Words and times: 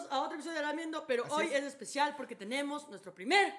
bienvenidos 0.00 0.06
a 0.10 0.20
otro 0.22 0.34
episodio 0.36 0.56
de 0.58 0.62
Lamiendo, 0.62 1.06
pero 1.06 1.24
hoy 1.30 1.46
es. 1.52 1.64
especial 1.64 2.14
porque 2.16 2.34
tenemos 2.34 2.88
nuestro 2.88 3.12
primer 3.14 3.52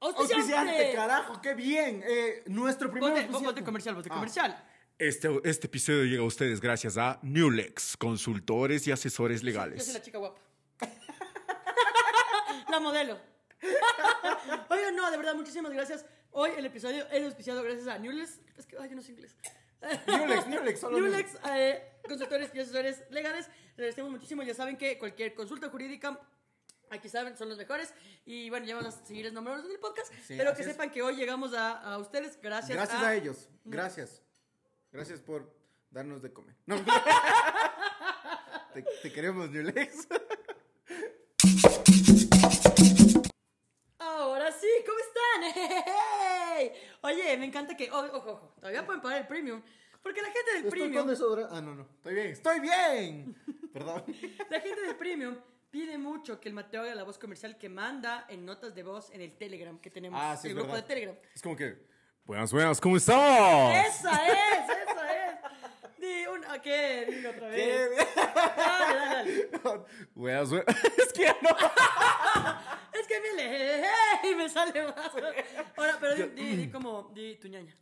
auspiciante. 0.00 0.54
Auspiciante, 0.54 0.92
carajo, 0.94 1.40
qué 1.40 1.54
bien. 1.54 2.02
Eh, 2.06 2.42
nuestro 2.46 2.90
primer 2.90 3.10
Bote, 3.10 3.20
auspiciante. 3.22 3.46
bote 3.46 3.64
comercial, 3.64 3.94
bote 3.94 4.08
Ah. 4.10 4.14
comercial. 4.14 4.64
Este, 4.98 5.28
este 5.44 5.66
episodio 5.66 6.04
llega 6.04 6.22
a 6.22 6.26
ustedes 6.26 6.60
gracias 6.60 6.96
a 6.96 7.18
Newlex, 7.22 7.96
consultores 7.96 8.86
y 8.86 8.92
asesores 8.92 9.40
Yo 9.40 9.46
soy 9.46 9.52
legales. 9.52 9.92
la 9.92 10.02
chica 10.02 10.18
guapa. 10.18 10.38
la 12.70 12.80
modelo. 12.80 13.18
Oigan, 14.70 14.96
no, 14.96 15.10
de 15.10 15.16
verdad, 15.16 15.34
muchísimas 15.34 15.72
gracias. 15.72 16.04
Hoy 16.30 16.50
el 16.56 16.64
episodio 16.66 17.06
es 17.10 17.24
auspiciado 17.24 17.62
gracias 17.62 17.88
a 17.88 17.98
Newlex. 17.98 18.40
Es 18.56 18.66
que, 18.66 18.76
ay, 18.78 18.88
yo 18.90 18.96
no 18.96 19.02
sé 19.02 19.12
inglés. 19.12 19.36
Newlex, 20.06 20.46
Newlex, 20.46 20.80
solo 20.80 20.98
Newlex, 21.00 21.36
eh, 21.50 21.82
consultores 22.06 22.50
y 22.54 22.60
asesores 22.60 23.02
legales. 23.10 23.48
Les 23.48 23.78
agradecemos 23.78 24.10
muchísimo. 24.12 24.42
Ya 24.42 24.54
saben 24.54 24.76
que 24.76 24.98
cualquier 24.98 25.34
consulta 25.34 25.68
jurídica, 25.70 26.18
aquí 26.90 27.08
saben, 27.08 27.36
son 27.36 27.48
los 27.48 27.58
mejores. 27.58 27.92
Y 28.24 28.50
bueno, 28.50 28.66
ya 28.66 28.76
vamos 28.76 28.94
a 28.94 29.04
seguir 29.06 29.24
los 29.24 29.34
números 29.34 29.64
en 29.64 29.70
el 29.72 29.78
podcast. 29.78 30.12
Sí, 30.26 30.34
pero 30.36 30.54
que 30.54 30.62
es. 30.62 30.68
sepan 30.68 30.90
que 30.90 31.02
hoy 31.02 31.16
llegamos 31.16 31.54
a, 31.54 31.78
a 31.80 31.98
ustedes 31.98 32.40
gracias, 32.40 32.76
Gracias 32.76 33.02
a 33.02 33.14
ellos. 33.14 33.48
Gracias. 33.64 34.22
Gracias 34.92 35.20
por 35.20 35.52
darnos 35.90 36.22
de 36.22 36.32
comer. 36.32 36.54
No, 36.66 36.76
te, 38.74 38.82
te 39.02 39.12
queremos, 39.12 39.50
Newlex. 39.50 40.06
Ahora 43.98 44.52
sí, 44.52 44.68
¿cómo 44.86 44.98
están? 44.98 45.42
¡Hey! 45.86 46.72
Oye, 47.02 47.36
me 47.36 47.46
encanta 47.46 47.76
que. 47.76 47.90
Ojo, 47.90 48.06
ojo, 48.16 48.30
ojo. 48.32 48.54
Todavía 48.60 48.84
pueden 48.84 49.00
pagar 49.00 49.18
el 49.22 49.26
premium. 49.26 49.62
Porque 50.02 50.20
la 50.22 50.28
gente 50.30 50.50
del 50.54 50.64
Estoy 50.64 50.70
premium. 50.80 51.02
con 51.02 51.10
desodorante. 51.10 51.54
Ah, 51.56 51.60
no, 51.60 51.74
no. 51.74 51.82
Estoy 51.96 52.14
bien. 52.14 52.26
Estoy 52.28 52.60
bien. 52.60 53.36
Perdón. 53.72 54.04
La 54.50 54.60
gente 54.60 54.80
del 54.82 54.96
premium 54.96 55.36
pide 55.70 55.96
mucho 55.96 56.38
que 56.40 56.48
el 56.50 56.54
Mateo 56.54 56.82
haga 56.82 56.94
la 56.94 57.04
voz 57.04 57.18
comercial 57.18 57.56
que 57.56 57.68
manda 57.70 58.26
en 58.28 58.44
notas 58.44 58.74
de 58.74 58.82
voz 58.82 59.10
en 59.12 59.22
el 59.22 59.36
Telegram 59.38 59.78
que 59.78 59.90
tenemos. 59.90 60.20
Ah, 60.22 60.36
sí, 60.36 60.48
el 60.48 60.52
es 60.52 60.56
grupo 60.56 60.72
verdad. 60.72 60.86
de 60.86 60.94
Telegram. 60.94 61.16
Es 61.34 61.40
como 61.42 61.56
que. 61.56 61.78
Buenas, 62.24 62.52
buenas, 62.52 62.80
¿cómo 62.80 62.96
estamos? 62.98 63.74
¡Esa 63.74 64.26
es! 64.28 64.70
¡Esa 64.90 65.26
es! 65.30 65.38
Di 65.98 66.26
una. 66.26 66.60
¿Qué? 66.60 67.06
Digo 67.10 67.30
otra 67.30 67.48
vez. 67.48 67.90
Dale, 68.16 68.94
dale, 68.96 69.48
dale. 69.64 69.84
Buenas, 70.14 70.50
buenas. 70.50 70.84
Es 70.98 71.12
que 71.12 71.22
ya 71.22 71.36
no. 71.40 71.48
Es 72.92 73.06
que 73.06 73.20
me 73.20 73.32
le. 73.34 73.82
¡Hey! 74.22 74.34
Me 74.36 74.48
sale 74.48 74.82
más. 74.84 75.10
Ahora, 75.76 75.96
pero 76.00 76.14
di, 76.14 76.22
di, 76.44 76.56
di 76.56 76.70
como. 76.70 77.10
Di 77.14 77.36
tu 77.36 77.48
ñaña. 77.48 77.74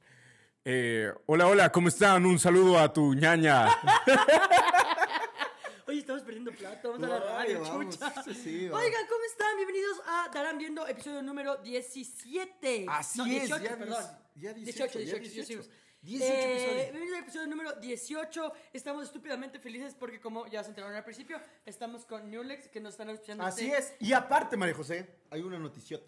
Eh, 0.73 1.13
hola, 1.27 1.49
hola, 1.49 1.73
¿cómo 1.73 1.89
están? 1.89 2.25
Un 2.25 2.39
saludo 2.39 2.79
a 2.79 2.93
tu 2.93 3.13
ñaña. 3.13 3.67
Oye, 5.89 5.99
estamos 5.99 6.23
perdiendo 6.23 6.53
plata. 6.53 6.89
Vamos 6.91 7.03
a 7.03 7.09
la 7.09 7.19
No, 7.19 7.25
radio, 7.27 7.61
vamos. 7.63 7.99
chucha. 7.99 8.23
Sí, 8.23 8.35
sí, 8.35 8.69
va. 8.69 8.79
Oigan, 8.79 9.05
¿cómo 9.09 9.21
están? 9.33 9.57
Bienvenidos 9.57 10.01
a 10.07 10.29
Darán 10.33 10.59
Viendo, 10.59 10.87
episodio 10.87 11.23
número 11.23 11.57
17. 11.57 12.87
Así 12.89 13.19
No, 13.19 13.25
es, 13.27 13.33
18, 13.49 13.65
ya 13.65 13.77
perdón. 13.77 14.05
ya 14.37 14.53
18, 14.53 14.55
18, 14.55 14.99
18, 15.01 15.17
ya 15.17 15.19
18. 15.19 15.63
18. 15.63 15.71
18 16.03 16.33
Eh, 16.33 16.53
episodios. 16.53 16.83
bienvenidos 16.93 17.17
al 17.17 17.23
episodio 17.25 17.47
número 17.49 17.73
18. 17.73 18.53
Estamos 18.73 19.05
estúpidamente 19.07 19.59
felices 19.59 19.97
porque, 19.99 20.21
como 20.21 20.47
ya 20.47 20.63
se 20.63 20.69
enteraron 20.69 20.95
al 20.97 21.03
principio, 21.03 21.41
estamos 21.67 22.07
con 22.07 22.31
Newlex 22.31 22.69
que 22.69 22.79
nos 22.81 22.95
están 22.95 23.09
auspiciando. 23.09 23.43
Así 23.43 23.67
este- 23.73 23.79
es. 23.79 23.93
Y 23.99 24.13
aparte, 24.13 24.57
María 24.57 24.77
José, 24.77 25.17
hay 25.31 25.41
una 25.43 25.59
noticiota. 25.59 26.07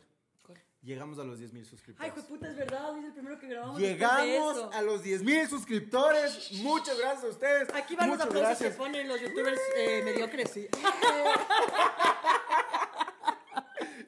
Llegamos 0.83 1.17
a 1.21 1.25
los 1.25 1.39
10 1.39 1.53
mil 1.53 1.63
Ay, 1.63 1.69
suscriptores. 1.69 2.09
hijo 2.13 2.23
de 2.23 2.29
puta, 2.29 2.49
es 2.49 2.57
verdad. 2.57 2.99
Es 2.99 3.05
el 3.05 3.13
primero 3.13 3.39
que 3.39 3.47
grabamos. 3.47 3.79
de 3.79 3.89
Llegamos 3.89 4.75
a 4.75 4.83
los 4.83 5.03
10 5.03 5.23
mil 5.23 5.49
suscriptores. 5.49 6.51
Muchas 6.55 6.99
gracias 6.99 7.25
a 7.25 7.29
ustedes. 7.29 7.69
Aquí 7.75 7.95
van 7.95 8.11
los 8.11 8.21
aplausos 8.21 8.41
gracias. 8.43 8.73
que 8.73 8.77
ponen 8.79 9.07
los 9.07 9.21
youtubers 9.21 9.61
eh, 9.77 10.03
mediocres. 10.05 10.51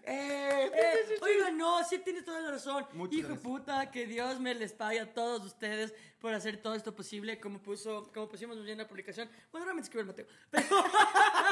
Eh, 0.06 0.70
Eh, 0.74 1.18
oigan, 1.22 1.56
no, 1.56 1.82
sí 1.84 1.98
tienes 1.98 2.24
toda 2.24 2.40
la 2.40 2.50
razón. 2.50 2.86
Muchas 2.92 3.18
Hijo 3.18 3.28
de 3.28 3.34
puta, 3.36 3.90
que 3.90 4.06
Dios 4.06 4.38
me 4.40 4.54
les 4.54 4.72
pague 4.72 5.00
a 5.00 5.12
todos 5.14 5.44
ustedes 5.44 5.94
por 6.20 6.34
hacer 6.34 6.58
todo 6.58 6.74
esto 6.74 6.94
posible, 6.94 7.40
como 7.40 7.60
puso, 7.62 8.10
como 8.12 8.28
pusimos 8.28 8.56
en 8.58 8.78
la 8.78 8.86
publicación. 8.86 9.28
Bueno, 9.50 9.64
realmente 9.64 9.86
escribió 9.86 10.02
el 10.02 10.06
Mateo. 10.08 10.26
Pero, 10.50 10.66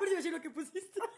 por 0.00 0.08
eso 0.08 0.16
decir 0.16 0.32
lo 0.32 0.40
que 0.40 0.50
pusiste. 0.50 1.00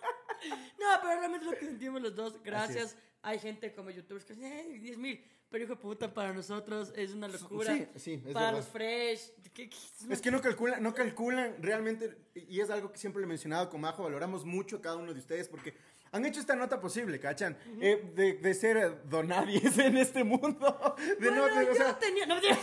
No, 0.76 0.86
pero 1.00 1.20
realmente 1.20 1.46
lo 1.46 1.52
que 1.52 1.66
sentimos 1.66 2.02
los 2.02 2.16
dos. 2.16 2.42
Gracias. 2.42 2.96
Hay 3.22 3.38
gente 3.38 3.72
como 3.72 3.90
youtubers 3.90 4.24
que 4.24 4.34
dicen, 4.34 4.52
"Eh, 4.52 4.78
10 4.80 4.98
mil. 4.98 5.24
Pero 5.48 5.62
hijo 5.62 5.74
de 5.76 5.80
puta, 5.80 6.12
para 6.12 6.32
nosotros 6.32 6.92
es 6.96 7.12
una 7.12 7.28
locura. 7.28 7.72
Sí, 7.76 7.86
sí, 7.96 8.12
es 8.26 8.32
Para 8.32 8.46
verdad. 8.46 8.52
los 8.58 8.66
fresh. 8.68 9.30
¿qué- 9.54 9.70
qué- 9.70 9.76
Es 10.10 10.20
que 10.20 10.32
no 10.32 10.40
calculan, 10.40 10.82
no 10.82 10.92
calculan 10.94 11.54
realmente, 11.62 12.16
y 12.34 12.58
es 12.60 12.70
algo 12.70 12.90
que 12.90 12.98
siempre 12.98 13.20
le 13.20 13.26
he 13.26 13.28
mencionado 13.28 13.70
con 13.70 13.80
Majo, 13.82 14.02
valoramos 14.02 14.44
mucho 14.44 14.78
a 14.78 14.82
cada 14.82 14.96
uno 14.96 15.12
de 15.14 15.20
ustedes 15.20 15.46
porque 15.48 15.74
han 16.10 16.24
hecho 16.26 16.40
esta 16.40 16.56
nota 16.56 16.80
posible, 16.80 17.20
¿cachan? 17.20 17.56
Eh, 17.80 18.10
de, 18.16 18.32
de 18.32 18.54
ser 18.54 18.76
eh, 18.78 18.90
donadies 19.04 19.78
en 19.78 19.96
este 19.98 20.24
mundo. 20.24 20.96
De 21.20 21.30
no, 21.30 21.42
Bueno, 21.42 21.54
de- 21.60 21.64
o 21.66 21.68
yo 21.68 21.74
sea, 21.74 21.98
tenía. 22.00 22.26
No, 22.26 22.34
mentira. 22.34 22.58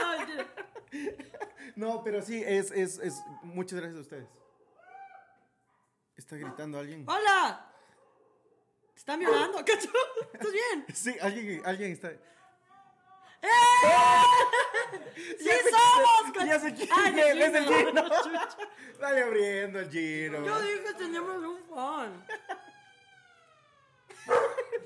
No, 0.00 0.18
mentira. 0.18 0.46
no, 1.76 2.04
pero 2.04 2.20
sí, 2.20 2.42
es, 2.44 2.70
es, 2.72 2.98
es, 2.98 3.22
muchas 3.42 3.78
gracias 3.78 3.98
a 3.98 4.02
ustedes. 4.02 4.28
¿Está 6.16 6.36
gritando 6.36 6.78
alguien? 6.78 7.04
¡Hola! 7.08 7.70
¿Te 8.92 8.98
están 8.98 9.18
violando? 9.18 9.64
¿Cacho? 9.64 9.90
¿Estás 10.32 10.52
bien? 10.52 10.86
Sí, 10.94 11.16
alguien, 11.20 11.62
alguien 11.64 11.92
está... 11.92 12.10
¡Sí 15.38 15.50
somos! 15.70 16.46
Ya 16.46 16.60
sé 16.60 16.74
quién 16.74 16.88
Ay, 16.92 17.20
es, 17.20 17.54
el 17.54 17.64
Gino. 17.64 18.02
Gino. 18.22 18.40
Dale 19.00 19.22
abriendo 19.22 19.80
el 19.80 19.90
Gino. 19.90 20.44
Yo 20.44 20.60
dije 20.60 20.94
tenemos 20.94 21.36
un 21.36 21.62
fan. 21.74 22.26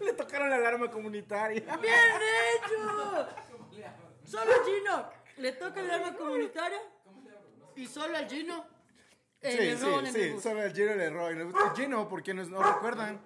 Le 0.00 0.12
tocaron 0.15 0.50
la 0.50 0.56
alarma 0.56 0.91
comunitaria. 0.91 1.77
¡Bien 1.77 2.21
hecho! 2.56 3.28
Solo 4.25 4.53
al 4.55 4.65
Gino 4.65 5.10
le 5.37 5.53
toca 5.53 5.81
el 5.81 5.91
arma 5.91 6.16
comunitaria 6.16 6.81
y 7.77 7.87
solo 7.87 8.16
al 8.16 8.28
Gino 8.28 8.66
eh, 9.43 9.76
Sí, 9.76 9.84
roban 9.84 10.04
sí, 10.06 10.10
en 10.10 10.16
el 10.16 10.22
sí, 10.28 10.31
bus. 10.34 10.43
solo 10.43 10.62
el 10.62 10.72
Gino 10.72 10.94
le 10.94 11.04
erró. 11.04 11.28
El 11.28 11.53
Gino, 11.76 12.09
porque 12.09 12.34
nos, 12.34 12.49
no 12.49 12.62
recuerdan, 12.62 13.21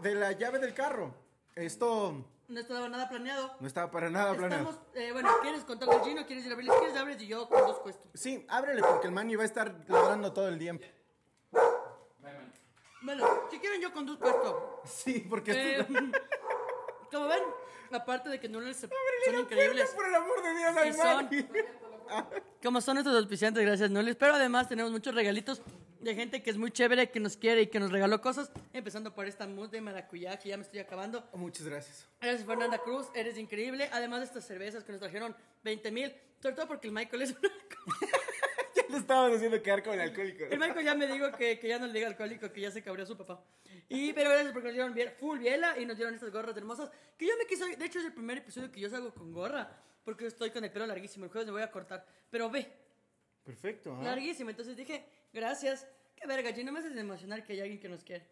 de 0.00 0.14
la 0.14 0.32
llave 0.32 0.58
del 0.58 0.74
carro. 0.74 1.14
Esto 1.54 2.24
No 2.48 2.60
estaba 2.60 2.88
nada 2.88 3.08
planeado. 3.08 3.54
no 3.60 3.66
estaba 3.66 3.90
para 3.90 4.10
nada 4.10 4.34
planeado. 4.34 4.70
Estamos, 4.70 4.86
eh, 4.94 5.12
bueno, 5.12 5.30
¿quieres 5.42 5.64
contarle 5.64 5.94
al 5.94 6.02
Gino? 6.02 6.26
¿Quieres 6.26 6.44
ir 6.44 6.50
a 6.50 6.54
abrirles? 6.54 6.78
¿Quieres 6.78 6.96
abrir? 6.96 7.22
Y 7.22 7.26
yo 7.28 7.48
con 7.48 7.60
dos 7.66 7.78
cuestos. 7.80 8.06
Sí, 8.14 8.44
ábrele 8.48 8.82
porque 8.82 9.06
el 9.06 9.12
man 9.12 9.30
iba 9.30 9.42
a 9.42 9.46
estar 9.46 9.74
ladrando 9.88 10.32
todo 10.32 10.48
el 10.48 10.58
tiempo. 10.58 10.84
Bueno, 13.02 13.26
si 13.50 13.58
quieren 13.58 13.80
yo 13.82 13.92
con 13.92 14.06
dos 14.06 14.16
cuestos. 14.18 14.54
Sí, 14.84 15.26
porque 15.28 15.52
Eh, 15.52 15.80
esto- 15.80 15.92
como 17.12 17.28
ven, 17.28 17.42
aparte 17.92 18.28
de 18.30 18.40
que 18.40 18.48
no 18.48 18.60
les 18.60 18.78
son 18.80 18.90
increíbles. 19.38 19.90
por 19.90 20.06
el 20.06 20.14
amor 20.14 20.42
de 20.42 20.54
Dios, 20.54 20.76
al 20.76 20.94
son- 20.94 21.28
Como 22.62 22.80
son 22.80 22.94
nuestros 22.94 23.16
auspiciantes, 23.16 23.64
gracias 23.64 23.90
Noles. 23.90 24.16
Pero 24.16 24.34
además 24.34 24.68
tenemos 24.68 24.90
muchos 24.90 25.14
regalitos 25.14 25.62
de 26.00 26.14
gente 26.14 26.42
que 26.42 26.50
es 26.50 26.56
muy 26.56 26.70
chévere, 26.70 27.10
que 27.10 27.18
nos 27.18 27.36
quiere 27.36 27.62
y 27.62 27.66
que 27.66 27.80
nos 27.80 27.90
regaló 27.90 28.20
cosas. 28.20 28.50
Empezando 28.72 29.14
por 29.14 29.26
esta 29.26 29.46
mousse 29.46 29.72
de 29.72 29.80
maracuyá 29.80 30.38
que 30.38 30.50
ya 30.50 30.56
me 30.56 30.62
estoy 30.62 30.80
acabando. 30.80 31.28
Muchas 31.34 31.66
gracias. 31.66 32.06
Eres 32.20 32.44
Fernanda 32.44 32.78
Cruz, 32.78 33.06
eres 33.14 33.38
increíble. 33.38 33.88
Además 33.92 34.20
de 34.20 34.26
estas 34.26 34.46
cervezas 34.46 34.84
que 34.84 34.92
nos 34.92 35.00
trajeron 35.00 35.34
20 35.64 35.90
mil. 35.90 36.14
Sobre 36.40 36.54
todo 36.54 36.68
porque 36.68 36.88
el 36.88 36.92
Michael 36.92 37.22
es 37.22 37.30
una... 37.30 37.48
Ya 38.74 38.82
le 38.88 38.98
estaban 38.98 39.32
haciendo 39.32 39.62
quedar 39.62 39.84
con 39.84 39.94
el 39.94 40.00
alcohólico. 40.00 40.44
El 40.50 40.58
Michael 40.58 40.84
ya 40.84 40.94
me 40.96 41.06
dijo 41.06 41.30
que, 41.32 41.60
que 41.60 41.68
ya 41.68 41.78
no 41.78 41.86
le 41.86 41.92
diga 41.92 42.08
alcohólico, 42.08 42.50
que 42.52 42.60
ya 42.60 42.72
se 42.72 42.82
cabreó 42.82 43.06
su 43.06 43.16
papá. 43.16 43.40
Y, 43.88 44.12
pero 44.12 44.30
gracias 44.30 44.52
porque 44.52 44.72
nos 44.72 44.94
dieron 44.94 45.14
full 45.14 45.38
biela 45.38 45.78
y 45.78 45.86
nos 45.86 45.96
dieron 45.96 46.14
estas 46.14 46.32
gorras 46.32 46.56
hermosas. 46.56 46.90
Que 47.16 47.26
yo 47.26 47.34
me 47.38 47.46
quiso. 47.46 47.66
De 47.66 47.84
hecho, 47.84 48.00
es 48.00 48.06
el 48.06 48.12
primer 48.12 48.38
episodio 48.38 48.72
que 48.72 48.80
yo 48.80 48.90
salgo 48.90 49.14
con 49.14 49.32
gorra. 49.32 49.70
Porque 50.04 50.26
estoy 50.26 50.50
con 50.50 50.64
el 50.64 50.70
pelo 50.70 50.86
larguísimo. 50.86 51.24
El 51.24 51.30
jueves 51.30 51.46
me 51.46 51.52
voy 51.52 51.62
a 51.62 51.70
cortar. 51.70 52.06
Pero 52.30 52.50
ve, 52.50 52.66
Perfecto. 53.42 53.96
¿ah? 53.98 54.04
larguísimo. 54.04 54.50
Entonces 54.50 54.76
dije, 54.76 55.04
gracias. 55.32 55.86
Qué 56.14 56.26
verga, 56.26 56.52
Gino, 56.52 56.72
me 56.72 56.78
haces 56.78 56.96
emocionar 56.96 57.44
que 57.44 57.54
hay 57.54 57.60
alguien 57.60 57.80
que 57.80 57.88
nos 57.88 58.04
quiere. 58.04 58.28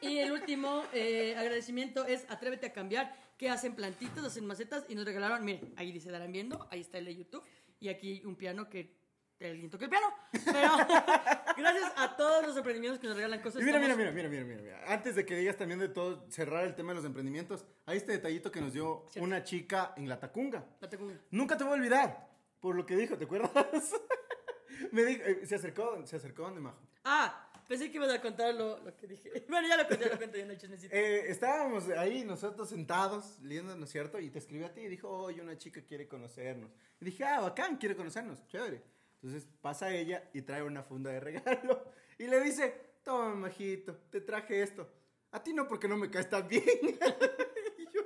Y 0.00 0.18
el 0.18 0.32
último 0.32 0.84
eh, 0.92 1.34
agradecimiento 1.36 2.04
es 2.04 2.26
Atrévete 2.28 2.66
a 2.66 2.72
cambiar, 2.72 3.16
que 3.38 3.48
hacen 3.48 3.74
plantitas, 3.74 4.24
hacen 4.24 4.46
macetas 4.46 4.84
y 4.88 4.94
nos 4.94 5.04
regalaron, 5.04 5.44
miren, 5.44 5.72
ahí 5.76 5.90
dice 5.90 6.10
darán 6.10 6.32
viendo, 6.32 6.68
ahí 6.70 6.80
está 6.80 6.98
el 6.98 7.06
de 7.06 7.16
YouTube 7.16 7.44
y 7.80 7.88
aquí 7.88 8.22
un 8.24 8.36
piano 8.36 8.68
que 8.68 8.94
alguien 9.40 9.68
toca 9.70 9.84
el 9.84 9.90
piano. 9.90 10.06
Pero 10.32 10.70
gracias 11.56 11.92
a 11.96 12.16
todos 12.16 12.46
los 12.46 12.56
emprendimientos 12.56 13.00
que 13.00 13.06
nos 13.06 13.16
regalan 13.16 13.40
cosas. 13.42 13.60
Y 13.60 13.64
mira, 13.64 13.78
mira, 13.78 13.92
estamos- 13.92 14.14
mira, 14.14 14.28
mira, 14.28 14.44
mira, 14.44 14.62
mira, 14.62 14.76
mira. 14.80 14.92
Antes 14.92 15.14
de 15.14 15.26
que 15.26 15.36
digas 15.36 15.56
también 15.56 15.78
de 15.80 15.88
todo, 15.88 16.24
cerrar 16.30 16.64
el 16.64 16.74
tema 16.74 16.92
de 16.92 16.96
los 16.96 17.04
emprendimientos, 17.04 17.66
hay 17.84 17.98
este 17.98 18.12
detallito 18.12 18.50
que 18.50 18.60
nos 18.60 18.72
dio 18.72 19.04
Cierto. 19.10 19.24
una 19.26 19.42
chica 19.44 19.92
en 19.96 20.08
La 20.08 20.18
Tacunga. 20.18 20.64
La 20.80 20.88
una. 20.98 21.20
Nunca 21.30 21.56
te 21.56 21.64
voy 21.64 21.72
a 21.74 21.76
olvidar, 21.76 22.28
por 22.60 22.74
lo 22.76 22.86
que 22.86 22.96
dijo, 22.96 23.16
¿te 23.18 23.24
acuerdas? 23.24 23.50
Me 24.92 25.04
dijo, 25.04 25.22
eh, 25.24 25.46
se 25.46 25.54
acercó, 25.56 26.04
se 26.06 26.16
acercó 26.16 26.42
donde 26.42 26.60
Majo. 26.60 26.78
Ah, 27.04 27.50
pensé 27.68 27.90
que 27.90 27.96
ibas 27.96 28.10
a 28.12 28.20
contar 28.20 28.54
lo, 28.54 28.78
lo 28.78 28.96
que 28.96 29.06
dije. 29.06 29.30
Bueno, 29.48 29.66
ya 29.68 29.76
lo 29.76 29.88
conté, 29.88 30.08
lo 30.10 30.18
conté, 30.18 30.44
no 30.44 30.50
hay 30.52 30.58
chismecito. 30.58 30.94
Eh, 30.94 31.30
estábamos 31.30 31.88
ahí 31.90 32.24
nosotros 32.24 32.68
sentados 32.68 33.38
leyendo, 33.42 33.74
¿no 33.76 33.84
es 33.84 33.90
cierto? 33.90 34.18
Y 34.18 34.30
te 34.30 34.38
escribió 34.38 34.66
a 34.66 34.70
ti 34.72 34.82
y 34.82 34.88
dijo, 34.88 35.08
oye, 35.08 35.40
una 35.40 35.56
chica 35.56 35.80
quiere 35.82 36.06
conocernos. 36.08 36.70
Y 37.00 37.04
dije, 37.06 37.24
ah, 37.24 37.40
bacán, 37.40 37.76
quiere 37.76 37.96
conocernos, 37.96 38.46
chévere. 38.48 38.82
Entonces 39.26 39.50
pasa 39.60 39.90
ella 39.90 40.22
y 40.32 40.42
trae 40.42 40.62
una 40.62 40.84
funda 40.84 41.10
de 41.10 41.18
regalo 41.20 41.92
y 42.16 42.28
le 42.28 42.40
dice, 42.40 42.98
toma, 43.02 43.34
majito, 43.34 43.96
te 44.08 44.20
traje 44.20 44.62
esto. 44.62 44.88
A 45.32 45.42
ti 45.42 45.52
no 45.52 45.66
porque 45.66 45.88
no 45.88 45.96
me 45.96 46.08
caes 46.08 46.30
tan 46.30 46.46
bien. 46.46 46.62
y 47.76 47.84
yo, 47.92 48.02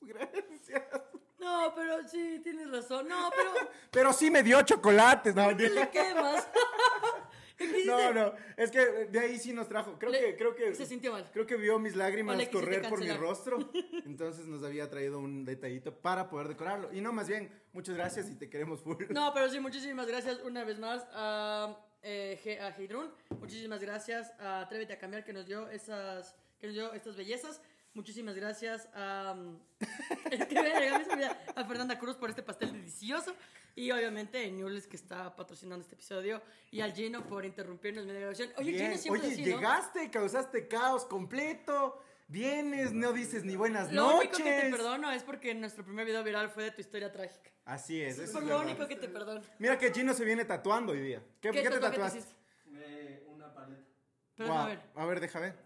gracias. 0.00 0.82
No, 1.38 1.72
pero 1.76 2.08
sí, 2.08 2.40
tienes 2.42 2.68
razón. 2.68 3.06
No, 3.06 3.30
pero. 3.36 3.52
Pero 3.92 4.12
sí 4.12 4.28
me 4.28 4.42
dio 4.42 4.60
chocolates. 4.62 5.36
No, 5.36 5.56
¿Qué 5.56 5.70
le 5.70 5.88
quemas? 5.88 6.48
No, 7.86 8.12
no, 8.12 8.32
es 8.56 8.70
que 8.70 8.78
de 9.06 9.18
ahí 9.20 9.38
sí 9.38 9.52
nos 9.52 9.68
trajo. 9.68 9.98
Creo 9.98 10.10
Le- 10.12 10.20
que, 10.20 10.36
creo 10.36 10.54
que. 10.54 10.74
se 10.74 10.86
sintió 10.86 11.12
mal. 11.12 11.28
Creo 11.32 11.46
que 11.46 11.56
vio 11.56 11.78
mis 11.78 11.96
lágrimas 11.96 12.36
correr 12.48 12.88
por 12.88 13.00
mi 13.00 13.10
rostro. 13.12 13.58
Entonces 14.04 14.46
nos 14.46 14.62
había 14.64 14.88
traído 14.90 15.18
un 15.18 15.44
detallito 15.44 15.94
para 15.94 16.28
poder 16.28 16.48
decorarlo. 16.48 16.92
Y 16.92 17.00
no, 17.00 17.12
más 17.12 17.28
bien, 17.28 17.50
muchas 17.72 17.94
gracias 17.96 18.28
y 18.30 18.34
te 18.36 18.48
queremos 18.48 18.80
full. 18.80 18.96
No, 19.10 19.32
pero 19.34 19.48
sí, 19.48 19.60
muchísimas 19.60 20.06
gracias 20.06 20.40
una 20.44 20.64
vez 20.64 20.78
más 20.78 21.06
a, 21.12 21.78
eh, 22.02 22.58
a 22.60 22.68
Heidrun. 22.78 23.10
Muchísimas 23.40 23.80
gracias 23.80 24.32
a 24.38 24.60
Atrévete 24.60 24.92
a 24.92 24.98
Cambiar 24.98 25.24
que 25.24 25.32
nos 25.32 25.46
dio 25.46 25.68
esas, 25.70 26.34
que 26.60 26.66
nos 26.68 26.74
dio 26.74 26.92
estas 26.92 27.16
bellezas. 27.16 27.60
Muchísimas 27.94 28.34
gracias 28.34 28.88
a, 28.92 29.36
es 30.30 30.46
que 30.46 30.54
me 31.16 31.24
a 31.26 31.64
Fernanda 31.64 31.96
Cruz 31.98 32.16
por 32.16 32.28
este 32.28 32.42
pastel 32.42 32.72
delicioso. 32.72 33.34
Y 33.76 33.90
obviamente 33.90 34.44
a 34.44 34.50
Newles 34.50 34.86
que 34.86 34.96
está 34.96 35.34
patrocinando 35.34 35.82
este 35.82 35.94
episodio. 35.94 36.42
Y 36.70 36.80
al 36.80 36.92
Gino 36.92 37.26
por 37.26 37.44
interrumpirnos 37.44 38.02
en 38.02 38.08
medio 38.08 38.20
de 38.20 38.26
la 38.26 38.34
grabación. 38.36 38.50
Oye, 38.58 38.72
Bien. 38.72 38.86
Gino 38.86 38.98
siempre 38.98 39.22
Oye, 39.22 39.32
así, 39.32 39.40
¿no? 39.42 39.56
llegaste, 39.56 40.10
causaste 40.10 40.68
caos 40.68 41.04
completo. 41.04 42.00
Vienes, 42.26 42.92
no 42.92 43.12
dices 43.12 43.44
ni 43.44 43.54
buenas 43.54 43.92
Lo 43.92 44.02
noches. 44.10 44.20
único 44.20 44.36
que 44.38 44.60
te 44.62 44.70
perdono 44.70 45.10
es 45.12 45.22
porque 45.22 45.54
nuestro 45.54 45.84
primer 45.84 46.06
video 46.06 46.24
viral 46.24 46.50
fue 46.50 46.64
de 46.64 46.70
tu 46.72 46.80
historia 46.80 47.12
trágica. 47.12 47.50
Así 47.64 48.00
es. 48.00 48.14
Eso 48.14 48.22
es 48.22 48.28
es 48.30 48.34
lo 48.34 48.40
verdad. 48.40 48.62
único 48.62 48.88
que 48.88 48.96
te 48.96 49.08
perdono. 49.08 49.40
Mira 49.58 49.78
que 49.78 49.92
Gino 49.92 50.14
se 50.14 50.24
viene 50.24 50.44
tatuando 50.44 50.92
hoy 50.92 51.00
día. 51.00 51.22
¿Qué, 51.40 51.50
¿Qué, 51.50 51.62
¿qué 51.62 51.70
te 51.70 51.78
tatuaste? 51.78 52.20
Eh, 52.74 53.24
una 53.28 53.52
paleta. 53.54 53.82
Pero 54.36 54.52
a 54.52 54.66
ver. 54.66 54.80
A 54.94 55.04
ver, 55.06 55.20
deja 55.20 55.38
ver. 55.38 55.56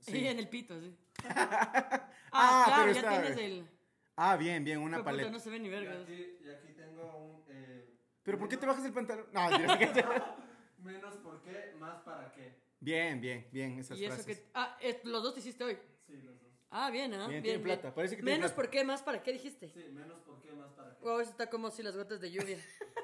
Sí, 0.00 0.26
en 0.26 0.38
el 0.38 0.48
pito, 0.48 0.80
sí. 0.80 0.94
Ah, 2.30 2.62
ah, 2.62 2.64
claro, 2.66 2.92
ya 2.92 3.00
está- 3.00 3.10
tienes 3.22 3.38
el... 3.38 3.68
Ah, 4.16 4.36
bien, 4.36 4.62
bien, 4.62 4.78
una 4.78 4.98
puta, 4.98 5.10
paleta. 5.10 5.30
no 5.30 5.38
se 5.38 5.48
ve 5.50 5.58
ni 5.58 5.68
Y 5.68 5.70
verga. 5.70 5.92
aquí, 6.02 6.38
y 6.44 6.50
aquí 6.50 6.72
tengo 6.74 7.16
un... 7.16 7.44
eh, 7.48 7.94
¿Pero 8.22 8.38
por 8.38 8.48
qué 8.48 8.56
te 8.58 8.66
bajas 8.66 8.84
el 8.84 8.92
pantalón? 8.92 9.26
No. 9.32 9.48
Menos 10.78 11.16
por 11.16 11.40
qué, 11.42 11.74
más 11.78 12.00
para 12.02 12.30
qué. 12.32 12.54
bien, 12.80 13.20
bien, 13.20 13.48
bien, 13.50 13.78
esas 13.78 13.98
Y 13.98 14.04
eso 14.04 14.14
frases. 14.16 14.38
que... 14.40 14.46
Ah, 14.54 14.76
es- 14.80 15.02
los 15.04 15.22
dos 15.22 15.34
te 15.34 15.40
hiciste 15.40 15.64
hoy. 15.64 15.78
Sí, 16.06 16.16
los 16.18 16.38
dos. 16.40 16.48
Ah, 16.70 16.90
bien, 16.90 17.12
¿ah? 17.14 17.26
Bien, 17.26 17.30
Bien, 17.30 17.42
tiene 17.42 17.58
bien. 17.58 17.78
plata, 17.78 17.94
parece 17.94 18.16
que 18.16 18.22
tiene 18.22 18.36
Menos 18.38 18.52
plata. 18.52 18.62
por 18.62 18.70
qué, 18.70 18.84
más 18.84 19.02
para 19.02 19.22
qué 19.22 19.32
dijiste. 19.32 19.70
Sí, 19.70 19.88
menos 19.90 20.20
por 20.20 20.40
qué, 20.42 20.52
más 20.52 20.70
para 20.72 20.90
qué. 20.96 21.04
Wow, 21.04 21.20
eso 21.20 21.30
está 21.30 21.48
como 21.48 21.70
si 21.70 21.82
las 21.82 21.96
gotas 21.96 22.20
de 22.20 22.30
lluvia. 22.30 22.58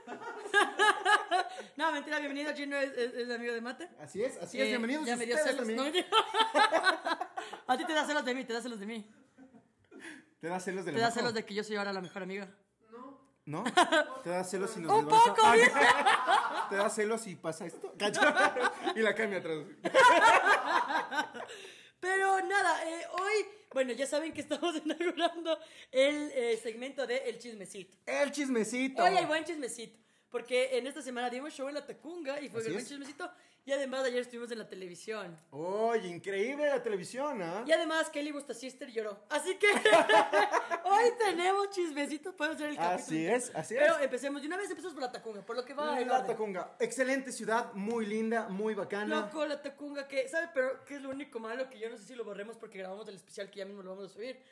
no, 1.76 1.92
mentira, 1.92 2.18
bienvenido, 2.18 2.54
Gino, 2.54 2.76
es, 2.76 2.92
es- 2.92 3.14
es 3.14 3.30
amigo 3.30 3.54
de 3.54 3.60
Mate. 3.62 3.88
Así 3.98 4.22
es, 4.22 4.36
así 4.36 4.60
es. 4.60 4.66
Eh, 4.66 4.68
Bienvenidos 4.68 5.06
Ya 5.06 5.16
me 5.16 5.24
dio 5.26 5.38
celos. 5.38 5.66
No. 5.66 5.84
A 7.66 7.76
ti 7.76 7.84
te 7.86 7.92
da 7.92 8.04
celos 8.06 8.24
de 8.24 8.34
mí, 8.34 8.44
te 8.44 8.52
da 8.52 8.60
celos 8.60 8.80
de 8.80 8.86
mí. 8.86 9.10
¿Te 10.40 10.48
da 10.48 10.60
celos 10.60 10.84
de 10.84 10.92
la 10.92 10.96
Te 10.96 11.00
da 11.00 11.06
Majo? 11.08 11.18
celos 11.18 11.34
de 11.34 11.44
que 11.44 11.54
yo 11.54 11.64
soy 11.64 11.76
ahora 11.76 11.92
la 11.92 12.00
mejor 12.00 12.22
amiga. 12.22 12.48
¿No? 13.46 13.62
¿Te 14.22 14.30
da 14.30 14.42
celos 14.42 14.70
si 14.70 14.80
nos 14.80 14.90
Un 14.90 15.06
poco, 15.06 15.36
Ah. 15.44 16.66
¿Te 16.70 16.76
da 16.76 16.88
celos 16.88 17.20
si 17.20 17.36
pasa 17.36 17.66
esto? 17.66 17.92
Cacho. 17.98 18.20
y 18.96 19.00
la 19.00 19.14
cambia 19.14 19.38
atrás. 19.38 19.58
Pero 22.00 22.40
nada, 22.46 22.84
eh, 22.86 23.06
hoy, 23.12 23.46
bueno, 23.72 23.92
ya 23.92 24.06
saben 24.06 24.32
que 24.32 24.40
estamos 24.42 24.76
inaugurando 24.84 25.58
el 25.90 26.30
eh, 26.34 26.58
segmento 26.62 27.06
de 27.06 27.16
El 27.28 27.38
Chismecito. 27.38 27.96
El 28.06 28.30
chismecito. 28.32 29.02
Hoy 29.02 29.16
hay 29.16 29.24
buen 29.26 29.44
chismecito. 29.44 29.98
Porque 30.28 30.76
en 30.78 30.86
esta 30.86 31.00
semana 31.00 31.30
dimos 31.30 31.52
show 31.54 31.68
en 31.68 31.74
la 31.74 31.86
Tacunga 31.86 32.40
y 32.40 32.48
fue 32.48 32.60
el 32.62 32.68
buen 32.72 32.78
es. 32.82 32.88
chismecito. 32.88 33.30
Y 33.66 33.72
además 33.72 34.04
ayer 34.04 34.20
estuvimos 34.20 34.50
en 34.50 34.58
la 34.58 34.68
televisión. 34.68 35.40
Oye, 35.50 36.08
increíble 36.08 36.66
la 36.68 36.82
televisión, 36.82 37.40
¿ah? 37.40 37.64
Y 37.66 37.72
además 37.72 38.10
Kelly 38.10 38.30
Busta 38.30 38.52
Sister 38.52 38.90
lloró. 38.92 39.24
Así 39.30 39.56
que 39.56 39.68
hoy 40.84 41.04
tenemos 41.18 41.70
chismecitos. 41.70 42.34
Podemos 42.34 42.56
hacer 42.56 42.70
el 42.70 42.76
capítulo. 42.76 43.02
Así 43.02 43.26
es, 43.26 43.50
así 43.54 43.74
es. 43.74 43.80
Pero 43.80 43.98
empecemos 44.00 44.42
de 44.42 44.48
una 44.48 44.58
vez, 44.58 44.68
empezamos 44.68 44.92
por 44.92 45.02
la 45.02 45.10
Tacunga. 45.10 45.40
Por 45.46 45.56
lo 45.56 45.64
que 45.64 45.72
va 45.72 45.98
La 45.98 46.16
orden. 46.18 46.26
Tacunga. 46.26 46.76
Excelente 46.78 47.32
ciudad, 47.32 47.72
muy 47.72 48.04
linda, 48.04 48.50
muy 48.50 48.74
bacana. 48.74 49.20
Loco, 49.22 49.46
la 49.46 49.62
Tacunga, 49.62 50.06
que, 50.06 50.28
¿sabe? 50.28 50.50
Pero, 50.52 50.84
¿qué 50.84 50.96
es 50.96 51.00
lo 51.00 51.08
único 51.08 51.40
malo? 51.40 51.70
Que 51.70 51.78
yo 51.78 51.88
no 51.88 51.96
sé 51.96 52.04
si 52.04 52.14
lo 52.14 52.24
borremos 52.24 52.58
porque 52.58 52.78
grabamos 52.78 53.08
el 53.08 53.14
especial 53.14 53.50
que 53.50 53.60
ya 53.60 53.64
mismo 53.64 53.82
lo 53.82 53.96
vamos 53.96 54.10
a 54.10 54.12
subir. 54.12 54.42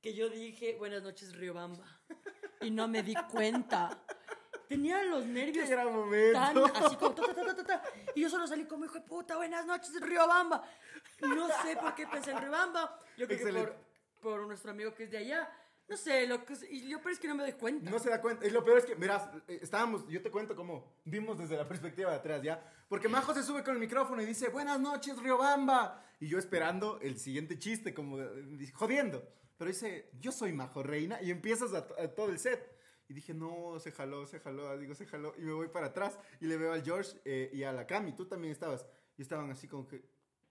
Que 0.00 0.14
yo 0.14 0.30
dije, 0.30 0.76
buenas 0.78 1.02
noches, 1.02 1.36
Riobamba. 1.36 1.84
Y 2.62 2.70
no 2.70 2.88
me 2.88 3.02
di 3.02 3.14
cuenta. 3.30 4.02
Tenía 4.68 5.02
los 5.04 5.24
nervios 5.26 5.66
Qué 5.68 5.74
gran 5.74 5.92
momento. 5.92 6.38
tan 6.38 6.84
así 6.84 6.96
como 6.96 7.14
ta, 7.14 7.54
ta, 7.56 7.64
ta. 7.64 7.82
Y 8.14 8.22
yo 8.22 8.30
solo 8.30 8.46
salí 8.46 8.64
como 8.64 8.84
hijo 8.84 8.94
de 8.94 9.00
puta, 9.02 9.36
buenas 9.36 9.66
noches, 9.66 10.00
Riobamba. 10.00 10.64
No 11.20 11.48
sé 11.62 11.76
por 11.76 11.94
qué 11.94 12.06
pensé 12.06 12.30
en 12.32 12.40
Riobamba. 12.40 12.98
Yo 13.16 13.26
creo 13.26 13.28
que 13.28 13.34
Excelente. 13.34 13.72
por, 14.20 14.38
por 14.38 14.46
nuestro 14.46 14.70
amigo 14.70 14.94
que 14.94 15.04
es 15.04 15.10
de 15.10 15.18
allá. 15.18 15.50
No 15.86 15.98
sé, 15.98 16.26
lo 16.26 16.42
que, 16.46 16.54
y 16.70 16.88
yo 16.88 16.98
pero 17.02 17.10
es 17.10 17.18
que 17.18 17.28
no 17.28 17.34
me 17.34 17.42
doy 17.42 17.52
cuenta. 17.52 17.90
No 17.90 17.98
se 17.98 18.08
da 18.08 18.20
cuenta. 18.22 18.46
Y 18.46 18.50
lo 18.50 18.64
peor 18.64 18.78
es 18.78 18.86
que, 18.86 18.94
verás, 18.94 19.28
eh, 19.48 19.58
estábamos, 19.60 20.08
yo 20.08 20.22
te 20.22 20.30
cuento 20.30 20.56
cómo 20.56 20.94
vimos 21.04 21.38
desde 21.38 21.58
la 21.58 21.68
perspectiva 21.68 22.10
de 22.10 22.16
atrás, 22.16 22.42
¿ya? 22.42 22.62
Porque 22.88 23.06
Majo 23.06 23.34
se 23.34 23.42
sube 23.42 23.62
con 23.62 23.74
el 23.74 23.80
micrófono 23.80 24.22
y 24.22 24.26
dice, 24.26 24.48
buenas 24.48 24.80
noches, 24.80 25.18
Riobamba. 25.18 26.02
Y 26.20 26.28
yo 26.28 26.38
esperando 26.38 26.98
el 27.02 27.18
siguiente 27.18 27.58
chiste, 27.58 27.92
como 27.92 28.16
jodiendo. 28.72 29.28
Pero 29.58 29.68
dice, 29.68 30.10
yo 30.18 30.32
soy 30.32 30.54
Majo 30.54 30.82
Reina. 30.82 31.20
Y 31.20 31.30
empiezas 31.30 31.74
a, 31.74 31.86
a 32.02 32.08
todo 32.08 32.30
el 32.30 32.38
set. 32.38 32.72
Y 33.08 33.14
dije, 33.14 33.34
no, 33.34 33.78
se 33.80 33.92
jaló, 33.92 34.26
se 34.26 34.40
jaló, 34.40 34.76
digo, 34.78 34.94
se 34.94 35.06
jaló. 35.06 35.34
Y 35.38 35.42
me 35.42 35.52
voy 35.52 35.68
para 35.68 35.86
atrás 35.88 36.18
y 36.40 36.46
le 36.46 36.56
veo 36.56 36.72
al 36.72 36.82
George 36.82 37.20
eh, 37.24 37.50
y 37.52 37.62
a 37.62 37.72
la 37.72 37.86
Cami. 37.86 38.12
Tú 38.14 38.26
también 38.26 38.52
estabas. 38.52 38.86
Y 39.16 39.22
estaban 39.22 39.50
así 39.50 39.68
como 39.68 39.86
que... 39.86 40.04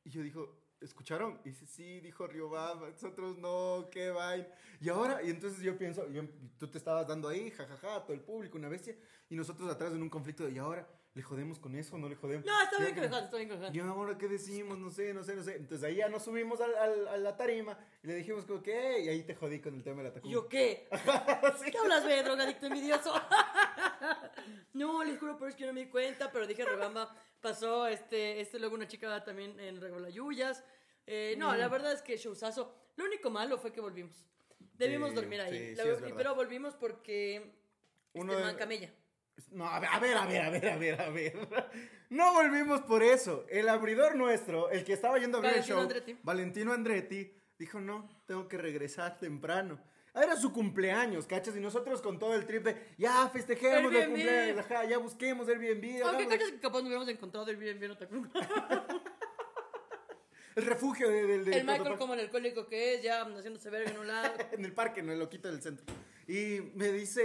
Y 0.04 0.10
yo 0.10 0.22
dijo, 0.22 0.64
¿escucharon? 0.82 1.40
Y 1.46 1.50
dice, 1.50 1.66
sí, 1.66 2.00
dijo 2.02 2.28
Riobamba, 2.28 2.90
nosotros 2.90 3.38
no, 3.38 3.88
qué 3.90 4.10
vaina. 4.10 4.48
Y 4.80 4.90
ahora, 4.90 5.24
y 5.24 5.30
entonces 5.30 5.62
yo 5.62 5.78
pienso, 5.78 6.10
yo- 6.10 6.24
tú 6.58 6.68
te 6.70 6.78
estabas 6.78 7.08
dando 7.08 7.30
ahí, 7.30 7.50
jajaja, 7.52 8.04
todo 8.04 8.14
el 8.14 8.22
público, 8.22 8.58
una 8.58 8.70
bestia, 8.70 8.96
y 9.30 9.36
nosotros 9.36 9.70
atrás 9.72 9.94
en 9.94 10.02
un 10.02 10.10
conflicto 10.10 10.46
de, 10.46 10.52
¿y 10.52 10.58
ahora? 10.58 10.88
¿Le 11.15 11.21
jodemos 11.21 11.60
con 11.60 11.75
eso 11.75 11.95
o 11.95 12.00
no 12.00 12.10
le 12.10 12.15
jodemos? 12.15 12.44
No, 12.45 12.62
está 12.63 12.80
bien 12.80 12.95
que 12.95 13.01
me 13.01 13.07
jodas, 13.07 13.25
está 13.25 13.38
bien 13.38 13.48
que 13.50 13.54
me 13.56 13.60
jodas. 13.60 13.75
Y 13.75 13.80
ahora, 13.81 14.18
¿qué 14.18 14.27
decimos? 14.27 14.80
No 14.80 14.89
sé, 14.89 15.13
no 15.13 15.21
sé, 15.24 15.36
no 15.36 15.44
sé. 15.44 15.57
Entonces 15.57 15.83
ahí 15.88 15.98
ya 15.98 16.10
nos 16.10 16.24
subimos 16.24 16.60
al- 16.60 16.74
al- 16.75 17.07
a 17.07 17.18
la 17.18 17.38
tarima 17.38 17.77
y 18.01 18.07
le 18.07 18.15
dijimos, 18.15 18.45
como, 18.45 18.63
¿qué? 18.63 19.01
Y 19.01 19.10
ahí 19.10 19.21
te 19.24 19.36
jodí 19.36 19.60
con 19.60 19.75
el 19.75 19.83
tema 19.83 19.98
de 20.01 20.04
la 20.06 20.10
¿Y 20.10 20.13
tacunga. 20.13 20.33
¿Yo 20.33 20.50
qué? 20.50 20.88
¿Qué 21.71 21.77
hablas, 21.77 22.04
ve, 22.06 22.24
drogadicto 22.24 22.65
envidioso? 22.65 23.13
no, 24.74 25.04
les 25.04 25.19
juro, 25.19 25.38
pero 25.38 25.50
es 25.50 25.56
que 25.56 25.65
no 25.68 25.74
me 25.74 25.81
di 25.81 25.89
cuenta, 25.89 26.31
pero 26.31 26.48
dije, 26.48 26.65
Rebamba, 26.65 27.16
pasó, 27.42 27.86
este, 27.88 28.42
este 28.42 28.57
luego 28.59 28.76
una 28.76 28.88
chica 28.88 29.23
también 29.23 29.59
en 29.59 29.80
Regolayuyas. 29.80 30.64
Eh, 31.06 31.35
no, 31.38 31.52
Mm. 31.54 31.57
la 31.57 31.68
verdad 31.68 31.94
es 31.94 32.02
que 32.02 32.18
showzazo. 32.18 32.73
Lo 32.95 33.06
único 33.06 33.30
malo 33.30 33.57
fue 33.59 33.71
que 33.71 33.81
volvimos. 33.81 34.26
Debimos 34.78 35.14
dormir 35.14 35.42
ahí. 35.42 35.69
sí, 35.69 35.76
La- 35.76 35.83
sí, 35.95 36.14
pero 36.18 36.33
volvimos 36.33 36.73
porque 36.76 37.54
Uno 38.14 38.31
este 38.31 38.42
de- 38.42 38.47
man 38.47 38.56
camella. 38.57 38.92
No, 39.52 39.68
a 39.68 39.80
ver, 39.80 39.90
a 39.92 39.99
ver, 39.99 40.18
a 40.18 40.25
ver, 40.49 40.68
a 40.69 40.78
ver, 40.78 41.02
a 41.02 41.09
ver. 41.09 41.33
No 42.09 42.33
volvimos 42.33 42.81
por 42.81 43.02
eso. 43.02 43.45
El 43.49 43.68
abridor 43.69 44.16
nuestro, 44.16 44.69
el 44.69 44.83
que 44.83 44.94
estaba 44.94 45.18
yendo 45.18 45.40
a 45.40 45.42
el 45.42 45.45
Valentino 45.47 45.75
show, 45.75 45.81
Andretti. 45.81 46.18
Valentino 46.21 46.73
Andretti, 46.73 47.33
dijo, 47.57 47.80
no, 47.80 48.07
tengo 48.28 48.47
que 48.47 48.57
regresar 48.59 49.18
temprano. 49.18 49.80
Ah, 50.13 50.21
Era 50.23 50.35
su 50.35 50.54
cumpleaños, 50.54 51.25
¿cachas? 51.25 51.56
Y 51.56 51.59
nosotros 51.59 52.02
con 52.04 52.19
todo 52.19 52.35
el 52.35 52.45
trip 52.45 52.66
de, 52.66 52.94
ya 52.99 53.28
festejemos 53.30 53.92
el 53.92 53.97
Airbnb. 53.97 54.13
cumpleaños, 54.13 54.59
ajá, 54.59 54.85
ya 54.85 54.99
busquemos 54.99 55.47
Airbnb, 55.47 56.04
Aunque 56.06 56.28
cachas 56.28 56.52
que 56.52 56.59
capaz 56.59 56.80
no 56.81 56.85
hubiéramos 56.85 57.09
encontrado 57.09 57.49
el 57.49 57.57
bien, 57.57 57.80
bien 57.80 57.92
otra 57.92 58.07
el 60.56 60.66
refugio 60.68 61.09
de- 61.09 61.25
del... 61.25 61.45
del 61.45 61.54
El 61.56 61.66
Michael 61.66 61.97
como 61.97 62.13
el 62.13 62.19
alcohólico 62.19 62.68
que 62.68 62.94
es, 62.95 63.02
ya 63.02 63.23
haciéndose 63.23 63.71
verga 63.71 63.90
en 63.90 63.97
un 63.97 64.07
lado. 64.07 64.35
en 64.52 64.63
el 64.66 64.71
parque, 64.73 64.99
en 64.99 65.09
el 65.09 65.18
loquito 65.18 65.47
del 65.49 65.63
centro. 65.63 65.83
Y 66.27 66.61
me 66.75 66.92
dice, 66.92 67.23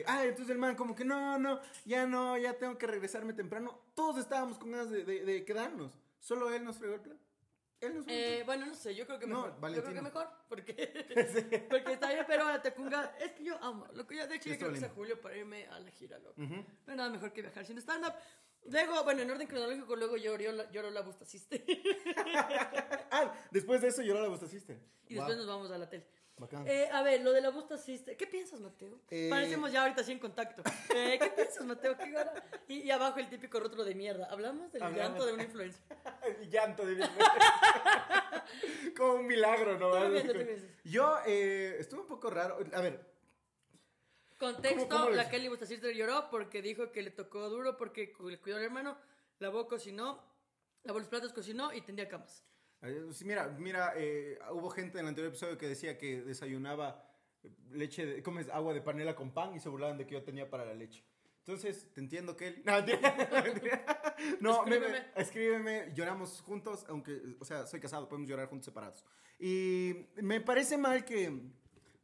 eh, 0.00 0.04
ah, 0.06 0.24
entonces 0.24 0.50
el 0.50 0.58
man 0.58 0.76
como 0.76 0.94
que 0.94 1.04
no, 1.04 1.38
no, 1.38 1.60
ya 1.84 2.06
no, 2.06 2.36
ya 2.36 2.54
tengo 2.58 2.76
que 2.78 2.86
regresarme 2.86 3.32
temprano. 3.32 3.78
Todos 3.94 4.18
estábamos 4.18 4.58
con 4.58 4.70
ganas 4.70 4.90
de, 4.90 5.04
de- 5.04 5.24
de 5.24 5.44
quedarnos. 5.44 5.98
Solo 6.20 6.52
él 6.52 6.64
nos 6.64 6.76
fregó 6.78 6.94
el 6.94 7.00
plan. 7.00 7.18
Él 7.80 7.96
nos 7.96 8.04
Eh, 8.08 8.42
bueno, 8.46 8.64
no 8.66 8.74
sé, 8.74 8.94
yo 8.94 9.06
creo 9.06 9.18
que 9.18 9.26
No, 9.26 9.46
mejor. 9.60 9.74
yo 9.74 9.82
creo 9.82 9.94
que 9.94 10.02
mejor, 10.02 10.28
porque, 10.48 10.72
porque 11.70 11.92
está 11.94 12.12
bien, 12.12 12.24
pero 12.26 12.44
la 12.46 12.62
Tacunga, 12.62 13.14
es 13.20 13.32
que 13.32 13.44
yo 13.44 13.56
amo. 13.62 13.86
Lo 13.94 14.06
que 14.06 14.16
yo, 14.16 14.26
de 14.26 14.36
hecho, 14.36 14.48
yo 14.50 14.56
creo 14.58 14.70
que 14.72 14.78
sea 14.78 14.88
lindo. 14.88 14.94
julio 14.94 15.20
para 15.20 15.36
irme 15.36 15.66
a 15.68 15.78
la 15.80 15.90
gira, 15.90 16.18
loco. 16.18 16.34
Hay 16.40 16.96
nada 16.96 17.10
mejor 17.10 17.32
que 17.32 17.42
viajar 17.42 17.64
sin 17.66 17.78
stand-up. 17.78 18.14
Luego, 18.66 19.04
bueno, 19.04 19.20
en 19.20 19.30
orden 19.30 19.46
cronológico, 19.46 19.94
luego 19.96 20.16
lloró 20.16 20.50
la, 20.52 20.70
lloró 20.70 20.90
la 20.90 21.02
Busta. 21.02 21.26
Ah, 23.10 23.34
después 23.50 23.80
de 23.82 23.88
eso 23.88 24.02
lloró 24.02 24.22
la 24.22 24.28
Busta 24.28 24.46
y 24.46 25.16
Wow, 25.16 25.26
después 25.26 25.36
nos 25.36 25.46
vamos 25.46 25.70
a 25.70 25.76
la 25.78 25.88
tele. 25.88 26.06
Bacán. 26.36 26.66
Eh, 26.66 26.88
a 26.92 27.02
ver, 27.02 27.22
lo 27.22 27.32
de 27.32 27.40
la 27.40 27.50
Busta 27.50 27.78
Sister. 27.78 28.16
¿Qué 28.16 28.26
piensas, 28.26 28.60
Mateo? 28.60 29.00
Eh, 29.10 29.28
Parecemos 29.30 29.72
ya 29.72 29.82
ahorita 29.82 30.00
así 30.02 30.12
en 30.12 30.18
contacto. 30.18 30.62
Eh, 30.94 31.18
¿Qué 31.20 31.30
piensas, 31.30 31.64
Mateo? 31.64 31.96
¿Qué 31.96 32.10
gana? 32.10 32.32
Y, 32.68 32.80
y 32.80 32.90
abajo 32.90 33.18
el 33.18 33.28
típico 33.28 33.58
rótulo 33.60 33.84
de 33.84 33.94
mierda. 33.94 34.26
Hablamos 34.30 34.72
del 34.72 34.82
Hablamos. 34.82 35.08
llanto 35.08 35.26
de 35.26 35.32
una 35.34 35.42
influencer. 35.44 35.82
Y 36.42 36.48
llanto 36.48 36.86
de 36.86 36.96
Como 38.96 39.14
un 39.14 39.26
milagro, 39.26 39.78
¿no? 39.78 39.90
Tú 40.22 40.32
tú. 40.32 40.38
Yo 40.84 41.18
eh, 41.26 41.76
estuve 41.78 42.00
un 42.02 42.06
poco 42.06 42.30
raro. 42.30 42.58
A 42.74 42.80
ver, 42.80 43.12
Contexto, 44.38 44.88
¿Cómo- 44.88 45.04
cómo 45.04 45.16
la 45.16 45.28
Kelly 45.28 45.48
Bustasister 45.48 45.94
lloró 45.94 46.28
porque 46.30 46.60
dijo 46.62 46.90
que 46.92 47.02
le 47.02 47.10
tocó 47.10 47.48
duro 47.48 47.76
porque 47.76 48.12
le 48.24 48.40
cuidó 48.40 48.56
al 48.56 48.64
hermano, 48.64 48.98
lavó, 49.38 49.68
cocinó, 49.68 50.22
lavó 50.82 50.98
los 50.98 51.08
platos, 51.08 51.32
cocinó 51.32 51.72
y 51.72 51.80
tendía 51.82 52.08
camas. 52.08 52.44
Eh, 52.84 53.06
sí, 53.12 53.24
mira, 53.24 53.48
mira, 53.58 53.92
eh, 53.96 54.38
hubo 54.52 54.68
gente 54.70 54.98
en 54.98 55.04
el 55.04 55.08
anterior 55.10 55.30
episodio 55.32 55.56
que 55.58 55.68
decía 55.68 55.96
que 55.98 56.22
desayunaba 56.22 57.04
leche, 57.72 58.06
de, 58.06 58.22
¿cómo 58.22 58.40
es? 58.40 58.48
Agua 58.50 58.74
de 58.74 58.80
panela 58.82 59.14
con 59.14 59.32
pan 59.32 59.54
y 59.54 59.60
se 59.60 59.68
burlaban 59.68 59.98
de 59.98 60.06
que 60.06 60.14
yo 60.14 60.22
tenía 60.22 60.48
para 60.50 60.64
la 60.64 60.74
leche. 60.74 61.04
Entonces, 61.40 61.90
te 61.92 62.00
entiendo, 62.00 62.36
Kelly. 62.36 62.62
No. 62.64 62.72
No, 64.40 64.64
me- 64.64 64.78
me- 64.80 64.86
Escríbeme. 64.86 65.06
escríbeme, 65.16 65.92
lloramos 65.94 66.40
juntos, 66.40 66.84
aunque, 66.88 67.20
o 67.40 67.44
sea, 67.44 67.66
soy 67.66 67.80
casado, 67.80 68.08
podemos 68.08 68.28
llorar 68.28 68.48
juntos 68.48 68.64
separados. 68.66 69.04
Y 69.38 70.06
me 70.22 70.40
parece 70.40 70.78
mal 70.78 71.04
que, 71.04 71.30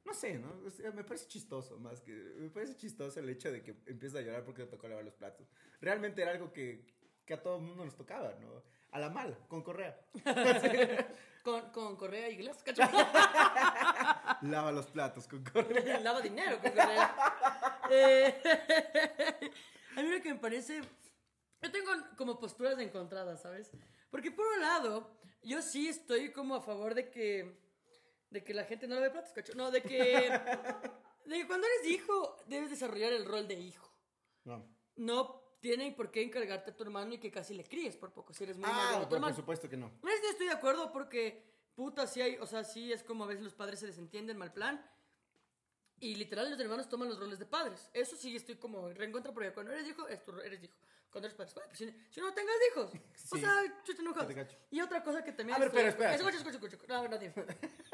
no 0.05 0.13
sé, 0.13 0.39
¿no? 0.39 0.53
O 0.67 0.71
sea, 0.71 0.91
me 0.93 1.05
parece 1.05 1.27
chistoso 1.29 1.79
más 1.79 2.01
que, 2.03 2.13
me 2.13 2.51
parece 2.51 2.77
chistoso 2.77 3.21
el 3.21 3.29
hecho 3.31 3.51
de 3.51 3.63
que 3.63 3.75
empieza 3.87 4.19
a 4.19 4.23
llorar 4.23 4.45
porque 4.45 4.63
le 4.63 4.69
tocó 4.69 4.89
lavar 4.89 5.05
los 5.05 5.15
platos. 5.15 5.49
Realmente 5.81 6.21
era 6.21 6.33
algo 6.33 6.53
que, 6.53 6.85
que 7.25 7.33
a 7.35 7.43
todo 7.43 7.57
el 7.57 7.63
mundo 7.63 7.85
nos 7.85 7.97
tocaba, 7.97 8.35
¿no? 8.41 8.63
A 8.93 8.99
la 8.99 9.09
mala, 9.09 9.37
con 9.49 9.63
correa. 9.63 9.97
Con, 11.43 11.71
con 11.71 11.97
correa 11.97 12.29
y 12.29 12.37
glass, 12.37 12.63
¿cacho? 12.63 12.83
Lava 14.43 14.73
los 14.73 14.89
platos 14.89 15.27
con 15.27 15.43
correa. 15.43 15.99
Lava 16.05 16.21
dinero 16.21 16.61
con 16.61 16.71
correa. 16.71 17.81
Eh, 17.91 18.43
a 19.97 20.03
mí 20.03 20.11
lo 20.11 20.21
que 20.21 20.35
me 20.35 20.39
parece. 20.39 20.83
Yo 21.63 21.73
tengo 21.73 21.93
como 22.19 22.39
posturas 22.39 22.79
encontradas, 22.79 23.41
¿sabes? 23.41 23.71
Porque 24.11 24.31
por 24.31 24.47
un 24.49 24.61
lado, 24.61 25.17
yo 25.43 25.63
sí 25.63 25.89
estoy 25.89 26.31
como 26.31 26.57
a 26.57 26.61
favor 26.61 26.95
de 26.95 27.09
que. 27.09 27.59
De 28.29 28.45
que 28.45 28.53
la 28.53 28.65
gente 28.65 28.87
no 28.87 28.97
lave 28.97 29.09
platos, 29.09 29.33
cacho. 29.33 29.55
No, 29.55 29.71
de 29.71 29.81
que. 29.83 30.31
De 31.25 31.39
que 31.39 31.47
cuando 31.47 31.67
eres 31.67 31.91
hijo, 31.91 32.37
debes 32.49 32.69
desarrollar 32.69 33.15
el 33.15 33.25
rol 33.25 33.49
de 33.49 33.55
hijo. 33.55 33.91
No. 34.45 34.69
No 34.97 35.40
tienen 35.61 35.95
por 35.95 36.11
qué 36.11 36.23
encargarte 36.23 36.71
a 36.71 36.77
tu 36.77 36.83
hermano 36.83 37.15
y 37.15 37.19
que 37.19 37.31
casi 37.31 37.55
le 37.55 37.65
críes 37.65 37.97
por 37.97 38.13
poco, 38.13 38.33
si 38.33 38.45
eres 38.45 38.57
muy 38.57 38.69
Ah, 38.69 38.73
mayor 38.93 39.09
pero 39.09 39.21
por 39.21 39.35
supuesto 39.35 39.69
que 39.69 39.77
no. 39.77 39.91
No 40.03 40.09
es 40.11 40.21
que 40.21 40.29
estoy 40.31 40.47
de 40.47 40.53
acuerdo 40.53 40.91
porque, 40.93 41.45
puta, 41.75 42.07
sí 42.07 42.21
hay, 42.23 42.37
o 42.39 42.47
sea, 42.47 42.65
sí 42.65 42.93
es 42.93 43.03
como 43.03 43.25
a 43.25 43.27
veces 43.27 43.45
los 43.45 43.55
padres 43.55 43.79
se 43.81 43.87
desentienden, 43.87 44.37
mal 44.39 44.53
plan. 44.53 44.85
Y 46.03 46.15
literal 46.15 46.51
los 46.51 46.59
hermanos 46.59 46.89
toman 46.89 47.09
los 47.11 47.19
roles 47.21 47.39
de 47.39 47.45
padres. 47.45 47.91
Eso 47.93 48.17
sí 48.17 48.35
estoy 48.35 48.57
como 48.57 48.89
reencuentro 48.89 49.35
porque 49.35 49.53
cuando 49.53 49.73
eres 49.73 49.87
hijo, 49.87 50.09
es 50.09 50.25
tu- 50.25 50.41
eres 50.41 50.63
hijo. 50.65 50.75
Cuando 51.11 51.27
eres 51.29 51.37
padre, 51.37 51.53
pues, 51.67 51.79
si, 51.79 51.91
si 52.09 52.21
no 52.21 52.33
tengas 52.33 52.55
hijos. 52.71 52.91
O 53.33 53.37
Sí. 53.37 53.41
sea, 53.41 53.83
chucha, 53.85 54.03
no 54.03 54.15
jodas. 54.15 54.35
Y 54.71 54.81
otra 54.81 55.03
cosa 55.05 55.23
que 55.23 55.33
también 55.33 55.57
A 55.57 55.61
ver, 55.61 55.71
pero 55.71 55.89
espera. 55.89 56.15
Escucha, 56.15 56.39
escucha, 56.39 56.57
escucha. 56.57 56.77
No, 56.89 57.07
no, 57.09 57.19
dime. 57.19 57.35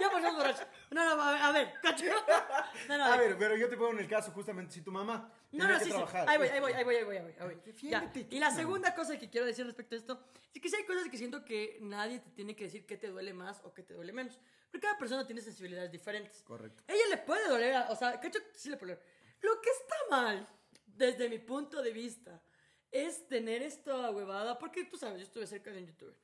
ya 0.00 0.10
pasamos 0.10 0.36
borracho. 0.36 0.64
No, 0.90 1.04
no, 1.16 1.22
a 1.22 1.32
ver, 1.32 1.42
a 1.42 1.52
ver, 1.52 1.74
cacho. 1.82 2.04
No, 2.88 2.98
no, 2.98 3.04
A 3.04 3.16
ver, 3.16 3.36
pero 3.38 3.56
yo 3.56 3.68
te 3.68 3.76
pongo 3.76 3.92
en 3.92 4.00
el 4.00 4.08
caso 4.08 4.30
justamente 4.32 4.72
si 4.74 4.82
tu 4.82 4.90
mamá 4.92 5.32
no, 5.52 5.66
no, 5.68 5.74
que 5.74 5.78
sí, 5.80 5.84
sí. 5.86 5.90
trabajar. 5.90 6.28
Ahí 6.28 6.36
voy, 6.38 6.48
ahí 6.48 6.60
voy, 6.60 6.72
ahí 6.72 6.84
voy, 6.84 6.96
ahí 6.96 7.04
voy, 7.04 7.16
ahí 7.16 7.22
voy. 7.22 7.32
ahí 7.38 7.46
voy. 7.46 7.60
Defiéndete, 7.64 8.26
Y 8.30 8.38
la 8.38 8.50
segunda 8.50 8.94
cosa 8.94 9.18
que 9.18 9.30
quiero 9.30 9.46
decir 9.46 9.64
respecto 9.64 9.94
a 9.94 9.98
esto 9.98 10.20
es 10.52 10.60
que 10.60 10.68
sí 10.68 10.76
hay 10.76 10.84
cosas 10.84 11.08
que 11.08 11.16
siento 11.16 11.44
que 11.44 11.78
nadie 11.80 12.18
te 12.18 12.30
tiene 12.30 12.54
que 12.54 12.64
decir 12.64 12.84
qué 12.84 12.96
te 12.96 13.08
duele 13.08 13.32
más 13.32 13.60
o 13.64 13.72
qué 13.72 13.82
te 13.82 13.94
duele 13.94 14.12
menos. 14.12 14.38
Porque 14.70 14.86
cada 14.86 14.98
persona 14.98 15.24
tiene 15.26 15.40
sensibilidades 15.40 15.90
diferentes. 15.90 16.42
Correcto. 16.42 16.82
Ella 16.88 17.04
le 17.10 17.16
puede 17.18 17.48
doler, 17.48 17.74
a- 17.74 17.90
o 17.90 17.96
sea, 17.96 18.18
cacho, 18.20 18.40
sí 18.54 18.68
le 18.68 18.76
puede 18.76 18.94
doler. 18.94 19.06
Lo 19.40 19.60
que 19.60 19.70
está 19.70 19.94
mal, 20.10 20.46
desde 20.86 21.28
mi 21.28 21.38
punto 21.38 21.80
de 21.80 21.92
vista, 21.92 22.42
es 22.90 23.26
tener 23.28 23.62
esta 23.62 24.10
huevada, 24.10 24.58
porque 24.58 24.84
tú 24.84 24.96
sabes, 24.96 25.18
yo 25.18 25.24
estuve 25.24 25.46
cerca 25.46 25.70
de 25.70 25.78
un 25.78 25.86
youtuber. 25.86 26.14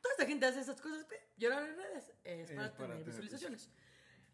Toda 0.00 0.12
esta 0.12 0.26
gente 0.26 0.46
hace 0.46 0.60
esas 0.60 0.80
cosas, 0.80 1.04
pe, 1.04 1.20
llorar 1.36 1.68
en 1.68 1.76
redes, 1.76 2.12
es, 2.24 2.50
Es 2.50 2.56
para, 2.56 2.72
para 2.72 2.76
tener 2.76 3.04
tener 3.04 3.04
visualizaciones. 3.04 3.70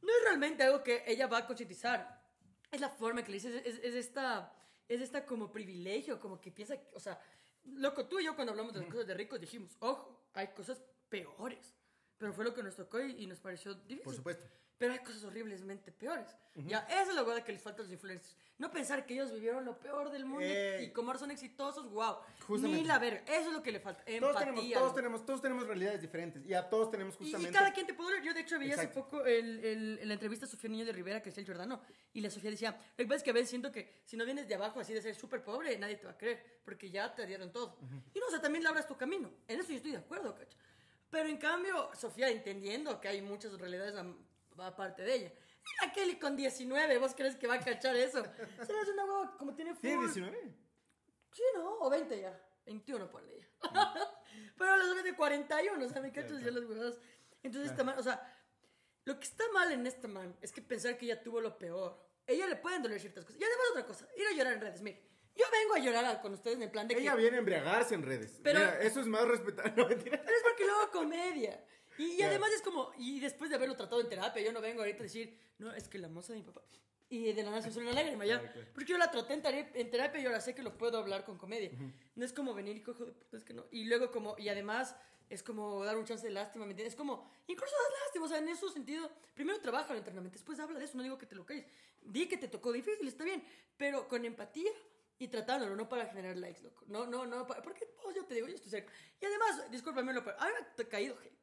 No 0.02 0.08
es 0.08 0.25
realmente 0.25 0.62
algo 0.62 0.82
que 0.82 1.04
ella 1.06 1.26
va 1.26 1.38
a 1.38 1.46
concientizar. 1.46 2.23
Es 2.70 2.80
la 2.80 2.88
forma 2.88 3.23
que 3.23 3.30
le 3.30 3.37
dices, 3.38 3.62
es, 3.64 3.78
es 3.82 3.94
esta, 3.94 4.52
es 4.88 5.00
esta 5.00 5.25
como 5.25 5.52
privilegio, 5.52 6.20
como 6.20 6.40
que 6.40 6.52
piensa, 6.52 6.76
o 6.92 7.00
sea, 7.00 7.20
loco, 7.64 8.06
tú 8.06 8.20
y 8.20 8.25
yo 8.25 8.35
cuando 8.35 8.52
hablamos 8.52 8.73
de 8.73 8.80
las 8.80 8.88
cosas 8.88 9.06
de 9.06 9.14
ricos 9.14 9.40
dijimos, 9.40 9.76
ojo, 9.80 10.28
hay 10.35 10.49
cosas 10.49 10.82
peores. 11.08 11.75
Pero 12.18 12.32
fue 12.32 12.44
lo 12.44 12.54
que 12.54 12.62
nos 12.62 12.75
tocó 12.76 13.00
y, 13.00 13.23
y 13.23 13.26
nos 13.26 13.40
pareció 13.40 13.75
difícil. 13.75 14.02
Por 14.02 14.14
supuesto. 14.14 14.46
Pero 14.78 14.92
hay 14.92 14.99
cosas 14.99 15.25
horriblemente 15.25 15.90
peores. 15.90 16.28
Ya, 16.66 16.80
esa 16.80 17.08
es 17.11 17.14
la 17.14 17.42
que 17.44 17.52
les 17.52 17.62
falta 17.62 17.80
a 17.80 17.85
los 17.85 17.92
influencers. 17.92 18.37
No 18.58 18.70
pensar 18.70 19.06
que 19.06 19.14
ellos 19.14 19.32
vivieron 19.32 19.64
lo 19.64 19.78
peor 19.78 20.11
del 20.11 20.26
mundo 20.26 20.44
y- 20.44 20.50
Eh. 20.50 20.82
y 20.85 20.90
como 20.92 21.08
ahora 21.08 21.18
son 21.18 21.30
exitosos, 21.30 21.88
wow. 21.90 22.16
Justamente. 22.46 22.82
Ni 22.82 22.87
la 22.87 22.99
verga. 22.99 23.23
Eso 23.26 23.49
es 23.49 23.52
lo 23.54 23.62
que 23.62 23.73
le 23.73 23.80
falta. 23.80 24.02
Todos 24.04 24.14
Empatía. 24.16 24.40
tenemos, 24.44 24.73
todos 24.73 24.94
tenemos, 24.94 25.26
todos 25.26 25.42
tenemos 25.42 25.66
realidades 25.66 26.00
diferentes 26.02 26.44
y 26.44 26.52
a 26.52 26.68
todos 26.68 26.90
tenemos 26.90 27.14
Y- 27.14 27.18
justamente. 27.18 27.50
Y, 27.50 27.52
cada 27.54 27.73
quien 27.73 27.87
te 27.87 27.94
puede. 27.94 28.23
Yo, 28.25 28.35
de 28.35 28.40
hecho, 28.40 28.58
vi 28.58 28.70
hace 28.70 28.88
poco 28.88 29.25
el, 29.25 29.64
el- 29.64 29.99
en 30.02 30.08
la 30.08 30.14
entrevista 30.14 30.44
a 30.44 30.49
Sofía 30.49 30.68
Niño 30.70 30.85
de 30.85 30.92
Rivera, 30.92 31.23
que 31.23 31.30
es 31.30 31.38
el 31.38 31.46
Jordano, 31.46 31.80
y 32.12 32.20
la 32.20 32.28
Sofía 32.30 32.50
decía: 32.50 32.70
Lo 32.73 32.96
que 32.96 33.06
pasa 33.06 33.16
es 33.16 33.23
que 33.23 33.30
a 33.30 33.35
veces 33.35 33.49
siento 33.50 33.73
que 33.73 34.02
si 34.04 34.16
no 34.18 34.26
vienes 34.26 34.46
de 34.46 34.54
abajo, 34.56 34.78
así 34.80 34.92
de 34.92 35.00
ser 35.00 35.14
súper 35.14 35.42
pobre, 35.42 35.78
nadie 35.78 35.96
te 35.96 36.04
va 36.04 36.12
a 36.12 36.18
creer, 36.18 36.61
porque 36.66 36.90
ya 36.90 37.14
te 37.14 37.25
dieron 37.26 37.50
todo. 37.50 37.78
Y 38.14 38.18
no, 38.18 38.26
o 38.26 38.30
sea, 38.30 38.40
también 38.42 38.62
labras 38.62 38.87
tu 38.87 38.94
camino. 38.96 39.30
En 39.49 39.58
eso 39.61 39.70
yo 39.70 39.76
estoy 39.76 39.92
de 39.92 39.99
acuerdo, 39.99 40.35
cacho. 40.35 40.56
Pero 41.10 41.28
en 41.28 41.36
cambio, 41.38 41.90
Sofía, 41.94 42.28
entendiendo 42.28 43.00
que 43.00 43.08
hay 43.08 43.22
muchas 43.22 43.52
realidades 43.58 43.94
aparte 44.58 45.02
de 45.02 45.14
ella. 45.14 45.32
Mira, 45.82 45.92
Kelly 45.92 46.18
con 46.18 46.36
19, 46.36 46.98
¿vos 46.98 47.14
crees 47.14 47.36
que 47.36 47.46
va 47.46 47.54
a 47.54 47.60
cachar 47.60 47.96
eso? 47.96 48.22
Se 48.64 48.72
le 48.72 48.80
hace 48.80 48.92
una 48.92 49.04
hueva 49.04 49.36
como 49.36 49.54
tiene 49.54 49.75
¿Tiene 49.75 49.96
full- 49.96 50.04
19? 50.06 50.54
Sí, 51.32 51.42
¿no? 51.56 51.78
O 51.80 51.90
20 51.90 52.20
ya. 52.20 52.40
21 52.64 53.10
por 53.10 53.22
ya. 53.25 53.46
Pero 54.58 54.76
los 54.76 55.04
de 55.04 55.14
41, 55.14 55.84
o 55.84 55.88
sea, 55.88 56.00
me 56.02 56.12
cachas 56.12 56.40
ya 56.42 56.50
las 56.50 56.64
huevadas. 56.64 56.98
Entonces, 57.42 57.70
esta 57.70 57.84
man, 57.84 57.98
o 57.98 58.02
sea, 58.02 58.32
lo 59.04 59.18
que 59.18 59.25
está 59.26 59.44
mal 59.52 59.70
en 59.72 59.86
esta 59.86 60.08
man 60.08 60.36
es 60.40 60.50
que 60.52 60.62
pensar 60.62 60.96
que 60.98 61.04
ella 61.06 61.22
tuvo 61.22 61.40
lo 61.40 61.56
peor. 61.58 62.04
Ella 62.26 62.46
le 62.46 62.56
pueden 62.56 62.82
doler 62.82 62.98
ciertas 63.00 63.25
cosas. 63.25 63.40
Y 63.40 63.44
además 63.44 63.66
otra 63.70 63.86
cosa, 63.86 64.08
ir 64.16 64.26
a 64.26 64.32
llorar 64.32 64.54
en 64.54 64.60
redes. 64.60 64.82
Mire, 64.82 65.00
yo 65.37 65.45
vengo 65.52 65.75
a 65.75 65.78
llorar 65.78 66.21
con 66.23 66.33
ustedes 66.33 66.57
en 66.57 66.62
el 66.64 66.71
plan 66.71 66.88
de 66.88 66.95
que... 66.95 67.00
Ella 67.02 67.14
viene 67.14 67.37
a 67.37 67.38
embriagarse 67.40 67.95
en 67.95 68.02
redes. 68.02 68.40
Pero- 68.43 68.59
Mira, 68.61 68.81
eso 68.83 69.00
es 69.00 69.07
más 69.07 69.26
respetable. 69.26 69.73
No, 69.76 69.88
mentira. 69.88 70.21
Pero 70.25 70.37
es 70.37 70.43
porque 70.43 70.64
lo 70.64 70.75
hago 70.75 70.90
comedia. 70.90 71.64
Y, 71.99 72.05
y 72.05 72.16
Ya. 72.19 72.28
además 72.28 72.50
es 72.52 72.62
como, 72.62 72.93
y 72.99 73.21
después 73.21 73.50
de 73.50 73.57
haberlo 73.57 73.75
tratado 73.76 74.00
en 74.00 74.09
terapia, 74.09 74.43
yo 74.43 74.52
no 74.52 74.61
vengo 74.61 74.81
ahorita 74.81 75.00
a 75.00 75.02
decir, 75.02 75.38
no, 75.59 75.73
es 75.75 75.88
que 75.88 75.99
la 75.99 76.09
moza 76.09 76.33
de 76.33 76.40
mi 76.40 76.45
papá. 76.45 76.62
Y 77.09 77.33
de 77.33 77.43
la 77.45 77.50
nada 77.50 77.62
se 77.62 77.71
sale 77.71 77.85
una 77.87 77.95
lágrima 77.95 78.25
ya. 78.26 78.38
Claro, 78.40 78.52
claro. 78.52 78.69
Porque 78.75 78.90
yo 78.93 78.99
la 78.99 79.11
traté 79.11 79.35
en, 79.35 79.71
en 79.75 79.90
terapia 79.90 80.21
y 80.21 80.26
ahora 80.26 80.40
sé 80.40 80.55
que 80.55 80.62
lo 80.62 80.76
puedo 80.76 80.99
hablar 80.99 81.25
con 81.25 81.38
comedia. 81.38 81.71
No 82.16 82.25
es 82.25 82.33
como 82.33 82.52
venir 82.52 82.76
y 82.76 82.83
cojo 82.83 83.05
de 83.05 83.12
puta, 83.12 83.37
es 83.37 83.45
que 83.45 83.55
no. 83.55 83.64
Y 83.71 83.85
luego 83.85 84.11
como, 84.11 84.35
y 84.38 84.49
además 84.49 84.97
es 85.31 85.43
como 85.43 85.85
dar 85.85 85.97
un 85.97 86.05
chance 86.05 86.26
de 86.26 86.33
lástima, 86.33 86.64
¿me 86.66 86.73
entiendes? 86.73 86.95
Es 86.95 86.99
como, 86.99 87.31
incluso 87.47 87.73
das 87.75 88.00
lástima, 88.05 88.25
o 88.25 88.28
sea, 88.28 88.38
en 88.38 88.49
ese 88.49 88.69
sentido, 88.71 89.11
primero 89.35 89.59
trabaja 89.61 89.97
internamente, 89.97 90.37
después 90.37 90.59
habla 90.61 90.78
de 90.78 90.85
eso, 90.85 90.97
no 90.97 91.02
digo 91.05 91.16
que 91.19 91.26
te 91.26 91.35
lo 91.37 91.45
calles. 91.47 91.66
Di 92.02 92.26
que 92.28 92.37
te 92.37 92.49
tocó 92.49 92.73
difícil, 92.73 93.07
está 93.09 93.25
bien, 93.25 93.43
pero 93.76 94.07
con 94.09 94.25
empatía 94.25 94.71
y 95.18 95.28
tratándolo, 95.28 95.75
no 95.76 95.88
para 95.88 96.06
generar 96.06 96.37
likes, 96.37 96.62
loco. 96.62 96.85
No, 96.88 97.06
no, 97.06 97.25
no, 97.26 97.46
porque 97.46 97.87
pues, 98.02 98.14
yo 98.16 98.25
te 98.26 98.35
digo, 98.35 98.46
yo 98.49 98.54
estoy 98.54 98.70
cerca. 98.70 98.92
Y 99.20 99.25
además, 99.26 99.70
discúlpame, 99.70 100.12
lo 100.12 100.23
pero 100.25 100.38
a 100.40 100.46
mí 100.46 100.52
me 100.76 100.85
ha 100.85 100.88
caído 100.88 101.16
hate. 101.23 101.37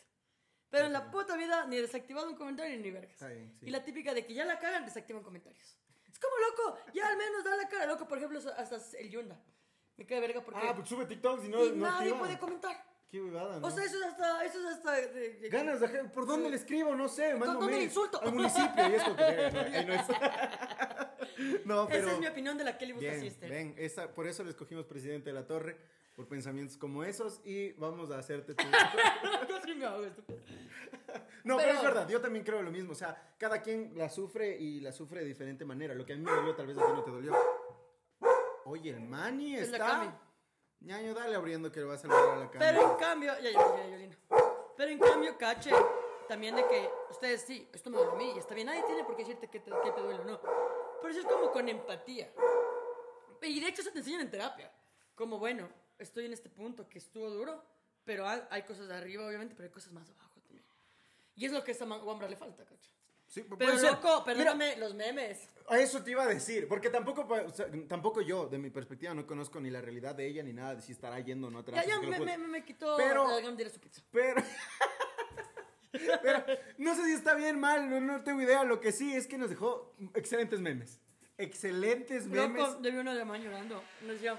Pero 0.70 0.86
en 0.88 0.94
la 0.94 1.10
puta 1.12 1.36
vida 1.38 1.66
ni 1.68 1.78
desactivado 1.78 2.30
un 2.30 2.36
comentario 2.36 2.78
ni 2.80 2.90
vergas. 2.92 3.20
Bien, 3.28 3.54
sí. 3.60 3.68
Y 3.68 3.70
la 3.70 3.84
típica 3.84 4.14
de 4.14 4.26
que 4.26 4.34
ya 4.34 4.44
la 4.46 4.58
cagan, 4.60 4.86
desactivan 4.86 5.22
comentarios. 5.24 5.78
Es 6.12 6.20
como 6.20 6.34
loco, 6.38 6.78
ya 6.94 7.08
al 7.08 7.18
menos 7.18 7.44
da 7.44 7.56
la 7.56 7.68
cara, 7.68 7.86
loco, 7.86 8.08
por 8.08 8.18
ejemplo, 8.18 8.40
hasta 8.58 8.78
el 9.00 9.10
Yunda. 9.10 9.40
Me 9.98 10.06
cae 10.08 10.20
verga 10.20 10.42
porque 10.44 10.60
Ah, 10.64 10.74
pues 10.76 10.90
sube 10.90 11.06
TikToks 11.06 11.46
y 11.46 11.50
no. 11.50 11.66
y 11.66 11.72
no 11.72 11.86
nadie 11.86 11.98
activa. 12.10 12.20
puede 12.20 12.40
comentar. 12.40 12.94
Qué 13.12 13.22
huevada, 13.22 13.60
¿no? 13.60 13.68
O 13.68 13.70
sea, 13.70 13.84
eso 13.84 13.98
es 13.98 14.04
hasta, 14.06 14.44
eso 14.44 14.60
es 14.60 14.66
hasta 14.78 14.92
de- 14.94 15.34
de- 15.36 15.50
Ganas 15.50 15.80
de. 15.80 15.88
¿Por 16.06 16.26
dónde 16.26 16.50
le 16.50 16.56
escribo? 16.56 16.96
No 16.96 17.08
sé. 17.08 17.36
Mando 17.36 17.60
dónde 17.60 17.78
le 17.78 17.84
insulto? 17.84 18.20
Al 18.20 18.34
municipio. 18.34 18.90
Y 18.90 18.94
es 18.96 19.04
como 19.04 19.16
que. 19.16 19.52
no, 19.54 19.60
ahí 19.60 19.86
no 19.86 19.94
es. 19.94 20.08
no, 21.66 21.88
pero. 21.88 22.04
Esa 22.04 22.14
es 22.14 22.20
mi 22.20 22.28
opinión 22.28 22.58
de 22.58 22.64
la 22.64 22.78
Kelly 22.78 22.94
Bien, 22.94 23.20
Sister. 23.20 23.50
ven, 23.50 23.76
esa, 23.78 24.14
por 24.14 24.28
eso 24.28 24.44
le 24.44 24.52
escogimos 24.52 24.86
presidente 24.86 25.30
de 25.30 25.34
la 25.34 25.46
torre, 25.46 25.78
por 26.16 26.28
pensamientos 26.28 26.78
como 26.78 27.04
esos, 27.04 27.42
y 27.44 27.72
vamos 27.74 28.12
a 28.12 28.20
hacerte 28.20 28.54
tu... 28.54 28.64
No, 31.44 31.58
pero, 31.58 31.68
Pero- 31.68 31.80
es 31.80 31.84
verdad, 31.84 32.08
yo 32.08 32.22
también 32.22 32.46
creo 32.46 32.62
lo 32.62 32.72
mismo, 32.72 32.94
o 32.94 32.96
sea, 32.96 33.36
cada 33.38 33.62
quien 33.62 33.92
la 33.98 34.10
sufre 34.10 34.58
y 34.58 34.80
la 34.80 34.92
sufre 34.94 35.20
de 35.20 35.26
diferente 35.26 35.66
manera, 35.66 35.94
lo 35.94 36.06
que 36.06 36.14
a 36.14 36.16
mí 36.16 36.24
me 36.24 36.32
dolió 36.32 36.56
tal 36.56 36.68
vez 36.68 36.78
a 36.78 36.86
ti 36.86 36.92
no 36.94 37.04
te 37.04 37.12
dolió. 37.12 37.36
Oye, 38.66 38.92
el 38.92 39.12
la 39.12 39.30
está... 39.60 39.78
Cami. 39.78 40.12
Ñaño, 40.80 41.14
dale 41.14 41.36
abriendo 41.36 41.72
que 41.72 41.80
lo 41.80 41.88
va 41.88 41.94
a 41.96 41.98
saludar 41.98 42.30
a 42.30 42.36
la 42.38 42.52
cámara. 42.52 42.72
Pero 42.72 42.92
en 42.92 42.98
cambio, 42.98 43.34
ya, 43.42 43.52
ya, 43.52 43.78
ya, 43.78 43.88
Yolina. 43.90 44.18
Pero 44.76 44.92
en 44.92 45.00
cambio, 45.00 45.38
cache 45.38 45.72
también 46.28 46.56
de 46.56 46.66
que 46.68 46.90
ustedes 47.10 47.42
sí, 47.42 47.68
esto 47.74 47.90
me 47.90 47.98
duele 47.98 48.12
a 48.12 48.16
mí 48.16 48.34
y 48.36 48.40
está 48.40 48.56
bien, 48.56 48.68
nadie 48.68 48.84
tiene 48.84 49.04
por 49.04 49.16
qué 49.16 49.24
decirte 49.24 49.48
que 49.48 49.60
te, 49.60 49.72
que 49.84 49.92
te 49.92 50.02
duele 50.02 50.20
o 50.20 50.26
no. 50.26 50.40
Pero 51.04 51.12
eso 51.12 51.28
es 51.28 51.34
como 51.34 51.52
con 51.52 51.68
empatía. 51.68 52.32
Y 53.42 53.60
de 53.60 53.68
hecho, 53.68 53.82
eso 53.82 53.92
te 53.92 54.00
enseñan 54.00 54.22
en 54.22 54.32
terapia. 54.32 54.72
Como, 55.16 55.38
bueno, 55.38 55.68
estoy 56.00 56.28
en 56.28 56.32
este 56.32 56.50
punto 56.50 56.88
que 56.88 56.98
estuvo 56.98 57.30
duro, 57.30 57.62
pero 58.06 58.26
hay, 58.26 58.62
cosas 58.62 58.88
de 58.88 58.96
arriba, 58.96 59.28
obviamente, 59.28 59.54
pero 59.54 59.68
hay 59.68 59.74
cosas 59.74 59.92
más 59.92 60.10
abajo 60.10 60.40
también. 60.40 60.66
Y 61.36 61.46
es 61.46 61.52
lo 61.52 61.62
que 61.62 61.72
a 61.72 61.76
esa 61.76 61.86
man- 61.86 62.00
guambra 62.00 62.30
le 62.30 62.38
falta, 62.38 62.64
cacho. 62.64 62.90
Sí, 63.28 63.46
Pero 63.58 63.76
loco, 63.76 64.24
perdóname, 64.24 64.78
los 64.78 64.94
memes. 64.94 65.50
A 65.68 65.78
eso 65.78 66.02
te 66.02 66.12
iba 66.12 66.24
a 66.24 66.28
decir, 66.28 66.70
porque 66.70 66.90
tampoco, 66.90 67.28
o 67.28 67.50
sea, 67.50 67.68
tampoco 67.90 68.22
yo, 68.22 68.48
de 68.48 68.58
mi 68.58 68.70
perspectiva, 68.70 69.14
no 69.14 69.28
conozco 69.28 69.60
ni 69.60 69.70
la 69.70 69.82
realidad 69.82 70.16
de 70.16 70.26
ella 70.26 70.42
ni 70.42 70.54
nada 70.54 70.76
de 70.76 70.82
si 70.82 70.94
estará 70.94 71.20
yendo 71.20 71.48
o 71.48 71.52
no 71.52 71.60
a 71.60 71.66
Ya, 71.66 71.84
ya 71.84 72.00
me, 72.00 72.18
me, 72.20 72.38
me, 72.38 72.64
quitó 72.64 72.96
Pero- 72.96 73.28
la 73.28 73.52
de 73.52 73.70
su 73.70 73.80
pizza. 73.82 74.02
Pero... 74.10 74.42
Pero 76.22 76.44
no 76.78 76.96
sé 76.96 77.06
si 77.06 77.14
está 77.14 77.36
bien, 77.36 77.60
mal, 77.60 77.90
no, 77.90 78.02
no 78.02 78.24
tengo 78.24 78.42
idea. 78.42 78.64
Lo 78.64 78.80
que 78.80 78.92
sí 78.92 79.16
es 79.16 79.28
que 79.28 79.38
nos 79.38 79.50
dejó 79.50 79.96
excelentes 80.14 80.60
memes. 80.60 81.00
Excelentes 81.38 82.28
memes. 82.28 82.62
Loco, 82.62 82.82
yo 82.82 82.92
vi 82.92 82.98
uno 82.98 83.14
de 83.14 83.24
llorando. 83.40 83.84
Me 84.02 84.14
decía, 84.14 84.38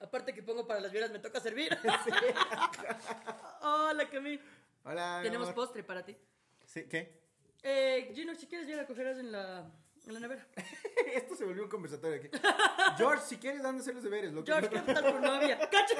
aparte 0.00 0.34
que 0.34 0.42
pongo 0.42 0.66
para 0.66 0.80
las 0.80 0.92
vieras, 0.92 1.10
me 1.10 1.18
toca 1.18 1.40
servir. 1.40 1.70
Hola, 3.62 4.08
Camille. 4.10 4.42
Hola. 4.84 5.20
Tenemos 5.22 5.52
postre 5.52 5.82
para 5.82 6.04
ti. 6.04 6.16
Sí, 6.64 6.84
¿Qué? 6.88 7.20
Eh, 7.62 8.12
Gino, 8.14 8.34
si 8.34 8.46
quieres, 8.46 8.68
ya 8.68 8.76
la 8.76 8.86
cogerás 8.86 9.18
en 9.18 9.32
la, 9.32 9.68
en 10.06 10.14
la 10.14 10.20
nevera. 10.20 10.46
Esto 11.14 11.34
se 11.34 11.44
volvió 11.44 11.64
un 11.64 11.68
conversatorio 11.68 12.16
aquí. 12.16 12.28
George, 12.96 13.24
si 13.26 13.36
quieres, 13.38 13.64
hacer 13.64 13.94
los 13.94 14.04
deberes. 14.04 14.32
loco. 14.32 14.46
George, 14.46 14.68
¿qué 14.68 14.80
tal 14.80 15.12
tu 15.12 15.18
novia? 15.20 15.58
¡Cacho! 15.70 15.96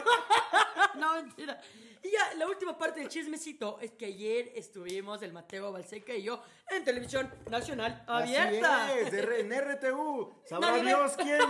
no, 0.95 1.15
mentira. 1.15 1.61
Y 2.03 2.11
ya, 2.11 2.35
la 2.37 2.47
última 2.47 2.79
parte 2.79 3.01
del 3.01 3.09
chismecito 3.09 3.79
es 3.81 3.93
que 3.93 4.07
ayer 4.07 4.53
estuvimos, 4.55 5.23
el 5.23 5.33
Mateo 5.33 5.73
Balseca 5.73 6.15
y 6.15 6.23
yo, 6.23 6.43
en 6.71 6.85
televisión 6.85 7.33
nacional 7.51 8.05
abierta. 8.07 8.87
Así 8.87 8.99
es, 8.99 9.13
en 9.13 9.53
RTU. 9.53 10.43
Sabrá. 10.45 10.77
Dios 10.77 11.13
quién. 11.17 11.41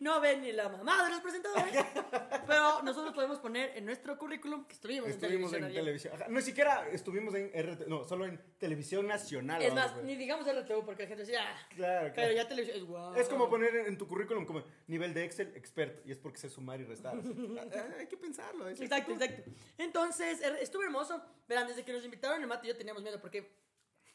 No 0.00 0.18
ven 0.20 0.40
ni 0.40 0.50
la 0.52 0.68
mamá 0.68 1.04
de 1.04 1.10
los 1.10 1.20
presentadores. 1.20 1.74
pero 2.46 2.82
nosotros 2.82 3.14
podemos 3.14 3.38
poner 3.38 3.76
en 3.76 3.84
nuestro 3.84 4.16
currículum 4.18 4.64
que 4.64 4.72
estuvimos, 4.72 5.08
Estuvimos 5.10 5.52
en 5.52 5.64
en 5.64 5.72
televisión. 5.72 5.84
televisión. 5.84 6.12
abierta. 6.14 6.24
Ajá, 6.24 6.34
No, 6.34 6.40
siquiera 6.40 6.88
estuvimos 6.90 7.34
en 7.34 7.50
RT, 7.54 7.86
no, 7.86 8.04
solo 8.04 8.24
en 8.24 8.40
televisión 8.58 9.06
nacional. 9.06 9.60
Es 9.62 9.74
más, 9.74 9.94
ni 10.02 10.16
digamos 10.16 10.46
RTU 10.46 10.84
porque 10.86 11.02
la 11.02 11.08
gente 11.08 11.24
decía, 11.24 11.40
ah, 11.46 11.66
Claro, 11.76 12.00
claro. 12.00 12.12
pero 12.16 12.32
ya 12.32 12.48
televisión 12.48 12.78
es 12.78 12.84
guau. 12.84 13.14
Es 13.14 13.28
como 13.28 13.48
poner 13.50 13.74
en 13.76 13.98
tu 13.98 14.08
currículum 14.08 14.46
como 14.46 14.64
nivel 14.86 15.12
de 15.12 15.24
Excel 15.24 15.52
experto. 15.54 16.00
Y 16.06 16.12
es 16.12 16.18
porque 16.18 16.38
sé 16.38 16.48
sumar 16.48 16.80
y 16.80 16.84
restar. 16.84 17.16
así. 17.18 17.56
Ah, 17.74 17.84
Hay 17.98 18.06
que 18.06 18.16
pensarlo. 18.16 18.68
Exacto, 18.70 19.12
exacto. 19.12 19.50
Entonces, 19.78 20.40
er- 20.42 20.56
estuvo 20.62 20.82
hermoso. 20.82 21.22
Verán, 21.46 21.66
desde 21.68 21.84
que 21.84 21.92
nos 21.92 22.04
invitaron, 22.04 22.40
el 22.40 22.46
Mate 22.46 22.66
y 22.66 22.70
yo 22.70 22.76
teníamos 22.76 23.02
miedo 23.02 23.20
porque, 23.20 23.52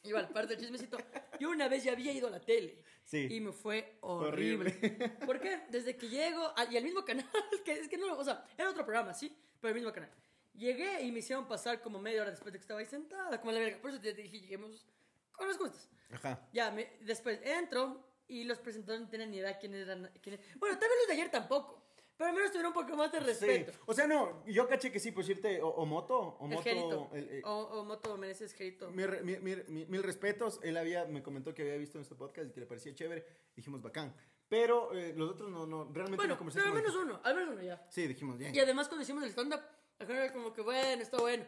igual, 0.08 0.30
parte 0.30 0.56
del 0.56 0.60
chismecito, 0.64 0.98
yo 1.40 1.50
una 1.50 1.68
vez 1.68 1.84
ya 1.84 1.92
había 1.94 2.12
ido 2.12 2.28
a 2.28 2.32
la 2.32 2.40
tele. 2.40 2.82
Sí. 3.04 3.28
Y 3.30 3.40
me 3.40 3.52
fue 3.52 3.98
horrible. 4.02 4.72
¿Por 5.26 5.40
qué? 5.40 5.62
Desde 5.70 5.96
que 5.96 6.10
llego, 6.10 6.52
a- 6.56 6.66
y 6.72 6.78
al 6.78 6.84
mismo 6.84 7.04
canal, 7.06 7.26
que 7.66 7.74
es 7.74 7.88
que 7.88 7.98
no, 7.98 8.18
o 8.18 8.24
sea, 8.24 8.46
era 8.58 8.70
otro 8.70 8.84
programa, 8.86 9.14
sí, 9.14 9.36
pero 9.62 9.70
el 9.70 9.76
mismo 9.76 9.92
canal. 9.94 10.10
Llegué 10.54 11.02
y 11.04 11.12
me 11.12 11.20
hicieron 11.20 11.48
pasar 11.48 11.82
como 11.82 12.00
media 12.00 12.22
hora 12.22 12.32
después 12.32 12.52
de 12.54 12.60
que 12.60 12.62
estaba 12.64 12.80
ahí 12.80 12.86
sentada, 12.86 13.40
como 13.40 13.52
la 13.52 13.60
verga. 13.60 13.78
Por 13.82 13.92
eso 13.92 14.00
te 14.00 14.14
dije, 14.14 14.40
lleguemos 14.40 14.86
con 15.34 15.48
los 15.48 15.58
gustos. 15.58 15.90
Ajá. 16.12 16.48
Ya, 16.54 16.72
me- 16.72 16.94
después 17.02 17.40
entro 17.44 18.08
y 18.28 18.44
los 18.46 18.58
presentadores 18.60 19.02
no 19.04 19.10
tienen 19.10 19.32
ni 19.32 19.38
idea 19.38 19.58
quién 19.60 19.74
eran. 19.76 20.10
Quién 20.22 20.40
bueno, 20.58 20.80
tal 20.80 20.88
vez 20.90 20.98
los 21.00 21.08
de 21.08 21.14
ayer 21.14 21.30
tampoco, 21.30 21.85
pero 22.18 22.30
al 22.30 22.36
menos 22.36 22.52
tuvieron 22.52 22.72
un 22.76 22.82
poco 22.86 22.96
más 22.96 23.12
de 23.12 23.20
respeto. 23.20 23.72
Sí. 23.74 23.80
O 23.86 23.94
sea, 23.94 24.08
no, 24.08 24.44
yo 24.46 24.68
caché 24.68 24.92
que 24.92 25.00
sí, 25.00 25.12
por 25.12 25.24
decirte, 25.26 25.62
o, 25.62 25.68
o 25.68 25.86
Moto, 25.86 26.18
o 26.40 26.46
El 26.46 26.76
Moto. 26.76 27.10
El- 27.14 27.30
el- 27.30 27.46
o, 27.46 27.50
o 27.80 27.84
Moto 27.86 28.18
Meneses 28.18 28.54
Gerito. 28.54 28.90
mi 28.92 29.06
re- 29.06 29.22
mi- 29.24 29.38
mi- 29.40 29.56
mi- 29.68 29.86
mil 29.86 30.02
respetos, 30.04 30.60
él 30.64 30.78
había, 30.78 31.06
me 31.06 31.22
comentó 31.22 31.54
que 31.54 31.64
había 31.64 31.78
visto 31.78 31.98
nuestro 31.98 32.18
podcast 32.18 32.50
y 32.50 32.52
que 32.54 32.60
le 32.62 32.66
parecía 32.66 32.94
chévere. 32.96 33.26
Dijimos 33.56 33.82
bacán. 33.82 34.16
Pero 34.48 34.94
eh, 34.94 35.14
los 35.18 35.32
otros 35.32 35.50
no, 35.50 35.66
no, 35.66 35.86
realmente 35.86 36.16
Bueno, 36.18 36.36
no 36.36 36.38
conversé 36.38 36.60
pero 36.60 36.70
al 36.72 36.76
menos 36.82 36.96
uno, 36.96 37.20
al 37.24 37.36
menos 37.36 37.54
uno 37.54 37.64
ya. 37.64 37.86
Sí, 37.90 38.08
dijimos 38.08 38.38
bien. 38.38 38.54
Y 38.56 38.60
además 38.60 38.88
cuando 38.88 39.02
hicimos 39.04 39.24
el 39.24 39.30
stand-up, 39.32 39.62
la 39.98 40.06
gente 40.06 40.24
era 40.24 40.32
como 40.34 40.54
que 40.54 40.62
bueno, 40.62 41.02
está 41.02 41.18
bueno. 41.18 41.46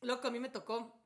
Loco, 0.00 0.26
a 0.28 0.30
mí 0.32 0.40
me 0.40 0.48
tocó 0.50 1.00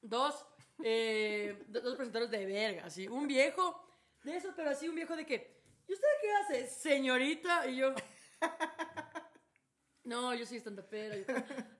dos, 0.00 0.46
eh, 0.82 1.62
do- 1.68 1.80
dos 1.82 1.94
presentadores 1.96 2.30
de 2.30 2.46
verga, 2.46 2.86
así. 2.86 3.06
Un 3.06 3.28
viejo, 3.28 3.86
de 4.24 4.36
eso, 4.36 4.52
pero 4.56 4.70
así 4.70 4.88
un 4.88 4.94
viejo 4.94 5.14
de 5.14 5.26
que, 5.26 5.60
¿y 5.86 5.92
usted 5.92 6.08
qué 6.22 6.32
hace, 6.32 6.66
señorita? 6.68 7.66
Y 7.68 7.76
yo... 7.76 7.94
No, 10.04 10.34
yo 10.34 10.44
soy 10.44 10.58
stand-upera. 10.58 11.16
Yo- 11.16 11.24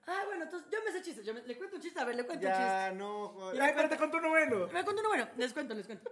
Ah, 0.06 0.22
bueno, 0.26 0.44
entonces 0.44 0.70
yo 0.70 0.78
me 0.84 0.92
sé 0.92 1.02
chistes. 1.02 1.24
Yo 1.26 1.34
me- 1.34 1.42
le 1.42 1.56
cuento 1.58 1.76
un 1.76 1.82
chiste, 1.82 1.98
a 2.00 2.04
ver, 2.04 2.14
le 2.14 2.24
cuento 2.24 2.46
un 2.46 2.52
chiste. 2.52 2.64
Ya, 2.66 2.92
no, 2.92 3.28
joder. 3.30 3.60
Ay, 3.62 3.72
pero 3.74 3.88
te 3.88 3.96
contó 3.96 4.18
uno 4.18 4.28
bueno. 4.28 4.66
Me 4.68 4.84
cuento 4.84 5.00
uno 5.00 5.08
bueno, 5.08 5.28
les 5.36 5.52
cuento, 5.52 5.74
les 5.74 5.86
cuento. 5.86 6.10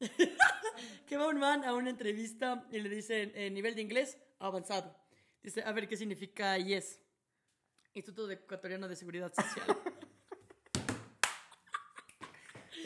que 1.06 1.16
va 1.16 1.28
un 1.28 1.38
man 1.38 1.64
a 1.64 1.72
una 1.74 1.88
entrevista 1.90 2.66
y 2.70 2.78
le 2.80 2.88
dicen 2.90 3.32
eh, 3.34 3.50
nivel 3.50 3.74
de 3.74 3.80
inglés 3.82 4.18
avanzado. 4.38 4.94
Dice, 5.42 5.62
a 5.62 5.72
ver 5.72 5.88
qué 5.88 5.96
significa 5.96 6.58
yes. 6.58 7.00
Instituto 7.94 8.26
de 8.26 8.34
Ecuatoriano 8.34 8.86
de 8.88 8.96
Seguridad 8.96 9.32
Social. 9.32 9.66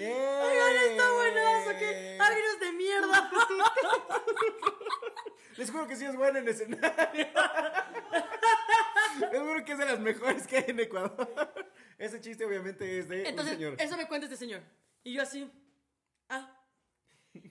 Oigan, 0.07 0.77
está 0.91 1.13
buenazo, 1.13 1.71
que 1.79 2.19
agrios 2.21 2.61
de 2.61 2.73
mierda. 2.73 3.31
Les 5.57 5.71
juro 5.71 5.87
que 5.87 5.97
sí 5.97 6.05
es 6.07 6.17
bueno 6.17 6.39
en 6.39 6.49
escenario. 6.49 7.27
Les 9.33 9.41
juro 9.41 9.65
que 9.65 9.73
es 9.73 9.79
de 9.79 9.85
las 9.85 10.01
mejores 10.01 10.47
que 10.47 10.57
hay 10.59 10.65
en 10.69 10.81
Ecuador. 10.81 11.71
Ese 11.99 12.21
chiste 12.21 12.45
obviamente 12.47 12.99
es 12.99 13.09
de 13.09 13.29
Entonces, 13.29 13.55
un 13.55 13.59
señor. 13.61 13.75
eso 13.79 13.97
me 13.97 14.09
cuenta 14.09 14.25
este 14.27 14.37
señor. 14.39 14.63
Y 15.05 15.13
yo 15.15 15.23
así, 15.23 15.51
ah. 16.31 16.57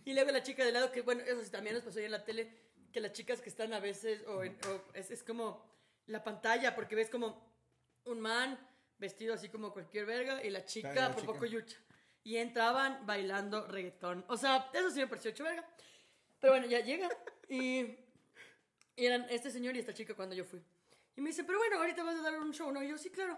Y 0.06 0.14
luego 0.14 0.32
la 0.32 0.42
chica 0.44 0.66
de 0.66 0.72
lado, 0.72 0.92
que 0.92 1.02
bueno, 1.02 1.22
eso 1.26 1.44
sí 1.44 1.52
también 1.52 1.76
nos 1.76 1.84
pasó 1.84 2.00
ahí 2.00 2.06
en 2.06 2.12
la 2.12 2.26
tele, 2.26 2.52
que 2.92 3.00
las 3.00 3.14
chicas 3.14 3.42
que 3.42 3.50
están 3.50 3.74
a 3.74 3.80
veces, 3.80 4.24
o, 4.28 4.44
en- 4.44 4.58
o 4.68 4.82
es, 4.96 5.12
es 5.12 5.24
como 5.24 5.64
la 6.08 6.24
pantalla, 6.24 6.76
porque 6.76 6.96
ves 6.96 7.10
como 7.10 7.48
un 8.06 8.20
man 8.20 8.60
vestido 8.98 9.34
así 9.36 9.50
como 9.50 9.72
cualquier 9.72 10.06
verga 10.06 10.44
y 10.44 10.50
la 10.50 10.66
chica 10.66 10.92
Claro, 10.92 11.10
la 11.10 11.14
por 11.14 11.22
chica. 11.22 11.34
poco 11.34 11.46
yucha. 11.46 11.78
Y 12.24 12.38
entraban 12.38 13.06
bailando 13.06 13.66
reggaetón. 13.68 14.26
O 14.28 14.38
sea, 14.38 14.70
eso 14.74 14.90
sí 14.92 15.00
me 15.00 15.08
pareció 15.08 15.32
hecho 15.32 15.44
verga. 15.44 15.66
Pero 16.40 16.54
bueno, 16.54 16.68
ya 16.68 16.80
llega 16.82 17.10
y, 17.48 17.80
y 18.96 19.06
eran 19.06 19.26
este 19.30 19.50
señor 19.52 19.76
y 19.76 19.80
esta 19.80 19.94
chica 19.94 20.14
cuando 20.16 20.36
yo 20.36 20.46
fui. 20.46 20.62
Y 21.16 21.22
me 21.22 21.30
dice, 21.30 21.44
pero 21.44 21.58
bueno, 21.58 21.78
ahorita 21.78 22.04
vas 22.04 22.16
a 22.18 22.22
dar 22.22 22.38
un 22.40 22.54
show, 22.54 22.72
¿no? 22.72 22.82
Y 22.84 22.90
yo, 22.90 22.98
sí, 22.98 23.10
claro. 23.10 23.38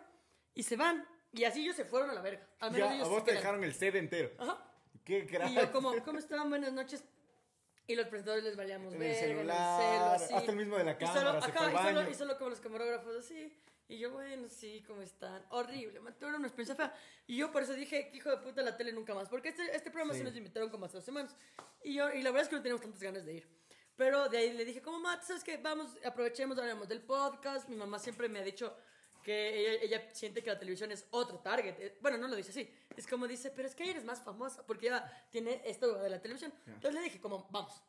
Y 0.54 0.64
se 0.64 0.76
van. 0.76 1.06
Y 1.32 1.44
así 1.46 1.62
ellos 1.64 1.76
se 1.76 1.86
fueron 1.86 2.10
a 2.10 2.14
la 2.14 2.22
verga. 2.22 2.46
Al 2.60 2.72
menos 2.72 2.90
Ya, 2.90 2.96
ellos 2.96 3.08
a 3.08 3.10
vos 3.12 3.24
te 3.24 3.32
quedan. 3.32 3.42
dejaron 3.42 3.64
el 3.64 3.74
set 3.74 3.96
entero. 3.96 4.32
Ajá. 4.38 4.68
Qué 5.06 5.26
crack. 5.26 5.50
Y 5.50 5.56
yo 5.56 5.72
como, 5.72 5.96
¿cómo 6.04 6.20
estaban? 6.20 6.50
Buenas 6.50 6.74
noches. 6.74 7.04
Y 7.88 7.96
los 7.96 8.08
presentadores 8.08 8.44
les 8.44 8.56
valíamos 8.56 8.94
En 8.94 9.00
ver, 9.00 9.10
el 9.12 9.16
en 9.18 9.24
el 9.24 9.38
celular, 9.38 9.80
celo, 9.82 10.06
así. 10.26 10.34
hasta 10.36 10.52
el 10.52 10.58
mismo 10.58 10.78
de 10.78 10.84
la 10.84 10.92
Y 10.92 10.96
cámara, 10.96 11.20
solo, 11.20 11.32
se 11.32 11.38
ajá, 11.38 11.52
fue 11.58 11.66
al 11.68 11.74
y 11.74 11.78
solo, 11.78 12.00
baño. 12.00 12.10
y 12.10 12.14
solo 12.14 12.38
como 12.38 12.50
los 12.52 12.60
camarógrafos 12.62 13.16
así. 13.18 13.58
Y 13.92 13.98
yo, 13.98 14.10
bueno, 14.10 14.48
sí, 14.48 14.82
¿cómo 14.88 15.02
están? 15.02 15.44
Horrible, 15.50 16.00
tuve 16.18 16.34
una 16.34 16.48
experiencia 16.48 16.76
fea. 16.76 16.96
Y 17.28 17.36
yo 17.36 17.52
por 17.52 17.62
eso 17.62 17.74
dije, 17.74 18.10
hijo 18.14 18.30
de 18.30 18.38
puta, 18.38 18.62
la 18.62 18.78
tele 18.78 18.94
nunca 18.94 19.14
más. 19.14 19.28
Porque 19.28 19.50
este, 19.50 19.64
este 19.76 19.92
programa 19.92 20.14
sí. 20.14 20.20
Sí. 20.20 20.24
nos 20.24 20.36
invitaron 20.38 20.70
como 20.70 20.86
hace 20.86 20.96
dos 20.96 21.04
semanas. 21.04 21.36
Y 21.84 21.96
yo, 21.96 22.10
y 22.10 22.22
la 22.22 22.32
verdad 22.32 22.44
es 22.44 22.48
que 22.48 22.56
no 22.56 22.62
teníamos 22.62 22.82
tantas 22.82 23.04
ganas 23.04 23.26
de 23.26 23.34
ir. 23.34 23.50
Pero 23.98 24.30
de 24.30 24.38
ahí 24.38 24.54
le 24.54 24.64
dije, 24.64 24.82
como, 24.82 24.98
Matt, 25.00 25.24
¿sabes 25.24 25.44
qué? 25.44 25.58
Vamos, 25.58 25.98
aprovechemos, 26.06 26.58
hablamos 26.58 26.88
del 26.88 27.02
podcast. 27.02 27.68
Mi 27.68 27.76
mamá 27.76 28.00
siempre 28.00 28.30
me 28.30 28.40
ha 28.40 28.44
dicho 28.44 28.74
que 29.26 29.60
ella, 29.60 29.84
ella 29.84 30.10
siente 30.14 30.42
que 30.42 30.52
la 30.52 30.58
televisión 30.58 30.90
es 30.94 31.06
otro 31.12 31.40
target. 31.40 31.76
Eh, 31.78 31.98
Bueno, 32.00 32.18
no 32.18 32.30
lo 32.30 32.38
dice 32.38 32.52
así. 32.52 32.74
Es 32.96 33.06
como 33.06 33.28
dice, 33.28 33.52
pero 33.54 33.68
es 33.68 33.76
que 33.76 33.84
ella 33.84 33.92
eres 33.92 34.06
más 34.06 34.22
famosa 34.22 34.66
porque 34.66 34.86
ya 34.86 35.28
tiene 35.30 35.64
esto 35.66 35.98
de 36.02 36.10
la 36.10 36.22
televisión. 36.22 36.54
Entonces 36.66 36.94
le 36.94 37.02
dije, 37.02 37.20
como, 37.20 37.46
vamos. 37.52 37.84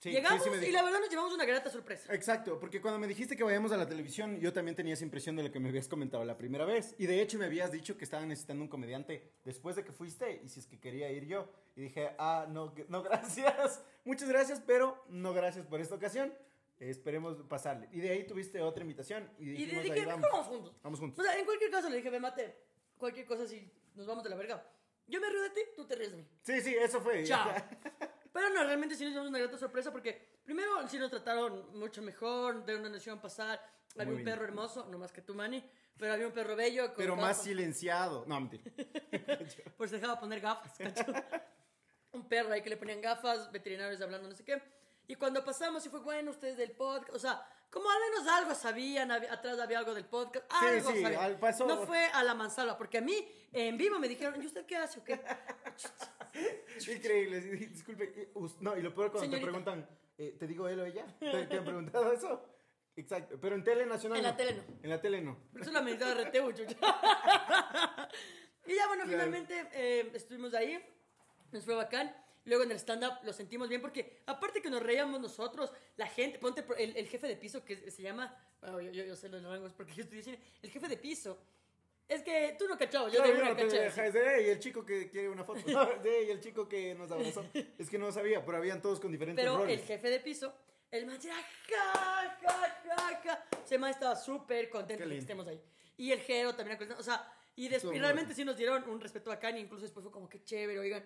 Sí, 0.00 0.10
Llegamos 0.10 0.42
sí, 0.44 0.50
sí 0.52 0.60
me 0.60 0.68
y 0.68 0.70
la 0.70 0.82
verdad 0.82 1.00
nos 1.00 1.08
llevamos 1.08 1.32
una 1.32 1.46
grata 1.46 1.70
sorpresa. 1.70 2.12
Exacto, 2.12 2.60
porque 2.60 2.80
cuando 2.80 2.98
me 2.98 3.06
dijiste 3.06 3.36
que 3.36 3.42
vayamos 3.42 3.72
a 3.72 3.76
la 3.78 3.88
televisión, 3.88 4.38
yo 4.38 4.52
también 4.52 4.76
tenía 4.76 4.92
esa 4.92 5.04
impresión 5.04 5.34
de 5.34 5.44
lo 5.44 5.50
que 5.50 5.58
me 5.60 5.70
habías 5.70 5.88
comentado 5.88 6.24
la 6.24 6.36
primera 6.36 6.66
vez. 6.66 6.94
Y 6.98 7.06
de 7.06 7.22
hecho 7.22 7.38
me 7.38 7.46
habías 7.46 7.72
dicho 7.72 7.96
que 7.96 8.04
estaban 8.04 8.28
necesitando 8.28 8.62
un 8.62 8.68
comediante 8.68 9.32
después 9.44 9.76
de 9.76 9.84
que 9.84 9.92
fuiste 9.92 10.40
y 10.44 10.48
si 10.48 10.60
es 10.60 10.66
que 10.66 10.78
quería 10.78 11.10
ir 11.10 11.24
yo. 11.26 11.48
Y 11.74 11.82
dije, 11.82 12.10
ah, 12.18 12.46
no, 12.50 12.74
no, 12.88 13.02
gracias. 13.04 13.82
Muchas 14.04 14.28
gracias, 14.28 14.60
pero 14.66 15.02
no 15.08 15.32
gracias 15.32 15.66
por 15.66 15.80
esta 15.80 15.94
ocasión. 15.94 16.34
Eh, 16.80 16.90
esperemos 16.90 17.36
pasarle. 17.48 17.88
Y 17.92 18.00
de 18.00 18.10
ahí 18.10 18.26
tuviste 18.26 18.60
otra 18.60 18.82
invitación 18.82 19.30
y 19.38 19.44
Y 19.44 19.46
le 19.46 19.52
dijimos, 19.52 19.84
dije, 19.84 20.00
ahí 20.00 20.06
vamos. 20.06 20.28
vamos. 20.30 20.46
juntos. 20.48 20.76
Vamos 20.82 21.00
juntos. 21.00 21.18
O 21.18 21.22
sea, 21.22 21.38
en 21.38 21.44
cualquier 21.46 21.70
caso 21.70 21.88
le 21.88 21.96
dije, 21.96 22.10
ve, 22.10 22.20
mate, 22.20 22.58
cualquier 22.98 23.24
cosa 23.24 23.46
si 23.46 23.70
nos 23.94 24.06
vamos 24.06 24.22
de 24.22 24.30
la 24.30 24.36
verga. 24.36 24.70
Yo 25.06 25.20
me 25.20 25.30
río 25.30 25.42
de 25.42 25.50
ti, 25.50 25.60
tú 25.76 25.86
te 25.86 25.94
ríes 25.94 26.10
de 26.10 26.18
mí. 26.18 26.26
Sí, 26.42 26.60
sí, 26.60 26.74
eso 26.74 27.00
fue. 27.00 27.24
Chao. 27.24 27.50
Pero 28.34 28.50
no, 28.50 28.64
realmente 28.64 28.96
sí 28.96 29.04
nos 29.04 29.12
llevamos 29.12 29.30
una 29.30 29.38
grata 29.38 29.56
sorpresa 29.56 29.92
porque 29.92 30.40
primero 30.44 30.86
sí 30.88 30.98
nos 30.98 31.08
trataron 31.08 31.78
mucho 31.78 32.02
mejor, 32.02 32.64
de 32.66 32.74
una 32.74 32.88
nación 32.88 33.20
pasar. 33.20 33.60
Había 33.94 34.06
Muy 34.06 34.16
un 34.16 34.24
bien. 34.24 34.34
perro 34.36 34.44
hermoso, 34.44 34.88
no 34.90 34.98
más 34.98 35.12
que 35.12 35.22
tú, 35.22 35.34
Manny, 35.36 35.64
pero 35.96 36.12
había 36.14 36.26
un 36.26 36.32
perro 36.32 36.56
bello. 36.56 36.88
con 36.88 36.96
Pero 36.96 37.14
más 37.14 37.28
gafas. 37.28 37.44
silenciado. 37.44 38.24
No, 38.26 38.40
mentira. 38.40 38.64
Pues 39.76 39.92
dejaba 39.92 40.18
poner 40.18 40.40
gafas, 40.40 40.76
¿cacho? 40.76 41.04
un 42.12 42.28
perro 42.28 42.52
ahí 42.52 42.60
que 42.60 42.70
le 42.70 42.76
ponían 42.76 43.00
gafas, 43.00 43.52
veterinarios 43.52 44.00
hablando 44.00 44.28
no 44.28 44.34
sé 44.34 44.44
qué. 44.44 44.60
Y 45.06 45.14
cuando 45.14 45.44
pasamos, 45.44 45.86
y 45.86 45.88
fue 45.88 46.00
bueno, 46.00 46.32
ustedes 46.32 46.56
del 46.56 46.72
podcast, 46.72 47.14
o 47.14 47.18
sea, 47.20 47.46
como 47.74 47.90
al 47.90 47.98
menos 48.00 48.28
algo 48.28 48.54
sabían, 48.54 49.10
había- 49.10 49.32
atrás 49.32 49.58
había 49.58 49.80
algo 49.80 49.94
del 49.94 50.04
podcast, 50.04 50.46
algo 50.48 50.92
sí, 50.92 51.02
sabían. 51.02 51.20
al 51.20 51.38
paso- 51.40 51.66
No 51.66 51.84
fue 51.84 52.04
a 52.06 52.22
la 52.22 52.32
mansalva, 52.34 52.78
porque 52.78 52.98
a 52.98 53.00
mí 53.00 53.28
en 53.52 53.76
vivo 53.76 53.98
me 53.98 54.06
dijeron, 54.08 54.40
¿y 54.40 54.46
usted 54.46 54.64
qué 54.64 54.76
hace 54.76 55.00
o 55.00 55.04
qué? 55.04 55.20
Increíble. 56.96 57.40
Disculpe. 57.40 58.30
No, 58.60 58.76
y 58.76 58.82
lo 58.82 58.94
peor 58.94 59.10
cuando 59.10 59.20
Señorita. 59.20 59.38
te 59.38 59.42
preguntan, 59.42 59.88
eh, 60.18 60.36
¿te 60.38 60.46
digo 60.46 60.68
él 60.68 60.78
o 60.80 60.84
ella? 60.86 61.04
¿Te, 61.18 61.46
te 61.46 61.56
han 61.58 61.64
preguntado 61.64 62.12
eso? 62.12 62.48
Exacto. 62.96 63.38
Pero 63.40 63.56
en 63.56 63.64
tele 63.64 63.86
nacional. 63.86 64.18
En 64.18 64.24
la 64.24 64.36
tele 64.36 64.54
no. 64.54 64.62
En 64.82 64.90
la 64.90 65.00
tele 65.00 65.20
no. 65.20 65.36
Por 65.52 65.60
eso 65.62 65.72
la 65.72 65.82
medida 65.82 66.06
de 66.14 66.14
reteo, 66.24 66.52
chucha. 66.52 66.76
y 68.66 68.74
ya, 68.76 68.86
bueno, 68.86 69.02
Claro. 69.04 69.08
finalmente 69.08 69.68
eh, 69.72 70.10
estuvimos 70.14 70.54
ahí, 70.54 70.80
nos 71.50 71.64
fue 71.64 71.74
bacán. 71.74 72.14
Luego 72.46 72.62
en 72.64 72.70
el 72.72 72.76
stand-up 72.78 73.14
lo 73.22 73.32
sentimos 73.32 73.68
bien 73.68 73.80
porque, 73.80 74.22
aparte 74.26 74.60
que 74.60 74.68
nos 74.70 74.82
reíamos 74.82 75.20
nosotros, 75.20 75.72
la 75.96 76.06
gente, 76.06 76.38
ponte 76.38 76.64
el, 76.78 76.96
el 76.96 77.06
jefe 77.08 77.26
de 77.26 77.36
piso 77.36 77.64
que 77.64 77.90
se 77.90 78.02
llama, 78.02 78.36
bueno, 78.60 78.80
yo, 78.80 78.90
yo, 78.92 79.04
yo 79.04 79.16
sé 79.16 79.28
los 79.28 79.42
rangos 79.42 79.72
porque 79.72 79.94
yo 79.94 80.02
estudié 80.02 80.22
cine, 80.22 80.38
el 80.62 80.70
jefe 80.70 80.88
de 80.88 80.96
piso 80.98 81.38
Es 82.06 82.22
que 82.22 82.54
tú 82.58 82.68
no 82.68 82.76
cachabas, 82.76 83.10
yo 83.12 83.22
Claro, 83.22 83.44
no 83.46 83.56
caché. 83.56 83.80
dejas 83.80 84.12
de, 84.12 84.36
"Ey, 84.36 84.46
y 84.46 84.50
el 84.50 84.58
chico 84.60 84.84
que 84.84 85.08
quiere 85.08 85.30
una 85.30 85.42
foto. 85.42 85.60
"Ey, 86.04 86.26
y 86.26 86.30
el 86.30 86.38
chico 86.40 86.68
que 86.68 86.94
nos 86.94 87.10
abrazó. 87.10 87.42
Es 87.78 87.88
que 87.88 87.96
no 87.98 88.12
sabía, 88.12 88.44
pero 88.44 88.58
habían 88.58 88.82
todos 88.82 89.00
con 89.00 89.10
diferentes 89.10 89.42
Pero 89.42 89.56
roles. 89.56 89.80
el 89.80 89.86
jefe 89.86 90.10
de 90.10 90.20
piso, 90.20 90.54
el 90.90 91.06
man 91.06 91.14
decía, 91.16 91.32
ja, 91.34 92.36
ja, 92.42 92.82
ja, 92.84 93.20
ja. 93.24 93.44
Ese 93.64 93.78
man 93.78 93.90
estaba 93.90 94.14
súper 94.16 94.68
contento 94.68 95.02
Qué 95.02 95.08
de 95.08 95.14
que 95.14 95.20
estemos 95.20 95.46
ahí. 95.46 95.58
Y 95.96 96.12
el 96.12 96.20
Jero 96.20 96.54
también, 96.54 96.78
o 96.92 97.02
sea, 97.02 97.26
y, 97.56 97.68
des- 97.68 97.76
Estuvo 97.78 97.92
y 97.92 97.94
muy 97.94 98.00
realmente 98.02 98.34
sí 98.34 98.44
nos 98.44 98.56
dieron 98.58 98.86
un 98.88 99.00
respeto 99.00 99.30
bacán 99.30 99.56
y 99.56 99.60
incluso 99.60 99.82
después 99.84 100.02
fue 100.02 100.12
como 100.12 100.28
que 100.28 100.42
chévere, 100.44 100.78
oigan. 100.78 101.02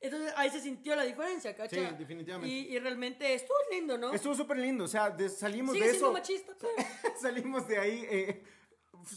Entonces 0.00 0.32
ahí 0.36 0.50
se 0.50 0.60
sintió 0.60 0.94
la 0.94 1.04
diferencia, 1.04 1.54
¿cachai? 1.56 1.88
Sí, 1.88 1.94
definitivamente. 1.98 2.54
Y, 2.54 2.74
y 2.74 2.78
realmente 2.78 3.32
estuvo 3.34 3.56
lindo, 3.70 3.96
¿no? 3.96 4.12
Estuvo 4.12 4.34
súper 4.34 4.58
lindo, 4.58 4.84
o 4.84 4.88
sea, 4.88 5.10
de- 5.10 5.28
salimos 5.28 5.72
Sigue 5.74 5.86
de 5.86 5.90
siendo 5.92 6.08
eso. 6.08 6.12
machista, 6.12 6.54
pero... 6.58 6.72
salimos 7.20 7.66
de 7.66 7.78
ahí 7.78 8.06
eh, 8.10 8.44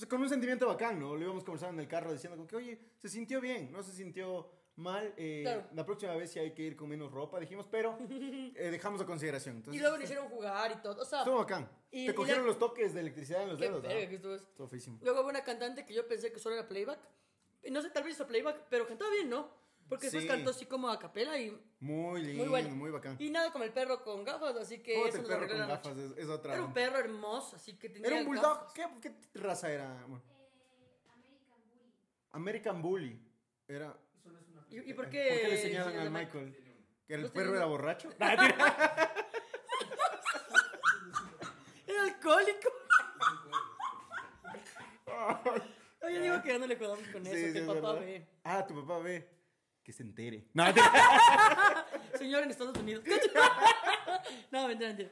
con 0.07 0.21
un 0.21 0.29
sentimiento 0.29 0.67
bacán, 0.67 0.99
¿no? 0.99 1.15
Lo 1.15 1.21
íbamos 1.23 1.43
conversando 1.43 1.73
en 1.75 1.79
el 1.81 1.87
carro 1.87 2.11
diciendo 2.13 2.37
como 2.37 2.47
que, 2.47 2.55
oye, 2.55 2.79
se 2.97 3.09
sintió 3.09 3.41
bien, 3.41 3.71
no 3.71 3.83
se 3.83 3.91
sintió 3.91 4.49
mal. 4.77 5.13
eh, 5.17 5.41
Claro. 5.43 5.67
La 5.73 5.85
próxima 5.85 6.15
vez 6.15 6.31
sí 6.31 6.39
hay 6.39 6.53
que 6.53 6.61
ir 6.63 6.75
con 6.77 6.87
menos 6.87 7.11
ropa, 7.11 7.39
dijimos, 7.41 7.67
pero 7.69 7.97
eh, 8.55 8.69
dejamos 8.71 9.01
a 9.01 9.05
consideración. 9.05 9.57
Entonces, 9.57 9.77
Y 9.77 9.81
luego 9.81 9.97
le 9.97 10.05
hicieron 10.05 10.29
jugar 10.29 10.71
y 10.71 10.81
todo, 10.81 11.01
o 11.01 11.05
sea... 11.05 11.19
Estuvo 11.19 11.37
bacán. 11.39 11.69
Y- 11.91 12.05
Te 12.05 12.11
y 12.11 12.15
cogieron 12.15 12.43
la- 12.43 12.47
los 12.47 12.57
toques 12.59 12.93
de 12.93 13.01
electricidad 13.01 13.43
en 13.43 13.49
los 13.49 13.57
Qué 13.59 13.65
dedos, 13.65 13.83
¿no? 13.83 13.89
verga 13.89 14.07
que 14.09 14.15
estuvo. 14.15 14.35
Estuvo 14.35 14.67
feísimo. 14.69 14.97
Luego 15.01 15.21
hubo 15.21 15.29
una 15.29 15.43
cantante 15.43 15.85
que 15.85 15.93
yo 15.93 16.07
pensé 16.07 16.31
que 16.31 16.39
solo 16.39 16.55
era 16.55 16.67
playback. 16.67 16.99
No 17.69 17.81
sé, 17.81 17.89
tal 17.89 18.03
vez 18.03 18.13
hizo 18.13 18.25
playback, 18.25 18.67
pero 18.69 18.87
cantaba 18.87 19.11
bien, 19.11 19.29
¿no? 19.29 19.59
Porque 19.89 20.05
después 20.05 20.23
Sí. 20.23 20.27
cantó 20.29 20.51
así 20.51 20.65
como 20.67 20.87
a 20.89 20.99
capela 20.99 21.37
y 21.39 21.49
Muy 21.79 22.21
lindo, 22.21 22.45
muy 22.45 22.61
muy, 22.61 22.71
bueno. 22.89 22.93
bacán. 22.93 23.15
Y 23.19 23.29
nada 23.31 23.51
como 23.51 23.63
el 23.63 23.73
perro 23.73 24.03
con 24.03 24.23
gafas, 24.23 24.55
así 24.57 24.79
que 24.83 25.07
eso 25.07 25.17
el 25.17 25.25
perro 25.25 25.47
con 25.47 25.57
gafas, 25.57 25.97
es, 25.97 26.17
es 26.17 26.29
otra. 26.29 26.53
Era 26.53 26.63
un 26.63 26.73
perro 26.73 26.97
hermoso, 26.99 27.55
así 27.55 27.75
que 27.77 27.89
tenía 27.89 28.07
Era 28.07 28.17
un 28.19 28.25
bulldog. 28.25 28.71
gafas. 28.75 28.99
¿Qué, 29.01 29.11
qué 29.33 29.39
raza 29.39 29.71
era? 29.71 29.91
Bueno, 30.07 30.23
American 32.31 32.81
Bully. 32.81 33.19
Era. 33.67 33.97
¿Y, 34.69 34.77
y 34.91 34.93
por 34.93 35.05
¿Por 35.05 35.09
qué? 35.09 35.39
qué 35.41 35.47
le 35.47 35.57
señalan 35.57 35.97
al 35.97 36.07
a 36.07 36.09
Michael? 36.11 36.55
¿Que 37.07 37.15
el 37.15 37.31
perro 37.31 37.55
era 37.55 37.65
borracho? 37.65 38.09
Era 41.87 42.03
alcohólico. 42.03 42.69
Oye, 46.03 46.19
digo 46.21 46.41
que 46.41 46.49
ya 46.49 46.59
no 46.59 46.67
le 46.67 46.77
cuidamos 46.77 47.07
con 47.11 47.25
eso, 47.25 47.35
Sí, 47.35 47.41
que 47.45 47.51
sí, 47.51 47.57
el 47.57 47.63
es 47.63 47.67
papá 47.67 47.81
verdad. 47.93 47.99
ve. 47.99 48.27
Ah, 48.43 48.65
tu 48.67 48.75
papá 48.75 48.99
ve. 48.99 49.27
Que 49.89 49.93
se 49.93 50.03
entere. 50.03 50.45
Señor 52.19 52.43
en 52.43 52.51
Estados 52.51 52.77
Unidos. 52.77 53.03
no, 54.51 54.67
mentira, 54.67 54.89
mentira. 54.89 55.09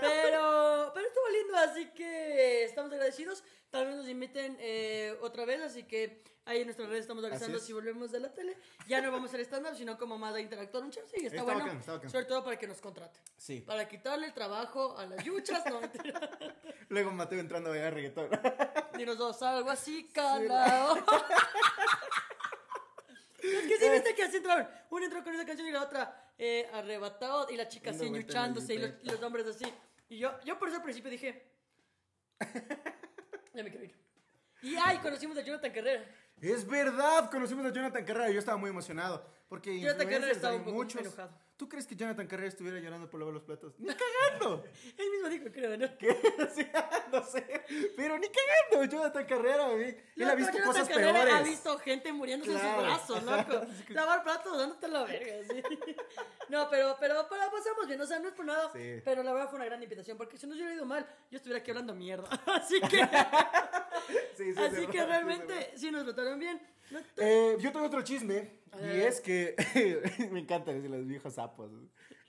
Pero, 0.00 0.90
pero 0.92 1.06
estuvo 1.06 1.28
lindo, 1.30 1.56
así 1.58 1.86
que 1.94 2.64
estamos 2.64 2.92
agradecidos. 2.92 3.44
Tal 3.70 3.86
vez 3.86 3.94
nos 3.94 4.08
inviten 4.08 4.56
eh, 4.58 5.16
otra 5.20 5.44
vez, 5.44 5.60
así 5.62 5.84
que 5.84 6.24
ahí 6.44 6.62
en 6.62 6.64
nuestras 6.64 6.88
redes 6.88 7.02
estamos 7.02 7.24
avisando 7.24 7.58
es. 7.58 7.62
si 7.62 7.72
volvemos 7.72 8.10
de 8.10 8.18
la 8.18 8.34
tele. 8.34 8.58
Ya 8.88 9.00
no 9.00 9.12
vamos 9.12 9.28
a 9.28 9.36
ser 9.36 9.42
stand-up, 9.42 9.76
sino 9.76 9.96
como 9.96 10.18
más 10.18 10.34
a 10.34 10.40
interactuar 10.40 10.82
un 10.82 10.90
chance. 10.90 11.16
Y 11.20 11.26
está, 11.26 11.36
Está 11.36 11.44
bueno, 11.44 11.60
bacán, 11.60 11.78
está 11.78 11.92
bacán. 11.92 12.10
sobre 12.10 12.24
todo 12.24 12.42
para 12.42 12.58
que 12.58 12.66
nos 12.66 12.80
contraten. 12.80 13.22
Sí. 13.36 13.60
Para 13.60 13.86
quitarle 13.86 14.26
el 14.26 14.34
trabajo 14.34 14.98
a 14.98 15.06
las 15.06 15.24
yuchas, 15.24 15.62
no. 15.66 15.80
Luego 16.88 17.12
Mateo 17.12 17.38
entrando 17.38 17.70
a 17.70 17.90
reggaetón. 17.90 18.28
Y 18.98 19.04
nos 19.04 19.18
dos, 19.18 19.40
algo 19.42 19.70
así, 19.70 20.08
calado. 20.12 20.96
Es 23.54 23.66
que 23.66 23.76
sí, 23.78 23.88
viste 23.90 24.14
que 24.14 24.22
así 24.22 24.36
entraron. 24.38 24.68
Una 24.90 25.04
entró 25.04 25.22
con 25.22 25.34
esa 25.34 25.46
canción 25.46 25.68
y 25.68 25.72
la 25.72 25.82
otra 25.82 26.32
eh, 26.38 26.68
arrebatado 26.72 27.48
y 27.50 27.56
la 27.56 27.68
chica 27.68 27.90
así 27.90 28.10
ñuchándose 28.10 28.74
y 28.74 28.78
los, 28.78 28.90
y 29.02 29.10
los 29.10 29.22
hombres 29.22 29.46
así. 29.46 29.66
Y 30.08 30.18
yo, 30.18 30.38
yo 30.44 30.58
por 30.58 30.68
eso 30.68 30.78
al 30.78 30.82
principio 30.82 31.10
dije. 31.10 31.42
Ya 33.54 33.62
me 33.62 33.70
quiero 33.70 33.86
ir. 33.86 33.94
Y 34.60 34.76
ay, 34.76 34.98
conocimos 34.98 35.38
a 35.38 35.40
Jonathan 35.40 35.72
Carrera. 35.72 36.04
Es 36.40 36.66
verdad, 36.66 37.30
conocimos 37.30 37.64
a 37.66 37.70
Jonathan 37.72 38.04
Carrera. 38.04 38.30
Yo 38.30 38.38
estaba 38.38 38.56
muy 38.56 38.70
emocionado. 38.70 39.24
Porque 39.48 39.78
Jonathan 39.80 40.08
Carrera 40.08 40.32
estaba 40.32 40.56
un 40.56 40.64
poco 40.64 40.76
muchos. 40.76 41.00
enojado. 41.00 41.30
¿Tú 41.56 41.70
crees 41.70 41.86
que 41.86 41.96
Jonathan 41.96 42.26
Carrera 42.26 42.48
estuviera 42.48 42.78
llorando 42.78 43.08
por 43.08 43.18
lavar 43.18 43.32
los 43.32 43.42
platos? 43.42 43.72
¡Ni 43.78 43.88
cagando! 43.88 44.62
Él 44.98 45.10
mismo 45.10 45.28
dijo, 45.30 45.46
creo, 45.50 45.74
¿no? 45.78 45.96
¿Qué? 45.96 46.08
O 46.38 46.54
sea, 46.54 46.90
no 47.12 47.24
sé. 47.24 47.64
Pero 47.96 48.18
ni 48.18 48.26
cagando, 48.28 48.84
Jonathan 48.92 49.24
Carrera. 49.24 49.68
güey. 49.68 49.88
Él 49.88 49.98
Loco, 50.16 50.32
ha 50.32 50.34
visto 50.34 50.52
Jonathan 50.52 50.72
cosas 50.72 50.88
Carrera 50.88 51.12
peores. 51.12 51.34
Ha 51.34 51.42
visto 51.42 51.78
gente 51.78 52.12
muriéndose 52.12 52.52
en 52.52 52.58
sus 52.60 52.76
brazos, 52.76 53.22
loco. 53.22 53.66
Lavar 53.88 54.22
platos 54.22 54.58
dándote 54.58 54.88
la 54.88 55.04
verga, 55.04 55.34
sí. 55.48 55.62
No, 56.50 56.68
pero, 56.68 56.96
pero, 57.00 57.26
pero 57.30 57.50
pasamos 57.50 57.86
bien, 57.86 58.00
o 58.00 58.06
sea, 58.06 58.18
no 58.18 58.28
es 58.28 58.34
por 58.34 58.44
nada. 58.44 58.70
Sí. 58.74 59.00
Pero 59.02 59.22
la 59.22 59.32
verdad 59.32 59.48
fue 59.48 59.56
una 59.56 59.64
gran 59.64 59.82
invitación, 59.82 60.18
porque 60.18 60.36
si 60.36 60.46
no 60.46 60.54
hubiera 60.54 60.74
ido 60.74 60.84
mal, 60.84 61.06
yo 61.30 61.38
estuviera 61.38 61.60
aquí 61.60 61.70
hablando 61.70 61.94
mierda. 61.94 62.28
Así 62.46 62.80
que, 62.82 63.00
Sí, 64.36 64.44
sí, 64.44 64.50
es 64.50 64.58
así 64.58 64.86
que 64.86 65.04
realmente 65.06 65.72
sí 65.76 65.90
nos 65.90 66.04
trataron 66.04 66.38
bien. 66.38 66.60
No 66.90 67.00
Eh, 67.16 67.56
yo 67.60 67.72
tengo 67.72 67.86
otro 67.86 68.02
chisme. 68.02 68.60
Y 68.80 69.00
es 69.00 69.20
que. 69.20 69.54
me 70.32 70.40
encanta 70.40 70.72
decir 70.72 70.90
los 70.90 71.06
viejos 71.06 71.34
sapos. 71.34 71.70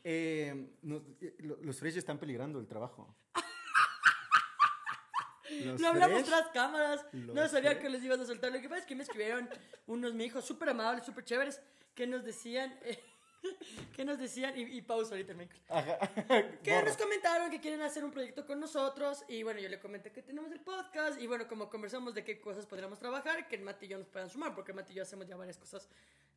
Eh, 0.03 0.69
nos- 0.83 1.01
eh, 1.21 1.35
lo- 1.39 1.57
los 1.61 1.79
fresh 1.79 1.97
están 1.97 2.17
peligrando 2.17 2.59
el 2.59 2.67
trabajo. 2.67 3.15
Los 5.65 5.79
Lo 5.79 5.87
hablamos 5.87 6.21
fresh- 6.21 6.25
tras 6.25 6.47
cámaras. 6.49 7.05
No 7.13 7.47
sabía 7.47 7.71
fresh. 7.71 7.81
que 7.83 7.89
les 7.89 8.03
ibas 8.03 8.19
a 8.19 8.25
soltar. 8.25 8.51
Lo 8.51 8.59
que 8.61 8.67
pasa 8.69 8.81
es 8.81 8.85
que 8.85 8.95
me 8.95 9.03
escribieron 9.03 9.49
unos 9.85 10.13
mi 10.13 10.25
hijos 10.25 10.43
súper 10.45 10.69
amables, 10.69 11.05
súper 11.05 11.23
chéveres, 11.23 11.61
que 11.95 12.05
nos 12.05 12.23
decían. 12.25 12.77
eh, 12.83 12.99
que 13.95 14.05
nos 14.05 14.19
decían. 14.19 14.57
Y, 14.57 14.63
y 14.63 14.81
pausa 14.81 15.11
ahorita, 15.11 15.33
Michael. 15.33 15.61
Ajá. 15.69 15.97
Que 16.63 16.71
Borra. 16.73 16.87
nos 16.87 16.97
comentaron 16.97 17.49
que 17.49 17.59
quieren 17.59 17.81
hacer 17.81 18.03
un 18.03 18.11
proyecto 18.11 18.45
con 18.45 18.59
nosotros 18.59 19.23
y 19.27 19.43
bueno, 19.43 19.59
yo 19.59 19.69
le 19.69 19.79
comenté 19.79 20.11
que 20.11 20.21
tenemos 20.21 20.51
el 20.51 20.59
podcast 20.59 21.19
y 21.21 21.27
bueno, 21.27 21.47
como 21.47 21.69
conversamos 21.69 22.13
de 22.13 22.23
qué 22.23 22.39
cosas 22.39 22.65
podríamos 22.65 22.99
trabajar, 22.99 23.47
que 23.47 23.57
Mati 23.57 23.85
y 23.85 23.89
yo 23.89 23.97
nos 23.97 24.07
puedan 24.07 24.29
sumar, 24.29 24.53
porque 24.53 24.73
Mati 24.73 24.93
y 24.93 24.95
yo 24.97 25.03
hacemos 25.03 25.27
ya 25.27 25.35
varias 25.35 25.57
cosas 25.57 25.87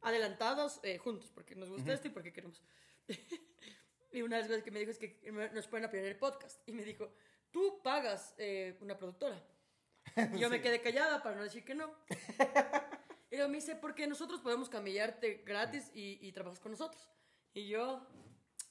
adelantados 0.02 0.80
eh, 0.82 0.98
juntos, 0.98 1.30
porque 1.34 1.54
nos 1.54 1.68
gusta 1.68 1.92
esto 1.92 2.08
y 2.08 2.10
porque 2.10 2.32
queremos. 2.32 2.62
y 4.12 4.22
una 4.22 4.36
de 4.36 4.42
las 4.42 4.48
cosas 4.48 4.62
que 4.62 4.70
me 4.70 4.78
dijo 4.80 4.92
es 4.92 4.98
que 4.98 5.20
nos 5.52 5.66
pueden 5.66 5.86
apoyar 5.86 6.04
el 6.04 6.16
podcast 6.16 6.66
y 6.68 6.72
me 6.72 6.84
dijo, 6.84 7.12
tú 7.50 7.80
pagas 7.82 8.34
eh, 8.38 8.76
una 8.80 8.96
productora. 8.96 9.42
Y 10.34 10.38
yo 10.38 10.48
me 10.48 10.60
quedé 10.60 10.80
callada 10.80 11.22
para 11.22 11.36
no 11.36 11.42
decir 11.42 11.64
que 11.64 11.74
no. 11.74 11.94
Y 13.30 13.36
luego 13.36 13.50
me 13.50 13.58
dice, 13.58 13.76
porque 13.76 14.06
nosotros 14.06 14.40
podemos 14.40 14.68
camillarte 14.68 15.42
gratis 15.46 15.90
y, 15.94 16.18
y 16.26 16.32
trabajas 16.32 16.60
con 16.60 16.72
nosotros. 16.72 17.08
Y 17.54 17.68
yo, 17.68 18.06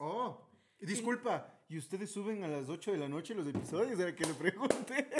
Oh, 0.01 0.49
disculpa. 0.79 1.53
¿Y 1.67 1.77
ustedes 1.77 2.09
suben 2.11 2.43
a 2.45 2.47
las 2.47 2.69
8 2.69 2.93
de 2.93 2.97
la 2.97 3.09
noche 3.09 3.35
los 3.35 3.45
episodios? 3.47 3.99
Era 3.99 4.15
que 4.15 4.25
le 4.25 4.33
pregunté. 4.33 5.09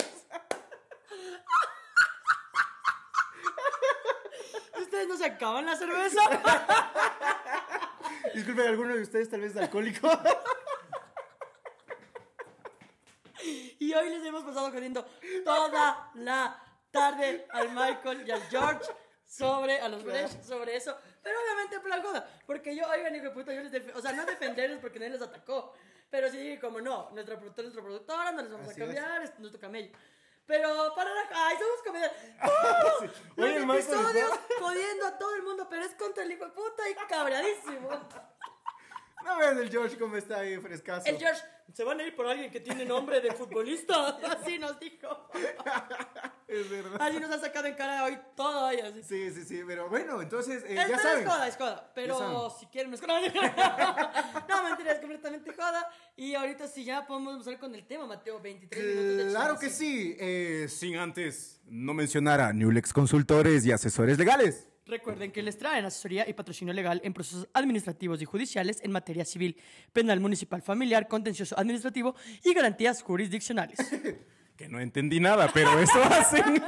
¿ustedes 4.80 5.06
no 5.06 5.16
se 5.16 5.26
acaban 5.26 5.66
la 5.66 5.76
cerveza? 5.76 6.20
Disculpen, 8.34 8.66
¿alguno 8.66 8.96
de 8.96 9.02
ustedes 9.02 9.28
tal 9.28 9.42
vez 9.42 9.50
es 9.52 9.58
alcohólico? 9.58 10.08
Y 13.78 13.94
hoy 13.94 14.10
les 14.10 14.24
hemos 14.24 14.44
pasado 14.44 14.70
jodiendo 14.70 15.04
toda 15.44 16.10
la 16.14 16.62
tarde 16.90 17.46
al 17.50 17.70
Michael 17.70 18.28
y 18.28 18.30
al 18.30 18.42
George 18.42 18.84
sobre, 19.30 19.78
a 19.80 19.88
los 19.88 20.02
Fresh, 20.02 20.42
sobre 20.42 20.76
eso. 20.76 20.96
Pero 21.22 21.36
obviamente 21.40 21.76
en 21.76 21.82
plan 21.82 22.02
joda. 22.02 22.28
Porque 22.46 22.74
yo, 22.74 22.88
oigan, 22.88 23.14
hijo 23.14 23.26
de 23.26 23.30
puta, 23.30 23.54
yo 23.54 23.62
les 23.62 23.96
O 23.96 24.00
sea, 24.02 24.12
no 24.12 24.26
defenderlos 24.26 24.80
porque 24.80 24.98
nadie 24.98 25.12
les 25.12 25.22
atacó. 25.22 25.72
Pero 26.10 26.28
sí 26.28 26.38
dije, 26.38 26.60
como 26.60 26.80
no, 26.80 27.10
nuestra 27.12 27.38
productora 27.38 27.68
es 27.68 27.74
nuestra 27.74 27.82
productora, 27.82 28.32
no 28.32 28.42
les 28.42 28.50
vamos 28.50 28.68
Así 28.68 28.82
a 28.82 28.84
cambiar, 28.84 29.22
es 29.22 29.38
nuestro 29.38 29.60
camello. 29.60 29.92
Pero 30.46 30.92
para 30.96 31.14
la. 31.14 31.28
¡Ay, 31.32 31.56
somos 31.58 31.82
comedia! 31.86 32.12
¡Oh! 32.42 33.42
Oye, 33.42 33.56
el 33.56 33.66
Los 33.66 33.76
episodios 33.78 34.30
jodiendo 34.58 35.06
a 35.06 35.16
todo 35.16 35.34
el 35.36 35.42
mundo, 35.44 35.68
pero 35.70 35.84
es 35.84 35.94
contra 35.94 36.24
el 36.24 36.32
hijo 36.32 36.46
de 36.46 36.50
puta 36.50 36.90
y 36.90 36.94
cabradísimo. 37.08 37.88
No 39.24 39.38
veas 39.38 39.56
el 39.58 39.70
George 39.70 39.98
cómo 39.98 40.16
está 40.16 40.40
ahí 40.40 40.56
frescazo. 40.58 41.06
El 41.06 41.18
George, 41.18 41.40
se 41.74 41.84
van 41.84 42.00
a 42.00 42.02
ir 42.02 42.16
por 42.16 42.26
alguien 42.26 42.50
que 42.50 42.60
tiene 42.60 42.84
nombre 42.84 43.20
de 43.20 43.32
futbolista. 43.32 44.08
Así 44.30 44.58
nos 44.58 44.78
dijo. 44.80 45.28
Es 46.48 46.68
verdad. 46.68 47.00
Así 47.00 47.20
nos 47.20 47.30
ha 47.30 47.38
sacado 47.38 47.66
en 47.66 47.74
cara 47.74 48.04
hoy 48.04 48.18
todo 48.34 48.66
hoy. 48.66 48.80
Así. 48.80 49.02
Sí, 49.02 49.30
sí, 49.30 49.44
sí, 49.44 49.60
pero 49.66 49.88
bueno, 49.88 50.20
entonces, 50.20 50.64
eh, 50.64 50.74
Es, 50.74 50.76
ya 50.76 50.86
pero 50.86 50.98
saben. 50.98 51.22
es 51.22 51.32
joda, 51.32 51.48
es 51.48 51.56
joda. 51.56 51.92
Pero 51.94 52.50
si 52.58 52.66
quieren, 52.66 52.90
no 52.90 52.96
es 52.96 53.00
joda. 53.00 54.44
no, 54.48 54.64
mentira, 54.64 54.92
es 54.92 54.98
completamente 54.98 55.52
joda. 55.52 55.88
Y 56.16 56.34
ahorita 56.34 56.66
sí 56.66 56.84
ya 56.84 57.06
podemos 57.06 57.34
empezar 57.34 57.58
con 57.58 57.74
el 57.74 57.86
tema, 57.86 58.06
Mateo. 58.06 58.40
23 58.40 58.84
minutos 58.84 59.16
de 59.16 59.30
Claro 59.30 59.58
que 59.58 59.70
sí, 59.70 60.16
eh, 60.18 60.66
sin 60.68 60.96
antes 60.96 61.60
no 61.66 61.94
mencionar 61.94 62.40
a 62.40 62.52
Newlex 62.52 62.92
Consultores 62.92 63.64
y 63.64 63.72
Asesores 63.72 64.18
Legales. 64.18 64.69
Recuerden 64.90 65.30
que 65.30 65.40
les 65.42 65.56
traen 65.56 65.84
asesoría 65.84 66.28
y 66.28 66.32
patrocinio 66.32 66.74
legal 66.74 67.00
en 67.04 67.12
procesos 67.14 67.48
administrativos 67.54 68.20
y 68.20 68.24
judiciales 68.24 68.80
en 68.82 68.90
materia 68.90 69.24
civil, 69.24 69.56
penal 69.92 70.18
municipal, 70.20 70.60
familiar, 70.62 71.06
contencioso 71.06 71.56
administrativo 71.58 72.14
y 72.44 72.52
garantías 72.52 73.02
jurisdiccionales. 73.02 73.78
Que 74.60 74.68
no 74.68 74.78
entendí 74.78 75.20
nada, 75.20 75.48
pero 75.54 75.78
eso 75.80 76.02
hacen. 76.04 76.62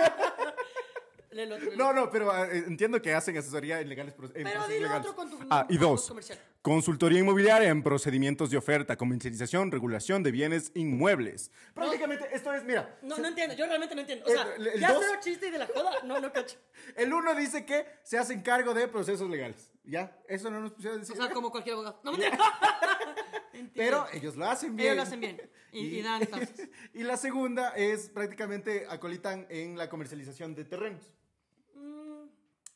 No, 1.77 1.93
no, 1.93 2.11
pero 2.11 2.33
eh, 2.47 2.65
entiendo 2.67 3.03
que 3.03 3.13
hacen 3.13 3.37
asesoría 3.37 3.81
en 3.81 3.89
legales. 3.91 4.15
en 4.35 4.45
Pero 4.45 4.67
dilo 4.67 4.81
legales. 4.83 5.07
otro 5.11 5.15
con 5.15 5.29
tu 5.31 5.39
Ah, 5.51 5.67
y 5.69 5.77
dos. 5.77 6.09
comercial. 6.09 6.39
Consultoría 6.63 7.19
inmobiliaria 7.19 7.71
en 7.71 7.83
procedimientos 7.83 8.49
de 8.51 8.57
oferta, 8.57 8.97
comercialización, 8.97 9.73
regulación 9.73 10.23
de 10.23 10.31
bienes 10.31 10.71
inmuebles. 10.77 11.51
Prácticamente 11.75 12.29
esto 12.33 12.53
es, 12.55 12.63
mira, 12.63 12.97
No, 13.03 13.19
no 13.19 13.27
entiendo, 13.27 13.57
yo 13.57 13.67
realmente 13.67 13.97
no 13.97 14.03
entiendo. 14.03 14.25
O 14.27 14.29
sea, 14.31 14.47
El- 14.57 14.69
el 14.69 14.81
ya 14.81 14.93
dos- 14.93 15.03
cero 15.05 15.19
chiste 15.21 15.49
y 15.49 15.51
de 15.51 15.59
la 15.59 15.67
joda, 15.67 15.91
no, 16.05 16.21
no 16.21 16.33
cacho. 16.33 16.57
el 16.97 17.13
uno 17.13 17.35
dice 17.35 17.67
que 17.67 17.85
se 18.05 18.17
hacen 18.17 18.43
cargo 18.43 18.75
de 18.75 18.87
procesos 18.87 19.29
legales. 19.29 19.73
¿Ya? 19.83 20.17
Eso 20.29 20.49
no 20.53 20.61
nos 20.61 20.71
pusieron 20.73 20.99
a 20.99 21.03
O 21.03 21.05
decir. 21.05 21.17
sea, 21.17 21.31
como 21.31 21.51
cualquier 21.51 21.73
abogado. 21.75 22.01
No, 22.05 22.13
mentira. 22.13 22.39
Entiendo. 23.53 23.73
Pero 23.75 24.07
ellos 24.13 24.37
lo 24.37 24.49
hacen 24.49 24.77
bien. 24.77 24.87
Ellos 24.93 24.97
lo 24.99 25.03
hacen 25.03 25.21
bien. 25.21 25.51
Y, 25.73 25.81
y 25.99 26.03
dan 26.03 26.25
tasas. 26.27 26.53
y 26.95 27.03
la 27.03 27.17
segunda 27.17 27.71
es 27.71 28.09
prácticamente 28.09 28.87
acolitan 28.89 29.49
en 29.51 29.77
la 29.77 29.89
comercialización 29.89 30.55
de 30.55 30.65
terrenos. 30.65 31.03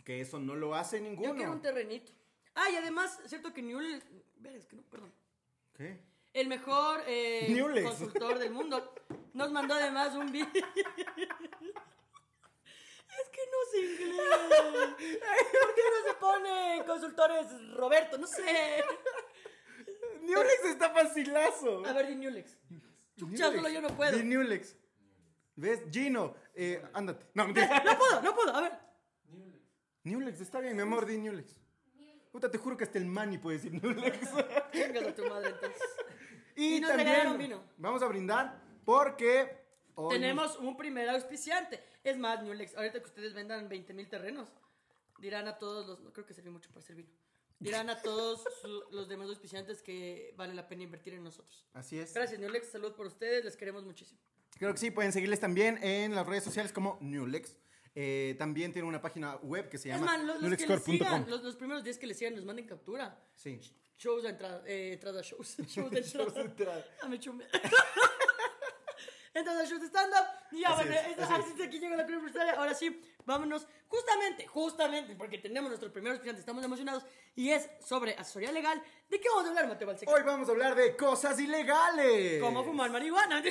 Que 0.05 0.20
eso 0.20 0.38
no 0.40 0.55
lo 0.57 0.75
hace 0.75 1.01
ninguno. 1.01 1.29
Mm, 1.29 1.33
Yo 1.33 1.37
quiero 1.37 1.53
un 1.53 1.62
terrenito. 1.62 2.12
Ah, 2.57 2.71
y 2.71 2.77
además, 2.77 3.21
cierto 3.27 3.53
que 3.53 3.62
Newell. 3.62 4.03
Ver, 4.38 4.57
es 4.57 4.66
que 4.66 4.77
no, 4.77 4.83
perdón. 4.83 5.12
¿Qué? 5.77 6.01
El 6.33 6.49
mejor 6.49 7.03
eh, 7.07 7.47
Newlex. 7.51 7.87
consultor 7.88 8.38
del 8.38 8.51
mundo 8.51 8.95
nos 9.35 9.53
mandó 9.53 9.75
además 9.75 10.14
un 10.14 10.33
video. 10.33 10.49
Es 13.16 13.29
que 13.31 13.40
no 13.51 13.59
sé 13.71 13.79
inglés. 13.81 14.27
¿Por 15.62 15.75
qué 15.75 15.83
no 15.90 16.12
se 16.12 16.14
pone 16.21 16.85
consultores 16.87 17.71
Roberto? 17.73 18.19
No 18.19 18.27
sé. 18.27 18.85
Newlex 20.21 20.64
está 20.66 20.90
facilazo. 20.90 21.87
A 21.87 21.95
ver, 21.95 22.09
di 22.09 22.16
Newlex. 22.16 22.59
Chucha, 23.16 23.49
Newlex. 23.49 23.57
solo 23.57 23.69
yo 23.71 23.81
no 23.81 23.97
puedo. 23.97 24.19
Di 24.19 24.23
Newlex. 24.23 24.77
¿Ves? 25.55 25.81
Gino, 25.90 26.37
eh, 26.55 26.83
ándate. 26.92 27.25
No. 27.33 27.47
No 27.47 27.55
puedo, 27.55 28.21
no 28.23 28.35
puedo. 28.35 28.55
A 28.55 28.61
ver. 28.61 28.73
Newlex, 30.05 30.40
está 30.42 30.61
bien, 30.61 30.77
mi 30.77 30.83
amor, 30.83 31.07
di 31.07 31.16
Newlex. 31.16 31.57
Puta, 32.37 32.51
te 32.51 32.59
juro 32.59 32.77
que 32.77 32.85
hasta 32.85 32.99
el 32.99 33.07
Manny 33.07 33.38
puede 33.38 33.57
decir 33.57 33.72
Newlex. 33.83 34.18
Chingas 34.72 35.07
a 35.07 35.14
tu 35.14 35.25
madre 35.27 35.49
entonces. 35.49 35.81
y 36.55 36.77
Y 36.77 36.81
nos 36.81 36.90
también 36.90 37.09
regalaron 37.09 37.38
vino. 37.38 37.62
vamos 37.79 38.03
a 38.03 38.07
brindar 38.09 38.61
porque 38.85 39.57
hoy 39.94 40.16
Tenemos 40.16 40.59
un 40.59 40.77
primer 40.77 41.09
auspiciante. 41.09 41.83
Es 42.05 42.18
más, 42.18 42.42
Newlex, 42.42 42.77
ahorita 42.77 43.01
que 43.01 43.07
ustedes 43.07 43.33
vendan 43.33 43.70
20 43.70 43.94
mil 43.94 44.07
terrenos, 44.11 44.51
dirán 45.18 45.49
a 45.49 45.57
todos 45.57 45.87
los. 45.87 46.01
No 46.01 46.12
creo 46.12 46.27
que 46.27 46.35
sirve 46.35 46.51
mucho 46.51 46.68
para 46.68 46.83
servir. 46.85 47.09
Dirán 47.59 47.88
a 47.88 48.03
todos 48.03 48.44
su- 48.61 48.85
los 48.90 49.09
demás 49.09 49.31
auspiciantes 49.31 49.81
que 49.81 50.35
vale 50.37 50.53
la 50.53 50.68
pena 50.68 50.83
invertir 50.83 51.14
en 51.14 51.25
nosotros. 51.25 51.64
Así 51.72 51.99
es. 51.99 52.12
Gracias, 52.12 52.38
Newlex. 52.38 52.68
Salud 52.70 52.92
por 52.92 53.07
ustedes. 53.07 53.46
Les 53.46 53.57
queremos 53.57 53.83
muchísimo. 53.83 54.20
Creo 54.59 54.72
que 54.72 54.79
sí, 54.79 54.90
pueden 54.90 55.11
seguirles 55.14 55.40
también 55.40 55.83
en 55.83 56.14
las 56.14 56.27
redes 56.27 56.44
sociales 56.44 56.70
como 56.70 56.99
Newlex. 57.01 57.57
Eh, 57.98 58.37
también 58.38 58.74
tiene 58.74 58.87
una 58.87 59.00
página 59.00 59.37
web 59.37 59.70
que 59.70 59.78
se 59.78 59.88
Es 59.88 59.94
llama 59.98 60.18
más, 60.18 60.22
los, 60.22 60.42
los 60.42 60.56
que 60.59 60.66
les 60.66 60.82
sigan, 60.85 61.24
los, 61.30 61.42
los 61.42 61.56
primeros 61.56 61.82
días 61.82 61.96
que 61.96 62.06
les 62.06 62.18
sigan, 62.18 62.35
nos 62.37 62.44
manden 62.44 62.66
captura. 62.66 63.18
Sí. 63.35 63.59
Shows 63.96 64.22
de 64.22 64.28
entrada, 64.28 64.62
eh, 64.66 64.92
entrada 64.92 65.20
a 65.20 65.22
shows. 65.22 65.56
Shows 65.66 65.90
de 65.90 66.02
Shows 66.02 66.35
de 66.35 66.40
entrada. 66.42 66.76
entrada. 66.80 66.96
Ah, 67.02 67.09
me 67.09 67.18
chumé. 67.18 67.46
Entonces, 69.32 69.68
shows 69.70 69.80
de 69.82 69.87
stand-up. 69.88 70.26
Ya, 70.52 70.68
Así 70.70 70.85
bueno, 70.88 71.00
es, 71.00 71.06
es- 71.09 71.18
así 71.24 71.32
así 71.35 71.52
es 71.61 71.66
aquí 71.66 71.78
llega 71.78 71.96
la 71.96 72.04
universitaria. 72.04 72.52
Ahora 72.54 72.74
sí, 72.74 73.00
vámonos. 73.24 73.66
Justamente, 73.88 74.46
justamente, 74.46 75.14
porque 75.14 75.38
tenemos 75.38 75.68
nuestro 75.70 75.90
primer 75.92 76.12
auspiciante, 76.12 76.40
estamos 76.40 76.62
emocionados. 76.64 77.04
Y 77.35 77.50
es 77.50 77.68
sobre 77.85 78.12
asesoría 78.14 78.50
legal. 78.52 78.82
¿De 79.09 79.20
qué 79.20 79.28
vamos 79.28 79.44
a 79.46 79.48
hablar, 79.48 79.68
Mateo 79.68 79.87
Balseca? 79.88 80.11
Hoy 80.12 80.22
vamos 80.22 80.48
a 80.48 80.52
hablar 80.52 80.74
de 80.74 80.96
cosas 80.96 81.38
ilegales. 81.40 82.42
¿Cómo 82.42 82.62
fumar 82.64 82.90
marihuana? 82.90 83.42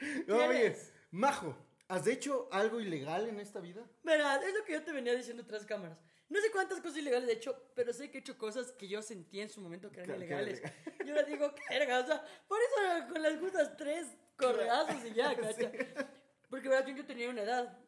Oye, 0.00 0.24
¿Quieres? 0.26 0.92
Majo, 1.10 1.56
¿has 1.88 2.06
hecho 2.06 2.48
algo 2.52 2.80
ilegal 2.80 3.28
en 3.28 3.40
esta 3.40 3.60
vida? 3.60 3.88
Verás, 4.02 4.42
es 4.44 4.54
lo 4.54 4.64
que 4.64 4.72
yo 4.72 4.82
te 4.82 4.92
venía 4.92 5.14
diciendo 5.14 5.44
tras 5.46 5.64
cámaras. 5.64 5.98
No 6.28 6.40
sé 6.40 6.50
cuántas 6.50 6.80
cosas 6.80 6.98
ilegales 6.98 7.28
he 7.28 7.32
hecho, 7.34 7.70
pero 7.74 7.92
sé 7.92 8.10
que 8.10 8.18
he 8.18 8.20
hecho 8.20 8.36
cosas 8.36 8.72
que 8.72 8.88
yo 8.88 9.00
sentí 9.00 9.40
en 9.40 9.48
su 9.48 9.60
momento 9.60 9.90
que 9.92 10.00
eran 10.00 10.18
Que- 10.20 10.26
que 10.26 10.32
era 10.34 10.42
ilegales. 10.42 10.72
Yo 11.06 11.14
le 11.14 11.22
digo, 11.24 11.54
verga, 11.70 12.00
o 12.00 12.06
sea, 12.06 12.24
por 12.48 12.58
eso 12.60 13.12
con 13.12 13.22
las 13.22 13.38
justas 13.38 13.76
tres 13.76 14.08
correazos 14.36 15.04
y 15.04 15.14
ya, 15.14 15.34
cacha. 15.36 15.70
Porque 16.50 16.68
verdad, 16.68 16.86
yo, 16.86 16.96
yo 16.96 17.06
tenía 17.06 17.30
una 17.30 17.42
edad. 17.42 17.78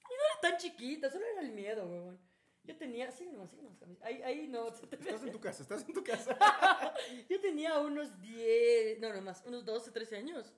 Y 0.00 0.12
no 0.14 0.20
era 0.24 0.40
tan 0.40 0.56
chiquita, 0.56 1.08
solo 1.10 1.24
era 1.26 1.40
el 1.42 1.52
miedo, 1.52 1.86
weón. 1.86 2.18
Yo 2.64 2.76
tenía, 2.76 3.10
sí, 3.12 3.26
nomás, 3.30 3.50
sí, 3.50 3.56
Cami. 3.78 3.96
ahí, 4.02 4.22
ahí 4.22 4.46
no, 4.48 4.70
te. 4.72 4.96
Estás 4.96 5.22
en 5.22 5.32
tu 5.32 5.40
casa, 5.40 5.62
estás 5.62 5.86
en 5.88 5.94
tu 5.94 6.02
casa. 6.04 6.36
Yo 7.30 7.40
tenía 7.40 7.78
unos 7.78 8.20
10, 8.20 8.98
no, 9.00 9.10
no 9.14 9.22
más, 9.22 9.42
unos 9.46 9.64
12, 9.64 9.90
13 9.90 10.16
años. 10.16 10.52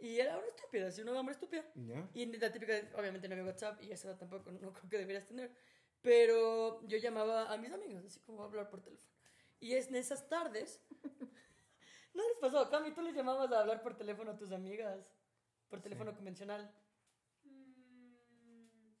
Y 0.00 0.18
era 0.18 0.38
una 0.38 0.46
estúpida, 0.46 0.88
así 0.88 1.02
una 1.02 1.12
hombre 1.18 1.34
estúpida. 1.34 1.64
Ya. 1.74 2.08
Y 2.14 2.26
la 2.26 2.50
típica, 2.50 2.72
obviamente 2.96 3.28
no 3.28 3.34
había 3.34 3.44
WhatsApp 3.46 3.82
y 3.82 3.92
esa 3.92 4.16
tampoco, 4.16 4.50
no 4.50 4.72
creo 4.72 4.88
que 4.88 4.98
debieras 4.98 5.26
tener. 5.26 5.50
Pero 6.00 6.80
yo 6.86 6.96
llamaba 6.96 7.52
a 7.52 7.56
mis 7.58 7.70
amigos, 7.72 8.04
así 8.04 8.20
como 8.20 8.42
a 8.42 8.46
hablar 8.46 8.70
por 8.70 8.80
teléfono. 8.80 9.10
Y 9.60 9.74
es 9.74 9.88
en 9.88 9.96
esas 9.96 10.26
tardes. 10.28 10.80
¿No 12.14 12.26
les 12.26 12.38
pasó, 12.38 12.68
Cami? 12.70 12.92
¿Tú 12.92 13.02
les 13.02 13.14
llamabas 13.14 13.52
a 13.52 13.60
hablar 13.60 13.82
por 13.82 13.96
teléfono 13.96 14.30
a 14.30 14.36
tus 14.36 14.52
amigas? 14.52 15.12
Por 15.68 15.80
teléfono 15.80 16.14
convencional. 16.14 16.74
Mm, 17.44 18.14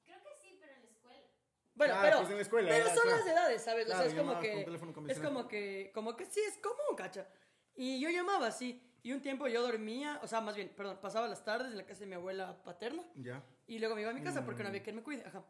creo 0.04 0.22
que 0.22 0.34
sí, 0.36 0.56
pero 0.60 0.74
en 0.74 0.82
la 0.82 0.88
escuela. 0.90 1.26
Bueno, 1.74 1.94
Ah, 1.96 2.00
pero, 2.02 2.16
pues 2.18 2.30
en 2.30 2.36
la 2.36 2.42
escuela, 2.42 2.68
pero 2.68 2.86
ya, 2.86 2.94
son 2.94 3.02
claro. 3.04 3.18
las 3.18 3.26
edades, 3.26 3.62
¿sabes? 3.62 3.86
Claro, 3.86 4.00
o 4.00 4.02
sea, 4.02 4.12
es 4.12 4.18
como 4.20 4.40
que 4.40 4.60
es 4.60 4.66
convencional. 4.94 5.32
como 5.32 5.48
que 5.48 5.90
como 5.94 6.16
que 6.16 6.26
sí 6.26 6.40
es 6.40 6.58
común, 6.58 6.96
cacha. 6.96 7.26
Y 7.74 7.98
yo 8.00 8.10
llamaba 8.10 8.48
así 8.48 8.89
y 9.02 9.12
un 9.12 9.20
tiempo 9.20 9.46
yo 9.48 9.62
dormía, 9.62 10.18
o 10.22 10.26
sea, 10.28 10.40
más 10.40 10.54
bien, 10.56 10.70
perdón, 10.76 10.98
pasaba 11.00 11.26
las 11.28 11.44
tardes 11.44 11.70
en 11.72 11.78
la 11.78 11.86
casa 11.86 12.00
de 12.00 12.06
mi 12.06 12.14
abuela 12.14 12.62
paterna 12.62 13.02
Ya. 13.16 13.42
y 13.66 13.78
luego 13.78 13.94
me 13.94 14.02
iba 14.02 14.10
a 14.10 14.14
mi 14.14 14.22
casa 14.22 14.44
porque 14.44 14.62
no 14.62 14.68
había 14.68 14.82
quien 14.82 14.96
me 14.96 15.02
cuide, 15.02 15.24
ajá. 15.26 15.44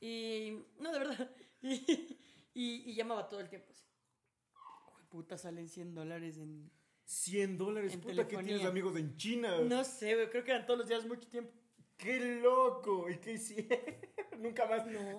Y 0.00 0.58
no, 0.78 0.92
de 0.92 0.98
verdad. 0.98 1.30
Y, 1.62 2.18
y, 2.54 2.90
y 2.90 2.94
llamaba 2.94 3.28
todo 3.28 3.40
el 3.40 3.48
tiempo 3.48 3.68
así. 3.72 3.84
Uy, 4.96 5.02
puta, 5.08 5.36
salen 5.38 5.68
100 5.68 5.94
dólares 5.94 6.36
en 6.38 6.70
100 7.04 7.56
dólares, 7.58 7.94
En 7.94 8.00
puta, 8.00 8.14
que 8.14 8.22
telefonía. 8.22 8.46
tienes 8.56 8.66
amigos 8.66 8.96
en 8.96 9.16
China. 9.16 9.58
no 9.62 9.82
sé, 9.84 10.14
güey, 10.14 10.30
creo 10.30 10.44
que 10.44 10.50
eran 10.52 10.66
todos 10.66 10.80
los 10.80 10.88
días 10.88 11.04
mucho 11.06 11.28
tiempo. 11.28 11.52
¡Qué 11.96 12.40
loco! 12.42 13.08
¿Y 13.08 13.16
qué 13.18 13.32
hicieron? 13.32 13.78
Nunca 14.38 14.66
más. 14.66 14.86
No. 14.86 15.18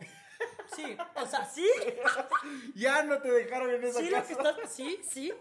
Sí, 0.75 0.95
o 1.15 1.25
sea, 1.25 1.43
sí, 1.45 1.65
Ya 2.75 3.03
no 3.03 3.19
te 3.19 3.31
dejaron 3.31 3.71
en 3.73 3.83
esa 3.85 3.99
Sí, 3.99 4.09
lo 4.09 4.17
casa. 4.17 4.27
que 4.27 4.33
estás, 4.33 4.73
sí, 4.73 4.99
sí. 5.03 5.33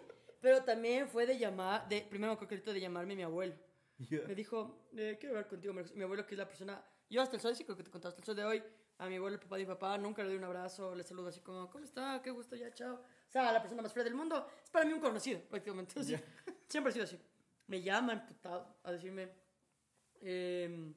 Pero 0.46 0.62
también 0.62 1.08
fue 1.08 1.26
de 1.26 1.36
llamar, 1.36 1.88
de, 1.88 2.02
primero 2.02 2.30
me 2.30 2.34
acuerdo 2.34 2.54
ahorita 2.54 2.72
de 2.72 2.80
llamarme 2.80 3.16
mi 3.16 3.24
abuelo. 3.24 3.52
Ya. 3.98 4.20
Me 4.28 4.34
dijo, 4.36 4.86
eh, 4.96 5.16
quiero 5.18 5.34
hablar 5.34 5.48
contigo, 5.48 5.74
Marcos. 5.74 5.92
Mi 5.96 6.04
abuelo 6.04 6.24
que 6.24 6.36
es 6.36 6.38
la 6.38 6.46
persona, 6.46 6.80
yo 7.10 7.20
hasta 7.20 7.34
el 7.34 7.42
sol, 7.42 7.56
sí 7.56 7.64
creo 7.64 7.76
que 7.76 7.82
te 7.82 7.90
conté, 7.90 8.06
hasta 8.06 8.20
el 8.20 8.24
sol 8.24 8.36
de 8.36 8.44
hoy, 8.44 8.62
a 8.98 9.08
mi 9.08 9.16
abuelo, 9.16 9.34
el 9.34 9.40
papá 9.40 9.56
de 9.56 9.64
mi 9.64 9.66
papá, 9.66 9.98
nunca 9.98 10.22
le 10.22 10.28
doy 10.28 10.38
un 10.38 10.44
abrazo, 10.44 10.94
le 10.94 11.02
saludo 11.02 11.30
así 11.30 11.40
como, 11.40 11.68
¿cómo 11.68 11.84
está? 11.84 12.22
Qué 12.22 12.30
gusto, 12.30 12.54
ya, 12.54 12.72
chao. 12.72 12.94
O 12.94 13.28
sea, 13.28 13.50
la 13.50 13.60
persona 13.60 13.82
más 13.82 13.92
fría 13.92 14.04
del 14.04 14.14
mundo, 14.14 14.48
es 14.62 14.70
para 14.70 14.84
mí 14.84 14.92
un 14.92 15.00
conocido, 15.00 15.40
prácticamente. 15.50 15.98
así. 15.98 16.14
Siempre 16.68 16.90
ha 16.90 16.92
sido 16.92 17.04
así. 17.06 17.20
Me 17.66 17.82
llama 17.82 18.12
emputado 18.12 18.78
a 18.84 18.92
decirme, 18.92 19.32
em, 20.20 20.94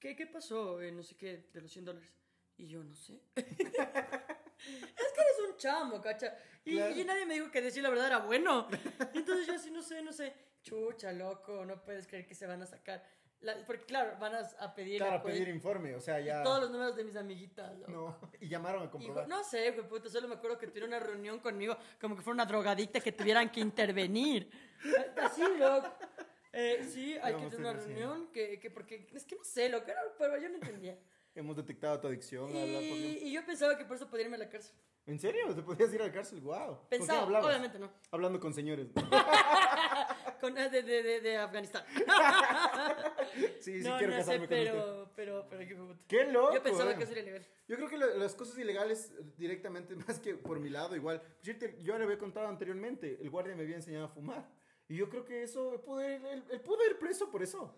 ¿qué, 0.00 0.16
¿qué 0.16 0.26
pasó? 0.26 0.82
Eh, 0.82 0.90
no 0.90 1.04
sé 1.04 1.16
qué, 1.16 1.50
de 1.52 1.60
los 1.60 1.70
100 1.70 1.84
dólares. 1.84 2.10
Y 2.56 2.66
yo, 2.66 2.82
no 2.82 2.96
sé. 2.96 3.22
es 3.36 5.11
chamo, 5.62 6.00
cacha. 6.00 6.36
Y, 6.64 6.76
Claro. 6.76 6.94
y 6.96 7.04
nadie 7.04 7.26
me 7.26 7.34
dijo 7.34 7.50
que 7.50 7.60
decir 7.62 7.82
la 7.82 7.90
verdad 7.90 8.06
era 8.06 8.18
bueno. 8.18 8.68
Entonces 9.14 9.46
yo 9.46 9.54
así, 9.54 9.70
no 9.70 9.82
sé, 9.82 10.02
no 10.02 10.12
sé. 10.12 10.32
Chucha, 10.62 11.12
loco, 11.12 11.64
no 11.64 11.82
puedes 11.82 12.06
creer 12.06 12.26
que 12.26 12.34
se 12.34 12.46
van 12.46 12.62
a 12.62 12.66
sacar. 12.66 13.04
La- 13.40 13.56
porque 13.66 13.84
claro, 13.84 14.16
van 14.20 14.36
a, 14.36 14.38
a 14.60 14.72
pedir, 14.72 14.98
Claro, 14.98 15.16
la 15.16 15.22
pedir 15.24 15.48
informe, 15.48 15.96
o 15.96 16.00
sea, 16.00 16.20
ya. 16.20 16.44
todos 16.44 16.60
los 16.60 16.70
números 16.70 16.94
de 16.94 17.02
mis 17.02 17.16
amiguitas. 17.16 17.76
loco. 17.78 17.90
No, 17.90 18.30
y 18.40 18.48
llamaron 18.48 18.82
a 18.82 18.84
Y, 18.84 18.88
comprobar. 18.88 19.26
no 19.26 19.42
sé, 19.42 19.72
güey, 19.72 19.88
puta, 19.88 20.08
solo 20.08 20.28
me 20.28 20.34
acuerdo 20.36 20.56
que 20.58 20.68
tuvieron 20.68 20.90
una 20.90 21.00
reunión 21.00 21.40
conmigo, 21.40 21.76
como 22.00 22.14
que 22.14 22.22
fuera 22.22 22.34
una 22.34 22.46
drogadicta 22.46 23.00
que 23.00 23.10
tuvieran 23.10 23.50
que 23.50 23.58
intervenir. 23.60 24.48
Así, 25.20 25.42
loco. 25.58 25.92
Eh, 26.52 26.86
sí, 26.88 27.14
hay 27.20 27.32
que 27.32 27.38
Vamos 27.38 27.50
tener 27.56 27.66
a 27.66 27.70
una 27.72 27.80
reunión, 27.80 28.30
que, 28.30 28.60
que 28.60 28.70
porque, 28.70 29.08
es 29.12 29.24
que 29.24 29.34
no 29.34 29.42
sé, 29.42 29.68
lo 29.68 29.82
que 29.84 29.90
era, 29.90 30.02
pero 30.18 30.36
yo 30.38 30.48
no 30.48 30.56
entendía. 30.56 30.96
Hemos 31.34 31.56
detectado 31.56 31.98
tu 31.98 32.08
adicción 32.08 32.44
a 32.44 32.60
hablar 32.62 32.82
por 32.88 32.98
Y, 32.98 33.18
y 33.22 33.32
yo 33.32 33.44
pensaba 33.46 33.76
que 33.78 33.84
por 33.86 33.96
eso 33.96 34.08
podía 34.08 34.24
irme 34.24 34.36
a 34.36 34.40
la 34.40 34.50
cárcel. 34.50 34.74
¿En 35.06 35.18
serio? 35.18 35.54
¿Te 35.54 35.62
podías 35.62 35.92
ir 35.94 36.02
a 36.02 36.06
la 36.06 36.12
cárcel? 36.12 36.40
¡Wow! 36.40 36.76
¿Con 36.76 36.88
Pensaba, 36.90 37.22
hablabas? 37.22 37.46
obviamente 37.48 37.78
no. 37.78 37.90
Hablando 38.10 38.38
con 38.38 38.52
señores. 38.54 38.88
Con, 40.40 40.58
eh, 40.58 40.68
de, 40.68 40.82
de, 40.82 41.02
de, 41.04 41.20
de 41.20 41.36
Afganistán. 41.36 41.84
Sí, 43.60 43.80
sí, 43.80 43.88
no, 43.88 43.96
quiero 43.96 44.12
no 44.12 44.18
sé, 44.18 44.24
casarme 44.24 44.46
con 44.48 44.58
usted. 44.58 44.72
pero, 44.72 45.12
pero, 45.14 45.46
pero, 45.48 45.68
qué 45.68 45.74
puta. 45.76 46.00
¡Qué 46.08 46.24
loco! 46.24 46.54
Yo 46.54 46.62
pensaba 46.62 46.90
eh. 46.90 46.96
que 46.96 47.04
eso 47.04 47.12
era 47.12 47.20
ilegal. 47.22 47.46
Yo 47.68 47.76
creo 47.76 47.88
que 47.88 47.96
lo- 47.96 48.14
las 48.18 48.34
cosas 48.34 48.58
ilegales 48.58 49.12
directamente, 49.38 49.94
más 50.06 50.18
que 50.18 50.34
por 50.34 50.58
mi 50.60 50.68
lado, 50.68 50.96
igual. 50.96 51.22
Yo 51.42 51.54
le 51.96 52.04
había 52.04 52.18
contado 52.18 52.48
anteriormente, 52.48 53.18
el 53.22 53.30
guardia 53.30 53.54
me 53.54 53.62
había 53.62 53.76
enseñado 53.76 54.06
a 54.06 54.08
fumar. 54.08 54.50
Y 54.88 54.96
yo 54.96 55.08
creo 55.08 55.24
que 55.24 55.44
eso, 55.44 55.80
pude, 55.84 56.16
él, 56.16 56.44
él 56.50 56.60
pudo 56.60 56.84
ir 56.90 56.98
preso 56.98 57.30
por 57.30 57.42
eso. 57.42 57.74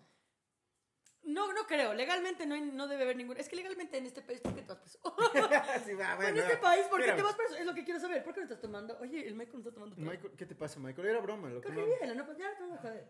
No, 1.25 1.51
no 1.53 1.65
creo. 1.67 1.93
Legalmente 1.93 2.45
no, 2.45 2.55
hay- 2.55 2.61
no 2.61 2.87
debe 2.87 3.03
haber 3.03 3.17
ningún. 3.17 3.37
Es 3.37 3.49
que 3.49 3.55
legalmente 3.55 3.97
en 3.97 4.05
este 4.05 4.21
país, 4.21 4.39
¿por 4.41 4.53
qué 4.55 4.61
te 4.61 4.67
vas 4.67 4.77
preso? 4.77 4.99
Sí, 5.85 5.93
va, 5.93 6.29
en 6.29 6.37
este 6.37 6.57
país, 6.57 6.85
¿por 6.87 7.03
qué 7.03 7.11
te 7.11 7.21
vas 7.21 7.35
preso? 7.35 7.55
Es 7.55 7.65
lo 7.65 7.73
que 7.73 7.83
quiero 7.83 7.99
saber. 7.99 8.23
¿Por 8.23 8.33
qué 8.33 8.41
no 8.41 8.45
estás 8.45 8.61
tomando? 8.61 8.97
Oye, 8.99 9.27
el 9.27 9.35
Michael 9.35 9.53
no 9.55 9.59
está 9.59 9.71
tomando. 9.73 9.95
todo. 9.95 10.05
Michael, 10.05 10.33
¿Qué 10.37 10.45
te 10.45 10.55
pasa, 10.55 10.79
Michael? 10.79 11.07
Era 11.07 11.19
broma. 11.19 11.49
Lo 11.49 11.61
que 11.61 11.67
Coge 11.69 12.07
no- 12.07 12.15
no, 12.15 12.25
pues 12.25 12.37
ya 12.37 12.49
no 12.51 12.57
te 12.57 12.63
voy 12.63 12.73
a 12.73 12.77
joder. 12.77 13.07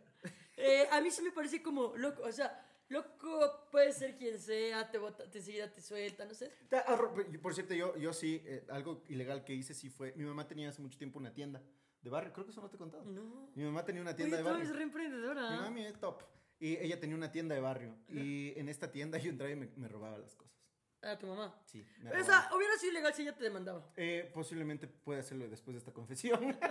Eh, 0.58 0.88
a 0.92 1.02
mí 1.02 1.12
sí 1.12 1.22
me 1.22 1.32
parece 1.32 1.62
como 1.62 1.96
loco. 1.98 2.24
O 2.24 2.32
sea, 2.32 2.66
Loco, 2.88 3.68
puede 3.72 3.92
ser 3.92 4.16
quien 4.16 4.40
sea, 4.40 4.92
te 4.92 5.00
bota, 5.00 5.28
te 5.30 5.40
enseguida 5.40 5.74
te 5.74 5.82
suelta, 5.82 6.24
no 6.24 6.36
sé. 6.36 6.52
Ah, 6.72 6.96
Por 7.42 7.54
cierto, 7.56 7.74
yo, 7.74 7.98
yo 7.98 8.14
sí, 8.14 8.44
eh, 8.46 8.64
algo 8.70 9.04
ilegal 9.08 9.44
que 9.44 9.54
hice 9.56 9.74
sí 9.74 9.90
fue, 9.90 10.14
mi 10.16 10.24
mamá 10.24 10.48
tenía 10.48 10.70
hace 10.70 10.84
mucho 10.84 10.96
tiempo 10.96 11.18
una 11.18 11.34
tienda 11.34 11.64
de 12.04 12.10
barrio, 12.12 12.32
creo 12.32 12.46
que 12.46 12.52
eso 12.52 12.62
no 12.62 12.70
te 12.70 12.76
he 12.76 12.78
contado. 12.78 13.04
No. 13.06 13.50
Mi 13.56 13.64
mamá 13.64 13.84
tenía 13.84 14.04
una 14.04 14.12
Oye, 14.12 14.18
tienda 14.18 14.38
de 14.38 14.44
barrio. 14.44 14.72
Mi 14.76 15.58
mami 15.58 15.86
es 15.88 16.00
top. 16.00 16.22
Y 16.60 16.78
ella 16.78 17.00
tenía 17.00 17.16
una 17.16 17.32
tienda 17.32 17.56
de 17.56 17.62
barrio. 17.62 17.96
Y 18.10 18.54
en 18.58 18.70
esta 18.70 18.92
tienda 18.92 19.18
yo 19.18 19.30
entraba 19.30 19.52
y 19.52 19.56
me, 19.56 19.68
me 19.76 19.88
robaba 19.88 20.18
las 20.18 20.36
cosas. 20.36 20.54
Ah, 21.02 21.18
tu 21.18 21.28
mamá. 21.28 21.56
Sí, 21.66 21.86
me 22.00 22.10
Pero 22.10 22.24
robaba. 22.24 22.46
esa 22.48 22.56
hubiera 22.56 22.78
sido 22.78 22.92
ilegal 22.94 23.14
si 23.14 23.22
ella 23.22 23.36
te 23.36 23.44
demandaba. 23.44 23.92
Eh, 23.96 24.32
posiblemente 24.34 24.88
puede 24.88 25.20
hacerlo 25.20 25.48
después 25.48 25.76
de 25.76 25.80
esta 25.80 25.94
confesión. 25.94 26.58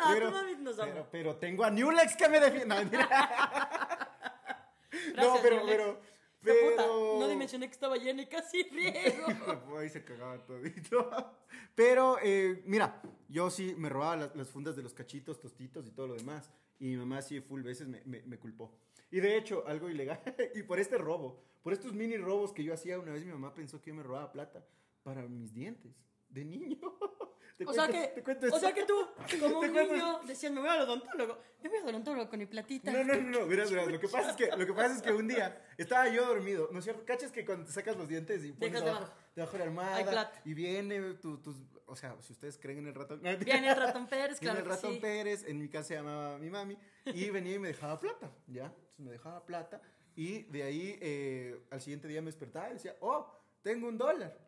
Ah, 0.00 0.14
tu 0.20 0.30
mami 0.30 0.56
nos 0.56 0.78
ama. 0.80 0.90
pero, 0.92 1.08
pero 1.10 1.36
tengo 1.36 1.62
a 1.64 1.70
Newlex 1.70 2.16
que 2.16 2.28
me 2.28 2.40
defiende. 2.40 2.66
No, 2.66 2.82
no, 5.16 5.36
pero, 5.42 5.62
pero, 5.64 6.00
Pero... 6.42 6.70
Puta, 6.70 6.82
pero... 6.82 7.16
no 7.20 7.28
dimensioné 7.28 7.68
que 7.68 7.72
estaba 7.74 7.96
llena 7.96 8.22
y 8.22 8.26
casi 8.26 8.64
riego. 8.64 9.78
Ahí 9.78 9.88
se 9.88 10.04
cagaba 10.04 10.44
todito. 10.44 11.38
Pero, 11.76 12.18
eh, 12.22 12.62
mira, 12.66 13.00
yo 13.28 13.50
sí 13.50 13.74
me 13.78 13.88
robaba 13.88 14.16
las, 14.16 14.34
las 14.36 14.50
fundas 14.50 14.74
de 14.74 14.82
los 14.82 14.92
cachitos, 14.94 15.38
tostitos 15.40 15.86
y 15.86 15.92
todo 15.92 16.08
lo 16.08 16.14
demás. 16.14 16.50
Y 16.80 16.86
mi 16.88 16.96
mamá 16.96 17.22
sí 17.22 17.40
full 17.40 17.62
veces 17.62 17.86
me, 17.86 18.02
me- 18.04 18.22
me 18.22 18.38
culpó. 18.38 18.76
Y 19.12 19.20
de 19.20 19.36
hecho, 19.36 19.62
algo 19.68 19.88
ilegal. 19.88 20.20
y 20.56 20.62
por 20.64 20.80
este 20.80 20.98
robo, 20.98 21.44
por 21.62 21.72
estos 21.72 21.92
mini 21.92 22.16
robos 22.16 22.52
que 22.52 22.64
yo 22.64 22.74
hacía, 22.74 22.98
una 22.98 23.12
vez 23.12 23.24
mi 23.24 23.30
mamá 23.30 23.54
pensó 23.54 23.80
que 23.80 23.90
yo 23.90 23.94
me 23.94 24.02
robaba 24.02 24.32
plata 24.32 24.66
para 25.04 25.22
mis 25.28 25.52
dientes 25.54 25.92
de 26.28 26.44
niño. 26.44 26.78
Te 27.58 27.66
O 27.66 27.72
sea 27.74 27.86
cuento- 27.86 28.00
que, 28.00 28.14
te 28.14 28.22
cuento 28.24 28.46
o 28.50 28.58
sea 28.58 28.72
que 28.72 28.84
tú, 28.84 28.94
como 29.40 29.60
un 29.60 29.68
cuento- 29.70 29.92
niño, 29.92 30.20
decías, 30.26 30.50
me 30.50 30.60
voy 30.60 30.70
al 30.70 30.80
odontólogo. 30.80 31.38
Me 31.62 31.68
voy 31.68 31.78
al 31.78 31.88
odontólogo 31.90 32.30
con 32.30 32.38
mi 32.38 32.46
platita. 32.46 32.90
No, 32.90 33.04
no, 33.04 33.14
no, 33.14 33.40
no, 33.40 33.46
verás, 33.46 33.70
verás, 33.70 33.88
Lo 33.88 34.00
que 34.00 34.08
pasa 34.08 34.30
es 34.30 34.36
que, 34.36 34.46
lo 34.56 34.66
que, 34.66 34.72
pasa 34.72 34.96
es 34.96 35.02
que 35.02 35.12
un 35.12 35.28
día 35.28 35.62
estaba 35.76 36.08
yo 36.08 36.26
dormido, 36.26 36.70
¿no 36.72 36.78
es 36.78 36.84
cierto? 36.84 37.04
¿Cachas 37.04 37.30
que 37.30 37.44
cuando 37.44 37.66
te 37.66 37.72
sacas 37.72 37.98
los 37.98 38.08
dientes 38.08 38.42
y 38.46 38.52
pones 38.52 38.82
debajo, 38.82 39.12
debajo. 39.36 39.52
de 39.52 39.58
la 39.58 39.64
almohada 39.66 40.32
y 40.46 40.54
viene 40.54 41.14
tu, 41.14 41.42
tus, 41.42 41.56
o 41.86 41.94
sea, 41.94 42.16
si 42.22 42.32
ustedes 42.32 42.56
creen 42.56 42.78
en 42.78 42.86
el 42.88 42.94
ratón, 42.94 43.20
Viene 43.20 43.68
el 43.68 43.76
ratón 43.76 44.06
Pérez, 44.08 44.40
Viene 44.40 44.54
claro 44.54 44.58
el 44.60 44.64
que 44.64 44.70
ratón 44.70 44.94
sí. 44.94 44.98
Pérez, 45.00 45.44
en 45.46 45.58
mi 45.58 45.68
casa 45.68 45.88
se 45.88 45.94
llamaba 45.96 46.38
mi 46.38 46.48
mami, 46.48 46.78
y 47.04 47.28
venía 47.28 47.56
y 47.56 47.58
me 47.58 47.68
dejaba 47.68 48.00
plata, 48.00 48.32
¿ya? 48.46 48.72
Entonces 48.92 49.06
me 49.06 49.12
dejaba 49.12 49.44
plata, 49.44 49.80
y 50.14 50.42
de 50.44 50.62
ahí 50.62 50.98
eh, 51.00 51.64
al 51.70 51.80
siguiente 51.80 52.08
día 52.08 52.20
me 52.20 52.26
despertaba 52.26 52.70
y 52.70 52.74
decía, 52.74 52.96
oh, 53.00 53.26
tengo 53.62 53.88
un 53.88 53.96
dólar. 53.96 54.38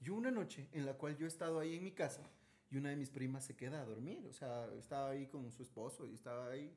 Y 0.00 0.10
una 0.10 0.30
noche 0.30 0.68
en 0.72 0.84
la 0.84 0.94
cual 0.94 1.16
yo 1.16 1.26
he 1.26 1.28
estado 1.28 1.60
ahí 1.60 1.76
en 1.76 1.84
mi 1.84 1.92
casa, 1.92 2.22
y 2.70 2.76
una 2.76 2.90
de 2.90 2.96
mis 2.96 3.10
primas 3.10 3.44
se 3.44 3.54
queda 3.54 3.80
a 3.80 3.84
dormir, 3.84 4.26
o 4.28 4.32
sea, 4.32 4.68
estaba 4.74 5.10
ahí 5.10 5.26
con 5.26 5.50
su 5.52 5.62
esposo, 5.62 6.06
y 6.06 6.14
estaba 6.14 6.50
ahí, 6.50 6.74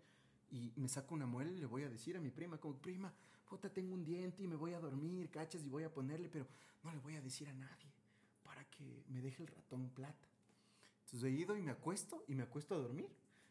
y 0.52 0.72
me 0.76 0.88
saco 0.88 1.16
una 1.16 1.26
muela 1.26 1.52
y 1.52 1.58
le 1.58 1.66
voy 1.66 1.84
a 1.84 1.90
decir 1.90 2.16
a 2.16 2.20
mi 2.20 2.30
prima, 2.30 2.58
como, 2.60 2.76
prima, 2.76 3.12
puta, 3.50 3.70
tengo 3.70 3.94
un 3.94 4.04
diente 4.04 4.44
y 4.44 4.48
me 4.48 4.56
voy 4.56 4.74
a 4.74 4.80
dormir, 4.80 5.30
cachas, 5.30 5.64
y 5.64 5.70
voy 5.70 5.84
a 5.84 5.94
ponerle, 5.94 6.30
pero 6.30 6.46
no 6.84 6.92
le 6.92 7.00
voy 7.00 7.16
a 7.16 7.22
decir 7.22 7.48
a 7.48 7.54
nadie, 7.54 7.92
para 8.44 8.64
que 8.66 9.04
me 9.10 9.22
deje 9.22 9.42
el 9.42 9.48
ratón 9.48 9.90
plata. 9.90 10.28
Entonces 11.06 11.24
he 11.24 11.32
ido 11.32 11.56
y 11.56 11.62
me 11.62 11.72
acuesto 11.72 12.24
y 12.28 12.36
me 12.36 12.44
acuesto 12.44 12.76
a 12.76 12.78
dormir. 12.78 13.10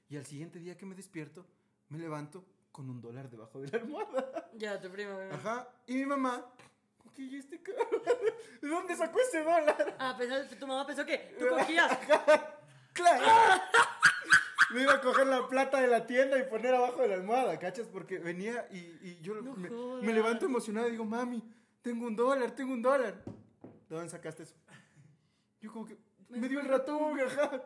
Y 0.09 0.17
al 0.17 0.27
siguiente 0.27 0.59
día 0.59 0.77
que 0.77 0.87
me 0.87 0.95
despierto, 0.95 1.47
me 1.89 1.99
levanto 1.99 2.45
con 2.75 2.91
un 2.91 3.01
dólar 3.01 3.31
debajo 3.31 3.61
de 3.61 3.69
la 3.69 3.79
almohada. 3.79 4.51
Ya, 4.55 4.81
tu 4.81 4.91
prima, 4.91 5.17
bebé. 5.17 5.33
Ajá. 5.35 5.69
Y 5.87 5.95
mi 5.95 6.07
mamá, 6.07 6.45
¿qué 7.15 7.23
y 7.23 7.37
este 7.37 7.63
cabrón? 7.63 8.03
¿De 8.61 8.69
dónde 8.69 8.97
sacó 8.97 9.21
ese 9.21 9.45
dólar? 9.45 9.95
Ah, 10.01 10.17
pensó- 10.19 10.57
tu 10.59 10.67
mamá 10.67 10.85
pensó 10.85 11.07
que 11.07 11.37
tú 11.39 11.47
cogías. 11.49 11.97
¡Claro! 12.93 13.25
Me 14.73 14.83
iba 14.83 14.95
a 14.95 15.01
coger 15.01 15.29
la 15.29 15.47
plata 15.47 15.81
de 15.81 15.87
la 15.87 16.05
tienda 16.05 16.37
y 16.37 16.43
poner 16.51 16.75
abajo 16.75 17.01
de 17.03 17.09
la 17.09 17.15
almohada, 17.15 17.57
¿cachas? 17.61 17.87
Porque 17.87 18.19
venía 18.19 18.67
y, 18.73 18.79
y 19.09 19.21
yo 19.23 19.35
No 19.41 19.55
me, 19.55 19.69
jodas. 19.69 20.03
me 20.03 20.13
levanto 20.13 20.47
emocionado 20.47 20.89
y 20.89 20.93
digo, 20.93 21.05
mami, 21.05 21.45
tengo 21.81 22.09
un 22.09 22.17
dólar, 22.17 22.51
tengo 22.57 22.73
un 22.73 22.83
dólar. 22.83 23.23
¿De 23.89 23.95
dónde 23.95 24.11
sacaste 24.11 24.43
eso? 24.43 24.57
Yo 25.61 25.73
como 25.73 25.87
que, 25.87 25.97
me 26.29 26.49
dio 26.49 26.59
el 26.59 26.67
ratón, 26.67 27.21
ajá. 27.21 27.63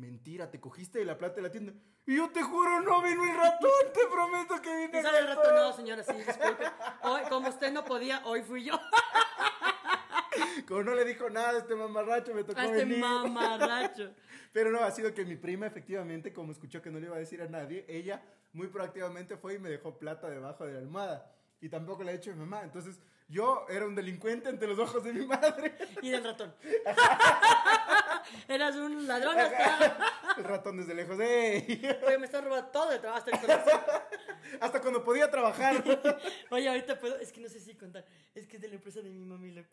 Mentira, 0.00 0.50
te 0.50 0.58
cogiste 0.58 0.98
de 0.98 1.04
la 1.04 1.18
plata 1.18 1.36
de 1.36 1.42
la 1.42 1.50
tienda. 1.50 1.74
Y 2.06 2.16
yo 2.16 2.30
te 2.30 2.42
juro, 2.42 2.80
no 2.80 3.02
vino 3.02 3.22
el 3.22 3.36
ratón, 3.36 3.70
te 3.92 4.00
prometo 4.10 4.60
que 4.62 4.74
vino 4.74 4.98
el 4.98 5.04
sale 5.04 5.18
el 5.18 5.26
ratón. 5.26 5.44
ratón, 5.44 5.56
no, 5.56 5.72
señora, 5.76 6.02
sí, 6.02 6.12
disculpe. 6.14 6.64
Hoy, 7.02 7.20
como 7.28 7.48
usted 7.50 7.70
no 7.70 7.84
podía, 7.84 8.22
hoy 8.24 8.42
fui 8.42 8.64
yo. 8.64 8.80
Como 10.66 10.84
no 10.84 10.94
le 10.94 11.04
dijo 11.04 11.28
nada 11.28 11.50
a 11.50 11.58
este 11.58 11.74
mamarracho, 11.74 12.32
me 12.32 12.44
tocó 12.44 12.60
A 12.60 12.64
este 12.66 12.76
venir. 12.78 12.98
mamarracho. 12.98 14.14
Pero 14.52 14.70
no, 14.70 14.78
ha 14.80 14.90
sido 14.92 15.12
que 15.12 15.24
mi 15.24 15.36
prima, 15.36 15.66
efectivamente, 15.66 16.32
como 16.32 16.52
escuchó 16.52 16.80
que 16.80 16.90
no 16.90 16.98
le 17.00 17.06
iba 17.06 17.16
a 17.16 17.18
decir 17.18 17.42
a 17.42 17.48
nadie, 17.48 17.84
ella 17.88 18.22
muy 18.52 18.68
proactivamente 18.68 19.36
fue 19.36 19.54
y 19.54 19.58
me 19.58 19.68
dejó 19.68 19.98
plata 19.98 20.28
debajo 20.30 20.64
de 20.66 20.72
la 20.74 20.78
almohada. 20.78 21.32
Y 21.60 21.68
tampoco 21.68 22.02
le 22.04 22.10
ha 22.10 22.14
dicho 22.14 22.30
a 22.30 22.34
mi 22.34 22.40
mamá. 22.40 22.62
Entonces, 22.62 23.00
yo 23.28 23.66
era 23.68 23.84
un 23.86 23.94
delincuente 23.94 24.48
ante 24.48 24.66
los 24.66 24.78
ojos 24.78 25.02
de 25.04 25.12
mi 25.12 25.26
madre. 25.26 25.74
Y 26.02 26.10
del 26.10 26.24
ratón. 26.24 26.54
Eras 28.48 28.76
un 28.76 29.06
ladrón 29.06 29.38
hasta. 29.38 30.34
El 30.36 30.44
ratón 30.44 30.76
desde 30.78 30.94
lejos. 30.94 31.18
¡Ey! 31.20 31.82
Oye, 32.06 32.18
me 32.18 32.26
están 32.26 32.44
robando 32.44 32.70
todo 32.70 32.92
el 32.92 33.00
trabajo 33.00 33.18
hasta 33.18 33.30
el 33.32 33.40
corazón. 33.40 33.80
Hasta 34.60 34.80
cuando 34.80 35.04
podía 35.04 35.30
trabajar. 35.30 35.84
Oye, 36.50 36.68
ahorita 36.68 36.98
puedo. 36.98 37.16
Es 37.18 37.30
que 37.30 37.40
no 37.40 37.48
sé 37.48 37.60
si 37.60 37.74
contar. 37.76 38.04
Es 38.34 38.46
que 38.48 38.56
es 38.56 38.62
de 38.62 38.68
la 38.68 38.74
empresa 38.74 39.00
de 39.00 39.10
mi 39.10 39.24
mami, 39.24 39.52
loco. 39.52 39.68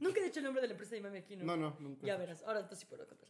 Nunca 0.00 0.20
he 0.20 0.24
dicho 0.24 0.38
el 0.38 0.44
nombre 0.44 0.62
de 0.62 0.68
la 0.68 0.72
empresa 0.72 0.94
de 0.94 1.00
mi 1.00 1.06
mami 1.06 1.18
aquí, 1.18 1.36
¿no? 1.36 1.44
No, 1.44 1.56
no, 1.56 1.76
nunca. 1.80 2.06
Ya 2.06 2.16
verás, 2.16 2.42
ahora 2.44 2.60
entonces 2.60 2.80
sí 2.80 2.86
puedo 2.86 3.06
contar. 3.06 3.28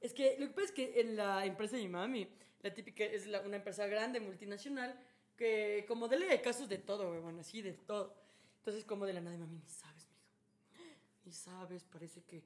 Es 0.00 0.12
que 0.12 0.36
lo 0.38 0.46
que 0.48 0.52
pasa 0.52 0.66
es 0.66 0.72
que 0.72 1.00
en 1.00 1.16
la 1.16 1.46
empresa 1.46 1.76
de 1.76 1.82
mi 1.82 1.88
mami, 1.88 2.28
la 2.60 2.74
típica 2.74 3.04
es 3.04 3.26
la- 3.26 3.40
una 3.40 3.56
empresa 3.56 3.86
grande, 3.86 4.20
multinacional, 4.20 4.98
que 5.36 5.84
como 5.88 6.06
de 6.08 6.40
casos 6.42 6.68
de 6.68 6.78
todo, 6.78 7.08
güey, 7.08 7.20
bueno, 7.20 7.40
así 7.40 7.62
de 7.62 7.72
todo. 7.72 8.14
Entonces, 8.58 8.84
como 8.84 9.06
de 9.06 9.14
la 9.14 9.20
nada, 9.20 9.32
de 9.32 9.38
mami, 9.38 9.58
ni 9.58 9.68
sabes, 9.68 10.06
mija. 10.08 10.84
Ni 11.24 11.32
sabes, 11.32 11.84
parece 11.84 12.22
que 12.24 12.42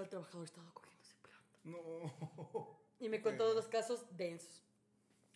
tal 0.00 0.08
trabajador 0.08 0.44
estaba 0.44 0.70
cogiéndose 0.72 1.14
plata. 1.22 1.58
No. 1.64 2.78
Y 3.00 3.08
me 3.08 3.20
contó 3.20 3.52
dos 3.54 3.68
casos 3.68 4.04
densos. 4.16 4.62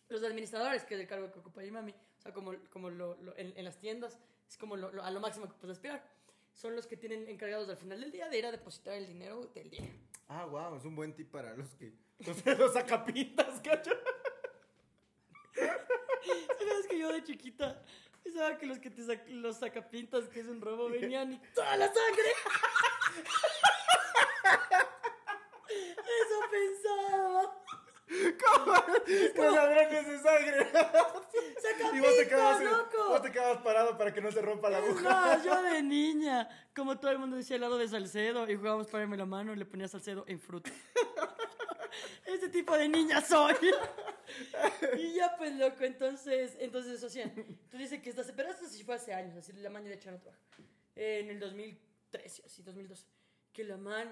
Los 0.09 0.23
administradores, 0.23 0.83
que 0.83 0.95
es 0.95 1.01
el 1.01 1.07
cargo 1.07 1.31
que 1.31 1.39
ocupa 1.39 1.61
mi 1.61 1.71
mami, 1.71 1.91
o 1.91 2.21
sea, 2.21 2.33
como, 2.33 2.53
como 2.71 2.89
lo, 2.89 3.15
lo- 3.21 3.35
en, 3.37 3.53
en 3.57 3.65
las 3.65 3.77
tiendas, 3.79 4.19
es 4.49 4.57
como 4.57 4.75
lo- 4.75 5.03
a 5.03 5.11
lo 5.11 5.19
máximo 5.19 5.47
que 5.47 5.53
puedes 5.55 5.77
aspirar. 5.77 6.03
Son 6.53 6.75
los 6.75 6.87
que 6.87 6.95
tienen 6.97 7.27
encargados 7.27 7.67
al 7.69 7.77
final 7.77 7.99
del 8.01 8.11
día 8.11 8.29
de 8.29 8.37
ir 8.37 8.45
a 8.45 8.51
depositar 8.51 8.93
el 8.95 9.07
dinero 9.07 9.41
del 9.53 9.69
día. 9.69 9.81
Ah, 10.27 10.45
wow, 10.45 10.75
es 10.77 10.85
un 10.85 10.95
buen 10.95 11.13
tip 11.15 11.29
para 11.31 11.53
los 11.55 11.69
que. 11.75 11.93
Los, 12.19 12.45
los 12.59 12.73
sacapintas, 12.73 13.59
cacho. 13.61 13.91
¿Sabes 15.53 16.87
que 16.89 16.97
yo 16.99 17.11
de 17.11 17.23
chiquita 17.23 17.83
pensaba 18.23 18.57
que 18.57 18.65
los 18.65 18.79
que 18.79 18.89
te 18.89 19.01
sac- 19.03 19.27
los 19.27 19.57
sacapintas, 19.57 20.27
que 20.29 20.39
es 20.41 20.47
un 20.47 20.61
robo, 20.61 20.89
venían 20.89 21.33
y 21.33 21.37
toda 21.53 21.75
la 21.77 21.87
sangre? 21.87 22.31
Eso 25.67 26.39
pensaba. 26.51 27.61
Los 29.35 29.53
ladrones 29.53 30.07
de 30.07 30.19
sangre. 30.19 30.67
Y 31.93 31.99
vos 31.99 32.15
te, 32.17 32.27
quedabas, 32.27 32.57
¡Sacapintas, 32.57 32.93
loco! 32.93 33.09
vos 33.09 33.21
te 33.21 33.31
quedabas 33.31 33.61
parado 33.61 33.97
para 33.97 34.13
que 34.13 34.21
no 34.21 34.31
se 34.31 34.41
rompa 34.41 34.69
la 34.69 34.77
aguja. 34.77 35.01
más, 35.01 35.43
yo 35.43 35.61
de 35.63 35.81
niña, 35.83 36.47
como 36.75 36.99
todo 36.99 37.11
el 37.11 37.19
mundo 37.19 37.35
decía 37.35 37.55
helado 37.55 37.77
de 37.77 37.87
Salcedo 37.87 38.49
y 38.49 38.55
jugábamos 38.55 38.87
para 38.87 39.05
la 39.05 39.25
mano 39.25 39.53
y 39.53 39.55
le 39.55 39.65
ponía 39.65 39.87
Salcedo 39.87 40.25
en 40.27 40.39
fruta. 40.39 40.71
Ese 42.25 42.49
tipo 42.49 42.77
de 42.77 42.89
niña 42.89 43.21
soy. 43.21 43.55
Y 44.97 45.13
ya 45.13 45.35
pues 45.37 45.55
loco, 45.55 45.83
entonces, 45.83 46.57
entonces 46.59 46.93
eso 46.93 47.07
hacían. 47.07 47.33
Tú 47.69 47.77
dices 47.77 48.01
que 48.01 48.09
estás, 48.09 48.31
pero 48.35 48.49
esto 48.49 48.65
sí 48.67 48.83
fue 48.83 48.95
hace 48.95 49.13
años, 49.13 49.37
así 49.37 49.53
la 49.53 49.69
man 49.69 49.83
de 49.83 49.93
echar 49.93 50.13
no 50.13 50.19
trabaja. 50.19 50.41
En 50.95 51.29
el 51.29 51.39
2013, 51.39 52.43
así 52.45 52.61
2012, 52.63 53.05
que 53.53 53.63
la 53.63 53.77
man 53.77 54.09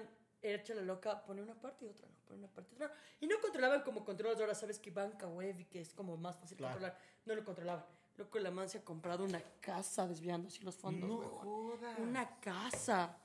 hecha 0.52 0.74
la 0.74 0.82
loca, 0.82 1.24
pone 1.24 1.42
una 1.42 1.54
parte 1.54 1.86
y 1.86 1.88
otra 1.88 2.08
no, 2.08 2.14
pone 2.26 2.38
una 2.40 2.48
parte 2.48 2.72
y 2.72 2.74
otra 2.76 2.88
no. 2.88 2.94
Y 3.20 3.26
no 3.26 3.40
controlaban 3.40 3.82
como 3.82 4.04
controlas 4.04 4.38
ahora, 4.40 4.54
sabes 4.54 4.78
que 4.78 4.90
banca 4.90 5.26
web 5.26 5.58
y 5.58 5.64
que 5.64 5.80
es 5.80 5.94
como 5.94 6.16
más 6.16 6.36
fácil 6.36 6.58
Claro. 6.58 6.74
controlar, 6.74 6.98
no 7.24 7.34
lo 7.34 7.44
controlaban. 7.44 7.84
Loco, 8.16 8.38
la 8.38 8.50
man 8.50 8.68
se 8.68 8.78
ha 8.78 8.84
comprado 8.84 9.24
una 9.24 9.42
casa 9.60 10.06
desviando 10.06 10.46
así 10.48 10.62
los 10.62 10.76
fondos. 10.76 11.08
No 11.08 11.16
huevón. 11.16 11.38
jodas. 11.38 11.98
Una 11.98 12.38
casa. 12.38 13.16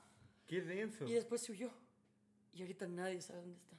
Qué 0.46 0.60
denso. 0.62 1.04
Y 1.04 1.12
después 1.12 1.42
se 1.42 1.52
huyó. 1.52 1.70
Y 2.52 2.62
ahorita 2.62 2.88
nadie 2.88 3.20
sabe 3.20 3.40
dónde 3.40 3.56
está. 3.56 3.76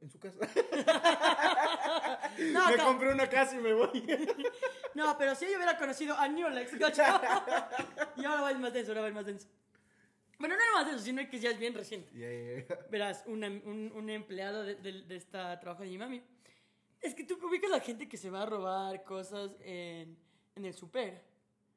En 0.00 0.10
su 0.10 0.18
casa. 0.18 0.38
No, 2.52 2.70
me 2.70 2.76
compré 2.78 3.12
una 3.12 3.28
casa 3.28 3.56
y 3.56 3.58
me 3.58 3.72
voy. 3.74 3.90
no, 4.94 5.18
pero 5.18 5.34
si 5.34 5.46
yo 5.50 5.56
hubiera 5.56 5.76
conocido 5.76 6.14
a 6.14 6.28
¿cacho? 6.78 7.02
y 8.16 8.24
ahora 8.24 8.42
va 8.42 8.50
el 8.50 8.58
más 8.58 8.72
denso, 8.72 8.92
ahora 8.92 9.02
va 9.02 9.08
el 9.08 9.14
más 9.14 9.26
denso. 9.26 9.48
Bueno, 10.40 10.56
no 10.56 10.62
era 10.62 10.72
más 10.72 10.86
denso, 10.86 11.04
sino 11.04 11.28
que 11.30 11.38
ya 11.38 11.50
es 11.50 11.58
bien 11.58 11.74
reciente. 11.74 12.10
Ya, 12.18 12.28
ya, 12.28 12.66
ya. 12.66 12.86
Verás, 12.90 13.22
una- 13.26 13.46
un, 13.46 13.92
un 13.94 14.10
empleado 14.10 14.64
de, 14.64 14.74
de, 14.74 15.02
de 15.02 15.16
esta 15.16 15.60
trabajo 15.60 15.82
de 15.84 15.90
mi 15.90 15.98
mami. 15.98 16.20
Es 17.00 17.14
que 17.14 17.24
tú 17.24 17.38
ubicas 17.46 17.70
a 17.70 17.76
la 17.76 17.80
gente 17.80 18.08
que 18.08 18.16
se 18.16 18.28
va 18.30 18.42
a 18.42 18.46
robar 18.46 19.04
cosas 19.04 19.50
en, 19.60 20.16
en 20.56 20.64
el 20.64 20.74
super. 20.74 21.22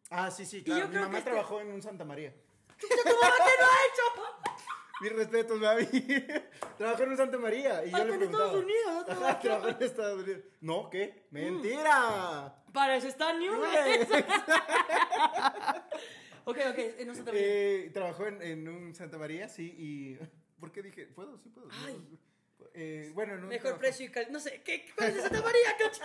Ah, 0.09 0.31
sí, 0.31 0.45
sí, 0.45 0.63
claro. 0.63 0.88
Mi 0.88 0.95
mamá 0.95 1.11
que 1.11 1.17
este- 1.19 1.29
trabajó 1.31 1.59
en 1.61 1.71
un 1.73 1.81
Santa 1.81 2.03
María. 2.05 2.33
¿Tu 2.79 2.88
mamá 2.88 3.33
qué 3.38 3.51
no 3.59 3.65
ha 3.67 3.85
hecho? 3.85 4.63
Mis 5.01 5.11
respetos, 5.11 5.59
mami. 5.59 5.85
Trabajó 6.77 7.03
en 7.03 7.17
Santa 7.17 7.38
María. 7.38 7.85
Y 7.85 7.91
yo 7.91 7.97
Ah, 7.97 8.03
le 8.05 8.13
en. 8.15 8.23
Estados 8.23 8.63
Unidos, 8.63 9.05
¿no? 9.07 9.11
Ajá, 9.27 9.39
Trabajó. 9.39 9.67
en 9.69 9.83
Estados 9.83 10.23
Unidos. 10.23 10.41
No, 10.61 10.89
¿qué? 10.89 11.25
¡Mentira! 11.31 12.55
Para 12.71 12.95
eso 12.95 13.07
está 13.07 13.33
New 13.33 13.53
Ok, 16.45 16.57
ok, 16.71 16.79
en 16.99 17.09
un 17.09 17.15
Santa 17.15 17.31
María. 17.31 17.47
Eh, 17.47 17.89
trabajó 17.93 18.27
en, 18.27 18.41
en 18.41 18.67
un 18.67 18.93
Santa 18.95 19.17
María, 19.17 19.47
sí, 19.49 19.73
y... 19.77 20.17
¿Por 20.59 20.71
qué 20.71 20.81
dije? 20.81 21.07
¿Puedo? 21.07 21.37
Sí 21.39 21.49
puedo. 21.49 21.67
Ay. 21.71 21.97
Eh, 22.73 23.11
bueno, 23.13 23.33
en 23.35 23.43
un 23.43 23.49
Mejor 23.49 23.77
precio 23.77 24.05
y 24.05 24.09
calidad. 24.09 24.31
No 24.31 24.39
sé, 24.39 24.61
¿qué? 24.63 24.85
¿Cuál 24.95 25.09
es 25.15 25.21
Santa 25.21 25.41
María, 25.41 25.75
cacho? 25.77 26.01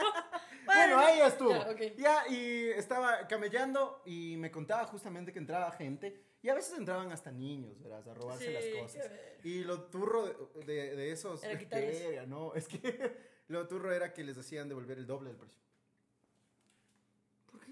Bueno, 0.64 0.98
ahí 0.98 1.20
estuvo. 1.20 1.50
Ya, 1.50 1.70
ok. 1.70 1.80
Ya, 1.96 2.28
y 2.28 2.68
estaba 2.70 3.26
camellando 3.28 4.02
y 4.04 4.36
me 4.36 4.50
contaba 4.50 4.84
justamente 4.86 5.32
que 5.32 5.38
entraba 5.38 5.70
gente 5.72 6.20
y 6.42 6.48
a 6.48 6.54
veces 6.54 6.76
entraban 6.76 7.10
hasta 7.12 7.30
niños, 7.30 7.80
¿verdad? 7.80 8.06
A 8.08 8.14
robarse 8.14 8.46
Sí, 8.46 8.52
las 8.52 8.82
cosas. 8.82 9.10
Y 9.44 9.64
lo 9.64 9.84
turro 9.84 10.50
de, 10.56 10.64
de- 10.66 10.96
de 10.96 11.12
esos... 11.12 11.42
Era 11.44 12.26
no, 12.26 12.54
es 12.54 12.66
que 12.68 13.16
lo 13.46 13.66
turro 13.68 13.92
era 13.92 14.12
que 14.12 14.24
les 14.24 14.36
hacían 14.36 14.68
devolver 14.68 14.98
el 14.98 15.06
doble 15.06 15.28
del 15.30 15.38
precio. 15.38 15.62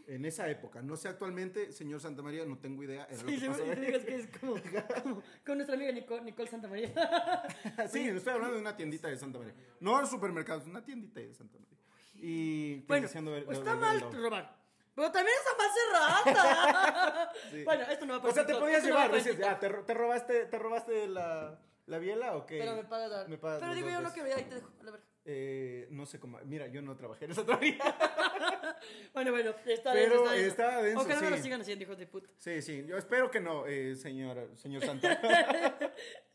En 0.08 0.24
esa 0.24 0.48
época, 0.48 0.82
no 0.82 0.96
sé 0.96 1.08
actualmente, 1.08 1.72
señor 1.72 2.00
Santa 2.00 2.22
María, 2.22 2.44
no 2.44 2.58
tengo 2.58 2.82
idea. 2.84 3.08
Lo 3.10 3.16
Sí, 3.18 3.24
que 3.26 3.40
se 3.40 3.46
pasaba. 3.48 3.66
me 3.66 3.74
digas 3.76 4.04
que 4.04 4.14
es 4.14 4.28
como, 4.40 4.54
como 5.02 5.22
con 5.44 5.56
nuestra 5.58 5.74
amiga 5.74 5.90
Nicole, 5.90 6.22
Nicole 6.22 6.48
Santa 6.48 6.68
María. 6.68 6.92
Sí, 7.90 8.06
estoy 8.08 8.32
hablando 8.34 8.54
de 8.54 8.60
una 8.60 8.76
tiendita 8.76 9.08
de 9.08 9.16
Santa 9.16 9.38
María. 9.38 9.54
No 9.80 10.00
el 10.00 10.06
supermercado, 10.06 10.60
es 10.60 10.66
una 10.66 10.84
tiendita 10.84 11.18
de 11.20 11.34
Santa 11.34 11.58
María. 11.58 11.76
Y 12.14 12.80
que 12.82 12.86
Bueno, 12.86 13.08
devolver- 13.08 13.52
está 13.52 13.74
mal 13.74 14.00
robar. 14.12 14.56
Pero 14.94 15.12
también 15.12 15.36
está 15.36 15.50
mal 15.58 16.24
cerrada. 16.24 17.32
Sí. 17.50 17.64
Bueno, 17.64 17.82
esto 17.90 18.06
no 18.06 18.12
va 18.14 18.20
para 18.20 18.30
O 18.30 18.34
sea, 18.34 18.46
te 18.46 18.54
podías 18.54 18.78
esto 18.78 18.88
no 18.94 18.94
llevar, 19.00 19.14
dices, 19.14 19.32
TikTok. 19.36 19.50
ah, 19.50 19.58
¿te, 19.60 19.68
te 19.68 19.94
robaste, 19.94 20.44
te 20.46 20.58
robaste 20.58 21.08
la, 21.08 21.58
la 21.86 21.98
biela 21.98 22.36
o 22.36 22.46
qué? 22.46 22.58
Pero 22.58 22.76
me 22.76 22.84
pagas 22.84 23.10
ahora. 23.12 23.28
Me 23.28 23.38
pagas 23.38 23.60
Pero 23.60 23.74
digo, 23.74 23.88
yo 23.90 24.00
no 24.00 24.12
quiero, 24.12 24.28
ya 24.28 24.36
ahí 24.36 24.44
te 24.44 24.54
dejo, 24.54 24.70
a 24.80 24.84
la 24.84 24.90
verga. 24.92 25.06
Eh, 25.28 25.88
no 25.90 26.06
sé 26.06 26.20
cómo, 26.20 26.38
mira, 26.44 26.68
yo 26.68 26.80
no 26.82 26.96
trabajé 26.96 27.24
en 27.24 27.32
esa 27.32 27.44
todavía. 27.44 27.78
Bueno, 29.12 29.32
bueno, 29.32 29.54
está 29.64 29.92
Pero 29.92 30.30
denso, 30.30 30.32
está 30.34 30.82
denso, 30.82 31.00
Ojalá 31.00 31.20
no 31.20 31.26
sí. 31.28 31.30
lo 31.36 31.42
sigan 31.42 31.60
haciendo, 31.62 31.82
hijos 31.84 31.98
de 31.98 32.06
puta. 32.06 32.28
Sí, 32.36 32.60
sí, 32.62 32.84
yo 32.86 32.96
espero 32.98 33.30
que 33.30 33.40
no, 33.40 33.66
eh, 33.66 33.96
señor, 33.96 34.50
señor 34.54 34.84
Santa. 34.86 35.18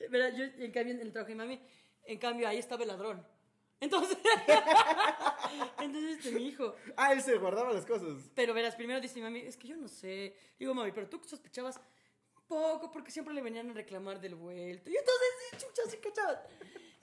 Verá, 0.10 0.30
yo 0.32 0.44
en 0.44 0.72
cambio 0.72 0.96
en 0.96 1.02
el 1.02 1.12
trabajo 1.14 1.30
de 1.30 1.36
mi 1.36 1.40
mami, 1.40 1.62
en 2.04 2.18
cambio 2.18 2.48
ahí 2.48 2.58
estaba 2.58 2.82
el 2.82 2.90
ladrón. 2.90 3.26
Entonces, 3.80 4.18
entonces 5.80 6.18
este, 6.18 6.32
mi 6.32 6.48
hijo. 6.48 6.76
ah, 6.98 7.14
él 7.14 7.22
se 7.22 7.38
guardaba 7.38 7.72
las 7.72 7.86
cosas. 7.86 8.30
Pero 8.36 8.54
verás, 8.54 8.76
primero 8.76 9.00
dice 9.00 9.16
mi 9.16 9.22
mami, 9.22 9.40
es 9.42 9.56
que 9.56 9.68
yo 9.68 9.78
no 9.78 9.88
sé. 9.88 10.36
Digo, 10.60 10.74
mami, 10.74 10.92
pero 10.92 11.08
tú 11.08 11.22
sospechabas 11.24 11.80
poco 12.48 12.92
porque 12.92 13.12
siempre 13.12 13.34
le 13.34 13.42
venían 13.42 13.70
a 13.70 13.74
reclamar 13.74 14.20
del 14.20 14.36
vuelto. 14.36 14.90
Y 14.90 14.96
entonces, 14.98 15.28
sí, 15.52 15.58
chucha, 15.58 15.90
sí 15.90 15.98
cachabas. 15.98 16.40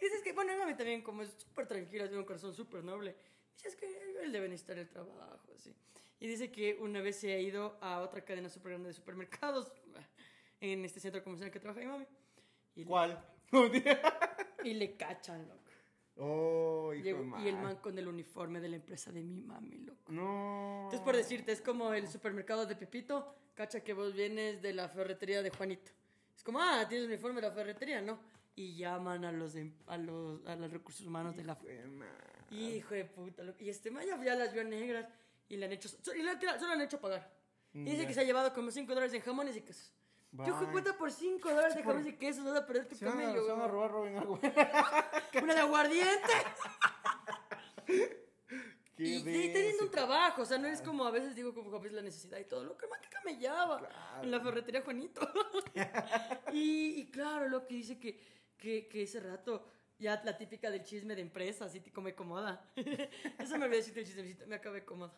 Dices 0.01 0.23
que, 0.23 0.33
bueno, 0.33 0.53
mi 0.53 0.59
mami 0.59 0.75
también 0.75 1.03
como 1.03 1.23
es 1.23 1.31
súper 1.37 1.67
tranquila, 1.67 2.05
tiene 2.05 2.19
un 2.21 2.25
corazón 2.27 2.55
súper 2.55 2.85
noble. 2.85 3.15
Dice, 3.55 3.69
es 3.69 3.77
que 3.77 3.87
él 4.23 4.33
debe 4.33 4.49
necesitar 4.49 4.79
el 4.79 4.89
trabajo, 4.89 5.53
así. 5.55 5.75
Y 6.21 6.27
dice 6.29 6.51
que 6.51 6.75
una 6.81 7.01
vez 7.01 7.17
se 7.17 7.33
ha 7.33 7.39
ido 7.39 7.77
a 7.81 8.01
otra 8.01 8.25
cadena 8.25 8.49
súper 8.49 8.71
grande 8.73 8.89
de 8.89 8.95
supermercados 8.95 9.73
en 10.61 10.85
este 10.85 11.01
centro 11.01 11.23
comercial 11.23 11.51
que 11.51 11.61
trabaja 11.61 11.81
mi 11.81 11.87
mami. 11.87 12.07
Y 12.77 12.81
le- 12.81 12.87
¿Cuál? 12.87 13.25
y 14.65 14.75
le 14.75 14.97
cachan, 14.97 15.47
loco. 15.49 15.63
oh, 16.17 16.93
hijo 16.95 17.05
Llegó- 17.05 17.39
y 17.41 17.49
el 17.49 17.57
man 17.57 17.77
con 17.77 17.97
el 17.99 18.07
uniforme 18.09 18.61
de 18.61 18.69
la 18.69 18.77
empresa 18.77 19.11
de 19.13 19.23
mi 19.23 19.41
mami, 19.41 19.79
loco. 19.79 20.13
No. 20.13 20.83
Entonces, 20.85 21.01
por 21.01 21.17
decirte, 21.17 21.53
es 21.53 21.61
como 21.61 21.93
el 21.95 22.09
supermercado 22.09 22.67
de 22.67 22.77
Pepito, 22.77 23.35
cacha 23.55 23.83
que 23.83 23.93
vos 23.95 24.13
vienes 24.15 24.61
de 24.63 24.73
la 24.75 24.89
ferretería 24.89 25.43
de 25.43 25.51
Juanito. 25.51 25.91
Es 26.37 26.43
como, 26.45 26.61
ah, 26.61 26.85
tienes 26.89 27.07
el 27.07 27.13
uniforme 27.13 27.41
de 27.41 27.49
la 27.49 27.55
ferretería, 27.55 28.01
¿no? 28.01 28.19
Y 28.59 28.75
llaman 28.75 29.25
a 29.25 29.31
los, 29.31 29.55
em- 29.55 29.73
a 29.87 29.97
los, 29.97 30.45
a 30.45 30.57
los 30.57 30.69
recursos 30.73 31.07
humanos 31.07 31.37
de 31.37 31.45
la 31.45 31.57
Hijo 32.51 32.91
de 32.95 33.05
de 33.05 33.05
puta. 33.05 33.43
Y 33.61 33.69
este 33.69 33.89
man 33.89 34.05
ya, 34.05 34.35
las 34.35 34.53
vio 34.53 34.65
negras 34.65 35.07
y 35.49 35.57
le 35.57 35.67
han 35.67 35.73
hecho, 35.73 35.87
y 35.89 36.03
solo 36.03 36.67
le 36.67 36.73
han 36.73 36.81
hecho 36.81 37.01
pagar. 37.01 37.31
Y 37.73 37.85
dice 37.85 38.05
que 38.07 38.15
se 38.15 38.21
ha 38.21 38.25
llevado 38.25 38.53
como 38.53 38.73
5 38.73 38.89
dólares 38.93 39.15
en 39.15 39.21
jamones 39.21 39.57
y 39.57 39.61
quesos. 39.61 39.93
Yo 40.33 40.59
de 40.59 40.67
puta 40.67 40.97
por 40.99 41.13
5 41.13 41.49
dólares 41.49 41.77
de 41.77 41.83
jamones 41.85 42.07
y 42.09 42.17
quesos 42.17 42.45
vas 42.45 42.57
a 42.57 42.67
perder 42.67 42.89
tu 42.89 42.97
Se 42.97 43.05
van, 43.05 43.17
a, 43.19 43.23
camello. 43.23 43.47
se 43.47 43.53
van 43.53 43.61
a 43.61 43.69
robar, 43.69 43.93
algo. 44.19 44.41
Una 45.43 45.55
de 45.55 45.61
aguardiente. 45.61 46.33
Y, 49.01 49.19
y 49.19 49.53
teniendo 49.53 49.85
un 49.85 49.91
trabajo, 49.93 50.43
o 50.43 50.45
sea, 50.45 50.59
no 50.59 50.67
es 50.67 50.83
como 50.83 51.05
a 51.05 51.13
veces 51.13 51.37
digo 51.37 51.55
como 51.55 51.79
veces 51.79 51.95
la 51.95 52.03
necesidad 52.03 52.37
y 52.41 52.45
todo, 52.47 52.65
lo 52.65 52.77
que 52.77 52.89
más 52.89 52.99
que 53.01 53.09
camellaba 53.09 53.79
Claro. 53.79 54.23
en 54.25 54.31
la 54.33 54.41
ferretería 54.41 54.83
Juanito. 54.83 55.21
y, 56.53 57.01
y 57.01 57.11
claro, 57.13 57.49
lo 57.49 57.65
que 57.65 57.75
dice 57.77 58.01
que, 58.01 58.19
que, 58.59 58.89
que 58.89 59.03
ese 59.03 59.21
rato 59.21 59.65
ya 59.99 60.21
la 60.25 60.37
típica 60.37 60.71
del 60.71 60.83
chisme 60.85 61.15
de 61.15 61.23
empresa, 61.23 61.65
así 61.65 61.81
te 61.81 61.91
come 61.93 62.15
cómoda. 62.15 62.71
Eso 63.39 63.57
me 63.59 63.65
olvidé 63.65 63.79
decirte 63.79 64.01
el 64.01 64.07
chismecito, 64.07 64.47
me 64.47 64.57
acabé 64.57 64.85
cómoda. 64.85 65.13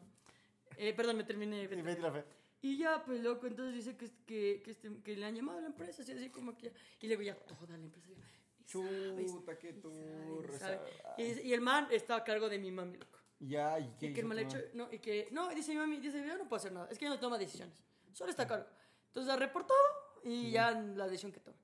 Eh, 0.76 0.92
perdón, 0.94 1.16
me 1.16 1.24
terminé. 1.24 1.66
Betty 1.66 2.00
la 2.00 2.12
Fe. 2.12 2.24
Y 2.62 2.76
ya, 2.78 3.02
pues 3.04 3.20
loco, 3.22 3.46
entonces 3.46 3.74
dice 3.74 3.96
que, 3.96 4.10
que, 4.26 4.60
que, 4.62 4.70
este- 4.70 5.02
que 5.02 5.16
le 5.16 5.24
han 5.26 5.34
llamado 5.34 5.58
a 5.58 5.62
la 5.62 5.66
empresa, 5.68 6.02
así, 6.02 6.12
así 6.12 6.28
como 6.28 6.56
que 6.56 6.66
ya. 6.66 6.72
Y 7.00 7.06
luego 7.08 7.22
ya 7.22 7.34
toda 7.34 7.76
la 7.76 7.84
empresa. 7.84 8.08
ya, 8.10 8.16
"Ni 8.16 8.64
sabes, 8.68 9.32
Chuta, 9.32 9.58
qué 9.58 9.72
turro. 9.72 10.58
sabe". 10.58 10.78
esa- 11.18 11.40
Y, 11.42 11.48
y 11.48 11.52
el 11.54 11.60
man 11.62 11.88
está 11.90 12.16
a 12.16 12.24
cargo 12.24 12.48
de 12.48 12.58
mi 12.58 12.70
mami, 12.70 12.98
loco. 12.98 13.18
Ya, 13.40 13.78
¿y 13.80 13.94
qué 13.98 14.06
Y 14.06 14.12
que 14.12 14.20
el 14.20 14.26
mal 14.26 14.38
hecho, 14.38 14.58
no, 14.74 14.88
y 14.92 14.98
que, 14.98 15.28
no, 15.32 15.48
dice 15.54 15.72
mi 15.72 15.78
mami, 15.78 15.96
dice, 15.98 16.18
yo 16.26 16.36
no 16.36 16.44
puedo 16.46 16.56
hacer 16.60 16.72
nada, 16.72 16.86
es 16.90 16.98
que 16.98 17.06
ella 17.06 17.14
no 17.14 17.20
toma 17.20 17.38
decisiones, 17.38 17.82
solo 18.12 18.30
está 18.30 18.42
a 18.42 18.46
cargo. 18.46 18.66
Entonces 19.06 19.28
la 19.28 19.36
reportado 19.36 19.80
y 20.22 20.50
ya 20.50 20.72
la 20.72 21.06
decisión 21.06 21.32
que 21.32 21.40
toma. 21.40 21.56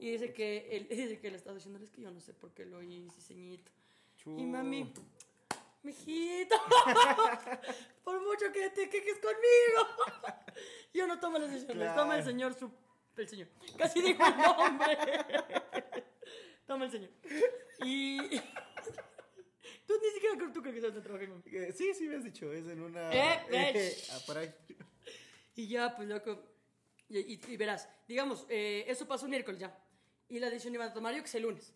Y 0.00 0.10
dice 0.12 0.32
que, 0.32 0.68
él, 0.72 0.88
dice 0.90 1.18
que 1.18 1.30
le 1.30 1.36
está 1.36 1.52
diciendo, 1.54 1.78
es 1.82 1.90
que 1.90 2.02
yo 2.02 2.10
no 2.10 2.20
sé 2.20 2.34
por 2.34 2.52
qué 2.52 2.64
lo 2.66 2.82
hice, 2.82 3.20
ceñito. 3.20 3.70
Y 4.24 4.44
mami, 4.44 4.92
mijito, 5.84 6.56
por 8.04 8.20
mucho 8.20 8.50
que 8.52 8.70
te 8.70 8.88
quejes 8.88 9.18
conmigo, 9.18 10.34
yo 10.94 11.06
no 11.06 11.20
tomo 11.20 11.38
las 11.38 11.50
decisiones, 11.52 11.94
toma 11.94 12.16
el 12.16 12.24
señor, 12.24 12.54
su, 12.54 12.70
el 13.16 13.28
señor, 13.28 13.48
casi 13.78 14.02
digo 14.02 14.24
el 14.26 14.36
nombre, 14.36 14.98
toma 16.66 16.86
el 16.86 16.90
señor. 16.90 17.10
Y 17.84 18.18
tú 19.86 19.94
ni 20.02 20.10
siquiera 20.14 20.36
creo- 20.36 20.52
tú 20.52 20.60
crees 20.62 20.80
que 20.80 20.90
de 20.90 21.00
trabajar, 21.00 21.28
mami. 21.28 21.42
Eh, 21.52 21.72
Sí, 21.72 21.94
sí, 21.94 22.08
me 22.08 22.16
has 22.16 22.24
dicho, 22.24 22.52
es 22.52 22.66
en 22.66 22.80
una... 22.82 23.12
Eh, 23.12 23.46
eh, 23.50 23.96
por 24.26 24.38
ahí. 24.38 24.52
Y 25.54 25.68
ya, 25.68 25.94
pues 25.94 26.08
loco. 26.08 26.42
Y, 27.08 27.18
y- 27.18 27.40
y 27.48 27.56
verás, 27.56 27.88
digamos, 28.08 28.46
eh, 28.48 28.84
eso 28.88 29.06
pasó 29.06 29.24
un 29.26 29.30
miércoles 29.30 29.60
ya. 29.60 29.76
Y 30.28 30.38
la 30.40 30.50
decisión 30.50 30.74
iba 30.74 30.84
a 30.86 30.92
tomar 30.92 31.14
yo 31.14 31.20
que 31.22 31.28
es 31.28 31.34
el 31.36 31.42
lunes. 31.42 31.72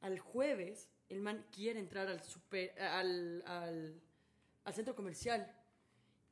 Al 0.00 0.18
jueves, 0.18 0.88
el 1.08 1.20
man 1.20 1.46
quiere 1.50 1.80
entrar 1.80 2.06
al, 2.08 2.22
super, 2.22 2.78
al, 2.80 3.42
al, 3.46 4.00
al 4.64 4.74
centro 4.74 4.94
comercial. 4.94 5.54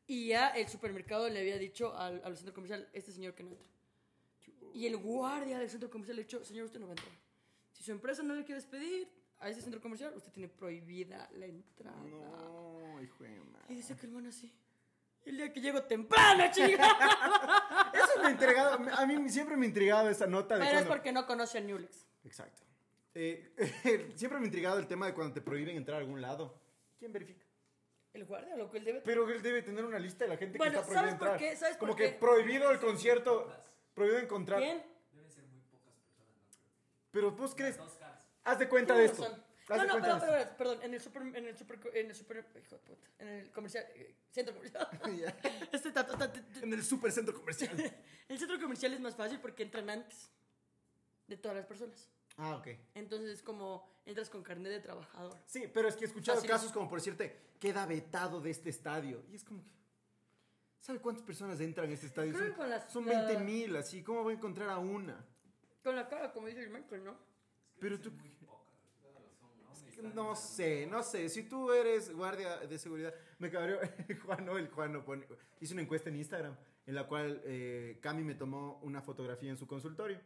Y 0.07 0.29
ya 0.29 0.49
el 0.51 0.69
supermercado 0.69 1.29
le 1.29 1.41
había 1.41 1.59
dicho 1.59 1.97
al, 1.97 2.23
al 2.25 2.37
centro 2.37 2.55
comercial, 2.55 2.89
este 2.93 3.11
señor 3.11 3.35
que 3.35 3.43
no 3.43 3.51
entra. 3.51 3.67
Y 4.75 4.87
el 4.87 4.99
guardia 4.99 5.59
del 5.59 5.71
centro 5.71 5.89
comercial 5.91 6.17
le 6.17 6.23
ha 6.23 6.25
dicho, 6.27 6.45
señor, 6.45 6.67
usted 6.67 6.79
no 6.79 6.87
va 6.87 6.93
a 6.93 6.97
entrar. 6.97 7.13
Si 7.73 7.83
su 7.83 7.91
empresa 7.93 8.23
no 8.23 8.35
le 8.35 8.45
quiere 8.45 8.61
despedir 8.61 9.09
a 9.39 9.49
ese 9.49 9.63
centro 9.63 9.81
comercial, 9.81 10.15
usted 10.15 10.31
tiene 10.31 10.49
prohibida 10.49 11.29
la 11.33 11.47
entrada. 11.47 11.97
No, 12.05 13.03
hijo 13.03 13.25
de 13.25 13.41
madre. 13.41 13.67
Y 13.71 13.75
dice 13.77 13.97
que 13.97 14.07
el 14.07 14.13
man 14.13 14.27
así. 14.27 14.53
El 15.27 15.37
día 15.37 15.53
que 15.53 15.61
llego 15.61 15.83
temprano, 15.83 16.45
chica. 16.53 16.97
Eso 17.93 18.21
me 18.23 18.29
ha 18.29 18.31
intrigado, 18.31 18.79
a 18.97 19.07
mí 19.07 19.29
siempre 19.29 19.57
me 19.57 19.67
ha 19.67 19.69
intrigado 19.69 20.09
esa 20.09 20.27
nota 20.27 20.57
de 20.57 20.65
Pero 20.65 20.79
es 20.79 20.87
porque 20.87 21.11
no 21.11 21.27
conoce 21.27 21.59
a 21.59 21.61
Newlex. 21.61 22.07
Exacto. 22.25 22.63
Eh, 23.15 23.53
siempre 24.15 24.39
me 24.39 24.45
ha 24.45 24.47
intrigado 24.47 24.79
el 24.79 24.87
tema 24.87 25.07
de 25.07 25.15
cuando 25.15 25.35
te 25.35 25.41
prohíben 25.41 25.77
entrar 25.77 25.97
a 25.97 26.01
algún 26.01 26.23
lado. 26.23 26.59
¿Quién 26.99 27.13
verifica? 27.13 27.45
El 28.13 28.25
guardia, 28.25 28.57
lo 28.57 28.71
que 28.71 28.79
él 28.79 28.85
debe. 28.85 29.01
Pero 29.01 29.29
él 29.29 29.43
debe 29.43 29.63
tener 29.63 29.85
una 29.85 29.99
lista 29.99 30.25
de 30.25 30.31
la 30.31 30.37
gente 30.37 30.57
Bueno, 30.59 30.75
que 30.75 30.79
está 30.79 30.93
prohibido 30.93 31.11
¿sabes 31.11 31.19
por 31.19 31.29
entrar. 31.29 31.39
qué? 31.51 31.57
¿Sabes 31.57 31.77
por 31.77 31.89
Como 31.89 31.97
qué? 31.97 32.05
que 32.05 32.19
prohibido 32.19 32.71
el 32.71 32.79
concierto, 32.79 33.53
prohibido 33.95 34.21
encontrar. 34.21 34.61
¿Quién? 34.61 34.83
Pero 37.11 37.33
vos 37.33 37.55
crees, 37.55 37.79
haz 38.45 38.59
de 38.59 38.69
cuenta 38.69 38.95
de 38.95 39.07
esto. 39.07 39.27
No, 39.69 39.85
no, 39.85 39.95
pero, 40.01 40.15
de 40.15 40.21
pero, 40.21 40.57
perdón, 40.57 40.79
en 40.83 40.95
el 40.95 41.01
super, 41.01 41.23
en 41.23 41.35
el 41.47 41.57
super, 41.57 41.81
en 41.95 42.07
el 42.11 42.15
super, 42.15 42.47
hijo 42.63 42.77
de 42.77 42.83
puta, 42.83 43.09
en 43.19 43.29
el 43.29 43.51
comercial, 43.51 43.85
eh, 43.95 44.15
centro 44.31 44.55
comercial. 44.55 44.89
Este 45.73 45.91
ta- 45.91 46.07
ta- 46.07 46.17
ta- 46.17 46.33
ta- 46.33 46.43
en 46.63 46.73
el 46.73 46.85
supercentro 46.85 47.35
comercial. 47.35 47.71
el 48.29 48.39
centro 48.39 48.61
comercial 48.61 48.93
es 48.95 49.01
más 49.01 49.17
fácil 49.17 49.41
porque 49.41 49.65
entran 49.65 49.91
antes 49.91 50.31
de 51.27 51.37
todas 51.37 51.57
las 51.57 51.67
personas. 51.67 52.09
ah, 52.37 52.57
ok. 52.57 52.69
Entonces 52.95 53.31
es 53.31 53.43
como 53.43 53.89
entras 54.05 54.31
con 54.31 54.43
carnet 54.45 54.71
de 54.71 54.81
trabajador. 54.81 55.37
Sí, 55.47 55.69
pero 55.73 55.89
es 55.89 55.97
que 55.97 56.05
he 56.05 56.09
escuchado 56.09 56.39
Así 56.39 56.47
casos 56.47 56.71
como 56.71 56.89
por 56.89 56.99
decirte, 57.01 57.37
queda 57.59 57.87
vetado 57.87 58.41
de 58.41 58.51
este 58.51 58.71
estadio. 58.71 59.25
Y 59.31 59.35
es 59.35 59.43
como 59.43 59.65
que. 59.65 59.75
¿Sabe 60.79 61.01
cuántas 61.01 61.25
personas 61.25 61.59
entran 61.61 61.91
a 61.91 61.93
este 61.95 62.07
estadio? 62.07 62.33
Creo 62.33 62.45
Son, 62.45 62.53
que 62.53 62.57
con 62.61 62.71
las- 62.71 62.93
son 62.93 63.07
la- 63.07 63.25
20 63.27 63.43
mil, 63.43 63.75
así. 63.75 64.05
¿Cómo 64.05 64.23
va 64.25 64.31
a 64.31 64.35
encontrar 64.35 64.69
a 64.71 64.79
una? 64.79 65.25
Con 65.83 65.97
la 65.97 66.09
cara, 66.09 66.33
como 66.33 66.47
dice 66.47 66.61
el 66.63 66.71
Michael, 66.71 67.03
¿no? 67.03 67.19
Pero 67.81 68.01
tú. 68.01 68.13
No 70.17 70.35
sé, 70.35 70.87
no 70.87 71.03
sé. 71.03 71.29
Si 71.29 71.43
tú 71.43 71.71
eres 71.73 72.11
guardia 72.15 72.57
de 72.57 72.79
seguridad, 72.79 73.13
me 73.39 73.51
cabreó. 73.51 73.79
Juano, 74.25 74.57
el 74.57 74.69
Juano 74.69 75.05
pone, 75.05 75.27
hizo 75.61 75.75
una 75.75 75.83
encuesta 75.83 76.09
en 76.09 76.17
Instagram 76.17 76.57
en 76.87 76.95
la 76.95 77.07
cual 77.07 77.43
eh, 77.45 77.99
Cami 78.01 78.25
me 78.25 78.35
tomó 78.35 78.81
una 78.83 79.03
fotografía 79.03 79.51
en 79.51 79.59
su 79.59 79.67
consultorio. 79.67 80.19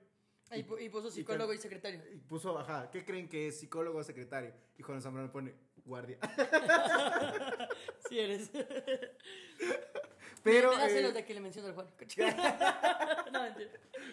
Y, 0.53 0.62
pu- 0.62 0.80
y 0.80 0.88
puso 0.88 1.11
psicólogo 1.11 1.53
y 1.55 1.59
secretario. 1.59 2.01
Y 2.12 2.18
puso, 2.18 2.57
ajá, 2.57 2.88
¿qué 2.93 3.05
creen 3.05 3.28
que 3.28 3.49
es 3.49 3.59
psicólogo 3.59 3.99
o 3.99 4.05
secretario? 4.05 4.53
Y 4.78 4.82
Juan 4.82 5.03
Zambrano 5.03 5.32
pone 5.32 5.55
guardia. 5.84 6.18
Sí 8.09 8.18
eres. 8.18 8.51
Pero, 10.43 10.70
Me 10.70 10.76
da 10.78 10.86
eh, 10.86 10.91
celos 10.91 11.14
de 11.14 11.24
que 11.24 11.34
le 11.34 11.41
menciono 11.41 11.68
al 11.68 11.74
Juan. 11.74 11.86
no, 13.32 13.43
mentira. 13.43 13.70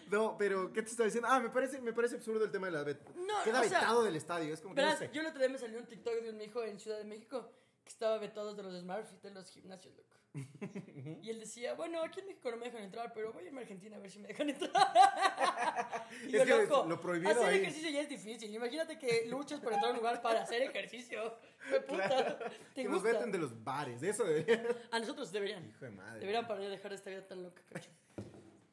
no, 0.10 0.36
pero, 0.38 0.74
¿qué 0.74 0.82
te 0.82 0.90
estaba 0.90 1.06
diciendo? 1.06 1.28
Ah, 1.32 1.40
me 1.40 1.50
parece, 1.50 1.80
me 1.82 1.94
parece 1.94 2.16
absurdo 2.16 2.44
el 2.46 2.52
tema 2.52 2.68
de 2.68 2.74
la 2.74 2.84
bet. 2.84 3.00
No, 3.16 3.44
Queda 3.44 3.62
o 3.62 3.64
sea, 3.64 3.80
vetado 3.80 4.04
del 4.04 4.16
estadio, 4.16 4.54
es 4.54 4.62
como 4.62 4.76
que 4.76 4.82
no 4.82 4.88
Verás, 4.88 5.00
sé. 5.00 5.10
yo 5.14 5.22
el 5.22 5.28
otro 5.28 5.40
día 5.40 5.50
me 5.50 5.58
salió 5.58 5.80
un 5.80 5.86
TikTok 5.86 6.22
de 6.22 6.30
un 6.30 6.42
hijo 6.42 6.64
en 6.64 6.80
Ciudad 6.80 6.98
de 6.98 7.06
México 7.06 7.50
que 7.88 7.94
estaba 7.94 8.18
vetado 8.18 8.54
de 8.54 8.64
los 8.64 8.80
Smurfs 8.82 9.22
de 9.22 9.32
los 9.32 9.50
gimnasios, 9.50 9.96
loco. 9.96 10.16
y 11.24 11.30
él 11.30 11.40
decía, 11.40 11.74
bueno, 11.74 12.04
aquí 12.04 12.20
en 12.20 12.28
México 12.28 12.52
no 12.52 12.58
me 12.58 12.66
dejan 12.66 12.84
entrar, 12.84 13.12
pero 13.14 13.32
voy 13.34 13.44
a 13.44 13.48
irme 13.48 13.60
a 13.60 13.64
Argentina 13.64 13.96
a 13.96 14.00
ver 14.00 14.12
si 14.12 14.20
me 14.20 14.28
dejan 14.28 14.50
entrar. 14.50 14.72
y 16.28 16.32
yo, 16.32 16.40
Es 16.42 16.46
que 16.46 16.64
loco, 16.66 16.86
lo 16.88 17.00
prohibido 17.02 17.32
hacer 17.32 17.46
ahí. 17.48 17.60
ejercicio 17.60 17.90
ya 17.90 18.02
es 18.02 18.10
difícil. 18.10 18.54
Imagínate 18.54 19.00
que 19.00 19.26
luchas 19.28 19.60
por 19.62 19.74
entrar 19.74 19.90
a 19.92 19.94
un 19.94 19.98
lugar 20.00 20.22
para 20.22 20.44
hacer 20.44 20.62
ejercicio. 20.62 21.38
¡Qué 21.70 21.80
puta! 21.82 22.08
Claro, 22.08 22.38
¿Te 22.76 22.84
que 22.84 22.90
nos 22.90 23.02
gusta? 23.02 23.18
veten 23.18 23.32
de 23.32 23.38
los 23.40 23.64
bares, 23.64 24.04
eso 24.04 24.26
debería. 24.26 24.64
A 24.92 25.00
nosotros 25.00 25.32
deberían. 25.32 25.66
Hijo 25.68 25.86
de 25.86 25.92
madre. 25.92 26.20
Deberían 26.20 26.48
para 26.48 26.60
dejar 26.60 26.94
esta 26.94 27.10
vida 27.10 27.26
tan 27.28 27.42
loca, 27.44 27.62
cacho. 27.72 27.90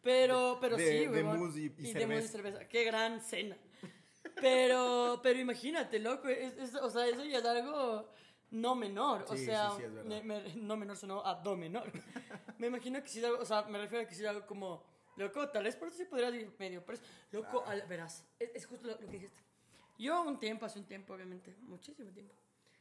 Pero, 0.02 0.58
pero 0.60 0.76
De- 0.76 0.86
sí, 0.86 0.98
de 1.06 1.08
huevón. 1.08 1.38
mousse 1.38 1.56
y- 1.60 1.74
y 1.78 1.92
de 1.94 2.06
mousse 2.06 2.22
cerveza. 2.22 2.24
y 2.24 2.28
cerveza. 2.28 2.68
Qué 2.68 2.84
gran 2.84 3.20
cena. 3.22 3.56
Pero, 4.40 5.20
pero 5.22 5.38
imagínate, 5.38 5.98
loco. 5.98 6.28
es- 6.28 6.56
es- 6.58 6.74
o 6.74 6.90
sea, 6.90 7.06
eso 7.06 7.24
ya 7.24 7.38
es 7.38 7.44
algo 7.44 8.10
no 8.54 8.74
menor. 8.74 9.24
O 9.28 9.36
Sí, 9.36 9.44
sea, 9.46 9.70
sí, 9.70 9.76
sí, 9.78 9.82
es 9.84 10.04
me- 10.04 10.22
me- 10.22 10.54
no 10.56 10.76
menor, 10.76 10.96
sino 10.96 11.24
a 11.24 11.34
do 11.34 11.56
menor. 11.56 11.90
me 12.58 12.66
imagino 12.68 13.02
que 13.02 13.08
si 13.08 13.18
es 13.18 13.24
algo, 13.24 13.38
o 13.40 13.44
sea, 13.44 13.62
me 13.62 13.78
refiero 13.78 14.04
a 14.04 14.08
que 14.08 14.14
si 14.14 14.22
es 14.22 14.28
algo 14.28 14.46
como, 14.46 14.82
loco, 15.16 15.48
tal 15.50 15.64
vez 15.64 15.76
por 15.76 15.88
eso 15.88 15.98
sí 15.98 16.04
podrías 16.04 16.32
ir 16.34 16.52
medio 16.58 16.84
preso. 16.84 17.02
Loco, 17.32 17.64
al- 17.66 17.82
verás, 17.86 18.24
es, 18.38 18.50
es 18.54 18.66
justo 18.66 18.86
lo, 18.86 18.92
lo 18.94 18.98
que 19.00 19.06
dijiste. 19.18 19.42
Yo 19.98 20.22
un 20.22 20.38
tiempo, 20.38 20.66
hace 20.66 20.78
un 20.78 20.86
tiempo, 20.86 21.14
obviamente, 21.14 21.54
muchísimo 21.60 22.10
tiempo. 22.12 22.34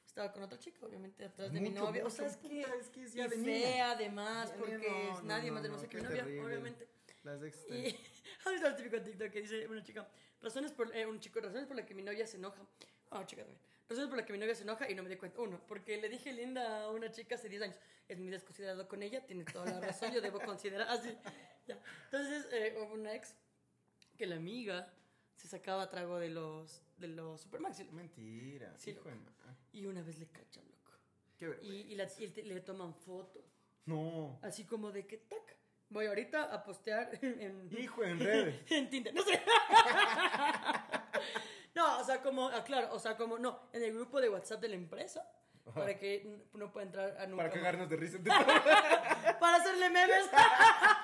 Estaba 0.05 0.31
con 0.31 0.43
otra 0.43 0.59
chica, 0.59 0.85
obviamente, 0.85 1.25
atrás 1.25 1.51
de 1.51 1.59
mi 1.59 1.69
Mucho, 1.71 1.85
novia. 1.85 2.05
O 2.05 2.09
sea, 2.09 2.27
es 2.27 2.37
que, 2.37 2.61
es 2.61 2.89
que 2.89 3.03
es 3.03 3.13
ya 3.13 3.25
y 3.25 3.29
fea 3.29 3.91
además, 3.91 4.49
Ya, 4.51 4.57
porque 4.57 4.77
no, 4.77 5.13
es 5.13 5.21
no, 5.21 5.27
nadie 5.27 5.49
no, 5.49 5.55
más 5.55 5.65
hermosa 5.65 5.89
que 5.89 5.97
mi 5.97 6.03
novia, 6.03 6.23
terrible. 6.23 6.45
obviamente. 6.45 6.87
Las 7.23 7.41
ex- 7.41 7.65
Y 7.69 7.97
el 8.65 8.75
típico 8.75 9.01
TikTok 9.01 9.31
que 9.31 9.41
dice 9.41 9.67
una 9.67 9.81
chica, 9.81 10.07
razones 10.41 10.71
por, 10.71 10.95
eh, 10.95 11.05
un 11.07 11.19
chico, 11.19 11.39
razones 11.39 11.65
por 11.65 11.75
las 11.77 11.85
que 11.87 11.95
mi 11.95 12.03
novia 12.03 12.27
se 12.27 12.37
enoja. 12.37 12.61
Ah, 13.09 13.25
chica 13.25 13.41
también. 13.43 13.59
Razones 13.93 14.09
por 14.09 14.17
las 14.17 14.25
que 14.25 14.33
mi 14.33 14.39
novia 14.39 14.55
se 14.55 14.63
enoja 14.63 14.89
y 14.89 14.95
no 14.95 15.03
me 15.03 15.09
di 15.09 15.15
cuenta. 15.15 15.41
Uno, 15.41 15.61
porque 15.67 15.97
le 16.01 16.09
dije 16.09 16.33
linda 16.33 16.83
a 16.83 16.89
una 16.91 17.11
chica 17.11 17.35
hace 17.35 17.49
10 17.49 17.61
años. 17.63 17.79
Es 18.07 18.19
muy 18.19 18.29
desconsiderado 18.29 18.87
con 18.87 19.01
ella, 19.01 19.25
tiene 19.25 19.45
toda 19.45 19.65
la 19.65 19.79
razón, 19.79 20.11
yo 20.11 20.21
debo 20.21 20.39
considerar 20.39 20.87
así. 20.89 21.15
Ya. 21.67 21.79
Entonces, 22.05 22.47
eh, 22.51 22.75
hubo 22.77 22.93
una 22.93 23.13
ex 23.15 23.35
que 24.17 24.25
la 24.25 24.35
amiga 24.35 24.91
se 25.35 25.47
sacaba 25.47 25.89
trago 25.89 26.19
de 26.19 26.29
los, 26.29 26.81
de 26.97 27.07
los 27.07 27.41
Supermaxi. 27.41 27.85
Mentira, 27.85 28.73
Sí, 28.77 28.91
hijo 28.91 29.09
de 29.09 29.15
Y 29.71 29.85
una 29.85 30.01
vez 30.01 30.19
le 30.19 30.27
cachan, 30.27 30.63
loco. 30.65 30.91
Qué 31.37 31.57
Y, 31.61 31.93
y, 31.93 31.95
la- 31.95 32.07
y 32.19 32.27
le 32.27 32.59
toman 32.61 32.93
foto. 32.93 33.43
No. 33.85 34.39
Así 34.41 34.65
como 34.65 34.91
de 34.91 35.05
que, 35.07 35.17
tac, 35.17 35.57
voy 35.89 36.05
ahorita 36.05 36.53
a 36.53 36.63
postear 36.63 37.09
en, 37.21 37.69
Hijo, 37.77 38.03
en 38.03 38.19
redes. 38.19 38.55
en 38.71 38.89
Tinder, 38.89 39.13
no 39.13 39.23
sé. 39.23 39.41
Como, 42.33 42.49
ah, 42.49 42.63
claro, 42.63 42.89
o 42.91 42.99
sea, 42.99 43.15
como, 43.15 43.37
no, 43.37 43.59
en 43.73 43.83
el 43.83 43.93
grupo 43.93 44.19
de 44.19 44.27
WhatsApp 44.29 44.59
de 44.59 44.69
la 44.69 44.75
empresa, 44.75 45.23
para 45.75 45.97
que 45.97 46.41
no 46.53 46.71
pueda 46.71 46.85
entrar 46.87 47.17
a 47.19 47.27
nunca 47.27 47.43
Para 47.43 47.53
cagarnos 47.53 47.89
de 47.89 47.95
risa. 47.95 48.17
Para 49.39 49.57
hacerle 49.57 49.89
memes. 49.89 50.25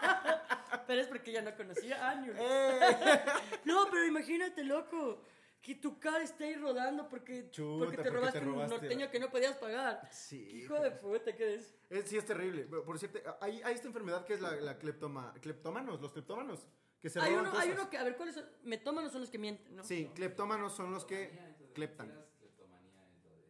pero 0.88 1.02
es 1.02 1.08
porque 1.08 1.32
ya 1.32 1.42
no 1.42 1.56
conocía 1.56 2.10
a 2.10 2.16
New 2.16 2.34
No, 3.66 3.88
pero 3.92 4.06
imagínate, 4.06 4.64
loco, 4.64 5.22
que 5.62 5.76
tu 5.76 6.00
cara 6.00 6.24
esté 6.24 6.46
ahí 6.46 6.56
rodando 6.56 7.08
porque, 7.08 7.50
Chuta, 7.52 7.86
porque 7.86 7.98
te 7.98 8.04
porque 8.04 8.18
robaste 8.18 8.40
te 8.40 8.46
un 8.46 8.54
robaste. 8.54 8.76
norteño 8.76 9.12
que 9.12 9.20
no 9.20 9.30
podías 9.30 9.56
pagar. 9.58 10.02
Sí, 10.12 10.46
Qué 10.50 10.58
hijo 10.58 10.76
Hijo 10.76 10.84
de 10.84 10.92
puta, 10.92 11.36
¿qué 11.36 11.56
es? 11.56 11.76
Es- 11.90 12.10
sí, 12.10 12.18
es 12.18 12.26
terrible. 12.26 12.64
Por 12.64 12.98
cierto, 12.98 13.20
hay, 13.40 13.62
hay 13.64 13.76
esta 13.76 13.88
enfermedad 13.88 14.26
que 14.26 14.34
es 14.34 14.42
la, 14.42 14.52
la 14.56 14.78
cleptoma, 14.80 15.34
cleptómanos, 15.42 16.02
los 16.02 16.12
cleptómanos. 16.12 16.68
Que 17.02 17.10
se 17.10 17.20
Hay 17.20 17.32
roban 17.34 17.48
uno, 17.48 17.60
hay 17.60 17.72
uno 17.72 17.90
que, 17.90 17.98
a 17.98 18.04
ver, 18.04 18.18
¿cuáles 18.18 18.36
son? 18.36 18.46
Metómanos 18.64 19.12
son 19.12 19.22
los 19.22 19.30
que 19.30 19.38
mienten, 19.38 19.76
¿no? 19.76 19.84
Sí, 19.84 20.12
cleptómanos 20.14 20.76
son 20.76 20.92
los 20.92 21.06
que 21.06 21.32
cleptan. 21.74 22.12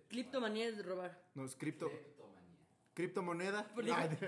Cliptomanía 0.07 0.67
es 0.67 0.77
de 0.77 0.83
robar. 0.83 1.21
No, 1.35 1.45
es 1.45 1.55
cripto. 1.55 1.89
Criptomoneda. 2.93 3.67
Clepto, 3.73 4.27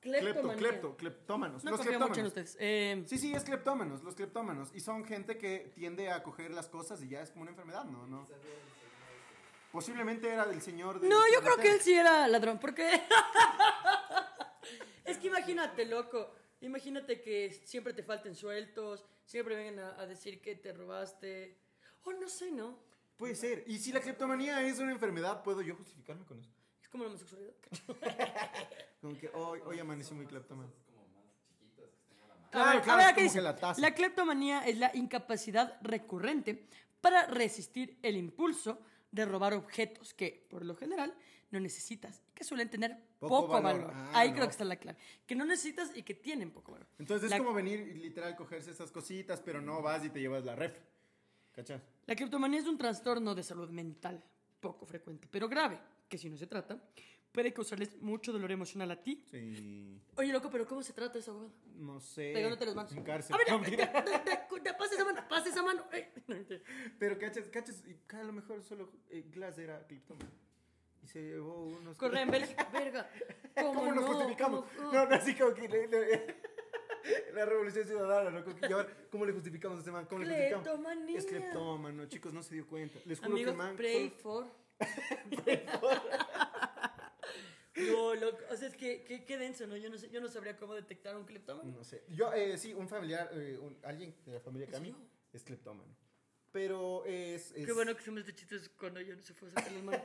Cleptomanía. 0.00 0.56
clepto, 0.58 0.96
cleptómanos. 0.96 1.64
No 1.64 1.70
los 1.70 1.80
confío 1.80 1.98
mucho 1.98 2.20
en 2.20 2.26
ustedes. 2.26 2.56
Eh, 2.60 3.04
Sí, 3.06 3.18
sí, 3.18 3.34
es 3.34 3.42
cleptómanos, 3.42 4.02
los 4.02 4.14
cleptómanos. 4.14 4.70
Y 4.74 4.80
son 4.80 5.04
gente 5.04 5.38
que 5.38 5.72
tiende 5.74 6.10
a 6.10 6.22
coger 6.22 6.50
las 6.50 6.68
cosas 6.68 7.02
y 7.02 7.08
ya 7.08 7.22
es 7.22 7.30
como 7.30 7.42
una 7.42 7.50
enfermedad, 7.52 7.84
¿no? 7.84 8.06
no. 8.06 8.26
Posiblemente 9.72 10.28
era 10.28 10.46
del 10.46 10.60
señor 10.62 11.00
de 11.00 11.08
no, 11.08 11.18
yo 11.32 11.40
creo 11.40 11.56
que 11.56 11.72
él 11.72 11.80
sí 11.80 11.94
era 11.94 12.28
ladrón, 12.28 12.58
porque... 12.60 12.88
es 15.04 15.18
que 15.18 15.26
imagínate, 15.26 15.84
loco. 15.86 16.30
Imagínate 16.64 17.20
que 17.20 17.50
siempre 17.64 17.92
te 17.92 18.02
falten 18.02 18.34
sueltos, 18.34 19.04
siempre 19.24 19.54
vengan 19.54 19.78
a, 19.80 20.00
a 20.00 20.06
decir 20.06 20.40
que 20.40 20.56
te 20.56 20.72
robaste. 20.72 21.58
O 22.04 22.12
no 22.12 22.28
sé, 22.28 22.50
¿no? 22.50 22.78
Puede 23.16 23.34
ser. 23.34 23.64
Y 23.66 23.78
si 23.78 23.92
la 23.92 24.00
cleptomanía 24.00 24.66
es 24.66 24.78
una 24.78 24.92
enfermedad, 24.92 25.42
¿puedo 25.42 25.62
yo 25.62 25.76
justificarme 25.76 26.24
con 26.24 26.40
eso? 26.40 26.50
Es 26.82 26.88
como 26.88 27.04
la 27.04 27.10
homosexualidad. 27.10 27.54
Como 29.00 29.18
que 29.18 29.28
hoy, 29.34 29.60
hoy 29.66 29.78
amanecí 29.78 30.14
muy 30.14 30.24
cleptómano. 30.24 30.72
A 32.46 32.50
Claro, 32.50 32.82
claro, 32.82 33.02
a 33.02 33.06
ver, 33.06 33.14
¿qué 33.14 33.22
dice? 33.24 33.38
que 33.38 33.42
la. 33.42 33.74
La 33.76 33.94
cleptomanía 33.94 34.64
es 34.64 34.78
la 34.78 34.90
incapacidad 34.94 35.78
recurrente 35.82 36.66
para 37.02 37.26
resistir 37.26 37.98
el 38.02 38.16
impulso 38.16 38.78
de 39.10 39.26
robar 39.26 39.52
objetos 39.52 40.14
que, 40.14 40.46
por 40.48 40.64
lo 40.64 40.74
general, 40.74 41.14
no 41.54 41.60
necesitas 41.60 42.22
y 42.28 42.32
que 42.32 42.44
suelen 42.44 42.68
tener 42.68 42.96
Poco 43.18 43.42
poco, 43.46 43.52
valor. 43.62 43.82
valor. 43.86 43.92
Ah, 43.94 44.10
Ahí 44.20 44.28
no. 44.30 44.34
creo 44.34 44.46
que 44.48 44.50
está 44.52 44.64
la 44.64 44.76
clave. 44.76 44.98
Que 45.26 45.34
no 45.34 45.44
necesitas 45.46 45.96
y 45.96 46.02
que 46.02 46.14
tienen 46.14 46.50
poco 46.50 46.72
valor. 46.72 46.86
Entonces 46.98 47.30
La- 47.30 47.36
es 47.36 47.42
como 47.42 47.54
venir 47.54 47.80
y 47.80 47.94
literal 47.94 48.36
cogerse 48.36 48.70
esas 48.72 48.90
cositas, 48.90 49.40
pero 49.40 49.60
no 49.62 49.80
vas 49.80 50.04
y 50.04 50.10
te 50.10 50.20
llevas 50.20 50.44
la 50.44 50.54
ref. 50.54 50.74
¿Cachas? 51.52 51.80
La 52.06 52.16
criptomanía 52.16 52.60
es 52.60 52.66
un 52.66 52.76
trastorno 52.76 53.34
de 53.34 53.42
salud 53.42 53.70
mental 53.70 54.22
poco 54.60 54.84
frecuente, 54.86 55.28
pero 55.30 55.48
grave, 55.48 55.78
que 56.08 56.18
si 56.18 56.28
no 56.28 56.36
se 56.36 56.46
trata, 56.48 56.78
puede 57.30 57.52
causarles 57.52 58.00
mucho 58.02 58.32
dolor 58.32 58.50
emocional 58.50 58.90
a 58.90 59.02
ti. 59.02 59.24
Sí. 59.30 60.00
Oye, 60.16 60.32
loco, 60.32 60.50
pero 60.50 60.66
¿cómo 60.66 60.82
se 60.82 60.92
trata 60.92 61.18
esa 61.18 61.32
huevada? 61.32 61.52
No 61.76 62.00
sé. 62.00 62.32
Pegándote 62.32 62.66
las 62.66 62.74
manos. 62.74 62.92
En 62.92 63.04
cárcel. 63.04 63.34
A 63.34 63.38
ver, 63.38 63.46
pasa 64.76 64.94
esa 64.94 65.04
mano, 65.04 65.28
pasa 65.28 65.48
esa 65.48 65.62
mano. 65.62 65.84
Pero 66.98 67.18
cachas, 67.18 67.48
cachas, 67.48 67.82
a 68.08 68.22
lo 68.24 68.32
mejor 68.32 68.62
solo 68.62 68.90
eh, 69.10 69.24
Glass 69.30 69.58
era 69.58 69.86
cleptómano. 69.86 70.30
Y 71.04 71.06
se 71.06 71.20
llevó 71.22 71.64
unos... 71.66 71.98
Corre 71.98 72.22
en 72.22 72.30
Bélgica, 72.30 72.66
verga. 72.72 73.10
¿Cómo, 73.54 73.74
¿Cómo, 73.74 73.92
nos 73.92 74.04
no? 74.04 74.12
justificamos? 74.14 74.64
¿Cómo- 74.76 74.92
No, 74.92 75.04
no, 75.06 75.14
así 75.14 75.34
como 75.34 75.52
que... 75.54 75.68
le- 75.68 75.86
le- 75.86 76.36
la 77.34 77.44
revolución 77.44 77.86
ciudadana, 77.86 78.30
¿no? 78.30 78.42
Y 78.68 78.72
ahora, 78.72 78.88
¿Cómo 79.10 79.26
le 79.26 79.32
justificamos 79.34 79.76
a 79.76 79.80
este 79.80 79.90
man? 79.90 80.06
¿Cómo 80.06 80.22
le 80.22 80.26
justificamos? 80.28 80.64
Cleptomanía. 80.66 81.18
Es 81.18 81.26
cleptómano, 81.26 82.06
chicos, 82.06 82.32
no 82.32 82.42
se 82.42 82.54
dio 82.54 82.66
cuenta. 82.66 82.98
Les 83.04 83.18
juro 83.20 83.32
Amigos, 83.32 83.52
que 83.52 83.58
man... 83.58 83.76
pray 83.76 84.14
solo- 84.22 84.46
for. 84.50 84.64
no, 87.76 88.14
loco, 88.14 88.38
o 88.50 88.56
sea, 88.56 88.68
es 88.68 88.76
que, 88.76 89.02
que, 89.04 89.24
qué 89.24 89.36
denso, 89.36 89.66
¿no? 89.66 89.76
Yo 89.76 89.90
no, 89.90 89.98
sé, 89.98 90.08
yo 90.10 90.20
no 90.22 90.28
sabría 90.28 90.56
cómo 90.56 90.74
detectar 90.74 91.14
un 91.16 91.24
cleptómano. 91.24 91.70
No 91.70 91.84
sé. 91.84 92.04
Yo, 92.08 92.32
eh, 92.32 92.56
sí, 92.56 92.72
un 92.72 92.88
familiar, 92.88 93.28
eh, 93.34 93.58
un- 93.60 93.76
alguien 93.82 94.14
de 94.24 94.32
la 94.32 94.40
familia 94.40 94.66
¿En 94.66 94.72
Cami 94.72 94.96
es 95.32 95.42
cleptómano. 95.44 95.94
Pero 96.52 97.04
es... 97.04 97.50
es- 97.52 97.66
Qué 97.66 97.72
bueno 97.72 97.94
que 97.96 98.02
se 98.02 98.10
me 98.12 98.20
este 98.20 98.32
chiste 98.34 98.56
cuando 98.78 99.00
yo 99.00 99.14
no 99.16 99.22
se 99.22 99.34
fue 99.34 99.48
a 99.48 99.52
sacar 99.52 99.72
las 99.72 99.82
manos. 99.82 100.02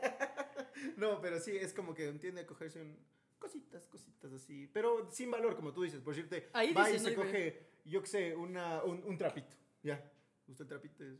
No, 0.97 1.19
pero 1.21 1.39
sí, 1.39 1.55
es 1.57 1.73
como 1.73 1.93
que 1.93 2.11
tiende 2.13 2.41
a 2.41 2.47
cogerse 2.47 2.81
un- 2.81 2.97
cositas, 3.37 3.87
cositas 3.87 4.31
así. 4.33 4.67
Pero 4.73 5.09
sin 5.11 5.31
valor, 5.31 5.55
como 5.55 5.71
tú 5.73 5.83
dices. 5.83 6.01
Por 6.01 6.13
decirte, 6.15 6.49
Ahí 6.53 6.73
va 6.73 6.89
y 6.91 6.99
se 6.99 7.11
¿no? 7.11 7.15
coge, 7.15 7.67
yo 7.85 8.01
qué 8.01 8.07
sé, 8.07 8.35
una, 8.35 8.83
un, 8.83 9.03
un 9.03 9.17
trapito. 9.17 9.55
Ya. 9.83 10.11
Usted 10.47 10.63
el 10.63 10.67
trapito 10.69 11.03
es- 11.03 11.19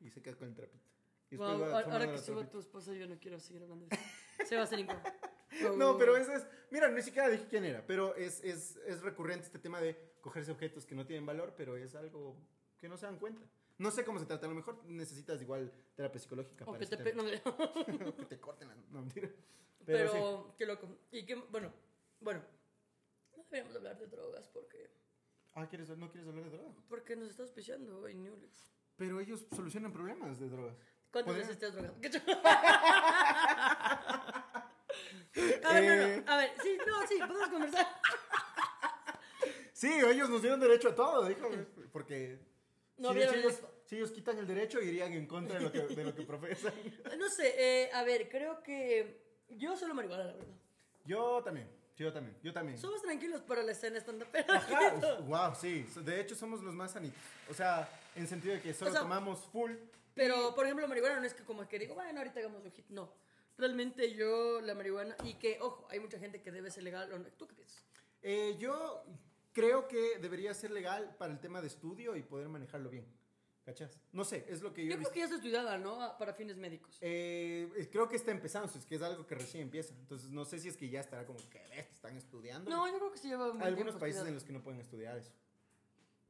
y 0.00 0.10
se 0.10 0.22
queda 0.22 0.36
con 0.36 0.48
el 0.48 0.54
trapito. 0.54 0.84
Y 1.30 1.36
después 1.36 1.58
Wow, 1.58 1.60
va 1.60 1.80
ahora 1.80 2.10
que 2.10 2.18
suba 2.18 2.48
tu 2.48 2.58
esposa, 2.60 2.92
yo 2.94 3.06
no 3.06 3.18
quiero 3.18 3.38
seguir 3.40 3.62
hablando 3.62 3.86
de 3.86 3.94
eso. 3.96 4.46
Se 4.46 4.54
va 4.54 4.62
a 4.62 4.64
hacer 4.64 4.78
incómodo. 4.78 5.02
No, 5.76 5.96
pero 5.98 6.16
eso 6.16 6.32
es. 6.34 6.46
Mira, 6.70 6.88
ni 6.90 7.02
siquiera 7.02 7.28
dije 7.28 7.46
quién 7.48 7.64
era, 7.64 7.84
pero 7.84 8.14
es, 8.14 8.44
es, 8.44 8.76
es 8.86 9.00
recurrente 9.00 9.46
este 9.46 9.58
tema 9.58 9.80
de 9.80 9.96
cogerse 10.20 10.52
objetos 10.52 10.84
que 10.86 10.94
no 10.94 11.04
tienen 11.06 11.24
valor, 11.26 11.54
pero 11.56 11.76
es 11.76 11.94
algo 11.94 12.36
que 12.76 12.86
no 12.88 12.96
se 12.98 13.06
dan 13.06 13.18
cuenta. 13.18 13.42
No 13.78 13.90
sé 13.92 14.04
cómo 14.04 14.18
se 14.18 14.26
trata, 14.26 14.46
a 14.46 14.48
lo 14.48 14.54
mejor 14.56 14.84
necesitas 14.86 15.40
igual 15.40 15.72
terapia 15.94 16.20
psicológica 16.20 16.64
O 16.64 16.72
para 16.72 16.78
que 16.80 16.86
te, 16.86 16.96
pe- 16.96 17.10
tema. 17.12 17.22
no, 17.22 17.28
que 18.16 18.24
te 18.26 18.40
corten 18.40 18.68
la. 18.68 18.74
No, 18.74 19.00
mentira. 19.02 19.28
pero, 19.86 20.12
Pero, 20.12 20.44
sí. 20.48 20.54
qué 20.58 20.66
loco. 20.66 20.88
Y 21.12 21.24
que, 21.24 21.36
bueno, 21.36 21.72
bueno, 22.20 22.42
no 23.36 23.42
deberíamos 23.44 23.76
hablar 23.76 23.96
de 23.98 24.06
drogas 24.08 24.48
porque, 24.48 24.90
Ah, 25.54 25.66
¿quieres, 25.68 25.88
¿no 25.96 26.10
quieres 26.10 26.28
hablar 26.28 26.44
de 26.44 26.50
drogas? 26.50 26.74
porque 26.88 27.14
nos 27.16 27.28
está 27.30 27.42
auspiciando 27.44 28.00
hoy 28.00 28.14
Newlex. 28.14 28.72
Pero 28.96 29.20
ellos 29.20 29.46
solucionan 29.54 29.92
problemas 29.92 30.38
de 30.40 30.48
drogas. 30.48 30.76
¿Cuántas 31.12 31.36
veces 31.36 31.58
te 31.58 31.66
has 31.66 31.72
drogado? 31.74 31.94
¿Qué 32.00 32.10
ch- 32.10 32.22
A 35.64 35.72
ver, 35.74 35.84
no, 36.18 36.24
no, 36.24 36.32
a 36.32 36.36
ver, 36.38 36.50
sí, 36.62 36.78
no, 36.86 37.06
sí, 37.06 37.18
podemos 37.18 37.48
conversar. 37.48 37.86
Sí, 39.72 39.92
ellos 39.92 40.28
nos 40.28 40.42
dieron 40.42 40.58
derecho 40.58 40.88
a 40.88 40.94
todo, 40.94 41.24
dijo. 41.26 41.48
Porque 41.92 42.38
No 42.98 43.12
si, 43.12 43.20
ellos, 43.20 43.62
si 43.84 43.96
ellos 43.96 44.10
quitan 44.10 44.38
el 44.38 44.46
derecho, 44.46 44.80
irían 44.80 45.12
en 45.12 45.26
contra 45.26 45.58
de 45.58 45.64
lo 45.64 45.72
que, 45.72 45.82
de 45.82 46.04
lo 46.04 46.14
que 46.14 46.22
profesan. 46.26 46.74
No 47.18 47.28
sé, 47.28 47.54
eh, 47.56 47.90
a 47.92 48.02
ver, 48.02 48.28
creo 48.28 48.62
que 48.62 49.22
yo 49.48 49.76
solo 49.76 49.94
marihuana, 49.94 50.24
la 50.24 50.32
verdad. 50.32 50.54
Yo 51.04 51.42
también, 51.42 51.68
yo 51.96 52.12
también, 52.12 52.36
yo 52.42 52.52
también. 52.52 52.78
Somos 52.78 53.00
tranquilos 53.02 53.40
para 53.42 53.62
la 53.62 53.72
escena 53.72 53.98
stand 53.98 54.24
Ajá, 54.48 54.94
wow, 55.26 55.54
sí. 55.54 55.86
De 56.02 56.20
hecho, 56.20 56.34
somos 56.34 56.62
los 56.62 56.74
más 56.74 56.92
sanitos. 56.92 57.18
O 57.48 57.54
sea, 57.54 57.88
en 58.14 58.26
sentido 58.26 58.54
de 58.54 58.60
que 58.60 58.74
solo 58.74 58.90
O 58.90 58.92
sea, 58.92 59.02
tomamos 59.02 59.40
full. 59.46 59.72
Pero, 60.14 60.54
por 60.54 60.64
ejemplo, 60.66 60.86
marihuana 60.88 61.20
no 61.20 61.26
es 61.26 61.34
que 61.34 61.44
como 61.44 61.66
que 61.68 61.78
digo, 61.78 61.94
bueno, 61.94 62.18
ahorita 62.18 62.40
hagamos 62.40 62.64
un 62.64 62.72
hit. 62.72 62.86
No. 62.88 63.12
Realmente 63.56 64.14
yo, 64.14 64.60
la 64.60 64.74
marihuana, 64.74 65.16
y 65.24 65.34
que, 65.34 65.58
ojo, 65.60 65.86
hay 65.90 66.00
mucha 66.00 66.18
gente 66.18 66.42
que 66.42 66.52
debe 66.52 66.70
ser 66.70 66.82
legal. 66.82 67.08
¿Tú 67.36 67.46
qué 67.46 67.54
piensas? 67.54 67.84
Eh, 68.22 68.56
yo 68.58 69.04
creo 69.52 69.88
que 69.88 70.18
debería 70.20 70.54
ser 70.54 70.70
legal 70.70 71.14
para 71.18 71.32
el 71.32 71.40
tema 71.40 71.60
de 71.60 71.66
estudio 71.68 72.16
y 72.16 72.22
poder 72.22 72.48
manejarlo 72.48 72.90
bien. 72.90 73.06
¿Cachas? 73.64 74.00
No 74.12 74.24
sé, 74.24 74.46
es 74.48 74.62
lo 74.62 74.72
que 74.72 74.82
yo, 74.82 74.92
Yo 74.92 74.96
creo 74.96 74.98
visto. 75.00 75.12
que 75.12 75.18
ya 75.18 75.24
está 75.26 75.36
estudiada, 75.36 75.76
¿no? 75.76 76.16
Para 76.18 76.32
fines 76.32 76.56
médicos. 76.56 76.96
Eh, 77.02 77.86
creo 77.92 78.08
que 78.08 78.16
está 78.16 78.30
empezando, 78.30 78.72
es 78.74 78.86
que 78.86 78.94
es 78.94 79.02
algo 79.02 79.26
que 79.26 79.34
recién 79.34 79.64
empieza. 79.64 79.92
Entonces, 79.94 80.30
no 80.30 80.46
sé 80.46 80.58
si 80.58 80.68
es 80.68 80.76
que 80.78 80.88
ya 80.88 81.00
estará 81.00 81.26
como 81.26 81.38
que 81.50 81.58
"Ves, 81.68 81.86
están 81.92 82.16
estudiando. 82.16 82.70
No, 82.70 82.88
yo 82.90 82.96
creo 82.98 83.12
que 83.12 83.18
sí 83.18 83.28
lleva 83.28 83.50
un 83.50 83.60
Hay 83.60 83.68
algunos 83.68 83.88
tiempo 83.92 84.00
países 84.00 84.22
en 84.22 84.28
estudiada. 84.28 84.34
los 84.36 84.44
que 84.44 84.52
no 84.54 84.62
pueden 84.62 84.80
estudiar 84.80 85.18
eso. 85.18 85.32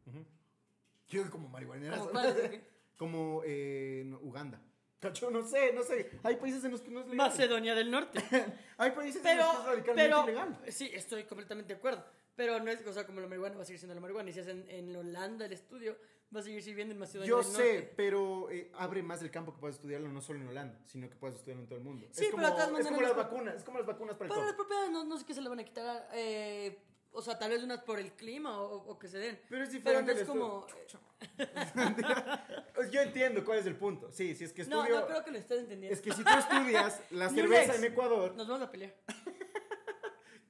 Ujú. 0.07 0.25
Yo 1.09 1.31
como 1.31 1.49
marihuaneras. 1.49 2.01
¿Como? 2.01 2.21
Como 2.99 3.43
eh, 3.45 4.13
Uganda. 4.23 4.61
Cacho, 4.99 5.31
no 5.31 5.47
sé, 5.47 5.73
no 5.73 5.85
sé. 5.85 6.11
Hay 6.25 6.35
países 6.35 6.65
en 6.65 6.73
los 6.73 6.81
que 6.81 6.91
no 6.91 6.99
es 7.03 7.07
legal. 7.07 7.29
Macedonia 7.29 7.73
del 7.77 7.89
Norte. 7.93 8.19
Hay 8.79 8.91
países 8.91 9.21
pero, 9.23 9.43
en 9.43 9.47
los 9.47 9.55
que 9.55 9.61
es 9.61 9.67
radicalmente 9.67 10.03
pero, 10.03 10.25
ilegal. 10.25 10.59
sí, 10.73 10.91
estoy 10.93 11.23
completamente 11.23 11.73
de 11.75 11.79
acuerdo. 11.79 12.05
Pero 12.39 12.61
no 12.61 12.71
es, 12.71 12.87
o 12.87 12.93
sea, 12.93 13.05
como 13.05 13.21
la 13.21 13.27
marihuana 13.27 13.57
va 13.57 13.63
a 13.63 13.65
seguir 13.65 13.81
siendo 13.81 13.97
la 13.97 14.01
marihuana. 14.01 14.31
Y 14.31 14.33
si 14.33 14.39
hacen 14.39 14.65
en 14.71 14.95
Holanda 14.95 15.45
el 15.47 15.53
estudio, 15.53 15.97
va 16.35 16.39
a 16.39 16.43
seguir 16.45 16.63
sirviendo 16.63 16.93
en 16.95 17.01
Macedonia 17.01 17.29
Yo 17.29 17.39
del 17.39 17.47
sé, 17.47 17.53
Norte. 17.81 17.93
pero 17.97 18.49
eh, 18.49 18.71
abre 18.75 19.03
más 19.03 19.21
el 19.23 19.31
campo 19.33 19.53
que 19.53 19.59
puedas 19.59 19.75
estudiarlo 19.75 20.09
no 20.09 20.21
solo 20.21 20.39
en 20.41 20.47
Holanda, 20.47 20.79
sino 20.87 21.11
que 21.11 21.17
puedas 21.17 21.35
estudiarlo 21.35 21.65
en 21.65 21.69
todo 21.69 21.79
el 21.81 21.85
mundo. 21.85 22.07
Sí, 22.13 22.27
es 22.27 22.31
pero 22.31 22.43
como, 22.43 22.49
todas 22.57 22.81
es 22.81 22.87
como 22.87 23.01
las 23.03 23.11
las- 23.11 23.17
vacunas, 23.17 23.55
es 23.57 23.65
como 23.65 23.79
las 23.79 23.87
vacunas 23.89 24.15
para 24.17 24.27
el 24.27 24.35
Para 24.35 24.47
las 24.47 24.55
propiedades 24.55 24.91
no, 24.93 25.03
no 25.05 25.19
sé 25.19 25.27
qué 25.27 25.35
se 25.35 25.41
le 25.43 25.49
van 25.49 25.59
a 25.59 25.65
quitar. 25.65 26.09
eh, 26.15 26.79
o 27.11 27.23
sea, 27.23 27.37
tal 27.39 27.51
vez 27.51 27.63
unas 27.65 27.81
por 27.83 27.99
el 27.99 28.13
clima 28.13 28.61
o, 28.61 28.75
o 28.89 28.99
que 29.01 29.09
se 29.09 29.19
den. 29.19 29.41
Pero 29.49 29.65
es 29.65 29.71
Pero 29.71 30.01
diferente. 30.03 30.15
no 30.15 30.21
es 30.21 30.27
como... 30.29 30.67
estu- 30.69 30.99
Yo 32.93 33.01
entiendo 33.01 33.45
cuál 33.45 33.59
es 33.59 33.67
el 33.67 33.75
punto. 33.75 34.13
Sí, 34.13 34.35
si 34.37 34.45
es 34.45 34.53
que 34.53 34.65
No, 34.67 34.83
estudio... 34.85 35.01
no 35.01 35.07
creo 35.09 35.25
que 35.25 35.31
lo 35.33 35.39
estés 35.39 35.61
entendiendo. 35.61 35.93
Es 35.95 36.01
que 36.03 36.13
si 36.13 36.23
tú 36.23 36.31
estudias 36.39 37.01
la 37.11 37.29
cerveza 37.35 37.75
en 37.75 37.85
Ecuador, 37.85 38.35
Nos 38.37 38.47
vamos 38.47 38.63
a 38.69 38.71
pelear. 38.71 38.95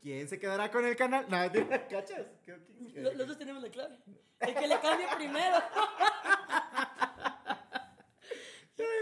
¿Quién 0.09 0.27
se 0.27 0.39
quedará 0.39 0.71
con 0.71 0.87
el 0.87 0.97
canal? 0.97 1.27
No, 1.29 1.53
¿te- 1.53 1.67
¿cachas? 1.89 2.27
Los 2.95 3.29
dos 3.29 3.39
tenemos 3.39 3.63
la 3.63 3.71
clave. 3.71 3.99
El 4.41 4.55
que 4.55 4.67
le 4.67 4.81
cambie 4.81 5.07
primero. 5.17 5.57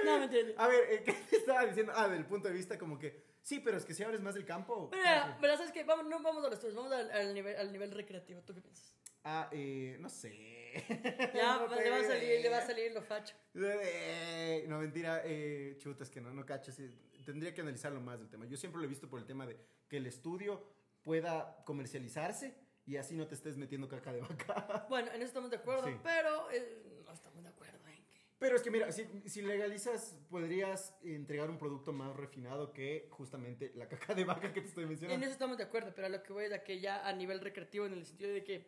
no, 0.05 0.19
mentira. 0.19 0.49
A 0.57 0.69
ver, 0.69 0.85
eh, 0.91 1.03
¿qué 1.05 1.13
te 1.13 1.37
estaba 1.37 1.65
diciendo? 1.67 1.93
Ah, 1.95 2.09
del 2.09 2.25
punto 2.27 2.49
de 2.49 2.55
vista 2.55 2.79
como 2.79 2.99
que, 2.99 3.23
sí, 3.43 3.61
pero 3.61 3.77
es 3.77 3.85
que 3.85 3.95
si 3.95 4.03
abres 4.03 4.21
más 4.21 4.35
el 4.37 4.45
campo... 4.45 4.91
Pero, 4.91 5.37
pero 5.41 5.57
¿sabes 5.57 5.73
qué? 5.73 5.85
Vamos, 5.85 6.07
no 6.07 6.21
vamos 6.23 6.43
a 6.45 6.49
los 6.49 6.55
estudios, 6.55 6.77
vamos 6.77 6.93
al, 6.93 7.11
al 7.11 7.35
nivel, 7.35 7.57
al 7.57 7.73
nivel 7.73 7.91
recreativo. 7.93 8.41
¿Tú 8.43 8.55
qué 8.55 8.61
piensas? 8.61 8.93
Ah, 9.23 9.49
eh, 9.53 9.97
no 10.01 10.09
sé. 10.09 10.57
Ya, 11.35 11.57
No 11.59 11.69
pues, 11.69 11.81
le 11.85 11.91
va 11.91 11.97
a 11.99 12.05
salir, 12.05 12.41
le 12.43 12.49
va 12.51 12.59
a 12.59 12.67
salir 12.67 12.93
lo 12.93 13.03
facho. 13.03 13.35
Eh, 13.55 14.65
No, 14.69 14.79
mentira, 14.79 15.23
eh, 15.25 15.77
chuta, 15.79 16.03
es 16.05 16.11
que 16.11 16.21
no, 16.21 16.33
no 16.35 16.45
cacho. 16.45 16.71
sí, 16.73 16.91
tendría 17.25 17.55
que 17.55 17.61
analizarlo 17.63 18.01
más 18.01 18.19
del 18.19 18.29
tema. 18.29 18.47
Yo 18.47 18.57
siempre 18.57 18.81
lo 18.81 18.87
he 18.87 18.89
visto 18.89 19.09
por 19.09 19.21
el 19.21 19.27
tema 19.27 19.47
de 19.47 19.57
que 19.89 19.97
el 19.99 20.07
estudio 20.07 20.76
pueda 21.07 21.63
comercializarse 21.65 22.53
y 22.85 22.97
así 22.97 23.15
no 23.15 23.29
te 23.29 23.37
estés 23.37 23.57
metiendo 23.57 23.89
caca 23.89 24.13
de 24.13 24.21
vaca. 24.23 24.87
Bueno, 24.89 25.09
en 25.13 25.17
eso 25.23 25.27
estamos 25.27 25.51
de 25.51 25.57
acuerdo, 25.59 25.87
Sí. 25.87 25.95
pero 26.03 26.51
eh, 26.51 27.03
no 27.07 27.13
estamos 27.13 27.45
de 27.45 27.49
acuerdo 27.49 27.79
en 27.87 28.05
que... 28.13 28.21
Pero 28.41 28.57
es 28.57 28.63
que 28.63 28.73
mira, 28.73 28.91
si, 28.91 29.07
si 29.27 29.41
legalizas, 29.41 30.19
podrías 30.29 30.97
entregar 31.05 31.49
un 31.49 31.59
producto 31.59 31.93
más 31.93 32.15
refinado 32.17 32.73
que 32.73 33.07
justamente 33.13 33.71
la 33.77 33.87
caca 33.89 34.15
de 34.17 34.25
vaca 34.25 34.53
que 34.53 34.61
te 34.63 34.67
estoy 34.67 34.83
En 34.83 34.89
mencionando. 34.91 35.25
eso 35.25 35.33
estamos 35.33 35.57
de 35.59 35.63
acuerdo, 35.63 35.93
pero 35.95 36.09
a 36.09 36.11
lo 36.11 36.21
que 36.25 36.33
voy 36.33 36.47
es 36.47 36.53
a 36.53 36.65
que 36.65 36.81
ya 36.81 37.07
a 37.07 37.13
nivel 37.13 37.41
recreativo, 37.41 37.87
en 37.87 37.93
el 37.93 38.05
sentido 38.05 38.33
de 38.33 38.43
que 38.43 38.67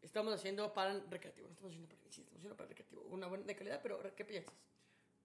estamos 0.00 0.32
haciendo 0.32 0.72
para 0.72 0.98
recreativo, 1.10 1.46
no 1.48 1.52
estamos 1.52 1.72
haciendo 1.72 1.88
para 1.94 2.10
sí, 2.10 2.22
estamos 2.22 2.38
haciendo 2.38 2.56
para 2.56 2.68
recreativo. 2.70 3.02
Una 3.10 3.26
buena 3.26 3.44
de 3.44 3.54
calidad, 3.54 3.80
pero 3.82 4.00
¿qué 4.16 4.24
piensas? 4.24 4.54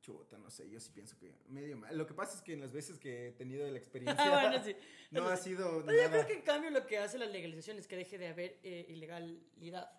Chuta, 0.02 0.38
no 0.38 0.49
sé, 0.49 0.68
yo 0.70 0.80
sí 0.80 0.91
pienso 0.91 1.16
que 1.18 1.32
medio 1.47 1.78
mal. 1.78 1.95
Lo 1.97 2.08
que 2.08 2.14
pasa 2.14 2.36
es 2.36 2.41
que 2.41 2.54
en 2.54 2.60
las 2.62 2.72
veces 2.74 2.97
que 2.97 3.28
he 3.28 3.32
tenido 3.34 3.70
la 3.70 3.78
experiencia, 3.78 4.30
bueno, 4.32 4.64
sí. 4.64 4.76
no 5.12 5.28
ha 5.28 5.38
sido 5.38 5.84
Pero 5.86 5.97
yo 6.02 6.08
nada. 6.10 6.10
creo 6.10 6.28
que 6.28 6.34
en 6.34 6.41
cambio 6.41 6.72
lo 6.72 6.86
que 6.88 6.97
hace 6.97 7.18
la 7.20 7.26
legalización 7.28 7.78
es 7.78 7.88
que 7.88 7.95
deje 7.95 8.18
de 8.18 8.28
haber 8.28 8.60
eh, 8.64 8.86
ilegalidad. 8.89 9.91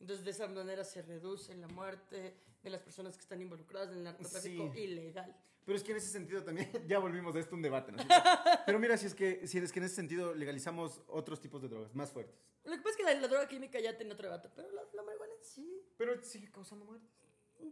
Entonces 0.00 0.24
de 0.24 0.30
esa 0.30 0.46
manera 0.48 0.84
se 0.84 1.02
reduce 1.02 1.54
la 1.54 1.68
muerte 1.68 2.34
de 2.62 2.70
las 2.70 2.82
personas 2.82 3.14
que 3.16 3.22
están 3.22 3.40
involucradas 3.40 3.90
en 3.90 3.98
el 3.98 4.04
narcotráfico 4.04 4.72
Sí. 4.74 4.80
ilegal. 4.80 5.36
Pero 5.64 5.76
es 5.76 5.82
que 5.84 5.90
en 5.92 5.98
ese 5.98 6.08
sentido 6.08 6.42
también, 6.44 6.70
ya 6.88 6.98
volvimos 6.98 7.34
de 7.34 7.40
esto 7.40 7.54
un 7.56 7.62
debate, 7.62 7.92
¿no? 7.92 7.98
Pero 8.66 8.78
mira, 8.78 8.96
si 8.96 9.06
es, 9.06 9.14
que, 9.14 9.46
si 9.46 9.58
es 9.58 9.72
que 9.72 9.80
en 9.80 9.84
ese 9.86 9.96
sentido 9.96 10.34
legalizamos 10.34 11.02
otros 11.08 11.40
tipos 11.40 11.60
de 11.60 11.68
drogas 11.68 11.94
más 11.94 12.10
fuertes. 12.12 12.36
Lo 12.64 12.72
que 12.72 12.78
pasa 12.78 12.90
es 12.90 12.96
que 12.96 13.02
la, 13.02 13.14
la 13.20 13.28
droga 13.28 13.46
química 13.48 13.78
ya 13.80 13.96
tiene 13.96 14.12
otro 14.12 14.28
debate, 14.28 14.48
pero 14.54 14.70
la, 14.72 14.82
la 14.92 15.02
marihuana 15.02 15.34
sí. 15.42 15.82
Pero 15.96 16.22
sigue 16.22 16.50
causando 16.50 16.84
muertes. 16.84 17.10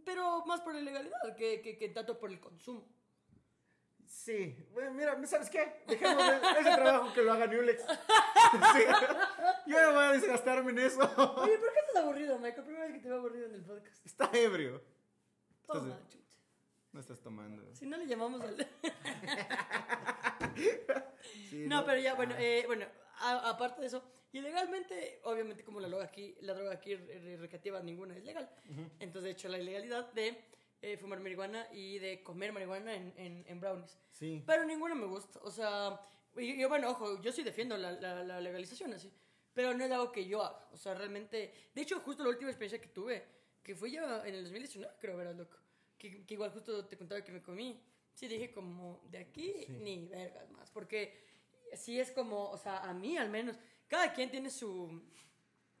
Pero 0.03 0.45
más 0.45 0.61
por 0.61 0.73
la 0.73 0.79
ilegalidad 0.81 1.35
que, 1.37 1.61
que, 1.61 1.77
que 1.77 1.89
tanto 1.89 2.17
por 2.19 2.29
el 2.31 2.39
consumo. 2.39 2.87
Sí, 4.07 4.55
bueno, 4.71 4.91
mira, 4.91 5.19
¿sabes 5.27 5.49
qué? 5.49 5.83
Dejemos 5.87 6.17
de- 6.25 6.37
ese 6.59 6.75
trabajo 6.75 7.11
que 7.13 7.21
lo 7.23 7.33
haga 7.33 7.47
Newlex. 7.47 7.83
Sí. 8.73 8.83
Yo 9.65 9.81
no 9.81 9.93
voy 9.93 10.03
a 10.05 10.11
desgastarme 10.11 10.71
en 10.71 10.79
eso. 10.79 10.99
Oye, 11.01 11.57
¿por 11.57 11.73
qué 11.73 11.79
estás 11.79 12.03
aburrido, 12.03 12.37
Michael? 12.39 12.63
Primera 12.63 12.85
vez 12.85 12.93
que 12.93 12.99
te 13.01 13.09
veo 13.09 13.17
aburrido 13.17 13.47
en 13.47 13.55
el 13.55 13.63
podcast. 13.65 14.05
Está 14.05 14.29
ebrio. 14.33 14.81
Toma, 15.65 15.95
Estás- 15.95 16.07
chucha. 16.09 16.39
No 16.93 16.99
estás 17.01 17.19
tomando. 17.21 17.75
Si 17.75 17.85
no 17.87 17.97
le 17.97 18.05
llamamos 18.05 18.41
al... 18.41 18.55
Sí, 21.49 21.65
No, 21.67 21.85
pero 21.85 21.99
ya, 21.99 22.13
bueno, 22.13 22.35
eh, 22.37 22.63
bueno 22.67 22.85
a- 23.19 23.49
aparte 23.49 23.81
de 23.81 23.87
eso, 23.87 24.03
ilegalmente, 24.39 25.19
obviamente 25.23 25.63
como 25.63 25.79
la 25.79 25.87
droga 25.87 26.05
aquí, 26.05 26.35
la 26.41 26.53
droga 26.53 26.73
aquí 26.73 26.95
re- 26.95 27.19
re- 27.19 27.37
recreativa 27.37 27.81
ninguna 27.81 28.15
es 28.17 28.23
legal. 28.23 28.49
Entonces, 28.99 29.23
de 29.23 29.31
hecho, 29.31 29.47
la 29.49 29.57
ilegalidad 29.59 30.11
de 30.13 30.37
eh, 30.81 30.97
fumar 30.97 31.19
marihuana 31.19 31.67
y 31.73 31.97
de 31.99 32.21
comer 32.23 32.51
marihuana 32.51 32.93
en, 32.95 33.13
en, 33.17 33.45
en 33.47 33.59
brownies. 33.59 33.97
Sí. 34.11 34.43
Pero 34.45 34.65
ninguna 34.65 34.93
me 34.95 35.05
gusta. 35.05 35.39
O 35.43 35.51
sea, 35.51 35.99
y- 36.37 36.59
yo, 36.59 36.69
bueno, 36.69 36.89
ojo, 36.91 37.21
yo 37.21 37.31
sí 37.31 37.43
defiendo 37.43 37.77
la, 37.77 37.91
la, 37.93 38.23
la 38.23 38.41
legalización 38.41 38.93
así. 38.93 39.11
Pero 39.53 39.73
no 39.73 39.85
es 39.85 39.91
algo 39.91 40.11
que 40.11 40.25
yo 40.27 40.43
haga. 40.43 40.67
O 40.73 40.77
sea, 40.77 40.93
realmente... 40.95 41.53
De 41.73 41.81
hecho, 41.81 41.99
justo 42.01 42.23
la 42.23 42.29
última 42.29 42.49
experiencia 42.51 42.79
que 42.81 42.89
tuve, 42.93 43.23
que 43.63 43.73
fue 43.75 43.89
ya 43.89 44.21
en 44.27 44.35
el 44.35 44.43
2019, 44.43 44.95
creo, 44.99 45.15
verás, 45.17 45.35
loco. 45.35 45.57
Que, 45.97 46.25
que 46.25 46.33
igual 46.33 46.51
justo 46.51 46.85
te 46.85 46.97
contaba 46.97 47.23
que 47.23 47.31
me 47.31 47.41
comí. 47.41 47.81
Sí, 48.13 48.27
dije 48.27 48.51
como, 48.51 49.01
de 49.09 49.17
aquí 49.19 49.65
ni 49.69 50.05
vergas 50.07 50.49
más. 50.51 50.69
Porque 50.71 51.23
sí 51.73 51.99
es 51.99 52.11
como, 52.11 52.49
o 52.51 52.57
sea, 52.57 52.79
a 52.83 52.93
mí 52.93 53.17
al 53.17 53.29
menos, 53.29 53.57
cada 53.87 54.11
quien 54.13 54.29
tiene 54.29 54.49
su, 54.49 55.01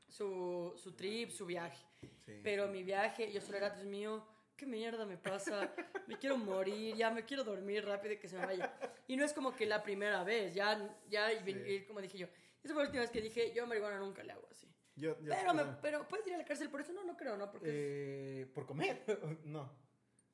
su, 0.09 0.73
su 0.77 0.91
trip, 0.93 1.29
su 1.29 1.45
viaje. 1.45 1.83
Sí. 2.25 2.39
Pero 2.43 2.67
mi 2.67 2.83
viaje, 2.83 3.31
yo 3.31 3.41
solo 3.41 3.57
era, 3.57 3.69
Dios 3.71 3.85
mío, 3.85 4.25
¿qué 4.55 4.65
mierda 4.65 5.05
me 5.05 5.17
pasa? 5.17 5.73
Me 6.07 6.17
quiero 6.17 6.37
morir, 6.37 6.95
ya 6.95 7.09
me 7.11 7.25
quiero 7.25 7.43
dormir 7.43 7.85
rápido 7.85 8.13
y 8.13 8.17
que 8.17 8.27
se 8.27 8.37
me 8.37 8.45
vaya. 8.45 8.73
Y 9.07 9.17
no 9.17 9.25
es 9.25 9.33
como 9.33 9.55
que 9.55 9.65
la 9.65 9.81
primera 9.83 10.23
vez, 10.23 10.53
ya, 10.53 10.97
ya, 11.09 11.31
y 11.33 11.85
como 11.85 12.01
dije 12.01 12.17
yo, 12.17 12.27
esa 12.63 12.73
fue 12.73 12.83
la 12.83 12.89
última 12.89 13.01
vez 13.01 13.11
que 13.11 13.21
dije, 13.21 13.53
yo 13.53 13.63
a 13.63 13.65
marihuana 13.67 13.99
nunca 13.99 14.23
le 14.23 14.31
hago 14.33 14.47
así. 14.49 14.67
Yo, 14.95 15.19
yo- 15.21 15.33
Pero, 15.33 15.53
me, 15.53 15.63
pero, 15.81 16.07
¿puedes 16.07 16.25
ir 16.25 16.35
a 16.35 16.37
la 16.37 16.45
cárcel 16.45 16.69
por 16.69 16.79
eso? 16.81 16.93
No, 16.93 17.03
no 17.03 17.17
creo, 17.17 17.35
¿no? 17.37 17.51
Porque 17.51 17.67
es- 17.67 17.73
Eh, 17.75 18.51
¿Por 18.53 18.65
comer? 18.65 19.03
no. 19.43 19.69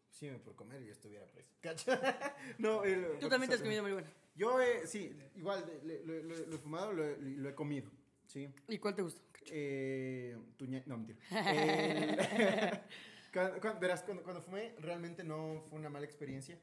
Sí, 0.08 0.30
por 0.44 0.56
comer 0.56 0.84
yo 0.84 0.92
estuviera 0.92 1.26
preso. 1.26 1.56
¿Cacha? 1.62 2.36
no, 2.60 2.84
el- 2.84 3.18
tú 3.20 3.28
también 3.28 3.50
te 3.50 3.56
has 3.56 3.62
comido 3.62 3.82
marihuana. 3.82 4.12
Yo, 4.36 4.62
eh, 4.62 4.88
sí, 4.88 5.16
igual, 5.36 5.66
le- 5.84 6.04
le- 6.06 6.24
lo, 6.24 6.36
lo 6.48 6.56
he 6.56 6.60
fumado, 6.60 6.94
lo, 6.94 7.06
he- 7.06 7.18
lo 7.18 7.50
he 7.50 7.56
comido, 7.56 7.92
¿sí? 8.26 8.50
¿Y 8.68 8.78
cuál 8.78 8.96
te 8.96 9.02
gusta? 9.02 9.22
Eh, 9.52 10.38
tuña- 10.58 10.84
no, 10.86 10.98
mentira. 10.98 11.20
Eh, 11.32 12.82
cuando- 13.34 13.60
cuando- 13.60 13.80
verás, 13.80 14.04
cuando, 14.04 14.24
cuando 14.24 14.42
fumé, 14.42 14.76
realmente 14.80 15.24
no 15.24 15.62
fue 15.70 15.80
una 15.80 15.90
mala 15.90 16.06
experiencia. 16.06 16.58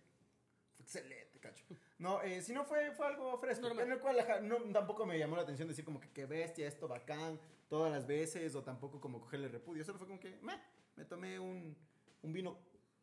Fue 0.76 0.84
excelente, 0.84 1.38
cacho. 1.40 1.64
No, 1.98 2.22
eh, 2.22 2.40
si 2.42 2.52
no 2.52 2.64
fue, 2.64 2.92
fue 2.92 3.06
algo 3.06 3.36
fresco. 3.38 3.66
Normal. 3.66 3.86
En 3.86 3.92
el 3.92 3.98
cual 3.98 4.18
ajá, 4.20 4.40
no, 4.40 4.56
tampoco 4.72 5.04
me 5.04 5.18
llamó 5.18 5.36
la 5.36 5.42
atención 5.42 5.68
decir 5.68 5.84
como 5.84 6.00
que 6.00 6.08
qué 6.10 6.24
bestia, 6.26 6.66
esto 6.68 6.88
bacán, 6.88 7.38
todas 7.68 7.90
las 7.92 8.06
veces, 8.06 8.54
o 8.54 8.62
tampoco 8.62 9.00
como 9.00 9.20
cogerle 9.20 9.48
repudio. 9.48 9.84
Solo 9.84 9.98
fue 9.98 10.06
como 10.06 10.20
que, 10.20 10.36
meh, 10.40 10.58
me 10.96 11.04
tomé 11.04 11.38
un, 11.38 11.76
un 12.22 12.32
vino 12.32 12.58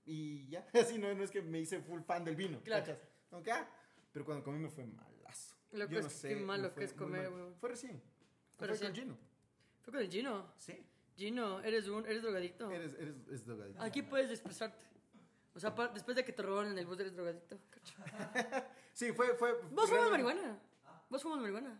y 0.06 0.48
ya. 0.48 0.66
Así 0.74 0.98
no, 0.98 1.14
no 1.14 1.24
es 1.24 1.30
que 1.32 1.42
me 1.42 1.60
hice 1.60 1.80
full 1.82 2.02
fan 2.02 2.24
del 2.26 2.36
vino. 2.36 2.62
Claro. 2.64 2.84
¿cachas? 2.86 3.00
Como 3.30 3.44
que, 3.44 3.52
ah, 3.52 3.70
pero 4.16 4.24
cuando 4.24 4.46
comí 4.46 4.60
me 4.60 4.70
fue 4.70 4.86
malazo. 4.86 5.58
Lo 5.74 5.90
que 5.90 5.96
Yo 5.96 6.00
es 6.00 6.06
no 6.06 6.10
sé. 6.10 6.30
qué 6.30 6.36
malo 6.38 6.70
fue 6.70 6.80
que 6.80 6.86
es 6.86 6.94
comer, 6.94 7.28
weón. 7.30 7.54
Fue 7.60 7.68
recién. 7.68 8.02
Fue 8.58 8.66
con 8.70 8.94
Gino. 8.96 9.18
Fue 9.82 9.92
con 9.92 10.02
el 10.02 10.10
Gino. 10.10 10.54
Sí. 10.56 10.88
Gino, 11.18 11.60
eres 11.60 11.90
un, 11.90 12.06
eres 12.06 12.22
drogadicto. 12.22 12.72
Eres, 12.72 12.94
eres, 12.94 13.16
es 13.30 13.46
drogadicto. 13.46 13.84
Aquí 13.84 14.04
puedes 14.04 14.32
expresarte. 14.32 14.86
O 15.54 15.60
sea, 15.60 15.76
pa- 15.76 15.90
después 15.90 16.16
de 16.16 16.24
que 16.24 16.32
te 16.32 16.42
robaron 16.44 16.72
en 16.72 16.78
el 16.78 16.86
bus, 16.86 16.98
eres 17.02 17.14
drogadicto. 17.14 17.60
Sí, 18.94 19.12
fue, 19.12 19.36
fue. 19.36 19.52
¿Vos 19.72 19.90
fumas 19.90 20.10
marihuana? 20.10 20.58
¿Vos 21.10 21.22
fumas 21.22 21.42
marihuana? 21.42 21.78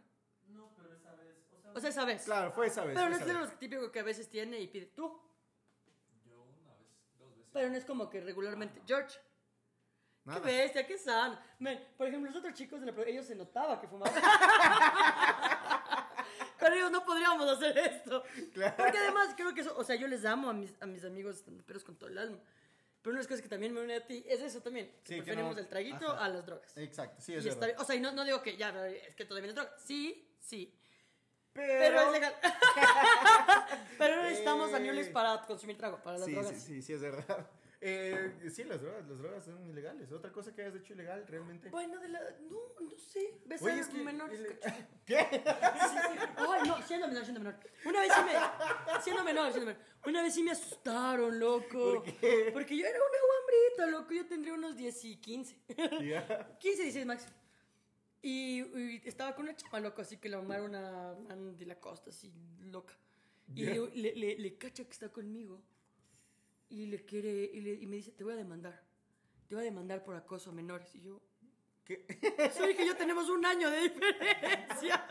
No, 0.50 0.74
pero 0.76 0.94
esa 0.94 1.16
vez, 1.16 1.38
o 1.54 1.62
sea, 1.62 1.72
O 1.72 1.80
sea, 1.80 1.90
esa 1.90 2.04
vez. 2.04 2.26
Claro, 2.26 2.52
fue 2.52 2.68
esa 2.68 2.84
vez. 2.84 2.96
Pero 2.96 3.08
no 3.10 3.16
es 3.16 3.26
vez. 3.26 3.34
los 3.34 3.58
típicos 3.58 3.90
que 3.92 4.00
a 4.02 4.04
veces 4.04 4.28
tiene 4.28 4.60
y 4.60 4.68
pide. 4.68 4.88
¿Tú? 4.88 5.18
yo 6.26 6.46
Pero 7.54 7.70
no 7.70 7.78
es 7.78 7.86
como 7.86 8.10
que 8.10 8.20
regularmente, 8.20 8.82
George, 8.86 9.18
Nada. 10.26 10.42
qué 10.42 10.58
bestia, 10.58 10.88
qué 10.88 10.98
sano. 10.98 11.38
Men, 11.60 11.88
por 11.98 12.08
ejemplo, 12.08 12.30
los 12.30 12.38
otros 12.40 12.54
chicos 12.56 12.82
de 12.82 12.92
la 12.92 13.04
ellos 13.04 13.26
se 13.26 13.36
notaba 13.36 13.80
que 13.80 13.88
fumaban. 13.88 14.14
Con 16.60 16.74
ellos 16.74 16.92
no 16.92 17.06
podríamos 17.06 17.48
hacer 17.50 17.78
esto. 17.78 18.24
Porque 18.78 18.98
además 18.98 19.34
creo 19.36 19.54
que 19.54 19.62
eso, 19.62 19.76
o 19.78 19.84
sea, 19.84 19.96
yo 19.96 20.08
les 20.08 20.26
amo 20.26 20.50
a 20.50 20.54
mis, 20.54 20.74
a 20.82 20.86
mis 20.86 21.04
amigos 21.06 21.44
pero 21.66 21.80
con 21.82 21.96
todo 21.96 22.10
el 22.10 22.18
alma. 22.18 22.40
Pero 23.02 23.12
una 23.12 23.20
de 23.20 23.24
las 23.24 23.28
cosas 23.28 23.42
que 23.44 23.50
también 23.50 23.72
me 23.74 23.82
une 23.82 23.96
a 23.98 24.06
ti 24.08 24.24
es 24.28 24.42
eso 24.42 24.62
también. 24.62 24.92
Sí, 25.04 25.16
que 25.16 25.22
preferimos 25.22 25.54
no- 25.56 25.62
el 25.62 25.68
traguito 25.68 26.12
Ajá. 26.12 26.26
a 26.26 26.30
las 26.30 26.46
drogas. 26.46 26.76
Exacto, 26.78 27.22
sí, 27.22 27.36
es 27.36 27.46
Y 27.46 27.50
está 27.50 27.62
verdad. 27.68 27.76
bien. 27.76 27.82
O 27.82 27.86
sea, 27.86 27.96
y 27.96 28.00
no, 28.00 28.12
no 28.14 28.24
digo 28.26 28.42
que 28.42 28.58
ya, 28.58 28.70
es 28.88 29.16
que 29.16 29.26
todavía 29.26 29.50
es 29.50 29.56
droga. 29.56 29.72
Sí, 29.78 30.28
sí. 30.40 30.74
Pero, 31.54 31.74
Pero 31.80 32.02
es 32.02 32.12
legal. 32.14 32.36
pero 34.00 34.16
no 34.16 34.24
necesitamos 34.24 34.72
Eh. 34.72 34.76
añules 34.76 35.10
para 35.10 35.40
consumir 35.46 35.78
trago, 35.78 36.02
para 36.02 36.18
las 36.18 36.26
Sí, 36.26 36.34
drogas. 36.34 36.54
sí, 36.56 36.60
sí, 36.60 36.82
sí, 36.82 36.94
es 36.94 37.02
verdad. 37.02 37.48
Eh, 37.88 38.50
sí, 38.50 38.64
las 38.64 38.82
drogas, 38.82 39.08
las 39.08 39.18
drogas 39.20 39.46
son 39.46 39.64
ilegales. 39.70 40.12
Otra 40.12 40.32
cosa 40.32 40.54
que 40.56 40.64
hayas 40.64 40.76
hecho 40.76 40.94
ilegal, 40.94 41.26
realmente. 41.28 41.70
Bueno, 41.70 42.00
de 42.00 42.10
la. 42.10 42.20
No, 42.50 42.58
no 42.82 42.98
sé. 42.98 43.40
Besar 43.46 43.70
Oye, 43.70 43.80
es 43.82 43.88
que- 43.90 44.04
menores. 44.04 44.40
el-. 44.40 44.58
¿Qué? 45.06 45.20
Sí, 45.20 45.98
sí. 46.12 46.20
Ay, 46.38 46.68
no, 46.68 46.82
siendo 46.82 47.08
menor, 47.08 47.24
siendo 47.24 47.42
menor. 47.42 47.60
Una 47.86 48.02
vez 48.02 48.12
sí 48.14 48.22
me. 48.26 49.02
Siendo 49.02 49.24
menor, 49.24 49.52
siendo 49.52 49.68
menor. 49.72 49.82
Una 50.08 50.22
vez 50.24 50.34
sí 50.34 50.42
me 50.44 50.52
asustaron, 50.52 51.38
loco. 51.40 52.02
¿Por 52.02 52.04
qué? 52.04 52.50
Porque 52.52 52.76
yo 52.76 52.86
era 52.88 52.98
una 52.98 53.20
guambrita, 53.28 53.98
loco. 54.00 54.14
Yo 54.14 54.26
tendría 54.26 54.54
unos 54.56 54.76
10 54.76 55.06
y 55.06 55.18
15. 55.18 55.56
Ya. 56.02 56.58
15, 56.60 56.82
16 56.84 57.06
máximo. 57.06 57.34
Y, 58.24 58.62
y 58.64 59.02
estaba 59.06 59.36
con 59.36 59.44
una 59.46 59.56
chama 59.56 59.80
loco, 59.80 60.02
así 60.02 60.18
que 60.18 60.30
la 60.30 60.38
mamá 60.38 60.56
era 60.56 60.64
una 60.64 61.14
man 61.28 61.56
de 61.56 61.66
la 61.68 61.80
costa, 61.80 62.10
así 62.10 62.34
loca. 62.62 62.96
Y 63.54 63.64
Ya. 63.66 63.74
le, 63.76 63.90
le, 63.96 64.16
le- 64.16 64.38
le 64.40 64.58
cacha 64.58 64.84
que 64.84 64.90
está 64.92 65.10
conmigo. 65.10 65.62
Y 66.70 66.88
le 66.88 67.06
quiere, 67.06 67.30
y, 67.54 67.62
le- 67.62 67.74
y 67.76 67.86
me 67.88 67.98
dice, 67.98 68.12
te 68.12 68.24
voy 68.24 68.34
a 68.34 68.38
demandar. 68.38 68.84
Te 69.48 69.56
voy 69.56 69.62
a 69.64 69.66
demandar 69.66 70.04
por 70.04 70.16
acoso 70.16 70.50
a 70.50 70.54
menores. 70.54 70.94
Y 70.96 71.02
yo, 71.02 71.22
¿Qué? 71.84 72.06
soy 72.58 72.74
que 72.76 72.86
yo 72.86 72.96
tenemos 72.98 73.30
un 73.30 73.46
año 73.46 73.70
de 73.70 73.82
diferencia. 73.82 75.06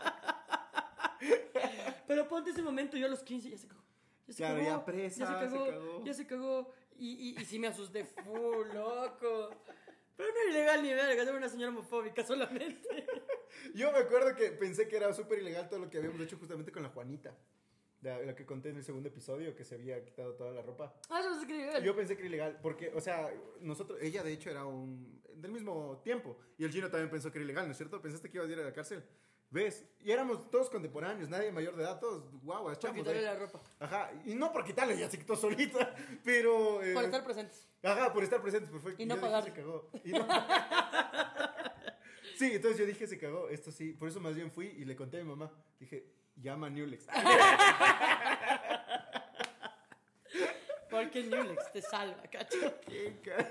Pero 2.07 2.27
ponte 2.27 2.51
ese 2.51 2.61
momento, 2.61 2.97
yo 2.97 3.05
a 3.07 3.09
los 3.09 3.23
15 3.23 3.49
ya 3.49 3.57
se 3.57 3.67
cagó. 3.67 3.83
Ya 4.27 4.33
se 4.33 4.37
Claro, 4.37 4.55
cagó, 4.57 4.69
ya 4.69 4.85
presa, 4.85 5.19
ya 5.41 5.49
se 5.49 5.55
cagó. 5.55 6.03
ya 6.03 6.13
se 6.13 6.27
cagó. 6.27 6.73
Y, 6.97 7.29
y, 7.37 7.41
y 7.41 7.45
sí 7.45 7.59
me 7.59 7.67
asusté 7.67 8.05
full, 8.05 8.67
loco. 8.73 9.49
Pero 10.15 10.29
no 10.29 10.39
era 10.41 10.49
ilegal 10.49 10.83
ni 10.83 10.93
verga, 10.93 11.23
era 11.23 11.33
una 11.35 11.49
señora 11.49 11.71
homofóbica 11.71 12.25
solamente. 12.25 13.05
Yo 13.73 13.91
me 13.91 13.99
acuerdo 13.99 14.35
que 14.35 14.51
pensé 14.51 14.87
que 14.87 14.95
era 14.97 15.13
súper 15.13 15.39
ilegal 15.39 15.67
todo 15.69 15.79
lo 15.79 15.89
que 15.89 15.97
habíamos 15.97 16.21
hecho 16.21 16.37
justamente 16.37 16.71
con 16.71 16.83
la 16.83 16.89
Juanita. 16.89 17.35
La, 18.01 18.19
la 18.21 18.35
que 18.35 18.45
conté 18.45 18.69
en 18.69 18.77
el 18.77 18.83
segundo 18.83 19.09
episodio, 19.09 19.55
que 19.55 19.63
se 19.63 19.75
había 19.75 20.03
quitado 20.03 20.33
toda 20.35 20.51
la 20.51 20.61
ropa. 20.61 20.93
Ah, 21.09 21.21
eso 21.21 21.41
es 21.41 21.49
ilegal. 21.49 21.83
Yo 21.83 21.95
pensé 21.95 22.15
que 22.15 22.21
era 22.21 22.27
ilegal, 22.27 22.59
porque, 22.61 22.91
o 22.93 23.01
sea, 23.01 23.31
nosotros, 23.61 23.97
ella 24.01 24.21
de 24.21 24.31
hecho 24.33 24.49
era 24.51 24.65
un, 24.65 25.21
del 25.33 25.51
mismo 25.51 26.01
tiempo, 26.03 26.37
y 26.57 26.65
el 26.65 26.71
chino 26.71 26.89
también 26.91 27.09
pensó 27.09 27.31
que 27.31 27.39
era 27.39 27.45
ilegal, 27.45 27.65
¿no 27.65 27.71
es 27.71 27.77
cierto? 27.77 28.01
Pensaste 28.01 28.29
que 28.29 28.37
ibas 28.37 28.49
a 28.49 28.53
ir 28.53 28.59
a 28.59 28.63
la 28.63 28.73
cárcel. 28.73 29.03
¿Ves? 29.49 29.85
Y 30.01 30.11
éramos 30.11 30.49
todos 30.51 30.69
contemporáneos, 30.69 31.29
nadie 31.29 31.51
mayor 31.51 31.75
de 31.77 31.83
edad, 31.83 31.99
todos 31.99 32.29
guau, 32.43 32.65
Por 32.65 32.77
quitarle 32.77 33.19
ahí. 33.19 33.23
la 33.25 33.35
ropa. 33.37 33.61
Ajá, 33.79 34.11
y 34.25 34.35
no 34.35 34.51
por 34.51 34.65
quitarle, 34.65 34.97
ya 34.97 35.09
se 35.09 35.17
quitó 35.17 35.35
solita, 35.35 35.95
pero... 36.25 36.83
eh, 36.83 36.93
Por 36.93 37.05
estar 37.05 37.23
presentes. 37.23 37.67
Ajá, 37.81 38.11
por 38.11 38.23
estar 38.23 38.41
presentes, 38.41 38.69
perfecto. 38.71 39.01
Y 39.01 39.05
no 39.05 39.19
pagar. 39.19 39.43
se 39.43 39.53
cagó. 39.53 39.89
Y 40.03 40.11
no- 40.11 40.27
sí, 42.37 42.51
entonces 42.53 42.79
yo 42.79 42.85
dije, 42.85 43.07
se 43.07 43.17
cagó, 43.17 43.49
esto 43.49 43.71
sí. 43.71 43.93
Por 43.93 44.09
eso 44.09 44.19
más 44.19 44.35
bien 44.35 44.51
fui 44.51 44.67
y 44.67 44.85
le 44.85 44.95
conté 44.95 45.17
a 45.17 45.23
mi 45.23 45.29
mamá. 45.29 45.51
Dije, 45.79 46.05
llama 46.35 46.67
a 46.67 46.69
Newlex. 46.69 47.07
Porque 50.89 51.23
Newlex 51.23 51.71
te 51.73 51.81
salva, 51.81 52.21
cacho. 52.31 52.57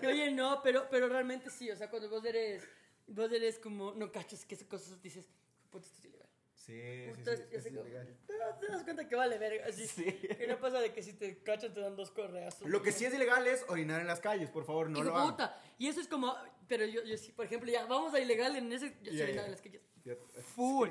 Oye, 0.06 0.30
no, 0.30 0.62
pero, 0.62 0.86
pero 0.90 1.08
realmente 1.08 1.50
sí, 1.50 1.70
o 1.70 1.76
sea, 1.76 1.90
cuando 1.90 2.08
vos 2.08 2.24
eres, 2.24 2.66
vos 3.06 3.30
eres 3.32 3.58
como, 3.58 3.92
no 3.92 4.10
cachas 4.10 4.44
que 4.46 4.54
esas 4.54 4.66
cosas 4.66 5.02
dices, 5.02 5.28
puta, 5.70 5.86
esto 5.86 5.98
es 5.98 6.04
ilegal. 6.06 6.28
Sí, 6.54 6.72
sí, 7.22 7.60
sí, 7.60 7.68
ilegal. 7.68 8.16
Te 8.26 8.68
das, 8.68 8.82
cuenta 8.84 9.06
que 9.06 9.14
vale 9.14 9.36
verga, 9.36 9.66
así. 9.68 9.86
Sí. 9.86 10.04
Que 10.04 10.46
no 10.46 10.58
pasa 10.58 10.80
de 10.80 10.92
que 10.92 11.02
si 11.02 11.12
te 11.12 11.42
cachan 11.42 11.74
te 11.74 11.80
dan 11.80 11.96
dos 11.96 12.10
correas. 12.10 12.62
Lo 12.62 12.80
que 12.80 12.92
sí 12.92 13.04
es 13.04 13.12
ilegal 13.12 13.46
es 13.46 13.64
orinar 13.68 14.00
en 14.00 14.06
las 14.06 14.20
calles, 14.20 14.48
por 14.48 14.64
favor, 14.64 14.88
no 14.88 15.00
Hijo 15.00 15.08
lo 15.08 15.16
hagan. 15.16 15.30
puta. 15.32 15.60
Y 15.78 15.88
eso 15.88 16.00
es 16.00 16.08
como, 16.08 16.34
pero 16.66 16.86
yo, 16.86 17.02
yo 17.04 17.18
sí, 17.18 17.32
por 17.32 17.44
ejemplo, 17.44 17.70
ya, 17.70 17.84
vamos 17.84 18.14
a 18.14 18.20
ilegal 18.20 18.56
en 18.56 18.72
ese, 18.72 18.96
yo 19.02 19.12
ya. 19.12 19.26
nada 19.34 19.44
en 19.46 19.50
las 19.50 19.60
calles. 19.60 19.82
Full. 20.54 20.90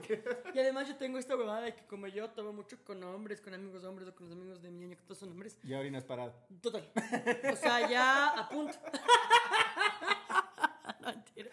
Y 0.54 0.60
además 0.60 0.88
yo 0.88 0.96
tengo 0.96 1.18
esta 1.18 1.36
huevada 1.36 1.62
de 1.62 1.76
que 1.76 1.86
como 1.86 2.08
yo 2.08 2.30
tomo 2.30 2.54
mucho 2.54 2.84
con 2.84 3.04
hombres, 3.04 3.42
con 3.42 3.54
amigos 3.54 3.84
hombres 3.84 4.10
o 4.10 4.16
con 4.16 4.28
los 4.28 4.36
amigos 4.36 4.62
de 4.62 4.72
mi 4.72 4.86
año 4.86 4.98
que 4.98 5.04
todos 5.04 5.20
son 5.20 5.32
hombres. 5.32 5.58
Ya 5.64 5.80
orinas 5.80 6.04
parado. 6.04 6.34
Total. 6.62 6.90
O 7.52 7.56
sea, 7.56 7.90
ya 7.90 8.30
a 8.30 8.50
punto. 8.50 8.78
No, 11.00 11.10
mentira. 11.10 11.50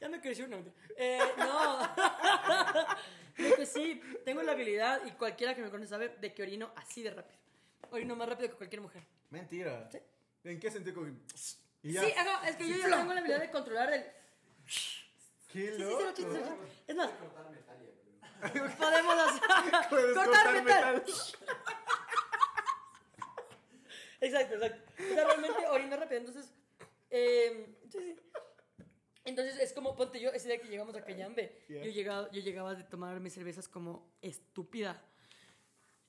Ya 0.00 0.08
me 0.08 0.20
creció 0.20 0.46
una. 0.46 0.58
Eh, 0.96 1.18
no. 1.36 1.80
Lo 3.38 3.56
que 3.56 3.66
sí, 3.66 4.00
tengo 4.24 4.40
la 4.42 4.52
habilidad, 4.52 5.04
y 5.04 5.10
cualquiera 5.12 5.52
que 5.54 5.62
me 5.62 5.70
conoce 5.70 5.88
sabe, 5.88 6.10
de 6.20 6.32
que 6.32 6.42
orino 6.42 6.70
así 6.76 7.02
de 7.02 7.10
rápido. 7.10 7.38
Orino 7.90 8.14
más 8.14 8.28
rápido 8.28 8.50
que 8.50 8.56
cualquier 8.56 8.82
mujer. 8.82 9.02
Mentira. 9.30 9.88
Sí. 9.90 9.98
¿En 10.44 10.60
qué 10.60 10.70
sentido? 10.70 11.04
Y 11.82 11.92
ya. 11.92 12.02
Sí, 12.02 12.12
es 12.46 12.56
que 12.56 12.68
yo 12.68 12.76
ya 12.76 12.96
tengo 12.96 13.12
la 13.12 13.20
habilidad 13.20 13.40
de 13.40 13.50
controlar 13.50 13.92
el... 13.92 14.04
Qué 15.56 15.68
Sí, 15.68 15.72
sí, 15.76 15.82
loco. 15.82 15.98
sí, 15.98 16.04
lo 16.04 16.12
chiste. 16.12 16.42
Es 16.86 16.96
más, 16.96 17.10
podemos 18.78 19.16
hacer... 19.18 19.40
Cortar 19.88 20.24
cortar 20.26 20.62
metal. 20.64 20.94
metal. 20.96 21.04
Exacto, 24.20 24.54
exacto. 24.54 24.92
O 24.98 25.14
sea, 25.14 25.24
realmente 25.24 25.66
orino 25.68 25.96
rápido. 25.96 26.20
Entonces, 26.20 26.52
eh, 27.10 27.76
sí, 27.90 27.98
sí. 28.00 28.16
Entonces 29.24 29.58
es 29.60 29.72
como, 29.72 29.94
ponte 29.96 30.20
yo, 30.20 30.30
ese 30.30 30.48
día 30.48 30.58
que 30.60 30.68
llegamos 30.68 30.94
a 30.94 31.04
Cayambe, 31.04 31.64
Yeah. 31.68 31.84
yo, 31.84 31.90
llegaba, 31.90 32.30
yo 32.30 32.40
llegaba 32.40 32.74
de 32.74 32.84
tomar 32.84 33.18
mis 33.20 33.34
cervezas 33.34 33.68
como 33.68 34.10
estúpida. 34.22 35.02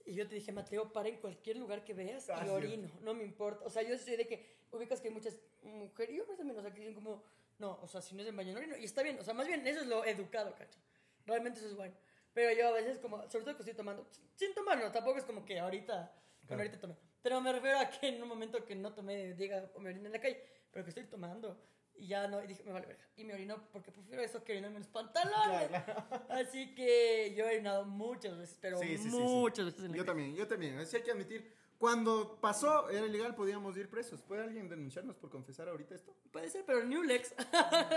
Y 0.06 0.14
yo 0.16 0.28
te 0.28 0.36
dije, 0.36 0.52
Mateo, 0.54 0.91
para 0.93 1.10
en 1.10 1.18
cualquier 1.18 1.58
lugar 1.58 1.84
que 1.84 1.93
veas 1.93 2.30
Ah, 2.30 2.43
y 2.45 2.50
orino, 2.50 2.89
no 3.02 3.14
me 3.14 3.24
importa. 3.24 3.66
O 3.66 3.70
sea, 3.70 3.82
yo 3.84 3.98
soy 3.98 4.16
de 4.16 4.26
que 4.28 4.58
ubicas 4.72 5.02
que 5.02 5.10
hay 5.10 5.14
muchas 5.14 5.38
mujeres 5.64 6.16
y 6.16 6.20
hombres 6.22 6.38
también, 6.38 6.58
o 6.58 6.62
sea, 6.62 6.72
que 6.74 6.80
dicen 6.80 6.95
como, 6.95 7.24
no, 7.60 7.80
o 7.82 7.88
sea, 7.88 8.01
si 8.01 8.16
no 8.16 8.22
es 8.22 8.28
en 8.28 8.36
baño, 8.36 8.53
no 8.53 8.60
orino. 8.60 8.78
Y 8.78 8.86
está 8.86 9.01
bien, 9.03 9.18
o 9.20 9.24
sea, 9.24 9.34
más 9.34 9.47
bien 9.47 9.66
eso 9.68 9.82
es 9.82 9.88
lo 9.88 10.05
educado, 10.05 10.53
cacho. 10.55 10.80
Realmente 11.26 11.60
eso 11.60 11.68
es 11.70 11.76
bueno. 11.76 11.93
Pero 12.34 12.51
yo 12.58 12.68
a 12.68 12.72
veces 12.72 12.99
como, 12.99 13.18
sobre 13.30 13.45
todo 13.45 13.55
que 13.55 13.64
estoy 13.64 13.74
tomando, 13.74 14.08
sin 14.36 14.53
tomar, 14.53 14.78
no, 14.78 14.91
tampoco 14.91 15.18
es 15.18 15.24
como 15.26 15.43
que 15.45 15.60
ahorita, 15.60 15.93
bueno, 15.95 16.12
Claro. 16.47 16.62
ahorita 16.62 16.80
tomé. 16.80 16.95
Pero 17.22 17.41
me 17.41 17.51
refiero 17.51 17.80
a 17.80 17.89
que 17.89 18.08
en 18.10 18.22
un 18.22 18.30
momento 18.30 18.64
que 18.64 18.76
no 18.76 18.93
tomé, 18.93 19.34
diga, 19.34 19.70
o 19.76 19.80
me 19.80 19.89
orine 19.89 20.05
en 20.08 20.14
la 20.14 20.22
calle, 20.22 20.41
pero 20.72 20.86
que 20.86 20.89
estoy 20.89 21.05
tomando. 21.05 21.60
Y 21.99 22.08
ya 22.10 22.28
no, 22.28 22.43
y 22.43 22.45
dije, 22.47 22.64
me 22.64 22.72
vale 22.72 22.86
verga. 22.86 23.03
Y 23.16 23.24
me 23.24 23.34
orinó 23.34 23.70
porque 23.72 23.91
prefiero 23.91 24.22
eso 24.22 24.43
que 24.43 24.51
orinarme 24.51 24.78
en 24.78 24.84
los 24.84 24.91
pantalones. 24.91 25.70
Así 26.30 26.76
que 26.76 27.34
yo 27.36 27.45
he 27.45 27.55
orinado 27.55 27.86
muchas 27.86 28.38
veces, 28.38 28.55
pero 28.62 28.78
Sí, 28.78 28.97
sí, 28.97 29.05
sí, 29.05 29.10
sí. 29.10 29.18
muchas 29.18 29.66
veces 29.66 29.80
en 29.84 29.91
la 29.91 29.97
Yo 29.97 30.03
calle. 30.05 30.05
también, 30.05 30.36
yo 30.36 30.47
también. 30.47 30.78
Así 30.78 30.95
hay 30.95 31.01
que 31.01 31.10
admitir. 31.12 31.51
Cuando 31.78 32.39
pasó, 32.41 32.89
era 32.89 33.05
ilegal, 33.05 33.36
podíamos 33.36 33.78
ir 33.78 33.88
presos. 33.89 34.21
¿Puede 34.23 34.43
alguien 34.43 34.67
denunciarnos 34.67 35.15
por 35.15 35.30
confesar 35.30 35.69
ahorita 35.69 35.93
esto? 35.95 36.15
Puede 36.32 36.49
ser, 36.49 36.63
pero 36.65 36.84
Newlex. 36.84 37.34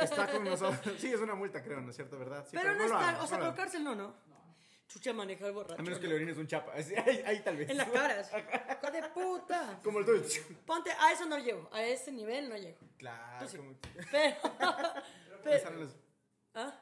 Está 0.02 0.30
con 0.30 0.44
nosotros. 0.44 0.96
Sí, 0.98 1.08
es 1.12 1.20
una 1.20 1.34
multa, 1.34 1.62
creo, 1.62 1.80
¿no 1.80 1.88
es 1.90 1.96
cierto? 1.96 2.18
¿Verdad? 2.18 2.44
Sí, 2.44 2.56
pero 2.60 2.74
no 2.74 2.84
está, 2.84 3.22
o 3.22 3.26
sea, 3.26 3.38
no 3.38 3.46
por 3.46 3.54
cárcel 3.54 3.82
no, 3.84 3.94
¿no? 3.94 4.14
Chucha 4.86 5.12
manejar 5.12 5.52
borracho. 5.52 5.80
A 5.80 5.82
menos 5.84 5.98
que 6.00 6.04
¿no? 6.06 6.10
le 6.10 6.16
orines 6.16 6.36
un 6.36 6.46
chapa. 6.48 6.72
Ahí, 6.74 7.22
ahí 7.24 7.40
tal 7.44 7.56
vez. 7.56 7.70
En 7.70 7.76
las 7.78 7.88
caras. 7.90 8.30
¡Hijo 8.82 8.92
de 8.92 9.02
puta! 9.10 9.80
Como 9.84 10.00
el 10.00 10.04
tuyo. 10.04 10.42
Ponte, 10.66 10.90
a 10.90 11.12
eso 11.12 11.26
no 11.26 11.38
llego. 11.38 11.68
A 11.72 11.82
ese 11.84 12.10
nivel 12.10 12.48
no 12.48 12.56
llego. 12.56 12.78
Claro. 12.98 13.48
Sí. 13.48 13.56
como- 13.56 13.76
Pero. 14.10 14.36
Pero 15.44 15.70
los- 15.70 15.96
¿Ah? 16.54 16.74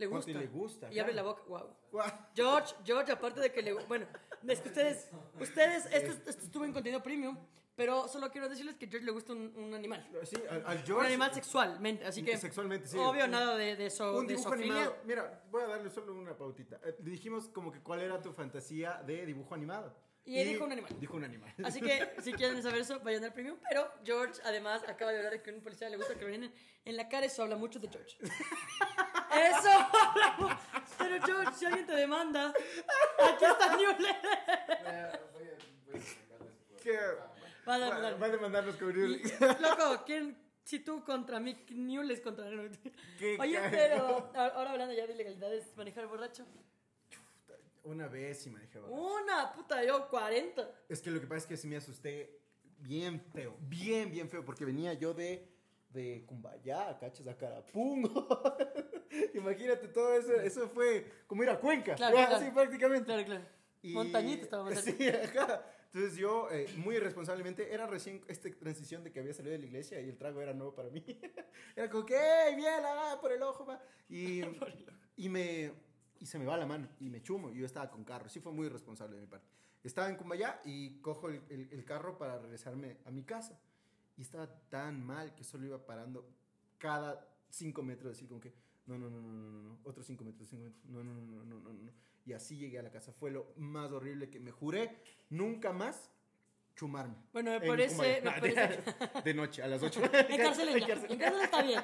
Le 0.00 0.06
gusta. 0.06 0.32
Le 0.32 0.46
gusta, 0.46 0.92
Y 0.92 0.98
abre 0.98 1.12
la 1.12 1.22
claro. 1.22 1.38
boca. 1.46 1.64
Wow. 1.64 1.76
Guau. 1.92 2.10
George, 2.34 2.74
George, 2.84 3.12
aparte 3.12 3.40
de 3.40 3.52
que 3.52 3.62
le. 3.62 3.72
Bueno, 3.74 4.06
es 4.48 4.60
que 4.60 4.68
ustedes. 4.68 5.08
Ustedes. 5.38 5.86
Esto, 5.86 6.10
esto 6.30 6.44
estuvo 6.44 6.64
en 6.64 6.72
contenido 6.72 7.02
premium. 7.02 7.36
Pero 7.76 8.08
solo 8.08 8.30
quiero 8.30 8.46
decirles 8.46 8.74
que 8.76 8.84
a 8.84 8.88
George 8.90 9.06
le 9.06 9.12
gusta 9.12 9.32
un, 9.32 9.54
un 9.56 9.72
animal. 9.72 10.06
Sí, 10.24 10.36
al, 10.50 10.64
al 10.66 10.78
Un 10.78 10.84
George. 10.84 11.06
animal 11.06 11.32
sexualmente. 11.32 12.04
Así 12.04 12.22
que. 12.22 12.36
Sexualmente, 12.36 12.86
sí. 12.88 12.98
Obvio, 12.98 13.24
Un- 13.24 13.30
nada 13.30 13.56
de, 13.56 13.74
de, 13.76 13.88
so, 13.88 14.18
Un 14.18 14.26
dibujo 14.26 14.52
animado. 14.52 14.96
Mira, 15.06 15.42
voy 15.50 15.62
a 15.62 15.66
darle 15.68 15.88
solo 15.88 16.14
una 16.14 16.36
pautita. 16.36 16.78
Eh, 16.84 16.96
dijimos 16.98 17.48
como 17.48 17.72
que 17.72 17.80
cuál 17.80 18.00
era 18.00 18.20
tu 18.20 18.32
fantasía 18.32 19.02
de 19.06 19.24
dibujo 19.24 19.54
animado. 19.54 19.94
Y 20.24 20.38
él 20.38 20.48
dijo 20.48 20.64
un 20.64 20.72
animal. 20.72 20.96
Dijo 21.00 21.16
un 21.16 21.24
animal. 21.24 21.52
Así 21.64 21.80
que 21.80 22.12
si 22.22 22.32
quieren 22.32 22.62
saber 22.62 22.80
eso, 22.82 23.00
vayan 23.00 23.24
al 23.24 23.32
premium. 23.32 23.58
Pero 23.68 23.90
George, 24.04 24.40
además, 24.44 24.82
acaba 24.86 25.12
de 25.12 25.18
hablar 25.18 25.32
de 25.32 25.42
que 25.42 25.50
a 25.50 25.54
un 25.54 25.60
policía 25.60 25.88
le 25.88 25.96
gusta 25.96 26.14
que 26.14 26.20
lo 26.20 26.26
orinen 26.26 26.52
en 26.84 26.96
la 26.96 27.08
cara. 27.08 27.26
Eso 27.26 27.42
habla 27.42 27.56
mucho 27.56 27.78
de 27.78 27.88
George. 27.88 28.16
Eso 28.20 29.70
habla 29.70 30.60
Pero 30.98 31.24
George, 31.24 31.52
si 31.56 31.66
alguien 31.66 31.86
te 31.86 31.94
demanda, 31.94 32.52
aquí 33.18 33.44
está 33.44 33.76
Newle. 33.76 34.16
¿Qué? 36.82 36.98
Va 37.68 37.74
a 37.74 37.78
demandar. 37.78 38.22
va 38.22 38.26
a 38.26 38.30
demandarnos 38.30 38.76
con 38.76 38.90
Y, 38.90 39.22
Loco, 39.60 40.04
¿quién? 40.04 40.36
Si 40.62 40.80
tú 40.80 41.04
contra 41.04 41.40
mí, 41.40 41.64
Newles 41.70 42.20
contra 42.20 42.46
Qué 43.18 43.36
Oye, 43.40 43.60
pero 43.70 44.30
ahora 44.34 44.70
hablando 44.70 44.94
ya 44.94 45.06
de 45.06 45.14
ilegalidades, 45.14 45.76
manejar 45.76 46.06
borracho. 46.06 46.46
Una 47.84 48.08
vez 48.08 48.42
sí 48.42 48.50
manejé 48.50 48.78
borracho. 48.78 49.00
Una 49.24 49.52
puta, 49.52 49.84
yo 49.84 50.08
40. 50.08 50.70
Es 50.88 51.00
que 51.00 51.10
lo 51.10 51.20
que 51.20 51.26
pasa 51.26 51.38
es 51.38 51.46
que 51.46 51.56
sí 51.56 51.66
me 51.68 51.76
asusté. 51.76 52.40
bien 52.78 53.20
feo, 53.32 53.56
bien, 53.60 54.10
bien 54.10 54.28
feo, 54.28 54.44
porque 54.44 54.64
venía 54.64 54.92
yo 54.94 55.12
de, 55.14 55.48
de 55.90 56.24
Cumbayá, 56.26 56.98
cachas, 56.98 57.26
a 57.26 57.36
Carapungo. 57.36 58.28
Imagínate 59.34 59.88
todo 59.88 60.14
eso, 60.14 60.34
eso 60.34 60.68
fue 60.68 61.06
como 61.26 61.42
ir 61.42 61.50
a 61.50 61.58
Cuenca, 61.58 61.94
Claro, 61.94 62.16
claro. 62.28 62.38
sí, 62.44 62.50
prácticamente. 62.52 63.04
Claro, 63.06 63.24
claro. 63.24 63.44
Y- 63.82 63.92
Montañita 63.94 64.46
cerca. 64.74 64.80
Sí, 64.82 65.08
ajá. 65.08 65.64
Entonces 65.92 66.16
yo, 66.18 66.48
eh, 66.52 66.68
muy 66.76 66.94
irresponsablemente, 66.96 67.74
era 67.74 67.84
recién 67.88 68.22
esta 68.28 68.48
transición 68.50 69.02
de 69.02 69.10
que 69.10 69.18
había 69.18 69.34
salido 69.34 69.50
de 69.52 69.58
la 69.58 69.66
iglesia 69.66 70.00
y 70.00 70.08
el 70.08 70.16
trago 70.16 70.40
era 70.40 70.52
nuevo 70.54 70.72
para 70.72 70.88
mí. 70.88 71.04
era 71.74 71.90
como 71.90 72.06
que, 72.06 72.14
¡ey, 72.14 72.54
bien, 72.54 72.74
ah, 72.84 73.18
por 73.20 73.32
el 73.32 73.42
ojo, 73.42 73.66
va! 73.66 73.82
Y, 74.08 74.42
y, 75.16 75.28
me, 75.28 75.72
y 76.20 76.26
se 76.26 76.38
me 76.38 76.44
va 76.44 76.56
la 76.56 76.66
mano 76.66 76.88
y 77.00 77.08
me 77.08 77.22
chumo. 77.22 77.50
Y 77.50 77.56
yo 77.58 77.66
estaba 77.66 77.90
con 77.90 78.04
carro. 78.04 78.28
Sí 78.28 78.38
fue 78.40 78.52
muy 78.52 78.66
irresponsable 78.66 79.16
de 79.16 79.22
mi 79.22 79.26
parte. 79.26 79.48
Estaba 79.82 80.08
en 80.10 80.16
Cumbayá 80.16 80.60
y 80.64 81.00
cojo 81.00 81.28
el, 81.28 81.42
el- 81.48 81.68
el 81.72 81.84
carro 81.84 82.18
para 82.18 82.38
regresarme 82.38 82.98
a 83.06 83.10
mi 83.10 83.22
casa. 83.24 83.58
Y 84.18 84.22
estaba 84.22 84.46
tan 84.68 85.02
mal 85.04 85.34
que 85.34 85.42
solo 85.44 85.66
iba 85.66 85.84
parando 85.86 86.28
cada 86.78 87.26
cinco 87.48 87.82
metros, 87.82 88.12
decir 88.12 88.28
como 88.28 88.40
que, 88.40 88.52
no, 88.86 88.98
no, 88.98 89.08
no, 89.08 89.20
no, 89.20 89.32
no, 89.32 89.50
no, 89.50 89.62
no, 89.62 89.78
otros 89.84 90.04
cinco 90.06 90.24
metros, 90.24 90.48
cinco 90.48 90.64
metros, 90.64 90.84
no, 90.86 91.02
no, 91.02 91.14
no, 91.14 91.22
no, 91.22 91.44
no, 91.44 91.60
no, 91.60 91.72
no. 91.72 91.92
Y 92.26 92.34
así 92.34 92.56
llegué 92.58 92.78
a 92.78 92.82
la 92.82 92.90
casa. 92.90 93.12
Fue 93.12 93.30
lo 93.30 93.54
más 93.56 93.90
horrible 93.90 94.28
que 94.28 94.38
me 94.38 94.50
juré 94.50 94.98
nunca 95.30 95.72
más 95.72 96.10
chumarme. 96.76 97.16
Bueno, 97.32 97.50
me 97.50 97.56
En 97.56 97.66
parece- 97.66 98.20
me 98.22 98.30
parece- 98.30 98.82
De 99.24 99.34
noche, 99.34 99.62
a 99.62 99.68
las 99.68 99.82
ocho. 99.82 100.02
Encarcelen 100.04 100.74
En 100.74 100.80
ya. 100.80 100.86
cárcel. 100.88 101.12
Encarcelen 101.12 101.44
está 101.44 101.62
bien. 101.62 101.80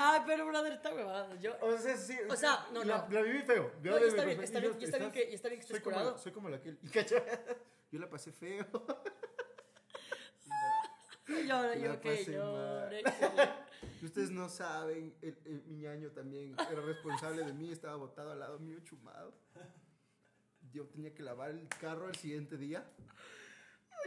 Ay, 0.00 0.22
pero 0.26 0.46
brother, 0.46 0.72
está 0.74 0.94
huevado. 0.94 1.34
Yo. 1.36 1.56
O 1.60 1.76
sea, 1.78 1.96
sí. 1.96 2.16
O 2.30 2.36
sea, 2.36 2.66
no, 2.72 2.84
la, 2.84 2.98
no. 3.06 3.12
La 3.14 3.22
viví 3.22 3.42
feo. 3.42 3.72
Yo 3.82 3.90
No, 3.92 3.98
y 4.04 4.08
está 4.08 4.24
bien, 4.24 4.40
está 4.42 4.60
bien, 4.60 4.72
yo- 4.74 4.78
y 4.80 4.84
está 4.84 4.98
bien 4.98 5.10
que- 5.12 5.34
está 5.34 5.48
bien 5.48 5.60
que 5.60 5.66
soy 5.66 5.80
como 5.80 5.96
la- 5.96 6.02
curado. 6.02 6.18
Soy 6.18 6.32
como 6.32 6.48
la 6.48 6.60
cacha, 6.92 7.22
yo 7.90 7.98
la 7.98 8.08
pasé 8.08 8.32
feo. 8.32 8.64
Llora, 11.46 11.74
yo 11.76 12.00
que 12.00 12.40
Ustedes 14.02 14.30
no 14.30 14.48
saben, 14.48 15.14
el, 15.22 15.36
el- 15.44 15.62
mi 15.64 15.76
ñaño 15.76 16.10
también 16.12 16.54
era 16.70 16.80
responsable 16.80 17.44
de 17.44 17.52
mí, 17.52 17.70
estaba 17.70 17.96
botado 17.96 18.30
al 18.32 18.38
lado 18.38 18.58
mío, 18.58 18.78
chumado. 18.84 19.34
Yo 20.72 20.86
tenía 20.86 21.14
que 21.14 21.22
lavar 21.22 21.50
el 21.50 21.68
carro 21.68 22.06
al 22.06 22.14
siguiente 22.16 22.56
día. 22.56 22.88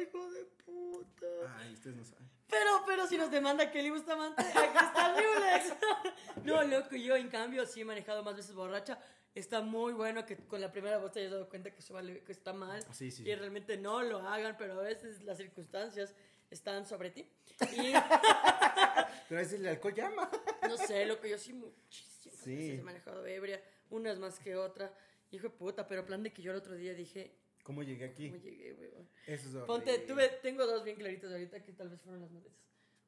Hijo 0.01 0.31
de 0.31 0.45
puta. 0.65 1.25
Ay, 1.57 1.73
ustedes 1.73 1.95
no 1.97 2.05
saben. 2.05 2.29
Pero, 2.51 2.83
pero 2.85 3.07
si 3.07 3.17
nos 3.17 3.31
demanda 3.31 3.71
Kelly 3.71 3.89
Bustamante, 3.89 4.41
aquí 4.43 4.77
está 4.77 5.15
Newlex. 5.15 5.73
No, 6.43 6.61
loco, 6.63 6.95
yo 6.95 7.15
en 7.15 7.29
cambio 7.29 7.65
sí 7.65 7.81
he 7.81 7.85
manejado 7.85 8.23
más 8.23 8.35
veces 8.35 8.53
borracha. 8.53 8.99
Está 9.35 9.61
muy 9.61 9.93
bueno 9.93 10.25
que 10.25 10.35
con 10.37 10.59
la 10.59 10.71
primera 10.71 10.97
vez 10.97 11.11
te 11.11 11.19
hayas 11.19 11.31
dado 11.31 11.47
cuenta 11.49 11.71
que, 11.71 11.79
eso 11.79 11.93
vale- 11.93 12.23
que 12.23 12.31
está 12.31 12.51
mal. 12.51 12.83
Ah, 12.89 12.93
sí, 12.93 13.11
sí, 13.11 13.21
Y 13.21 13.25
sí. 13.27 13.35
realmente 13.35 13.77
no 13.77 14.01
lo 14.01 14.19
hagan, 14.27 14.55
pero 14.57 14.73
a 14.79 14.83
veces 14.83 15.23
las 15.23 15.37
circunstancias 15.37 16.13
están 16.49 16.85
sobre 16.85 17.11
ti. 17.11 17.29
Y 17.73 17.93
Pero 19.29 19.39
a 19.39 19.43
veces 19.43 19.53
el 19.59 19.67
alcohol 19.67 19.93
llama. 19.93 20.29
no 20.67 20.75
sé, 20.77 21.05
loco, 21.05 21.27
yo 21.27 21.37
sí 21.37 21.53
muchísimas 21.53 22.39
Sí. 22.43 22.55
veces 22.55 22.79
he 22.79 22.83
manejado 22.83 23.25
ebria. 23.25 23.61
Unas 23.91 24.17
más 24.19 24.39
que 24.39 24.55
otra. 24.55 24.91
Hijo 25.31 25.43
de 25.43 25.49
puta, 25.51 25.87
pero 25.87 26.05
plan 26.05 26.23
de 26.23 26.33
que 26.33 26.41
yo 26.41 26.51
el 26.51 26.57
otro 26.57 26.75
día 26.75 26.93
dije, 26.93 27.31
¿Cómo 27.63 27.83
llegué 27.83 28.05
aquí? 28.05 28.29
¿cómo 28.29 28.41
llegué, 28.41 28.73
weón? 28.73 29.07
Eso 29.27 29.59
es. 29.59 29.65
Ponte, 29.65 29.99
tuve, 29.99 30.29
tengo 30.41 30.65
dos 30.65 30.83
bien 30.83 30.97
claritas 30.97 31.31
ahorita 31.31 31.63
que 31.63 31.73
tal 31.73 31.89
vez 31.89 32.01
fueron 32.01 32.21
las 32.21 32.31
más 32.31 32.43
veces. 32.43 32.59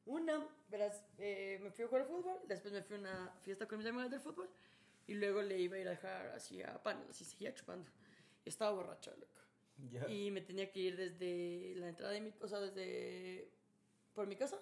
Una, 0.06 0.46
verás, 0.70 1.02
eh, 1.18 1.60
me 1.62 1.72
fui 1.72 1.86
a 1.86 1.88
jugar 1.88 2.06
fútbol, 2.06 2.38
después 2.48 2.74
me 2.74 2.84
fui 2.84 2.98
a 2.98 3.00
una 3.00 3.34
fiesta 3.42 3.68
con 3.68 3.78
mis 3.78 3.88
amigos 3.88 4.12
del 4.12 4.20
fútbol 4.20 4.50
y 5.08 5.14
luego 5.14 5.42
le 5.42 5.60
iba 5.60 5.78
a 5.78 5.80
ir 5.80 5.88
a 5.88 5.92
dejar 5.92 6.28
así 6.28 6.62
a 6.62 6.82
panes, 6.82 7.10
así 7.10 7.24
seguía 7.24 7.54
chupando. 7.54 7.90
Estaba 8.46 8.72
borracha, 8.72 9.12
loco. 9.12 9.34
Y 10.10 10.30
me 10.32 10.42
tenía 10.42 10.72
que 10.72 10.80
ir 10.80 10.96
desde 10.96 11.76
la 11.78 11.90
entrada 11.90 12.14
de 12.14 12.22
mi, 12.22 12.34
o 12.40 12.48
sea, 12.48 12.60
desde 12.60 13.50
por 14.14 14.28
mi 14.28 14.36
casa 14.36 14.60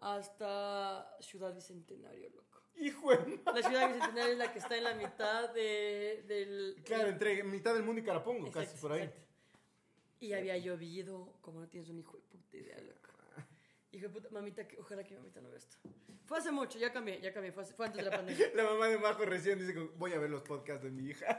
hasta 0.00 1.16
Ciudad 1.20 1.54
Bicentenario, 1.54 2.30
loco. 2.30 2.51
Hijo 2.76 3.10
de 3.14 3.40
La 3.44 3.62
Ciudad 3.62 3.92
Bicentenario 3.94 4.32
es 4.32 4.38
la 4.38 4.52
que 4.52 4.58
está 4.58 4.76
en 4.76 4.84
la 4.84 4.94
mitad 4.94 5.50
de, 5.52 6.24
del... 6.26 6.82
Claro, 6.84 7.08
entre 7.08 7.42
mitad 7.44 7.74
del 7.74 7.82
mundo 7.84 8.00
y 8.00 8.04
Carapungo, 8.04 8.50
casi 8.50 8.76
por 8.78 8.92
ahí. 8.92 9.02
exacto. 9.02 9.20
Y 10.20 10.32
había 10.32 10.56
llovido, 10.56 11.36
como 11.40 11.60
no 11.60 11.68
tienes 11.68 11.88
un 11.90 11.98
hijo 11.98 12.16
de 12.16 12.22
puta 12.22 12.56
idea, 12.56 12.78
loco. 12.80 13.10
Hijo 13.92 14.06
de 14.06 14.12
puta, 14.12 14.28
mamita, 14.30 14.66
que, 14.66 14.78
ojalá 14.78 15.04
que 15.04 15.10
mi 15.14 15.18
mamita 15.18 15.40
no 15.40 15.48
vea 15.50 15.58
esto. 15.58 15.76
Fue 16.24 16.38
hace 16.38 16.50
mucho, 16.50 16.78
ya 16.78 16.92
cambié, 16.92 17.20
ya 17.20 17.32
cambié, 17.32 17.52
fue, 17.52 17.62
hace- 17.64 17.74
fue 17.74 17.86
antes 17.86 18.02
de 18.04 18.10
la 18.10 18.16
pandemia. 18.16 18.50
La 18.54 18.64
mamá 18.64 18.88
de 18.88 18.98
Majo 18.98 19.24
recién 19.26 19.58
dice, 19.58 19.74
voy 19.96 20.12
a 20.14 20.18
ver 20.18 20.30
los 20.30 20.42
podcasts 20.42 20.82
de 20.84 20.90
mi 20.90 21.10
hija. 21.10 21.38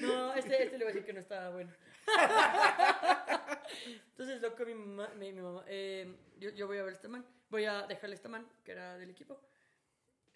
No, 0.00 0.34
este, 0.34 0.64
este 0.64 0.78
le 0.78 0.84
voy 0.84 0.90
a 0.90 0.94
decir 0.94 1.04
que 1.06 1.12
no 1.12 1.20
estaba 1.20 1.50
bueno. 1.50 1.72
Entonces, 4.10 4.40
loco, 4.42 4.64
mi 4.64 4.74
mamá, 4.74 5.08
mi, 5.16 5.32
mi 5.32 5.40
mamá 5.42 5.64
eh, 5.68 6.16
yo, 6.38 6.50
yo 6.50 6.66
voy 6.66 6.78
a 6.78 6.82
ver 6.82 6.94
este 6.94 7.08
man, 7.08 7.24
voy 7.50 7.64
a 7.66 7.86
dejarle 7.86 8.16
este 8.16 8.28
man, 8.28 8.46
que 8.64 8.72
era 8.72 8.96
del 8.98 9.10
equipo. 9.10 9.38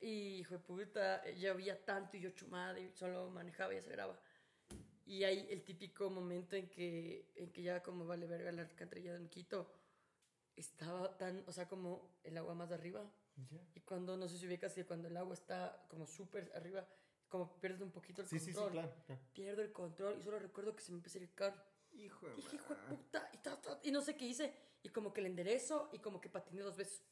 Y, 0.01 0.39
hijo 0.41 0.55
de 0.55 0.61
puta, 0.61 1.25
llovía 1.33 1.85
tanto 1.85 2.17
y 2.17 2.21
yo 2.21 2.31
chumada 2.31 2.79
y 2.81 2.91
solo 2.93 3.29
manejaba 3.31 3.75
y 3.75 3.79
aceleraba. 3.79 4.19
Y 5.05 5.25
hay 5.25 5.47
el 5.51 5.63
típico 5.65 6.09
momento 6.09 6.57
en 6.57 6.69
que, 6.71 7.31
en 7.35 7.51
que 7.53 7.63
ya 7.63 7.83
como 7.83 8.07
vale 8.07 8.27
verga 8.27 8.53
la 8.53 8.63
alcantarilla 8.63 9.13
de 9.19 9.29
Quito, 9.29 9.71
estaba 10.57 11.17
tan, 11.19 11.43
o 11.47 11.53
sea, 11.53 11.69
como 11.69 12.19
el 12.23 12.37
agua 12.39 12.55
más 12.55 12.71
arriba. 12.73 13.11
Y 13.75 13.81
cuando, 13.81 14.17
no 14.17 14.29
sé 14.29 14.39
si 14.39 14.47
ubicas 14.47 14.75
que 14.75 14.85
cuando 14.85 15.09
el 15.09 15.17
agua 15.17 15.33
está 15.35 15.85
como 15.89 16.07
súper 16.07 16.53
arriba, 16.55 16.87
como 17.29 17.59
pierdes 17.59 17.81
un 17.81 17.91
poquito 17.91 18.21
el 18.23 18.29
Sí, 18.29 18.39
sí, 18.39 18.47
sí, 18.47 18.53
control. 18.53 18.73
claro. 18.73 18.95
claro. 19.07 19.23
Pierdo 19.33 19.63
el 19.63 19.73
control 19.73 20.19
y 20.19 20.23
solo 20.23 20.39
recuerdo 20.39 20.77
que 20.77 20.83
se 20.83 20.93
me 20.93 20.99
empezó 20.99 21.19
a 21.19 21.23
ir 21.23 21.29
el 21.29 21.35
carro. 21.35 21.63
Hijo 21.93 22.29
de 22.29 22.35
Dije, 22.37 22.57
hijo 22.57 22.75
de 22.75 22.81
puta, 22.83 23.31
y, 23.33 23.39
ta, 23.39 23.61
ta, 23.61 23.81
y 23.83 23.91
no 23.91 24.01
sé 24.03 24.17
qué 24.17 24.27
hice. 24.27 24.55
Y 24.83 24.91
como 24.91 25.13
que 25.13 25.23
le 25.23 25.29
enderezo 25.29 25.89
y 25.93 25.99
como 25.99 26.21
que 26.21 26.29
patiné 26.29 26.61
dos 26.63 26.77
veces. 26.77 27.03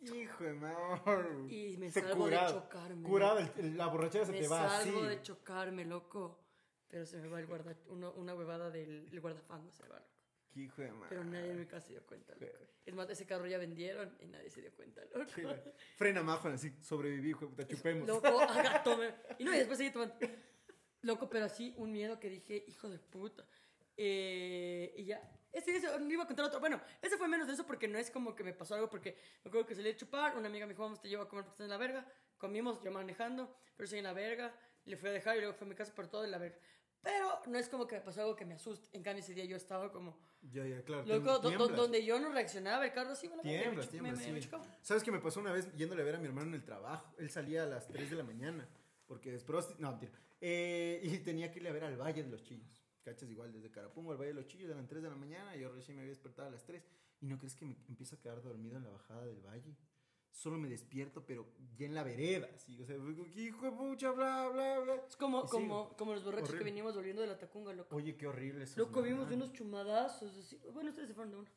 Hijo 0.00 0.44
de 0.44 0.52
ma- 0.54 1.02
Y 1.48 1.76
me 1.76 1.90
Se 1.90 2.00
salvo 2.00 2.24
curado. 2.24 2.54
de 2.54 2.60
chocarme. 2.60 3.08
Curado, 3.08 3.38
el- 3.56 3.76
la 3.76 3.86
borrachera 3.88 4.24
se 4.26 4.32
me 4.32 4.40
te 4.40 4.48
va 4.48 4.76
así. 4.78 4.90
salvo 4.90 5.04
de 5.04 5.22
chocarme, 5.22 5.84
loco. 5.84 6.44
Pero 6.88 7.04
se 7.04 7.18
me 7.18 7.28
va 7.28 7.40
el 7.40 7.46
guarda, 7.46 7.76
uno- 7.88 8.12
una 8.12 8.34
huevada 8.34 8.70
del 8.70 9.08
el 9.12 9.20
guardafango, 9.20 9.70
se 9.72 9.82
me 9.82 9.88
va, 9.90 9.96
loco. 9.98 10.08
Qué 10.50 10.60
hijo 10.60 10.80
de 10.82 10.92
ma- 10.92 11.06
Pero 11.08 11.24
nadie 11.24 11.50
en 11.50 11.58
mi 11.60 11.66
casa 11.66 11.86
se 11.88 11.92
dio 11.92 12.06
cuenta, 12.06 12.34
loco. 12.34 12.52
Es 12.86 12.94
más, 12.94 13.10
ese 13.10 13.26
carro 13.26 13.46
ya 13.46 13.58
vendieron 13.58 14.16
y 14.20 14.26
nadie 14.26 14.48
se 14.50 14.62
dio 14.62 14.72
cuenta, 14.74 15.02
loco. 15.14 15.30
Qué 15.34 15.74
Frena 15.96 16.22
Majo, 16.22 16.48
así, 16.48 16.72
sobreviví, 16.80 17.30
hijo 17.30 17.40
de 17.40 17.48
puta, 17.48 17.66
chupemos. 17.66 18.08
Loco, 18.08 18.26
haga, 18.72 18.82
tome. 18.82 19.14
Y 19.38 19.44
no, 19.44 19.54
y 19.54 19.58
después 19.58 19.76
seguí 19.78 19.90
tomando. 19.92 20.14
Loco, 21.02 21.28
pero 21.28 21.44
así 21.44 21.74
un 21.76 21.92
miedo 21.92 22.18
que 22.18 22.30
dije, 22.30 22.64
hijo 22.66 22.88
de 22.88 22.98
puta. 22.98 23.44
Eh, 23.96 24.94
y 24.96 25.04
ya. 25.04 25.20
Ese, 25.52 25.76
ese, 25.76 25.98
me 25.98 26.12
iba 26.12 26.24
a 26.24 26.26
contar 26.26 26.44
otro. 26.46 26.60
Bueno, 26.60 26.80
ese 27.02 27.16
fue 27.16 27.26
menos 27.28 27.46
de 27.46 27.54
eso 27.54 27.66
porque 27.66 27.88
no 27.88 27.98
es 27.98 28.10
como 28.10 28.34
que 28.34 28.44
me 28.44 28.52
pasó 28.52 28.74
algo. 28.74 28.88
Porque 28.88 29.16
me 29.44 29.48
acuerdo 29.48 29.66
que 29.66 29.74
salí 29.74 29.88
a 29.90 29.96
chupar. 29.96 30.36
Una 30.36 30.48
amiga 30.48 30.66
me 30.66 30.72
dijo, 30.72 30.82
vamos, 30.82 31.00
te 31.00 31.08
llevo 31.08 31.22
a 31.22 31.28
comer 31.28 31.44
porque 31.44 31.54
estás 31.54 31.64
en 31.64 31.70
la 31.70 31.78
verga. 31.78 32.06
Comimos, 32.36 32.82
yo 32.82 32.90
manejando, 32.92 33.52
pero 33.76 33.84
estoy 33.84 33.98
en 33.98 34.04
la 34.04 34.12
verga. 34.12 34.54
Le 34.84 34.96
fui 34.96 35.08
a 35.08 35.12
dejar 35.12 35.36
y 35.36 35.40
luego 35.40 35.54
fue 35.54 35.66
a 35.66 35.70
mi 35.70 35.74
casa 35.74 35.94
por 35.94 36.06
todo 36.08 36.24
en 36.24 36.30
la 36.30 36.38
verga. 36.38 36.58
Pero 37.00 37.40
no 37.46 37.58
es 37.58 37.68
como 37.68 37.86
que 37.86 37.94
me 37.96 38.00
pasó 38.02 38.20
algo 38.22 38.34
que 38.36 38.44
me 38.44 38.54
asuste. 38.54 38.88
En 38.96 39.02
cambio, 39.02 39.22
ese 39.22 39.32
día 39.32 39.44
yo 39.44 39.56
estaba 39.56 39.90
como. 39.92 40.18
Ya, 40.42 40.64
ya, 40.66 40.82
claro. 40.82 41.04
Loco, 41.06 41.24
do- 41.24 41.38
do- 41.38 41.48
tiemblas. 41.48 41.76
donde 41.76 42.04
yo 42.04 42.18
no 42.18 42.30
reaccionaba, 42.32 42.84
el 42.84 42.92
carro 42.92 43.10
así, 43.12 43.28
bueno, 43.28 43.42
me- 43.44 43.52
me, 43.52 43.58
Tiemblas, 43.58 43.86
me- 43.86 43.90
tiemblas, 43.90 44.18
me- 44.18 44.32
me 44.32 44.42
sí. 44.42 44.48
¿Sabes 44.82 45.02
qué 45.04 45.10
me 45.12 45.20
pasó 45.20 45.40
una 45.40 45.52
vez 45.52 45.72
yéndole 45.76 46.02
a 46.02 46.04
ver 46.04 46.16
a 46.16 46.18
mi 46.18 46.26
hermano 46.26 46.48
en 46.48 46.54
el 46.54 46.64
trabajo? 46.64 47.14
Él 47.18 47.30
salía 47.30 47.62
a 47.62 47.66
las 47.66 47.86
3 47.88 48.10
de 48.10 48.16
la 48.16 48.24
mañana, 48.24 48.68
porque 49.06 49.34
es. 49.34 49.44
No, 49.78 49.90
mentira. 49.92 50.12
Eh, 50.40 51.00
y 51.02 51.18
tenía 51.18 51.50
que 51.50 51.58
irle 51.58 51.68
a 51.70 51.72
ver 51.72 51.84
al 51.84 51.96
Valle 51.96 52.22
de 52.24 52.30
los 52.30 52.42
Chillos. 52.42 52.77
¿Cachas? 53.02 53.30
Igual, 53.30 53.52
desde 53.52 53.70
Carapungo 53.70 54.12
al 54.12 54.18
Valle 54.18 54.28
de 54.28 54.34
los 54.34 54.46
Chillos 54.46 54.70
eran 54.70 54.86
3 54.86 55.02
de 55.02 55.08
la 55.08 55.16
mañana, 55.16 55.56
yo 55.56 55.70
recién 55.72 55.96
me 55.96 56.02
había 56.02 56.10
despertado 56.10 56.48
a 56.48 56.50
las 56.50 56.64
3. 56.64 56.82
¿Y 57.20 57.26
no 57.26 57.38
crees 57.38 57.54
que 57.54 57.64
me 57.64 57.76
empiezo 57.88 58.16
a 58.16 58.20
quedar 58.20 58.42
dormido 58.42 58.76
en 58.76 58.84
la 58.84 58.90
bajada 58.90 59.24
del 59.26 59.40
Valle? 59.40 59.76
Solo 60.30 60.58
me 60.58 60.68
despierto, 60.68 61.24
pero 61.24 61.46
ya 61.76 61.86
en 61.86 61.94
la 61.94 62.04
vereda, 62.04 62.48
así. 62.54 62.80
O 62.80 62.84
sea, 62.84 62.96
que 62.96 63.40
hijo 63.40 63.64
de 63.64 63.72
pucha, 63.72 64.12
bla, 64.12 64.48
bla, 64.48 64.78
bla. 64.80 64.94
Es 65.08 65.16
como, 65.16 65.44
Y 65.44 65.48
como, 65.48 65.96
como 65.96 66.12
los 66.14 66.22
borrachos 66.22 66.50
que 66.50 66.56
Horrible. 66.56 66.70
venimos 66.72 66.94
volviendo 66.94 67.22
de 67.22 67.28
la 67.28 67.38
Tacunga, 67.38 67.72
loco. 67.72 67.96
Oye, 67.96 68.16
qué 68.16 68.26
horrible 68.26 68.64
eso. 68.64 68.78
Loco, 68.78 69.02
vimos 69.02 69.28
de 69.28 69.36
unos 69.36 69.52
chumadazos. 69.52 70.36
así. 70.36 70.60
Bueno, 70.72 70.90
ustedes 70.90 71.08
se 71.08 71.14
fueron 71.14 71.32
de 71.32 71.36
uno. 71.38 71.50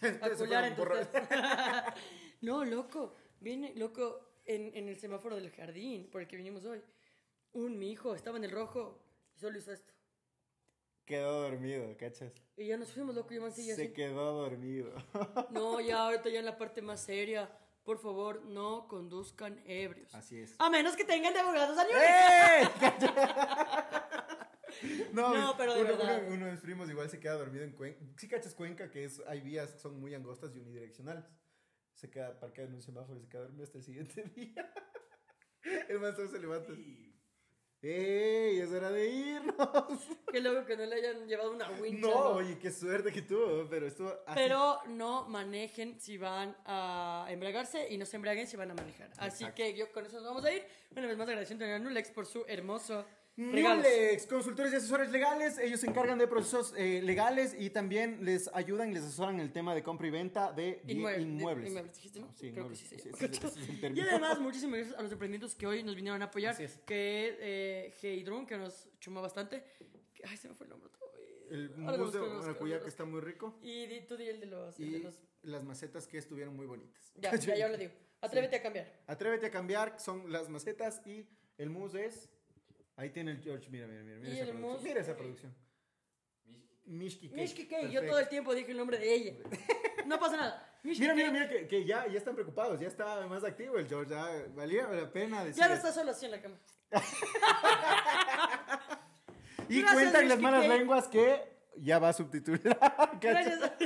A 0.00 0.06
entre 0.18 0.32
ustedes. 0.32 1.24
no, 2.40 2.64
loco. 2.64 3.14
Viene, 3.40 3.74
loco, 3.74 4.38
en, 4.46 4.74
en 4.74 4.88
el 4.88 4.96
semáforo 4.96 5.36
del 5.36 5.50
jardín 5.50 6.08
por 6.10 6.22
el 6.22 6.28
que 6.28 6.36
vinimos 6.36 6.64
hoy. 6.64 6.82
Un 7.52 7.78
mi 7.78 7.90
hijo 7.90 8.14
estaba 8.14 8.38
en 8.38 8.44
el 8.44 8.50
rojo 8.52 9.04
y 9.34 9.38
solo 9.38 9.58
hizo 9.58 9.72
esto. 9.72 9.92
Quedó 11.04 11.42
dormido, 11.42 11.94
¿cachas? 11.98 12.32
Y 12.56 12.68
ya 12.68 12.76
nos 12.78 12.90
fuimos, 12.92 13.14
loco, 13.14 13.32
y 13.32 13.36
yo 13.36 13.42
me 13.42 13.50
Se 13.50 13.72
así. 13.72 13.92
quedó 13.92 14.32
dormido. 14.42 14.92
No, 15.50 15.80
ya 15.80 15.98
ahorita 16.04 16.28
ya 16.30 16.38
en 16.38 16.46
la 16.46 16.56
parte 16.56 16.80
más 16.82 17.00
seria. 17.02 17.50
Por 17.84 17.98
favor, 17.98 18.42
no 18.46 18.88
conduzcan 18.88 19.60
ebrios. 19.66 20.14
Así 20.14 20.38
es. 20.38 20.54
A 20.58 20.70
menos 20.70 20.96
que 20.96 21.04
tengan 21.04 21.34
de 21.34 21.40
abogados 21.40 21.76
años. 21.76 21.92
¡Eh! 21.94 22.68
no, 25.12 25.34
No, 25.34 25.54
pero 25.58 25.74
de 25.74 25.82
uno, 25.82 25.88
verdad. 25.96 26.22
uno- 26.26 26.34
uno 26.34 26.46
de 26.46 26.52
mis 26.52 26.60
primos 26.62 26.88
igual 26.88 27.10
se 27.10 27.20
queda 27.20 27.34
dormido 27.34 27.62
en 27.64 27.72
Cuenca. 27.72 28.00
Sí 28.16 28.26
cachas 28.26 28.54
Cuenca, 28.54 28.90
que 28.90 29.04
es, 29.04 29.20
hay 29.26 29.42
vías 29.42 29.74
que 29.74 29.78
son 29.80 30.00
muy 30.00 30.14
angostas 30.14 30.56
y 30.56 30.60
unidireccionales. 30.60 31.24
Se 31.92 32.08
queda 32.10 32.40
parqueado 32.40 32.70
en 32.70 32.76
un 32.76 32.82
semáforo 32.82 33.18
y 33.18 33.22
se 33.22 33.28
queda 33.28 33.42
dormido 33.42 33.64
hasta 33.64 33.76
el 33.78 33.84
siguiente 33.84 34.22
día. 34.34 34.72
El 35.88 36.00
maestro 36.00 36.26
se 36.28 36.38
levanta. 36.38 36.72
¡Ey! 37.86 38.60
Es 38.60 38.70
hora 38.72 38.90
de 38.90 39.08
irnos. 39.08 39.56
Qué 40.32 40.40
loco 40.40 40.64
que 40.64 40.74
no 40.74 40.86
le 40.86 40.94
hayan 40.96 41.26
llevado 41.28 41.52
una 41.52 41.68
wincha. 41.72 42.00
No, 42.06 42.30
oye, 42.30 42.58
qué 42.58 42.70
suerte 42.70 43.12
que 43.12 43.22
tuvo, 43.22 43.68
pero 43.68 43.86
estuvo 43.86 44.08
así. 44.26 44.34
Pero 44.34 44.80
no 44.88 45.28
manejen 45.28 46.00
si 46.00 46.16
van 46.16 46.56
a 46.64 47.26
embriagarse 47.28 47.86
y 47.92 47.98
no 47.98 48.06
se 48.06 48.16
embriaguen 48.16 48.46
si 48.46 48.56
van 48.56 48.70
a 48.70 48.74
manejar. 48.74 49.10
Así 49.18 49.44
Exacto. 49.44 49.54
que 49.56 49.74
yo 49.74 49.92
con 49.92 50.06
eso 50.06 50.16
nos 50.16 50.24
vamos 50.24 50.44
a 50.46 50.52
ir. 50.52 50.64
Una 50.96 51.06
vez 51.06 51.18
más 51.18 51.28
agradeciendo 51.28 51.66
a 51.66 51.78
Nulex 51.78 52.10
por 52.10 52.24
su 52.26 52.44
hermoso 52.48 53.04
Nulex, 53.36 54.26
consultores 54.26 54.72
y 54.72 54.76
asesores 54.76 55.10
legales, 55.10 55.58
ellos 55.58 55.80
se 55.80 55.88
encargan 55.88 56.18
de 56.18 56.28
procesos 56.28 56.72
eh, 56.76 57.00
legales 57.02 57.54
y 57.58 57.70
también 57.70 58.24
les 58.24 58.48
ayudan 58.54 58.90
y 58.90 58.94
les 58.94 59.02
asesoran 59.04 59.34
en 59.36 59.40
el 59.40 59.52
tema 59.52 59.74
de 59.74 59.82
compra 59.82 60.06
y 60.06 60.10
venta 60.10 60.52
de 60.52 60.80
Inmueble- 60.86 61.20
inmuebles. 61.22 61.68
inmuebles, 61.68 61.94
dijiste, 61.96 62.20
¿no? 62.20 62.32
Sí, 62.34 62.52
Creo 62.52 62.68
que 62.68 62.76
sí 62.76 62.86
Sí, 62.86 62.96
es- 63.08 63.56
Y 63.96 64.00
además, 64.00 64.38
muchísimas 64.38 64.76
gracias 64.78 64.98
a 64.98 65.02
los 65.02 65.10
emprendimientos 65.12 65.54
que 65.56 65.66
hoy 65.66 65.82
nos 65.82 65.96
vinieron 65.96 66.22
a 66.22 66.26
apoyar. 66.26 66.60
Es. 66.60 66.78
Que 66.86 67.28
es 67.28 67.36
eh, 67.40 67.94
Heidrun, 68.02 68.46
que 68.46 68.56
nos 68.56 68.88
chumó 69.00 69.20
bastante. 69.20 69.64
Ay, 70.24 70.36
se 70.36 70.48
me 70.48 70.54
fue 70.54 70.66
el 70.66 70.70
nombre. 70.70 70.88
vez. 70.90 71.00
El 71.50 71.70
mousse 71.76 72.18
de 72.18 72.26
maracuyá 72.28 72.80
que 72.80 72.88
está 72.88 73.04
muy 73.04 73.20
rico 73.20 73.58
Y 73.62 74.00
tú 74.06 74.16
di 74.16 74.26
el 74.28 74.40
de 74.40 74.46
los... 74.46 74.78
el 74.80 74.92
de 74.92 74.98
y 74.98 75.02
los- 75.02 75.20
las 75.42 75.62
macetas 75.64 76.06
que 76.06 76.18
estuvieron 76.18 76.56
muy 76.56 76.66
bonitas. 76.66 77.12
Ya, 77.16 77.34
ya, 77.36 77.54
ya 77.56 77.68
lo 77.68 77.76
digo. 77.76 77.92
Atrévete 78.22 78.56
a 78.56 78.62
cambiar. 78.62 78.90
Atrévete 79.06 79.46
a 79.46 79.50
cambiar, 79.50 80.00
son 80.00 80.32
las 80.32 80.48
macetas 80.48 81.02
y 81.04 81.26
el 81.58 81.68
mousse 81.68 82.06
es... 82.06 82.30
Ahí 82.96 83.10
tiene 83.10 83.32
el 83.32 83.42
George, 83.42 83.68
mira, 83.70 83.86
mira, 83.86 84.02
mira. 84.02 84.18
Mira, 84.18 84.34
esa, 84.34 84.52
producción. 84.52 84.84
Mira 84.84 85.00
esa 85.00 85.16
producción. 85.16 85.54
Mishki 86.86 87.28
Cake. 87.28 87.40
Mishki 87.40 87.66
K, 87.66 87.82
yo 87.88 88.06
todo 88.06 88.18
el 88.18 88.28
tiempo 88.28 88.54
dije 88.54 88.70
el 88.70 88.76
nombre 88.76 88.98
de 88.98 89.14
ella. 89.14 89.34
No 90.06 90.20
pasa 90.20 90.36
nada. 90.36 90.78
Mishki 90.82 91.00
Mira, 91.00 91.14
K. 91.14 91.16
mira, 91.16 91.30
mira, 91.30 91.48
que, 91.48 91.66
que 91.66 91.86
ya, 91.86 92.06
ya 92.06 92.18
están 92.18 92.34
preocupados, 92.34 92.78
ya 92.78 92.88
está 92.88 93.26
más 93.26 93.42
activo 93.42 93.78
el 93.78 93.88
George, 93.88 94.10
ya 94.10 94.44
valía 94.54 94.86
la 94.86 95.10
pena 95.10 95.42
decir 95.42 95.62
Ya 95.62 95.68
no 95.68 95.74
está 95.76 95.90
solo 95.90 96.10
así 96.10 96.26
en 96.26 96.32
la 96.32 96.42
cama. 96.42 96.58
Y 99.66 99.80
Gracias, 99.80 99.94
cuentan 99.94 100.28
las 100.28 100.38
malas 100.40 100.68
lenguas 100.68 101.08
que 101.08 101.54
ya 101.76 101.98
va 101.98 102.10
a 102.10 102.12
subtitular. 102.12 102.78
Gracias 103.20 103.62
a, 103.62 103.76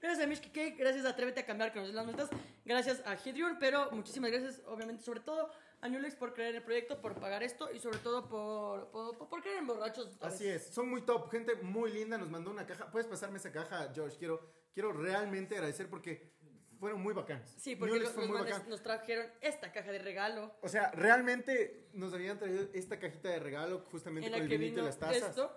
gracias 0.00 0.24
a 0.24 0.26
Mishki 0.26 0.48
Cake, 0.48 0.76
gracias 0.78 1.04
a 1.04 1.10
Atrévete 1.10 1.40
a 1.40 1.46
cambiar 1.46 1.72
con 1.72 1.94
las 1.94 2.06
multas, 2.06 2.28
gracias 2.64 3.02
a 3.04 3.14
Hidrion, 3.14 3.58
pero 3.58 3.90
muchísimas 3.92 4.30
gracias, 4.30 4.62
obviamente, 4.66 5.02
sobre 5.02 5.20
todo 5.20 5.50
a 5.80 5.88
por 6.18 6.34
creer 6.34 6.56
el 6.56 6.62
proyecto, 6.62 7.00
por 7.00 7.14
pagar 7.14 7.42
esto 7.42 7.70
y 7.72 7.78
sobre 7.78 7.98
todo 7.98 8.28
por, 8.28 8.90
por, 8.90 9.28
por- 9.28 9.40
creer 9.40 9.58
en 9.58 9.66
borrachos. 9.66 10.16
Así 10.20 10.46
es, 10.46 10.66
son 10.66 10.88
muy 10.88 11.02
top, 11.02 11.30
gente 11.30 11.54
muy 11.56 11.92
linda, 11.92 12.18
nos 12.18 12.30
mandó 12.30 12.50
una 12.50 12.66
caja. 12.66 12.90
¿Puedes 12.90 13.06
pasarme 13.06 13.38
esa 13.38 13.52
caja, 13.52 13.90
George? 13.94 14.16
Quiero, 14.18 14.40
quiero 14.74 14.92
realmente 14.92 15.54
agradecer 15.54 15.88
porque 15.88 16.32
fueron 16.80 17.00
muy 17.00 17.14
bacanas. 17.14 17.54
Sí, 17.58 17.76
porque 17.76 17.98
los, 18.00 18.14
los 18.14 18.68
nos 18.68 18.82
trajeron 18.82 19.26
esta 19.40 19.72
caja 19.72 19.90
de 19.92 19.98
regalo 19.98 20.54
O 20.62 20.68
sea, 20.68 20.90
realmente 20.92 21.88
nos 21.92 22.12
habían 22.14 22.38
traído 22.38 22.68
esta 22.72 22.98
cajita 22.98 23.28
de 23.30 23.40
regalo 23.40 23.84
justamente 23.90 24.26
en 24.28 24.32
con 24.32 24.42
el 24.42 24.48
vinito 24.48 24.80
y 24.80 24.84
las 24.84 24.98
tazas. 24.98 25.28
esto 25.30 25.52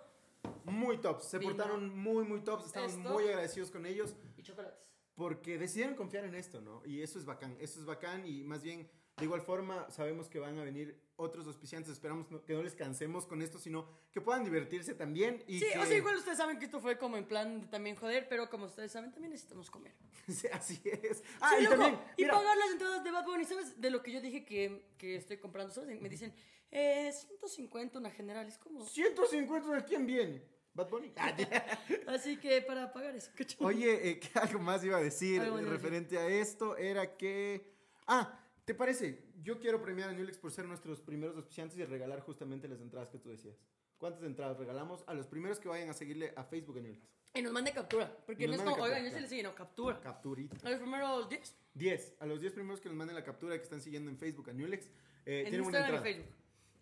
Muy 0.66 0.98
tops, 1.00 1.26
se 1.26 1.38
Vino 1.40 1.54
portaron 1.56 1.96
muy, 1.98 2.24
muy 2.26 2.42
tops, 2.42 2.68
estamos 2.68 2.94
esto. 2.94 3.10
muy 3.10 3.28
agradecidos 3.28 3.72
con 3.72 3.86
ellos. 3.86 4.16
y 4.38 4.44
chocolates. 4.44 4.80
Porque 5.16 5.58
decidieron 5.58 5.96
confiar 5.96 6.26
en 6.26 6.36
esto, 6.36 6.62
¿no? 6.62 6.82
Y 6.86 7.02
eso 7.02 7.20
es 7.20 7.26
bacán, 7.26 7.56
eso 7.60 7.80
es 7.80 7.86
bacán 7.86 8.26
y 8.26 8.44
más 8.44 8.64
bien, 8.64 8.90
de 9.22 9.26
igual 9.26 9.42
forma, 9.42 9.90
sabemos 9.90 10.28
que 10.28 10.40
van 10.40 10.58
a 10.60 10.64
venir 10.64 11.00
otros 11.16 11.46
auspiciantes, 11.48 11.92
esperamos 11.94 12.30
no- 12.32 12.44
que 12.44 12.54
no 12.54 12.64
les 12.64 12.76
cansemos 12.76 13.26
con 13.26 13.42
esto, 13.42 13.58
sino 13.60 13.88
que 14.12 14.20
puedan 14.20 14.44
divertirse 14.44 14.94
también 14.96 15.44
y 15.48 15.60
Sí, 15.60 15.66
que... 15.72 15.80
o 15.80 15.86
sea, 15.86 15.96
igual 15.96 16.18
ustedes 16.18 16.38
saben 16.38 16.58
que 16.60 16.66
esto 16.66 16.80
fue 16.82 16.98
como 16.98 17.16
en 17.16 17.26
plan 17.26 17.62
de 17.62 17.68
también 17.68 17.96
joder, 17.96 18.28
pero 18.28 18.50
como 18.50 18.66
ustedes 18.66 18.92
saben, 18.92 19.12
también 19.12 19.32
necesitamos 19.32 19.70
comer. 19.72 19.94
Sí, 20.28 20.48
así 20.52 20.82
es. 20.84 21.24
Ah, 21.40 21.52
Sí, 21.56 21.62
y 21.62 21.64
loco, 21.66 21.78
también, 21.78 22.00
y 22.18 22.26
pagar 22.26 22.58
las 22.58 22.72
entradas 22.72 23.04
de 23.04 23.12
Bad 23.12 23.26
Bunny, 23.26 23.46
¿sabes? 23.46 23.80
De 23.80 23.90
lo 23.92 24.02
que 24.04 24.12
yo 24.12 24.20
dije 24.22 24.44
que, 24.44 24.86
que 24.98 25.16
estoy 25.16 25.38
comprando, 25.38 25.74
¿sabes? 25.74 26.02
Me 26.02 26.10
dicen, 26.10 26.34
eh, 26.72 27.12
150 27.14 28.00
una 28.00 28.10
general, 28.12 28.48
es 28.48 28.58
como... 28.58 28.84
150 28.86 29.72
de 29.76 29.84
quién 29.86 30.06
viene. 30.06 30.42
Bad 30.74 30.90
Bunny. 30.90 31.14
Así 32.08 32.38
que 32.38 32.62
para 32.62 32.92
pagar 32.94 33.16
eso. 33.16 33.30
Oye, 33.60 34.10
eh, 34.12 34.20
que 34.20 34.40
algo 34.40 34.60
más 34.60 34.84
iba 34.84 34.98
a 34.98 35.02
decir 35.02 35.42
Algo 35.42 35.56
más 35.56 35.62
iba 35.64 35.70
a 35.70 35.74
decir. 35.74 35.84
referente 35.92 36.18
a 36.18 36.28
esto 36.28 36.78
era 36.78 37.18
que... 37.18 37.70
Ah, 38.08 38.41
¿te 38.72 38.76
parece? 38.76 39.20
Yo 39.44 39.60
quiero 39.60 39.82
premiar 39.82 40.12
a 40.12 40.14
Newlex 40.14 40.38
por 40.38 40.50
ser 40.50 40.66
nuestros 40.66 41.02
primeros 41.02 41.36
auspiciantes 41.36 41.78
y 41.78 41.84
regalar 41.84 42.22
justamente 42.22 42.70
las 42.70 42.80
entradas 42.80 43.10
que 43.10 43.20
tú 43.20 43.28
decías. 43.28 43.58
¿Cuántas 43.98 44.24
entradas 44.24 44.58
regalamos? 44.58 45.04
A 45.08 45.14
los 45.14 45.28
primeros 45.28 45.60
que 45.60 45.68
vayan 45.68 45.90
a 45.90 45.94
seguirle 45.94 46.32
a 46.38 46.46
Facebook 46.46 46.78
a 46.78 46.82
Newlex. 46.82 47.06
Y 47.34 47.42
nos 47.42 47.52
mande 47.52 47.74
captura, 47.74 48.10
porque 48.26 48.48
no 48.48 48.54
es 48.54 48.60
como, 48.60 48.76
oigan, 48.76 48.88
captura, 48.88 49.04
yo 49.04 49.12
se 49.12 49.20
le 49.20 49.28
sigue, 49.28 49.44
no, 49.44 49.54
captura. 49.54 50.00
Capturita. 50.00 50.56
A 50.66 50.70
los 50.70 50.80
primeros 50.80 51.28
10, 51.28 51.56
10. 51.74 52.16
A 52.22 52.26
los 52.26 52.40
10 52.40 52.54
primeros 52.54 52.80
que 52.80 52.88
nos 52.88 52.98
manden 52.98 53.14
la 53.14 53.26
captura 53.26 53.58
que 53.58 53.64
están 53.64 53.82
siguiendo 53.82 54.10
en 54.10 54.18
Facebook 54.18 54.50
a 54.50 54.54
Newlex. 54.54 54.90
Eh, 55.26 55.44
en 55.48 55.56
una 55.60 55.80
Instagram 55.80 56.00
y. 56.00 56.04
Facebook. 56.04 56.34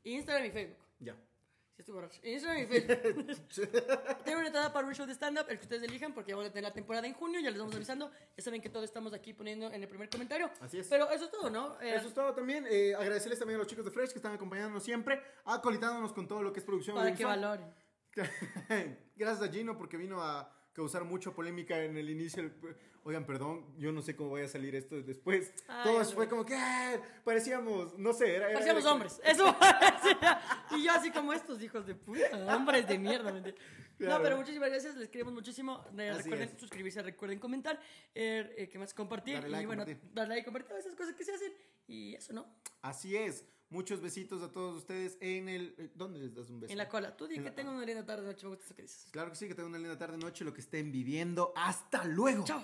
Instagram 0.03 0.45
y 0.45 0.51
Facebook. 0.51 0.77
Ya. 0.99 1.17
Sí, 1.79 1.83
estoy 1.83 1.95
borracho. 1.95 2.19
Instagram 2.23 2.61
y 2.61 2.65
Facebook. 2.65 4.23
Tengo 4.25 4.39
una 4.39 4.47
entrada 4.47 4.73
para 4.73 4.85
un 4.85 4.93
show 4.93 5.05
de 5.05 5.13
stand-up, 5.13 5.45
el 5.47 5.57
que 5.57 5.63
ustedes 5.63 5.83
elijan, 5.83 6.13
porque 6.13 6.33
vamos 6.33 6.49
a 6.49 6.51
tener 6.51 6.65
la 6.65 6.73
temporada 6.73 7.07
en 7.07 7.13
junio, 7.13 7.39
ya 7.39 7.49
les 7.49 7.57
vamos 7.57 7.73
avisando. 7.73 8.11
Ya 8.35 8.43
saben 8.43 8.61
que 8.61 8.69
todo 8.69 8.83
estamos 8.83 9.13
aquí 9.13 9.33
poniendo 9.33 9.71
en 9.71 9.81
el 9.81 9.87
primer 9.87 10.09
comentario. 10.09 10.51
Así 10.59 10.79
es. 10.79 10.87
Pero 10.89 11.09
eso 11.09 11.23
es 11.25 11.31
todo, 11.31 11.49
¿no? 11.49 11.79
Eh, 11.79 11.95
Eso 11.95 12.09
es 12.09 12.13
todo 12.13 12.33
también. 12.33 12.67
Eh, 12.69 12.93
agradecerles 12.95 13.39
también 13.39 13.55
a 13.55 13.59
los 13.59 13.67
chicos 13.67 13.85
de 13.85 13.91
Fresh 13.91 14.09
que 14.11 14.17
están 14.17 14.33
acompañándonos 14.33 14.83
siempre, 14.83 15.21
acolitándonos 15.45 16.11
con 16.11 16.27
todo 16.27 16.43
lo 16.43 16.51
que 16.51 16.59
es 16.59 16.65
producción. 16.65 16.97
para 16.97 17.15
que 17.15 17.23
valoren. 17.23 17.73
Gracias 19.15 19.47
a 19.47 19.49
Gino 19.49 19.77
porque 19.77 19.95
vino 19.95 20.21
a 20.21 20.53
causar 20.73 21.03
mucha 21.03 21.31
polémica 21.31 21.83
en 21.83 21.97
el 21.97 22.09
inicio. 22.09 22.51
Oigan, 23.03 23.25
perdón, 23.25 23.65
yo 23.77 23.91
no 23.91 24.01
sé 24.01 24.15
cómo 24.15 24.31
vaya 24.31 24.45
a 24.45 24.49
salir 24.49 24.75
esto 24.75 25.01
después. 25.01 25.53
Ay, 25.67 25.83
Todos 25.83 25.99
hombre. 26.09 26.15
fue 26.15 26.29
como 26.29 26.45
que 26.45 26.55
"Ah", 26.55 27.01
parecíamos, 27.23 27.97
no 27.97 28.13
sé, 28.13 28.35
era, 28.35 28.45
era- 28.47 28.53
Parecíamos 28.53 28.83
era- 28.83 28.91
hombres, 28.93 29.21
eso 29.23 29.55
parecía. 29.59 30.41
Y 30.71 30.83
yo 30.83 30.91
así 30.91 31.09
como 31.11 31.33
estos 31.33 31.61
hijos 31.63 31.87
de 31.87 31.95
puta, 31.95 32.55
hombres 32.55 32.87
de 32.87 32.97
mierda. 32.99 33.31
No, 33.99 34.21
pero 34.21 34.37
muchísimas 34.37 34.69
gracias, 34.69 34.95
les 34.95 35.09
queremos 35.09 35.33
muchísimo. 35.33 35.83
Eh, 35.97 36.13
recuerden 36.13 36.49
es. 36.53 36.59
suscribirse, 36.59 37.01
recuerden 37.01 37.39
comentar, 37.39 37.79
eh, 38.15 38.53
eh, 38.57 38.69
que 38.69 38.79
más 38.79 38.93
compartir. 38.93 39.35
Darle 39.35 39.49
y 39.49 39.51
like, 39.51 39.67
bueno, 39.67 39.83
compartir. 39.85 40.13
darle 40.13 40.35
like, 40.35 40.45
compartir, 40.45 40.67
todas 40.69 40.85
esas 40.85 40.95
cosas 40.97 41.15
que 41.15 41.23
se 41.25 41.33
hacen. 41.33 41.53
Y 41.89 42.13
eso, 42.15 42.31
¿no? 42.33 42.45
Así 42.81 43.15
es. 43.17 43.43
Muchos 43.71 43.99
besitos 44.01 44.41
a 44.41 44.51
todos 44.51 44.77
ustedes 44.77 45.17
en 45.21 45.49
el. 45.49 45.75
eh, 45.77 45.91
¿Dónde 45.95 46.19
les 46.19 46.33
das 46.33 46.49
un 46.49 46.59
beso? 46.59 46.71
En 46.71 46.77
la 46.77 46.87
cola. 46.87 47.15
Tú 47.17 47.27
di 47.27 47.35
En 47.35 47.43
que 47.43 47.49
la- 47.49 47.55
tengo 47.55 47.71
una 47.71 47.85
linda 47.85 48.05
tarde, 48.05 48.25
noche, 48.25 48.45
me 48.45 48.49
gusta 48.51 48.65
eso 48.65 48.75
que 48.75 48.81
dices. 48.83 49.07
Claro 49.11 49.29
que 49.31 49.35
sí, 49.35 49.47
que 49.47 49.53
tengan 49.55 49.69
una 49.71 49.79
linda 49.79 49.97
tarde, 49.97 50.17
noche, 50.17 50.43
lo 50.45 50.53
que 50.53 50.61
estén 50.61 50.91
viviendo. 50.91 51.51
¡Hasta 51.55 52.05
luego! 52.05 52.45
Chao. 52.45 52.63